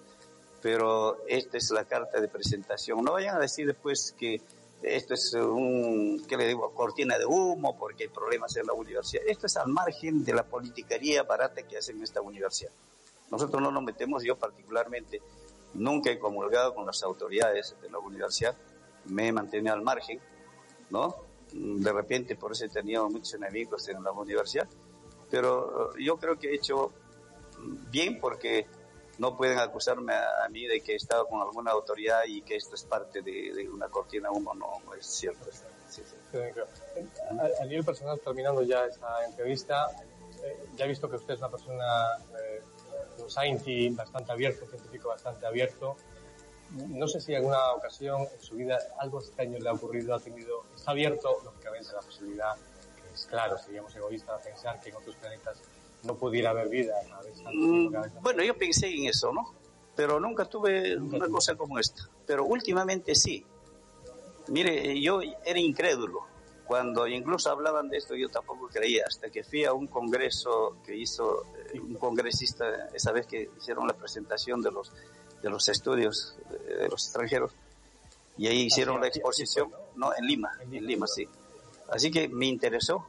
pero 0.63 1.25
esta 1.27 1.57
es 1.57 1.71
la 1.71 1.85
carta 1.85 2.21
de 2.21 2.29
presentación. 2.29 3.03
No 3.03 3.13
vayan 3.13 3.37
a 3.37 3.41
decir 3.41 3.67
después 3.67 4.15
que 4.19 4.41
esto 4.83 5.15
es 5.15 5.35
un, 5.35 6.25
¿qué 6.27 6.37
le 6.37 6.47
digo?, 6.47 6.73
cortina 6.73 7.19
de 7.19 7.27
humo 7.27 7.77
porque 7.79 8.05
hay 8.05 8.09
problemas 8.09 8.57
en 8.57 8.67
la 8.67 8.73
universidad. 8.73 9.23
Esto 9.27 9.47
es 9.47 9.57
al 9.57 9.69
margen 9.69 10.25
de 10.25 10.33
la 10.33 10.45
politiquería 10.45 11.23
barata 11.23 11.63
que 11.63 11.79
hacen 11.79 11.99
en 11.99 12.05
esta 12.05 12.21
universidad. 12.21 12.73
Nosotros 13.31 13.63
no 13.63 13.71
nos 13.71 13.83
metemos, 13.83 14.23
yo 14.25 14.37
particularmente 14.37 15.21
nunca 15.75 16.11
he 16.11 16.19
comulgado 16.19 16.75
con 16.75 16.87
las 16.87 17.03
autoridades 17.03 17.77
de 17.81 17.91
la 17.91 17.99
universidad, 17.99 18.57
me 19.05 19.29
he 19.29 19.33
mantenido 19.33 19.75
al 19.75 19.83
margen, 19.83 20.21
¿no? 20.91 21.15
De 21.53 21.93
repente 21.93 22.37
por 22.37 22.53
eso 22.53 22.65
he 22.65 22.69
tenido 22.69 23.09
muchos 23.09 23.35
enemigos 23.35 23.89
en 23.89 24.03
la 24.03 24.13
universidad, 24.13 24.69
pero 25.31 25.97
yo 25.97 26.17
creo 26.17 26.39
que 26.39 26.51
he 26.51 26.55
hecho 26.55 26.93
bien 27.91 28.21
porque 28.21 28.67
no 29.21 29.37
pueden 29.37 29.59
acusarme 29.59 30.15
a, 30.15 30.49
mí 30.49 30.67
de 30.67 30.81
que 30.81 30.95
he 30.95 30.97
estado 30.97 31.27
con 31.27 31.43
alguna 31.43 31.73
autoridad 31.73 32.23
y 32.27 32.41
que 32.41 32.57
esto 32.57 32.75
es 32.75 32.85
parte 32.85 33.21
de, 33.21 33.69
una 33.69 33.89
cortina 33.89 34.31
humo, 34.31 34.55
no, 34.55 34.81
es 34.99 35.05
cierto. 35.05 35.45
a, 37.61 37.65
nivel 37.67 37.85
personal, 37.85 38.19
terminando 38.19 38.63
ya 38.63 38.87
esta 38.87 39.23
entrevista, 39.27 39.89
eh, 40.43 40.65
ya 40.75 40.87
he 40.87 40.89
visto 40.89 41.11
que 41.11 41.17
usted 41.17 41.35
es 41.35 41.41
una 41.41 41.51
persona, 41.51 42.17
eh, 42.43 42.63
un 43.19 43.31
scientist 43.31 43.99
bastante 43.99 44.33
abierto, 44.33 44.67
científico 44.67 45.11
bastante 45.11 45.47
abierto. 45.47 45.97
No 46.89 47.07
sé 47.07 47.21
si 47.21 47.33
en 47.33 47.39
alguna 47.39 47.73
ocasión 47.73 48.23
en 48.23 48.41
su 48.41 48.55
vida 48.55 48.79
algo 49.01 49.21
extraño 49.21 49.59
le 49.59 49.69
ha 49.69 49.75
ocurrido, 49.75 50.15
ha 50.15 50.21
tenido, 50.21 50.65
está 50.75 50.93
abierto, 50.93 51.43
lógicamente, 51.45 51.93
la 51.93 52.01
posibilidad, 52.01 52.55
que 52.57 53.15
es 53.15 53.27
claro, 53.27 53.59
seríamos 53.59 53.95
egoístas 53.95 54.41
a 54.41 54.43
pensar 54.43 54.81
que 54.81 54.89
en 54.89 54.97
otros 54.97 55.15
planetas 55.17 55.59
no 56.05 56.17
pudiera 56.17 56.51
haber 56.51 56.69
vida. 56.69 56.95
Mm, 57.53 57.95
bueno, 58.23 58.43
yo 58.43 58.57
pensé 58.57 58.89
en 58.89 59.07
eso, 59.07 59.33
¿no? 59.33 59.55
Pero 59.95 60.19
nunca 60.19 60.45
tuve 60.47 60.97
una 60.97 61.29
cosa 61.29 61.57
como 61.57 61.79
esta. 61.79 62.09
Pero 62.27 62.45
últimamente 62.45 63.15
sí. 63.15 63.45
Mire, 64.49 65.01
yo 65.01 65.21
era 65.45 65.59
incrédulo. 65.59 66.31
Cuando 66.67 67.07
incluso 67.09 67.51
hablaban 67.51 67.89
de 67.89 67.99
esto, 67.99 68.15
yo 68.15 68.29
tampoco 68.29 68.69
creía, 68.69 69.03
hasta 69.07 69.29
que 69.29 69.43
fui 69.43 69.65
a 69.65 69.73
un 69.73 69.89
congreso 69.89 70.77
que 70.87 70.97
hizo 70.97 71.45
eh, 71.75 71.81
un 71.81 71.97
congresista, 71.97 72.89
esa 72.95 73.11
vez 73.11 73.27
que 73.27 73.51
hicieron 73.59 73.89
la 73.89 73.95
presentación 73.95 74.63
de 74.63 74.71
los, 74.71 74.93
de 75.43 75.51
los 75.51 75.69
estudios 75.69 76.37
de, 76.49 76.89
los 76.89 77.05
extranjeros, 77.05 77.53
y 78.39 78.47
ahí 78.47 78.61
hicieron 78.63 79.01
la 79.01 79.09
exposición, 79.09 79.73
¿no? 79.97 80.13
En 80.17 80.25
Lima, 80.25 80.53
en 80.61 80.87
Lima, 80.87 81.09
sí. 81.09 81.29
Así 81.91 82.09
que 82.13 82.29
me 82.29 82.47
interesó, 82.47 83.05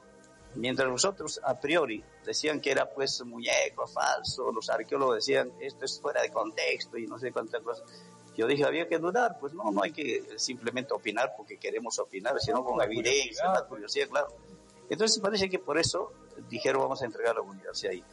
Mientras 0.55 0.89
nosotros 0.89 1.39
a 1.43 1.59
priori 1.59 2.03
decían 2.25 2.59
que 2.59 2.71
era 2.71 2.89
pues 2.89 3.23
muñeco, 3.23 3.87
falso, 3.87 4.51
los 4.51 4.69
arqueólogos 4.69 5.15
decían 5.15 5.51
esto 5.59 5.85
es 5.85 5.99
fuera 5.99 6.21
de 6.21 6.29
contexto 6.29 6.97
y 6.97 7.07
no 7.07 7.17
sé 7.17 7.31
cuántas 7.31 7.61
cosas. 7.61 7.87
Yo 8.35 8.47
dije, 8.47 8.65
había 8.65 8.87
que 8.87 8.97
dudar, 8.97 9.37
pues 9.39 9.53
no, 9.53 9.71
no 9.71 9.83
hay 9.83 9.91
que 9.91 10.23
simplemente 10.37 10.93
opinar 10.93 11.33
porque 11.37 11.57
queremos 11.57 11.99
opinar, 11.99 12.39
sino 12.39 12.63
con 12.63 12.81
evidencia, 12.81 13.51
la 13.51 13.65
curiosidad, 13.65 14.07
claro. 14.09 14.27
Entonces 14.89 15.19
parece 15.19 15.49
que 15.49 15.59
por 15.59 15.77
eso 15.77 16.11
dijeron 16.49 16.81
vamos 16.81 17.01
a 17.01 17.05
entregar 17.05 17.31
a 17.31 17.35
la 17.35 17.41
universidad 17.41 17.93
ahí. 17.93 18.03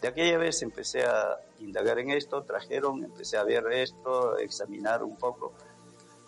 De 0.00 0.08
aquella 0.08 0.38
vez 0.38 0.62
empecé 0.62 1.04
a 1.04 1.38
indagar 1.60 1.98
en 1.98 2.10
esto, 2.10 2.42
trajeron, 2.42 3.04
empecé 3.04 3.36
a 3.36 3.44
ver 3.44 3.64
esto, 3.72 4.38
examinar 4.38 5.02
un 5.02 5.16
poco. 5.16 5.52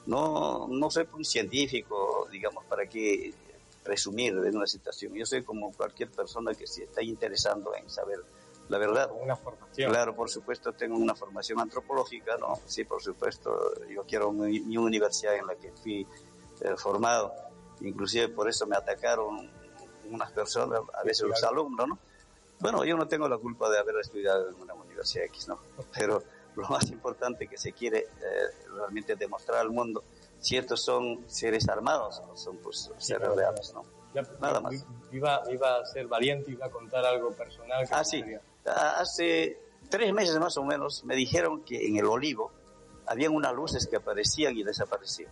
No, 0.07 0.67
no 0.69 0.91
soy 0.91 1.07
un 1.13 1.25
científico, 1.25 2.27
digamos, 2.31 2.65
para 2.65 2.87
que 2.87 3.35
presumir 3.89 4.39
de 4.39 4.51
una 4.51 4.67
situación. 4.67 5.15
Yo 5.15 5.25
soy 5.25 5.43
como 5.43 5.73
cualquier 5.73 6.11
persona 6.11 6.53
que 6.53 6.67
se 6.67 6.85
está 6.85 7.03
interesando 7.03 7.75
en 7.75 7.89
saber 7.89 8.19
la 8.69 8.77
verdad. 8.77 9.11
Una 9.19 9.35
formación. 9.35 9.91
Claro, 9.91 10.15
por 10.15 10.29
supuesto, 10.29 10.75
tengo 10.75 10.99
una 10.99 11.15
formación 11.15 11.59
antropológica, 11.59 12.37
¿no? 12.37 12.61
Sí, 12.67 12.85
por 12.85 13.03
supuesto, 13.03 13.51
yo 13.89 14.05
quiero 14.05 14.31
mi, 14.31 14.77
universidad 14.77 15.37
en 15.37 15.47
la 15.47 15.55
que 15.55 15.73
fui 15.73 16.07
eh, 16.61 16.75
formado. 16.77 17.33
Inclusive 17.81 18.29
por 18.29 18.47
eso 18.47 18.67
me 18.67 18.77
atacaron 18.77 19.51
unas 20.11 20.33
personas, 20.33 20.81
a 20.93 21.03
veces 21.03 21.27
los 21.27 21.43
alumnos, 21.45 21.89
¿no? 21.89 21.99
Bueno, 22.61 22.85
yo 22.85 22.95
no 22.95 23.09
tengo 23.09 23.27
la 23.27 23.39
culpa 23.39 23.71
de 23.71 23.79
haber 23.79 23.97
estudiado 24.01 24.51
en 24.51 24.61
una 24.61 24.75
universidad 24.75 25.25
X, 25.25 25.49
¿no? 25.49 25.61
Pero 25.99 26.23
lo 26.57 26.69
más 26.69 26.91
importante 26.91 27.47
que 27.47 27.57
se 27.57 27.73
quiere 27.73 28.01
eh, 28.01 28.69
realmente 28.75 29.17
demostrar 29.17 29.61
al 29.61 29.71
mundo 29.71 30.05
si 30.41 30.57
estos 30.57 30.83
son 30.83 31.25
seres 31.27 31.69
armados 31.69 32.23
son 32.35 32.57
pues 32.59 32.91
seres 32.99 33.29
reales, 33.35 33.73
¿no? 33.75 33.83
Nada 34.41 34.61
más. 34.61 34.85
Iba, 35.13 35.43
iba 35.51 35.77
a 35.79 35.87
ser 35.87 36.07
valiente, 36.07 36.51
iba 36.51 36.67
a 36.67 36.71
contar 36.71 37.05
algo 37.05 37.31
personal. 37.33 37.87
ah, 37.91 38.05
sí. 38.05 38.25
Hace 38.65 39.59
tres 39.89 40.13
meses 40.13 40.39
más 40.39 40.57
o 40.57 40.65
menos 40.65 41.05
me 41.05 41.15
dijeron 41.15 41.63
que 41.63 41.87
en 41.87 41.97
el 41.97 42.07
olivo 42.07 42.53
habían 43.07 43.35
unas 43.35 43.55
luces 43.55 43.87
que 43.87 43.97
aparecían 43.97 44.57
y 44.57 44.63
desaparecían. 44.63 45.31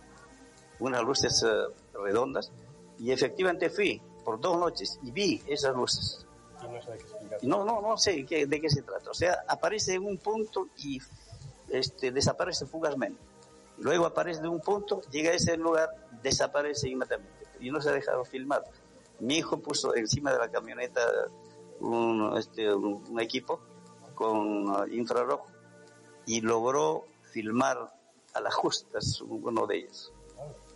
Unas 0.79 1.03
luces 1.03 1.43
eh, 1.43 1.49
redondas. 1.93 2.51
Y 2.99 3.11
efectivamente 3.11 3.69
fui 3.69 4.01
por 4.23 4.39
dos 4.39 4.57
noches 4.57 4.99
y 5.03 5.11
vi 5.11 5.43
esas 5.47 5.75
luces. 5.75 6.25
Y 6.63 6.67
no 6.67 6.81
sé 6.81 6.91
de 6.91 6.97
qué. 6.97 7.47
No, 7.47 7.63
no, 7.63 7.81
no 7.81 7.97
sé 7.97 8.23
de 8.23 8.61
qué 8.61 8.69
se 8.69 8.81
trata. 8.81 9.11
O 9.11 9.13
sea, 9.13 9.43
aparece 9.47 9.95
en 9.95 10.05
un 10.05 10.17
punto 10.17 10.69
y 10.77 10.99
este, 11.69 12.11
desaparece 12.11 12.65
fugazmente. 12.65 13.21
Luego 13.77 14.05
aparece 14.05 14.41
de 14.41 14.47
un 14.47 14.59
punto, 14.59 15.01
llega 15.11 15.31
a 15.31 15.33
ese 15.33 15.55
lugar, 15.57 15.89
desaparece 16.23 16.89
inmediatamente 16.89 17.45
y 17.59 17.71
no 17.71 17.81
se 17.81 17.89
ha 17.89 17.93
dejado 17.93 18.25
filmar. 18.25 18.63
Mi 19.19 19.37
hijo 19.37 19.59
puso 19.59 19.95
encima 19.95 20.31
de 20.31 20.39
la 20.39 20.49
camioneta 20.49 21.01
un, 21.79 22.35
este, 22.37 22.67
equipo 23.19 23.59
con 24.15 24.91
infrarrojo 24.91 25.47
y 26.25 26.41
logró 26.41 27.05
filmar 27.31 27.93
a 28.33 28.41
las 28.41 28.53
justas 28.55 29.21
uno 29.21 29.67
de 29.67 29.77
ellos. 29.77 30.13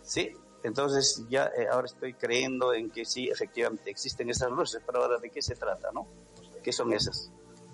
¿Sí? 0.02 0.36
Entonces 0.62 1.24
ya 1.28 1.46
eh, 1.56 1.66
ahora 1.70 1.86
estoy 1.86 2.14
creyendo 2.14 2.72
en 2.72 2.90
que 2.90 3.04
sí, 3.04 3.28
efectivamente 3.28 3.90
existen 3.90 4.30
esas 4.30 4.50
luces, 4.50 4.80
pero 4.86 5.02
ahora 5.02 5.18
de 5.18 5.30
qué 5.30 5.42
se 5.42 5.56
trata, 5.56 5.90
¿no? 5.92 6.06
¿Qué 6.62 6.72
son 6.72 6.92
esas? 6.92 7.32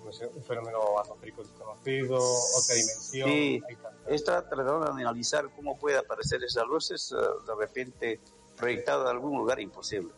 Pues 0.09 0.21
un 0.21 0.43
fenómeno 0.43 0.97
atmosférico 0.97 1.43
desconocido, 1.43 2.17
otra 2.17 2.73
dimensión. 2.73 3.29
Sí, 3.29 3.61
está 4.07 4.49
tratando 4.49 4.85
de 4.85 5.03
analizar 5.03 5.47
cómo 5.55 5.77
puede 5.77 5.99
aparecer 5.99 6.43
esas 6.43 6.65
luces 6.65 7.11
eh, 7.11 7.15
de 7.45 7.55
repente 7.55 8.19
proyectado 8.57 9.03
en 9.03 9.09
algún 9.09 9.37
lugar 9.37 9.59
imposible, 9.59 10.11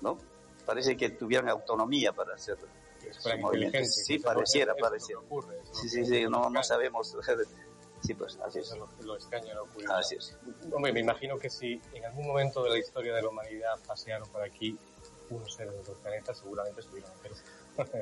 ¿no? 0.00 0.16
Parece 0.64 0.96
que 0.96 1.10
tuvieran 1.10 1.50
autonomía 1.50 2.14
para 2.14 2.34
hacerlo. 2.34 2.66
Sí, 3.82 4.18
pareciera, 4.20 4.74
pareciera. 4.74 5.20
sí, 5.72 5.90
sí, 5.90 6.06
sí, 6.06 6.24
no, 6.24 6.48
no 6.48 6.62
sabemos. 6.62 7.14
Sí, 8.02 8.14
pues 8.14 8.38
así 8.42 8.60
es. 8.60 8.74
Lo, 8.78 8.88
lo 9.02 9.14
extraño 9.14 9.52
no 9.54 9.94
Así 9.94 10.14
es. 10.14 10.34
Hombre, 10.72 10.90
me 10.90 11.00
imagino 11.00 11.38
que 11.38 11.50
si 11.50 11.78
en 11.92 12.06
algún 12.06 12.28
momento 12.28 12.64
de 12.64 12.70
la 12.70 12.78
historia 12.78 13.14
de 13.14 13.20
la 13.20 13.28
humanidad 13.28 13.78
pasearon 13.86 14.26
por 14.30 14.40
aquí 14.40 14.74
unos 15.28 15.52
seres 15.52 15.74
de 15.74 15.80
otros 15.80 15.98
planetas, 15.98 16.38
seguramente 16.38 16.80
estuvieron 16.80 17.12
en 17.24 17.32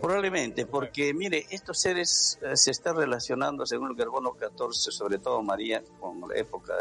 Probablemente, 0.00 0.66
porque 0.66 1.12
mire, 1.14 1.46
estos 1.50 1.80
seres 1.80 2.38
eh, 2.42 2.56
se 2.56 2.70
están 2.70 2.96
relacionando, 2.96 3.66
según 3.66 3.90
el 3.90 3.96
carbono 3.96 4.32
14, 4.34 4.90
sobre 4.90 5.18
todo 5.18 5.42
María, 5.42 5.82
con 6.00 6.28
la 6.28 6.36
época 6.36 6.74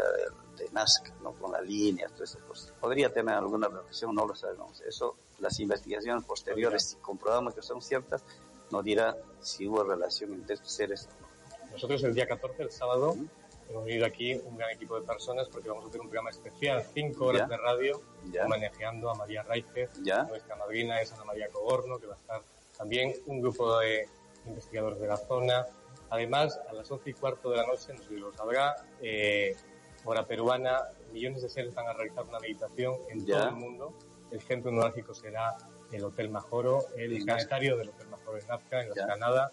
de 0.56 0.68
Nazca, 0.72 1.12
¿no? 1.22 1.32
con 1.32 1.52
la 1.52 1.60
línea, 1.60 2.08
todas 2.08 2.30
esas 2.30 2.42
cosas. 2.42 2.72
Podría 2.80 3.12
tener 3.12 3.34
alguna 3.34 3.68
relación, 3.68 4.14
no 4.14 4.26
lo 4.26 4.34
sabemos. 4.34 4.80
Eso, 4.80 5.16
las 5.38 5.58
investigaciones 5.60 6.24
posteriores, 6.24 6.90
si 6.90 6.96
comprobamos 6.96 7.54
que 7.54 7.62
son 7.62 7.80
ciertas, 7.80 8.24
nos 8.70 8.84
dirá 8.84 9.16
si 9.40 9.66
hubo 9.66 9.82
relación 9.82 10.34
entre 10.34 10.54
estos 10.54 10.72
seres 10.72 11.06
o 11.06 11.20
no. 11.20 11.28
Nosotros 11.72 12.02
el 12.04 12.14
día 12.14 12.26
14, 12.26 12.62
el 12.62 12.70
sábado, 12.70 13.16
hemos 13.68 13.84
venido 13.84 14.06
aquí 14.06 14.34
un 14.34 14.56
gran 14.56 14.70
equipo 14.70 14.98
de 14.98 15.06
personas 15.06 15.48
porque 15.48 15.68
vamos 15.68 15.84
a 15.84 15.88
hacer 15.88 16.00
un 16.00 16.08
programa 16.08 16.30
especial, 16.30 16.84
cinco 16.92 17.26
horas 17.26 17.48
de 17.48 17.56
radio, 17.56 18.02
homenajeando 18.44 19.10
a 19.10 19.14
María 19.14 19.42
Raíces. 19.42 19.90
Nuestra 20.28 20.56
madrina 20.56 21.00
es 21.00 21.12
Ana 21.12 21.24
María 21.24 21.48
Cogorno, 21.48 21.98
que 21.98 22.06
va 22.06 22.14
a 22.14 22.18
estar 22.18 22.42
también 22.78 23.12
un 23.26 23.40
grupo 23.40 23.78
de 23.80 24.08
investigadores 24.46 25.00
de 25.00 25.08
la 25.08 25.16
zona. 25.16 25.66
Además, 26.10 26.58
a 26.68 26.72
las 26.72 26.90
once 26.90 27.10
y 27.10 27.12
cuarto 27.12 27.50
de 27.50 27.56
la 27.58 27.66
noche, 27.66 27.92
no 27.92 27.98
sé 27.98 28.08
si 28.08 28.16
lo 28.16 28.32
sabrá, 28.32 28.76
eh, 29.02 29.54
hora 30.04 30.24
peruana, 30.24 30.88
millones 31.12 31.42
de 31.42 31.50
seres 31.50 31.74
van 31.74 31.86
a 31.88 31.92
realizar 31.92 32.24
una 32.24 32.38
meditación 32.38 32.96
en 33.10 33.26
todo 33.26 33.48
el 33.48 33.54
mundo. 33.54 33.94
El 34.30 34.40
centro 34.40 34.70
neurálgico 34.70 35.12
será 35.12 35.56
el 35.92 36.04
Hotel 36.04 36.30
Majoro, 36.30 36.86
el 36.96 37.24
planetario 37.24 37.76
del 37.76 37.90
Hotel 37.90 38.08
Majoro 38.08 38.38
en 38.38 38.46
Nazca, 38.46 38.82
en 38.82 38.90
la 38.90 39.06
Granada. 39.06 39.52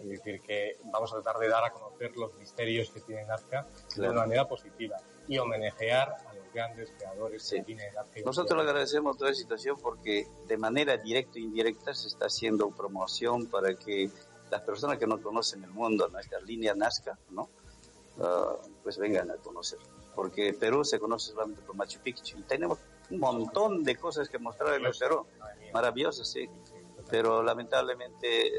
Es 0.00 0.08
decir, 0.08 0.40
que 0.40 0.76
vamos 0.92 1.12
a 1.12 1.20
tratar 1.20 1.40
de 1.40 1.48
dar 1.48 1.64
a 1.64 1.70
conocer 1.70 2.16
los 2.16 2.34
misterios 2.34 2.90
que 2.90 3.00
tiene 3.00 3.24
Nazca 3.24 3.66
de 3.96 4.08
una 4.08 4.20
manera 4.20 4.46
positiva 4.46 4.96
y 5.26 5.38
homenajear 5.38 6.16
grandes 6.52 6.90
creadores 6.96 7.50
que 7.50 7.62
tiene 7.62 7.90
Nazca. 7.92 8.20
Nosotros 8.24 8.62
le 8.62 8.70
agradecemos 8.70 9.16
toda 9.16 9.30
la 9.30 9.36
situación 9.36 9.76
porque 9.80 10.26
de 10.46 10.56
manera 10.56 10.96
directa 10.96 11.38
e 11.38 11.42
indirecta 11.42 11.94
se 11.94 12.08
está 12.08 12.26
haciendo 12.26 12.70
promoción 12.70 13.46
para 13.46 13.74
que 13.74 14.10
las 14.50 14.60
personas 14.62 14.98
que 14.98 15.06
no 15.06 15.20
conocen 15.20 15.64
el 15.64 15.70
mundo, 15.70 16.08
nuestra 16.08 16.40
línea 16.40 16.74
Nazca, 16.74 17.18
¿no? 17.30 17.48
Ah, 18.20 18.56
pues 18.82 18.98
vengan 18.98 19.30
a 19.30 19.36
conocer. 19.36 19.78
Porque 20.14 20.52
Perú 20.52 20.84
se 20.84 20.98
conoce 20.98 21.32
solamente 21.32 21.62
por 21.62 21.74
Machu 21.74 22.00
Picchu 22.00 22.38
y 22.38 22.42
tenemos 22.42 22.78
un 23.10 23.18
montón 23.18 23.82
de 23.82 23.96
cosas 23.96 24.28
que 24.28 24.38
mostrar 24.38 24.74
en 24.74 24.84
el 24.84 24.92
Perú. 24.98 25.26
Maravillosas, 25.72 26.28
sí 26.28 26.48
pero 27.12 27.42
lamentablemente 27.42 28.46
eh, 28.46 28.52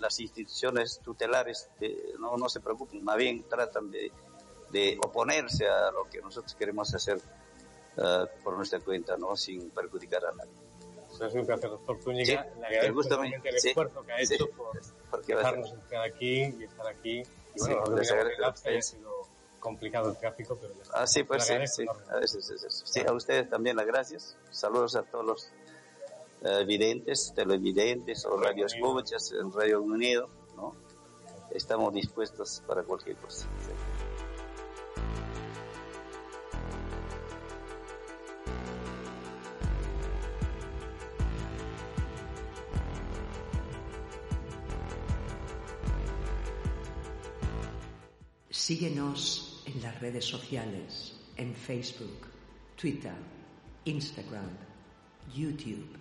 las 0.00 0.18
instituciones 0.18 1.00
tutelares 1.04 1.70
eh, 1.80 2.14
no, 2.18 2.36
no 2.36 2.48
se 2.48 2.60
preocupan, 2.60 3.04
más 3.04 3.16
bien 3.16 3.44
tratan 3.48 3.92
de, 3.92 4.10
de 4.72 4.98
oponerse 5.04 5.68
a 5.68 5.90
lo 5.90 6.08
que 6.08 6.20
nosotros 6.20 6.54
queremos 6.54 6.94
hacer 6.94 7.18
uh, 7.96 8.26
por 8.42 8.56
nuestra 8.56 8.80
cuenta, 8.80 9.16
¿no? 9.16 9.36
sin 9.36 9.70
perjudicar 9.70 10.24
a 10.24 10.32
nadie. 10.32 10.50
Eso 11.12 11.26
es 11.26 11.34
un 11.34 11.46
placer, 11.46 11.70
doctor 11.70 11.98
Zúñiga. 12.00 12.42
Sí, 12.42 12.60
le 12.60 12.66
agradezco 12.66 13.22
el 13.22 13.60
sí, 13.60 13.68
esfuerzo 13.68 14.02
que 14.04 14.12
ha 14.12 14.20
hecho 14.20 14.48
por 15.10 15.24
dejarnos 15.26 15.72
entrar 15.72 16.04
aquí 16.04 16.54
y 16.58 16.64
estar 16.64 16.86
aquí. 16.86 17.22
Y 17.54 17.60
bueno, 17.60 17.86
sí, 17.86 17.92
les 17.96 18.10
agradezco 18.10 18.48
ha 18.48 18.82
sido 18.82 19.12
complicado 19.60 20.10
el 20.10 20.16
tráfico, 20.16 20.58
pero 20.60 20.74
ya 20.74 20.82
Ah, 20.94 21.06
sí, 21.06 21.22
pues 21.22 21.44
sí, 21.44 21.54
sí. 21.66 21.86
A, 22.10 22.16
veces, 22.16 22.82
sí, 22.84 23.00
a 23.06 23.12
ustedes 23.12 23.48
también 23.48 23.76
las 23.76 23.86
gracias. 23.86 24.36
Saludos 24.50 24.96
a 24.96 25.02
todos 25.02 25.24
los 25.24 25.52
eh, 26.44 26.64
videntes, 26.64 27.32
televidentes 27.34 28.24
o 28.24 28.36
radioescuchas 28.36 29.32
en 29.32 29.52
Radio 29.52 29.82
Unido, 29.82 30.28
¿no? 30.56 30.74
Estamos 31.50 31.92
dispuestos 31.94 32.62
para 32.66 32.82
cualquier 32.82 33.16
cosa. 33.16 33.46
Síguenos 48.64 49.60
en 49.66 49.82
las 49.82 49.98
redes 49.98 50.24
sociales, 50.24 51.18
en 51.36 51.52
Facebook, 51.52 52.28
Twitter, 52.76 53.16
Instagram, 53.86 54.56
YouTube 55.34 55.98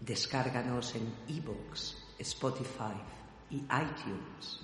Descárganos 0.00 0.96
en 0.96 1.14
iVoox, 1.28 1.94
Spotify 2.18 2.98
y 3.50 3.58
iTunes. 3.58 4.58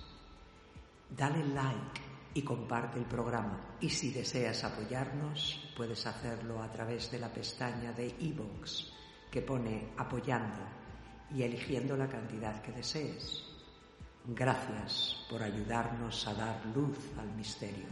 Dale 1.09 1.47
like 1.55 2.01
y 2.35 2.43
comparte 2.43 2.99
el 2.99 3.05
programa. 3.05 3.77
Y 3.81 3.91
si 3.91 4.11
deseas 4.11 4.65
apoyarnos, 4.65 5.71
puedes 5.77 6.05
hacerlo 6.09 6.61
a 6.61 6.73
través 6.73 7.13
de 7.13 7.21
la 7.21 7.33
pestaña 7.33 7.93
de 7.93 8.09
iVoox 8.09 8.91
que 9.31 9.41
pone 9.41 9.93
apoyando 9.99 10.67
y 11.33 11.45
eligiendo 11.45 11.97
la 11.97 12.09
cantidad 12.09 12.61
que 12.61 12.73
desees. 12.73 13.54
Gracias 14.27 15.27
por 15.29 15.43
ayudarnos 15.43 16.27
a 16.27 16.35
dar 16.35 16.65
luz 16.75 16.97
al 17.19 17.31
misterio. 17.37 17.87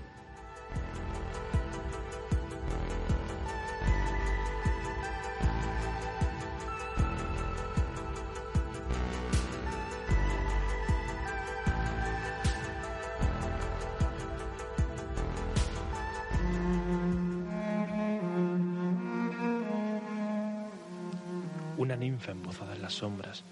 embozada 22.30 22.74
en 22.74 22.82
las 22.82 22.94
sombras, 22.94 23.44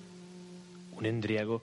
un 0.93 1.07
endriago 1.07 1.63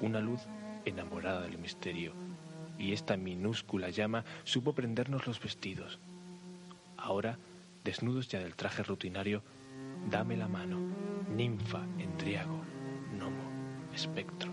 una 0.00 0.20
luz 0.20 0.46
enamorada 0.84 1.42
del 1.42 1.58
misterio, 1.58 2.12
y 2.78 2.92
esta 2.92 3.16
minúscula 3.16 3.90
llama 3.90 4.24
supo 4.44 4.72
prendernos 4.72 5.26
los 5.26 5.40
vestidos. 5.40 5.98
Ahora, 6.96 7.38
desnudos 7.84 8.28
ya 8.28 8.40
del 8.40 8.54
traje 8.54 8.82
rutinario, 8.82 9.42
dame 10.10 10.36
la 10.36 10.48
mano, 10.48 10.78
ninfa, 11.34 11.84
endriago, 11.98 12.60
gnomo, 13.12 13.92
espectro. 13.94 14.47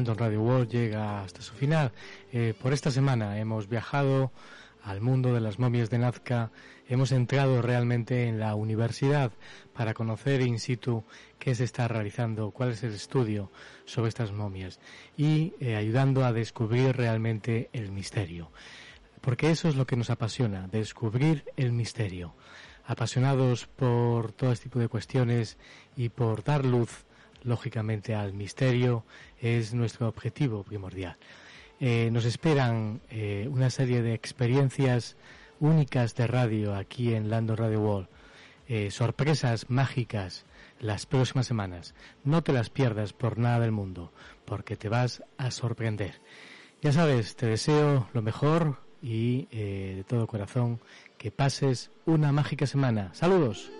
London 0.00 0.16
Radio 0.16 0.40
World 0.40 0.70
llega 0.70 1.20
hasta 1.20 1.42
su 1.42 1.52
final. 1.52 1.92
Eh, 2.32 2.54
por 2.58 2.72
esta 2.72 2.90
semana 2.90 3.38
hemos 3.38 3.68
viajado 3.68 4.32
al 4.82 5.02
mundo 5.02 5.34
de 5.34 5.40
las 5.40 5.58
momias 5.58 5.90
de 5.90 5.98
Nazca, 5.98 6.50
hemos 6.88 7.12
entrado 7.12 7.60
realmente 7.60 8.26
en 8.26 8.40
la 8.40 8.54
universidad 8.54 9.30
para 9.74 9.92
conocer 9.92 10.40
in 10.40 10.58
situ 10.58 11.04
qué 11.38 11.54
se 11.54 11.64
está 11.64 11.86
realizando, 11.86 12.50
cuál 12.50 12.70
es 12.70 12.82
el 12.82 12.94
estudio 12.94 13.52
sobre 13.84 14.08
estas 14.08 14.32
momias 14.32 14.80
y 15.18 15.52
eh, 15.60 15.76
ayudando 15.76 16.24
a 16.24 16.32
descubrir 16.32 16.96
realmente 16.96 17.68
el 17.74 17.92
misterio. 17.92 18.50
Porque 19.20 19.50
eso 19.50 19.68
es 19.68 19.76
lo 19.76 19.86
que 19.86 19.96
nos 19.96 20.08
apasiona, 20.08 20.66
descubrir 20.66 21.44
el 21.58 21.72
misterio. 21.72 22.34
Apasionados 22.86 23.66
por 23.66 24.32
todo 24.32 24.50
este 24.50 24.70
tipo 24.70 24.78
de 24.78 24.88
cuestiones 24.88 25.58
y 25.94 26.08
por 26.08 26.42
dar 26.42 26.64
luz, 26.64 27.04
lógicamente, 27.42 28.14
al 28.14 28.32
misterio, 28.32 29.04
es 29.40 29.74
nuestro 29.74 30.08
objetivo 30.08 30.62
primordial. 30.62 31.16
Eh, 31.80 32.10
nos 32.12 32.26
esperan 32.26 33.00
eh, 33.10 33.48
una 33.50 33.70
serie 33.70 34.02
de 34.02 34.12
experiencias 34.12 35.16
únicas 35.60 36.14
de 36.14 36.26
radio 36.26 36.74
aquí 36.74 37.14
en 37.14 37.30
Lando 37.30 37.56
Radio 37.56 37.80
World. 37.80 38.08
Eh, 38.68 38.90
sorpresas 38.90 39.70
mágicas 39.70 40.44
las 40.78 41.06
próximas 41.06 41.46
semanas. 41.46 41.94
No 42.22 42.42
te 42.42 42.52
las 42.52 42.68
pierdas 42.70 43.12
por 43.12 43.38
nada 43.38 43.60
del 43.60 43.72
mundo, 43.72 44.12
porque 44.44 44.76
te 44.76 44.88
vas 44.88 45.22
a 45.38 45.50
sorprender. 45.50 46.20
Ya 46.82 46.92
sabes, 46.92 47.36
te 47.36 47.46
deseo 47.46 48.08
lo 48.12 48.22
mejor 48.22 48.78
y 49.02 49.46
de 49.46 50.04
todo 50.06 50.26
corazón 50.26 50.80
que 51.18 51.30
pases 51.30 51.90
una 52.06 52.32
mágica 52.32 52.66
semana. 52.66 53.10
Saludos. 53.12 53.70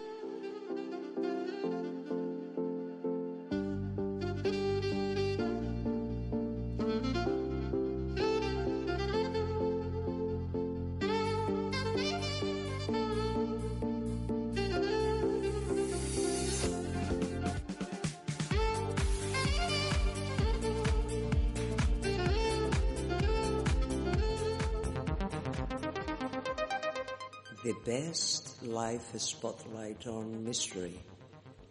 Life 28.90 29.20
spotlight 29.20 30.04
on 30.08 30.42
mystery, 30.42 30.98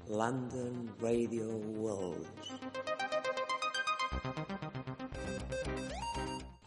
London 0.07 0.89
Radio 1.01 1.49
World. 1.83 2.29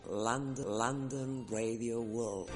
London, 0.04 0.66
London 0.66 1.46
Radio 1.48 2.02
World. 2.02 2.50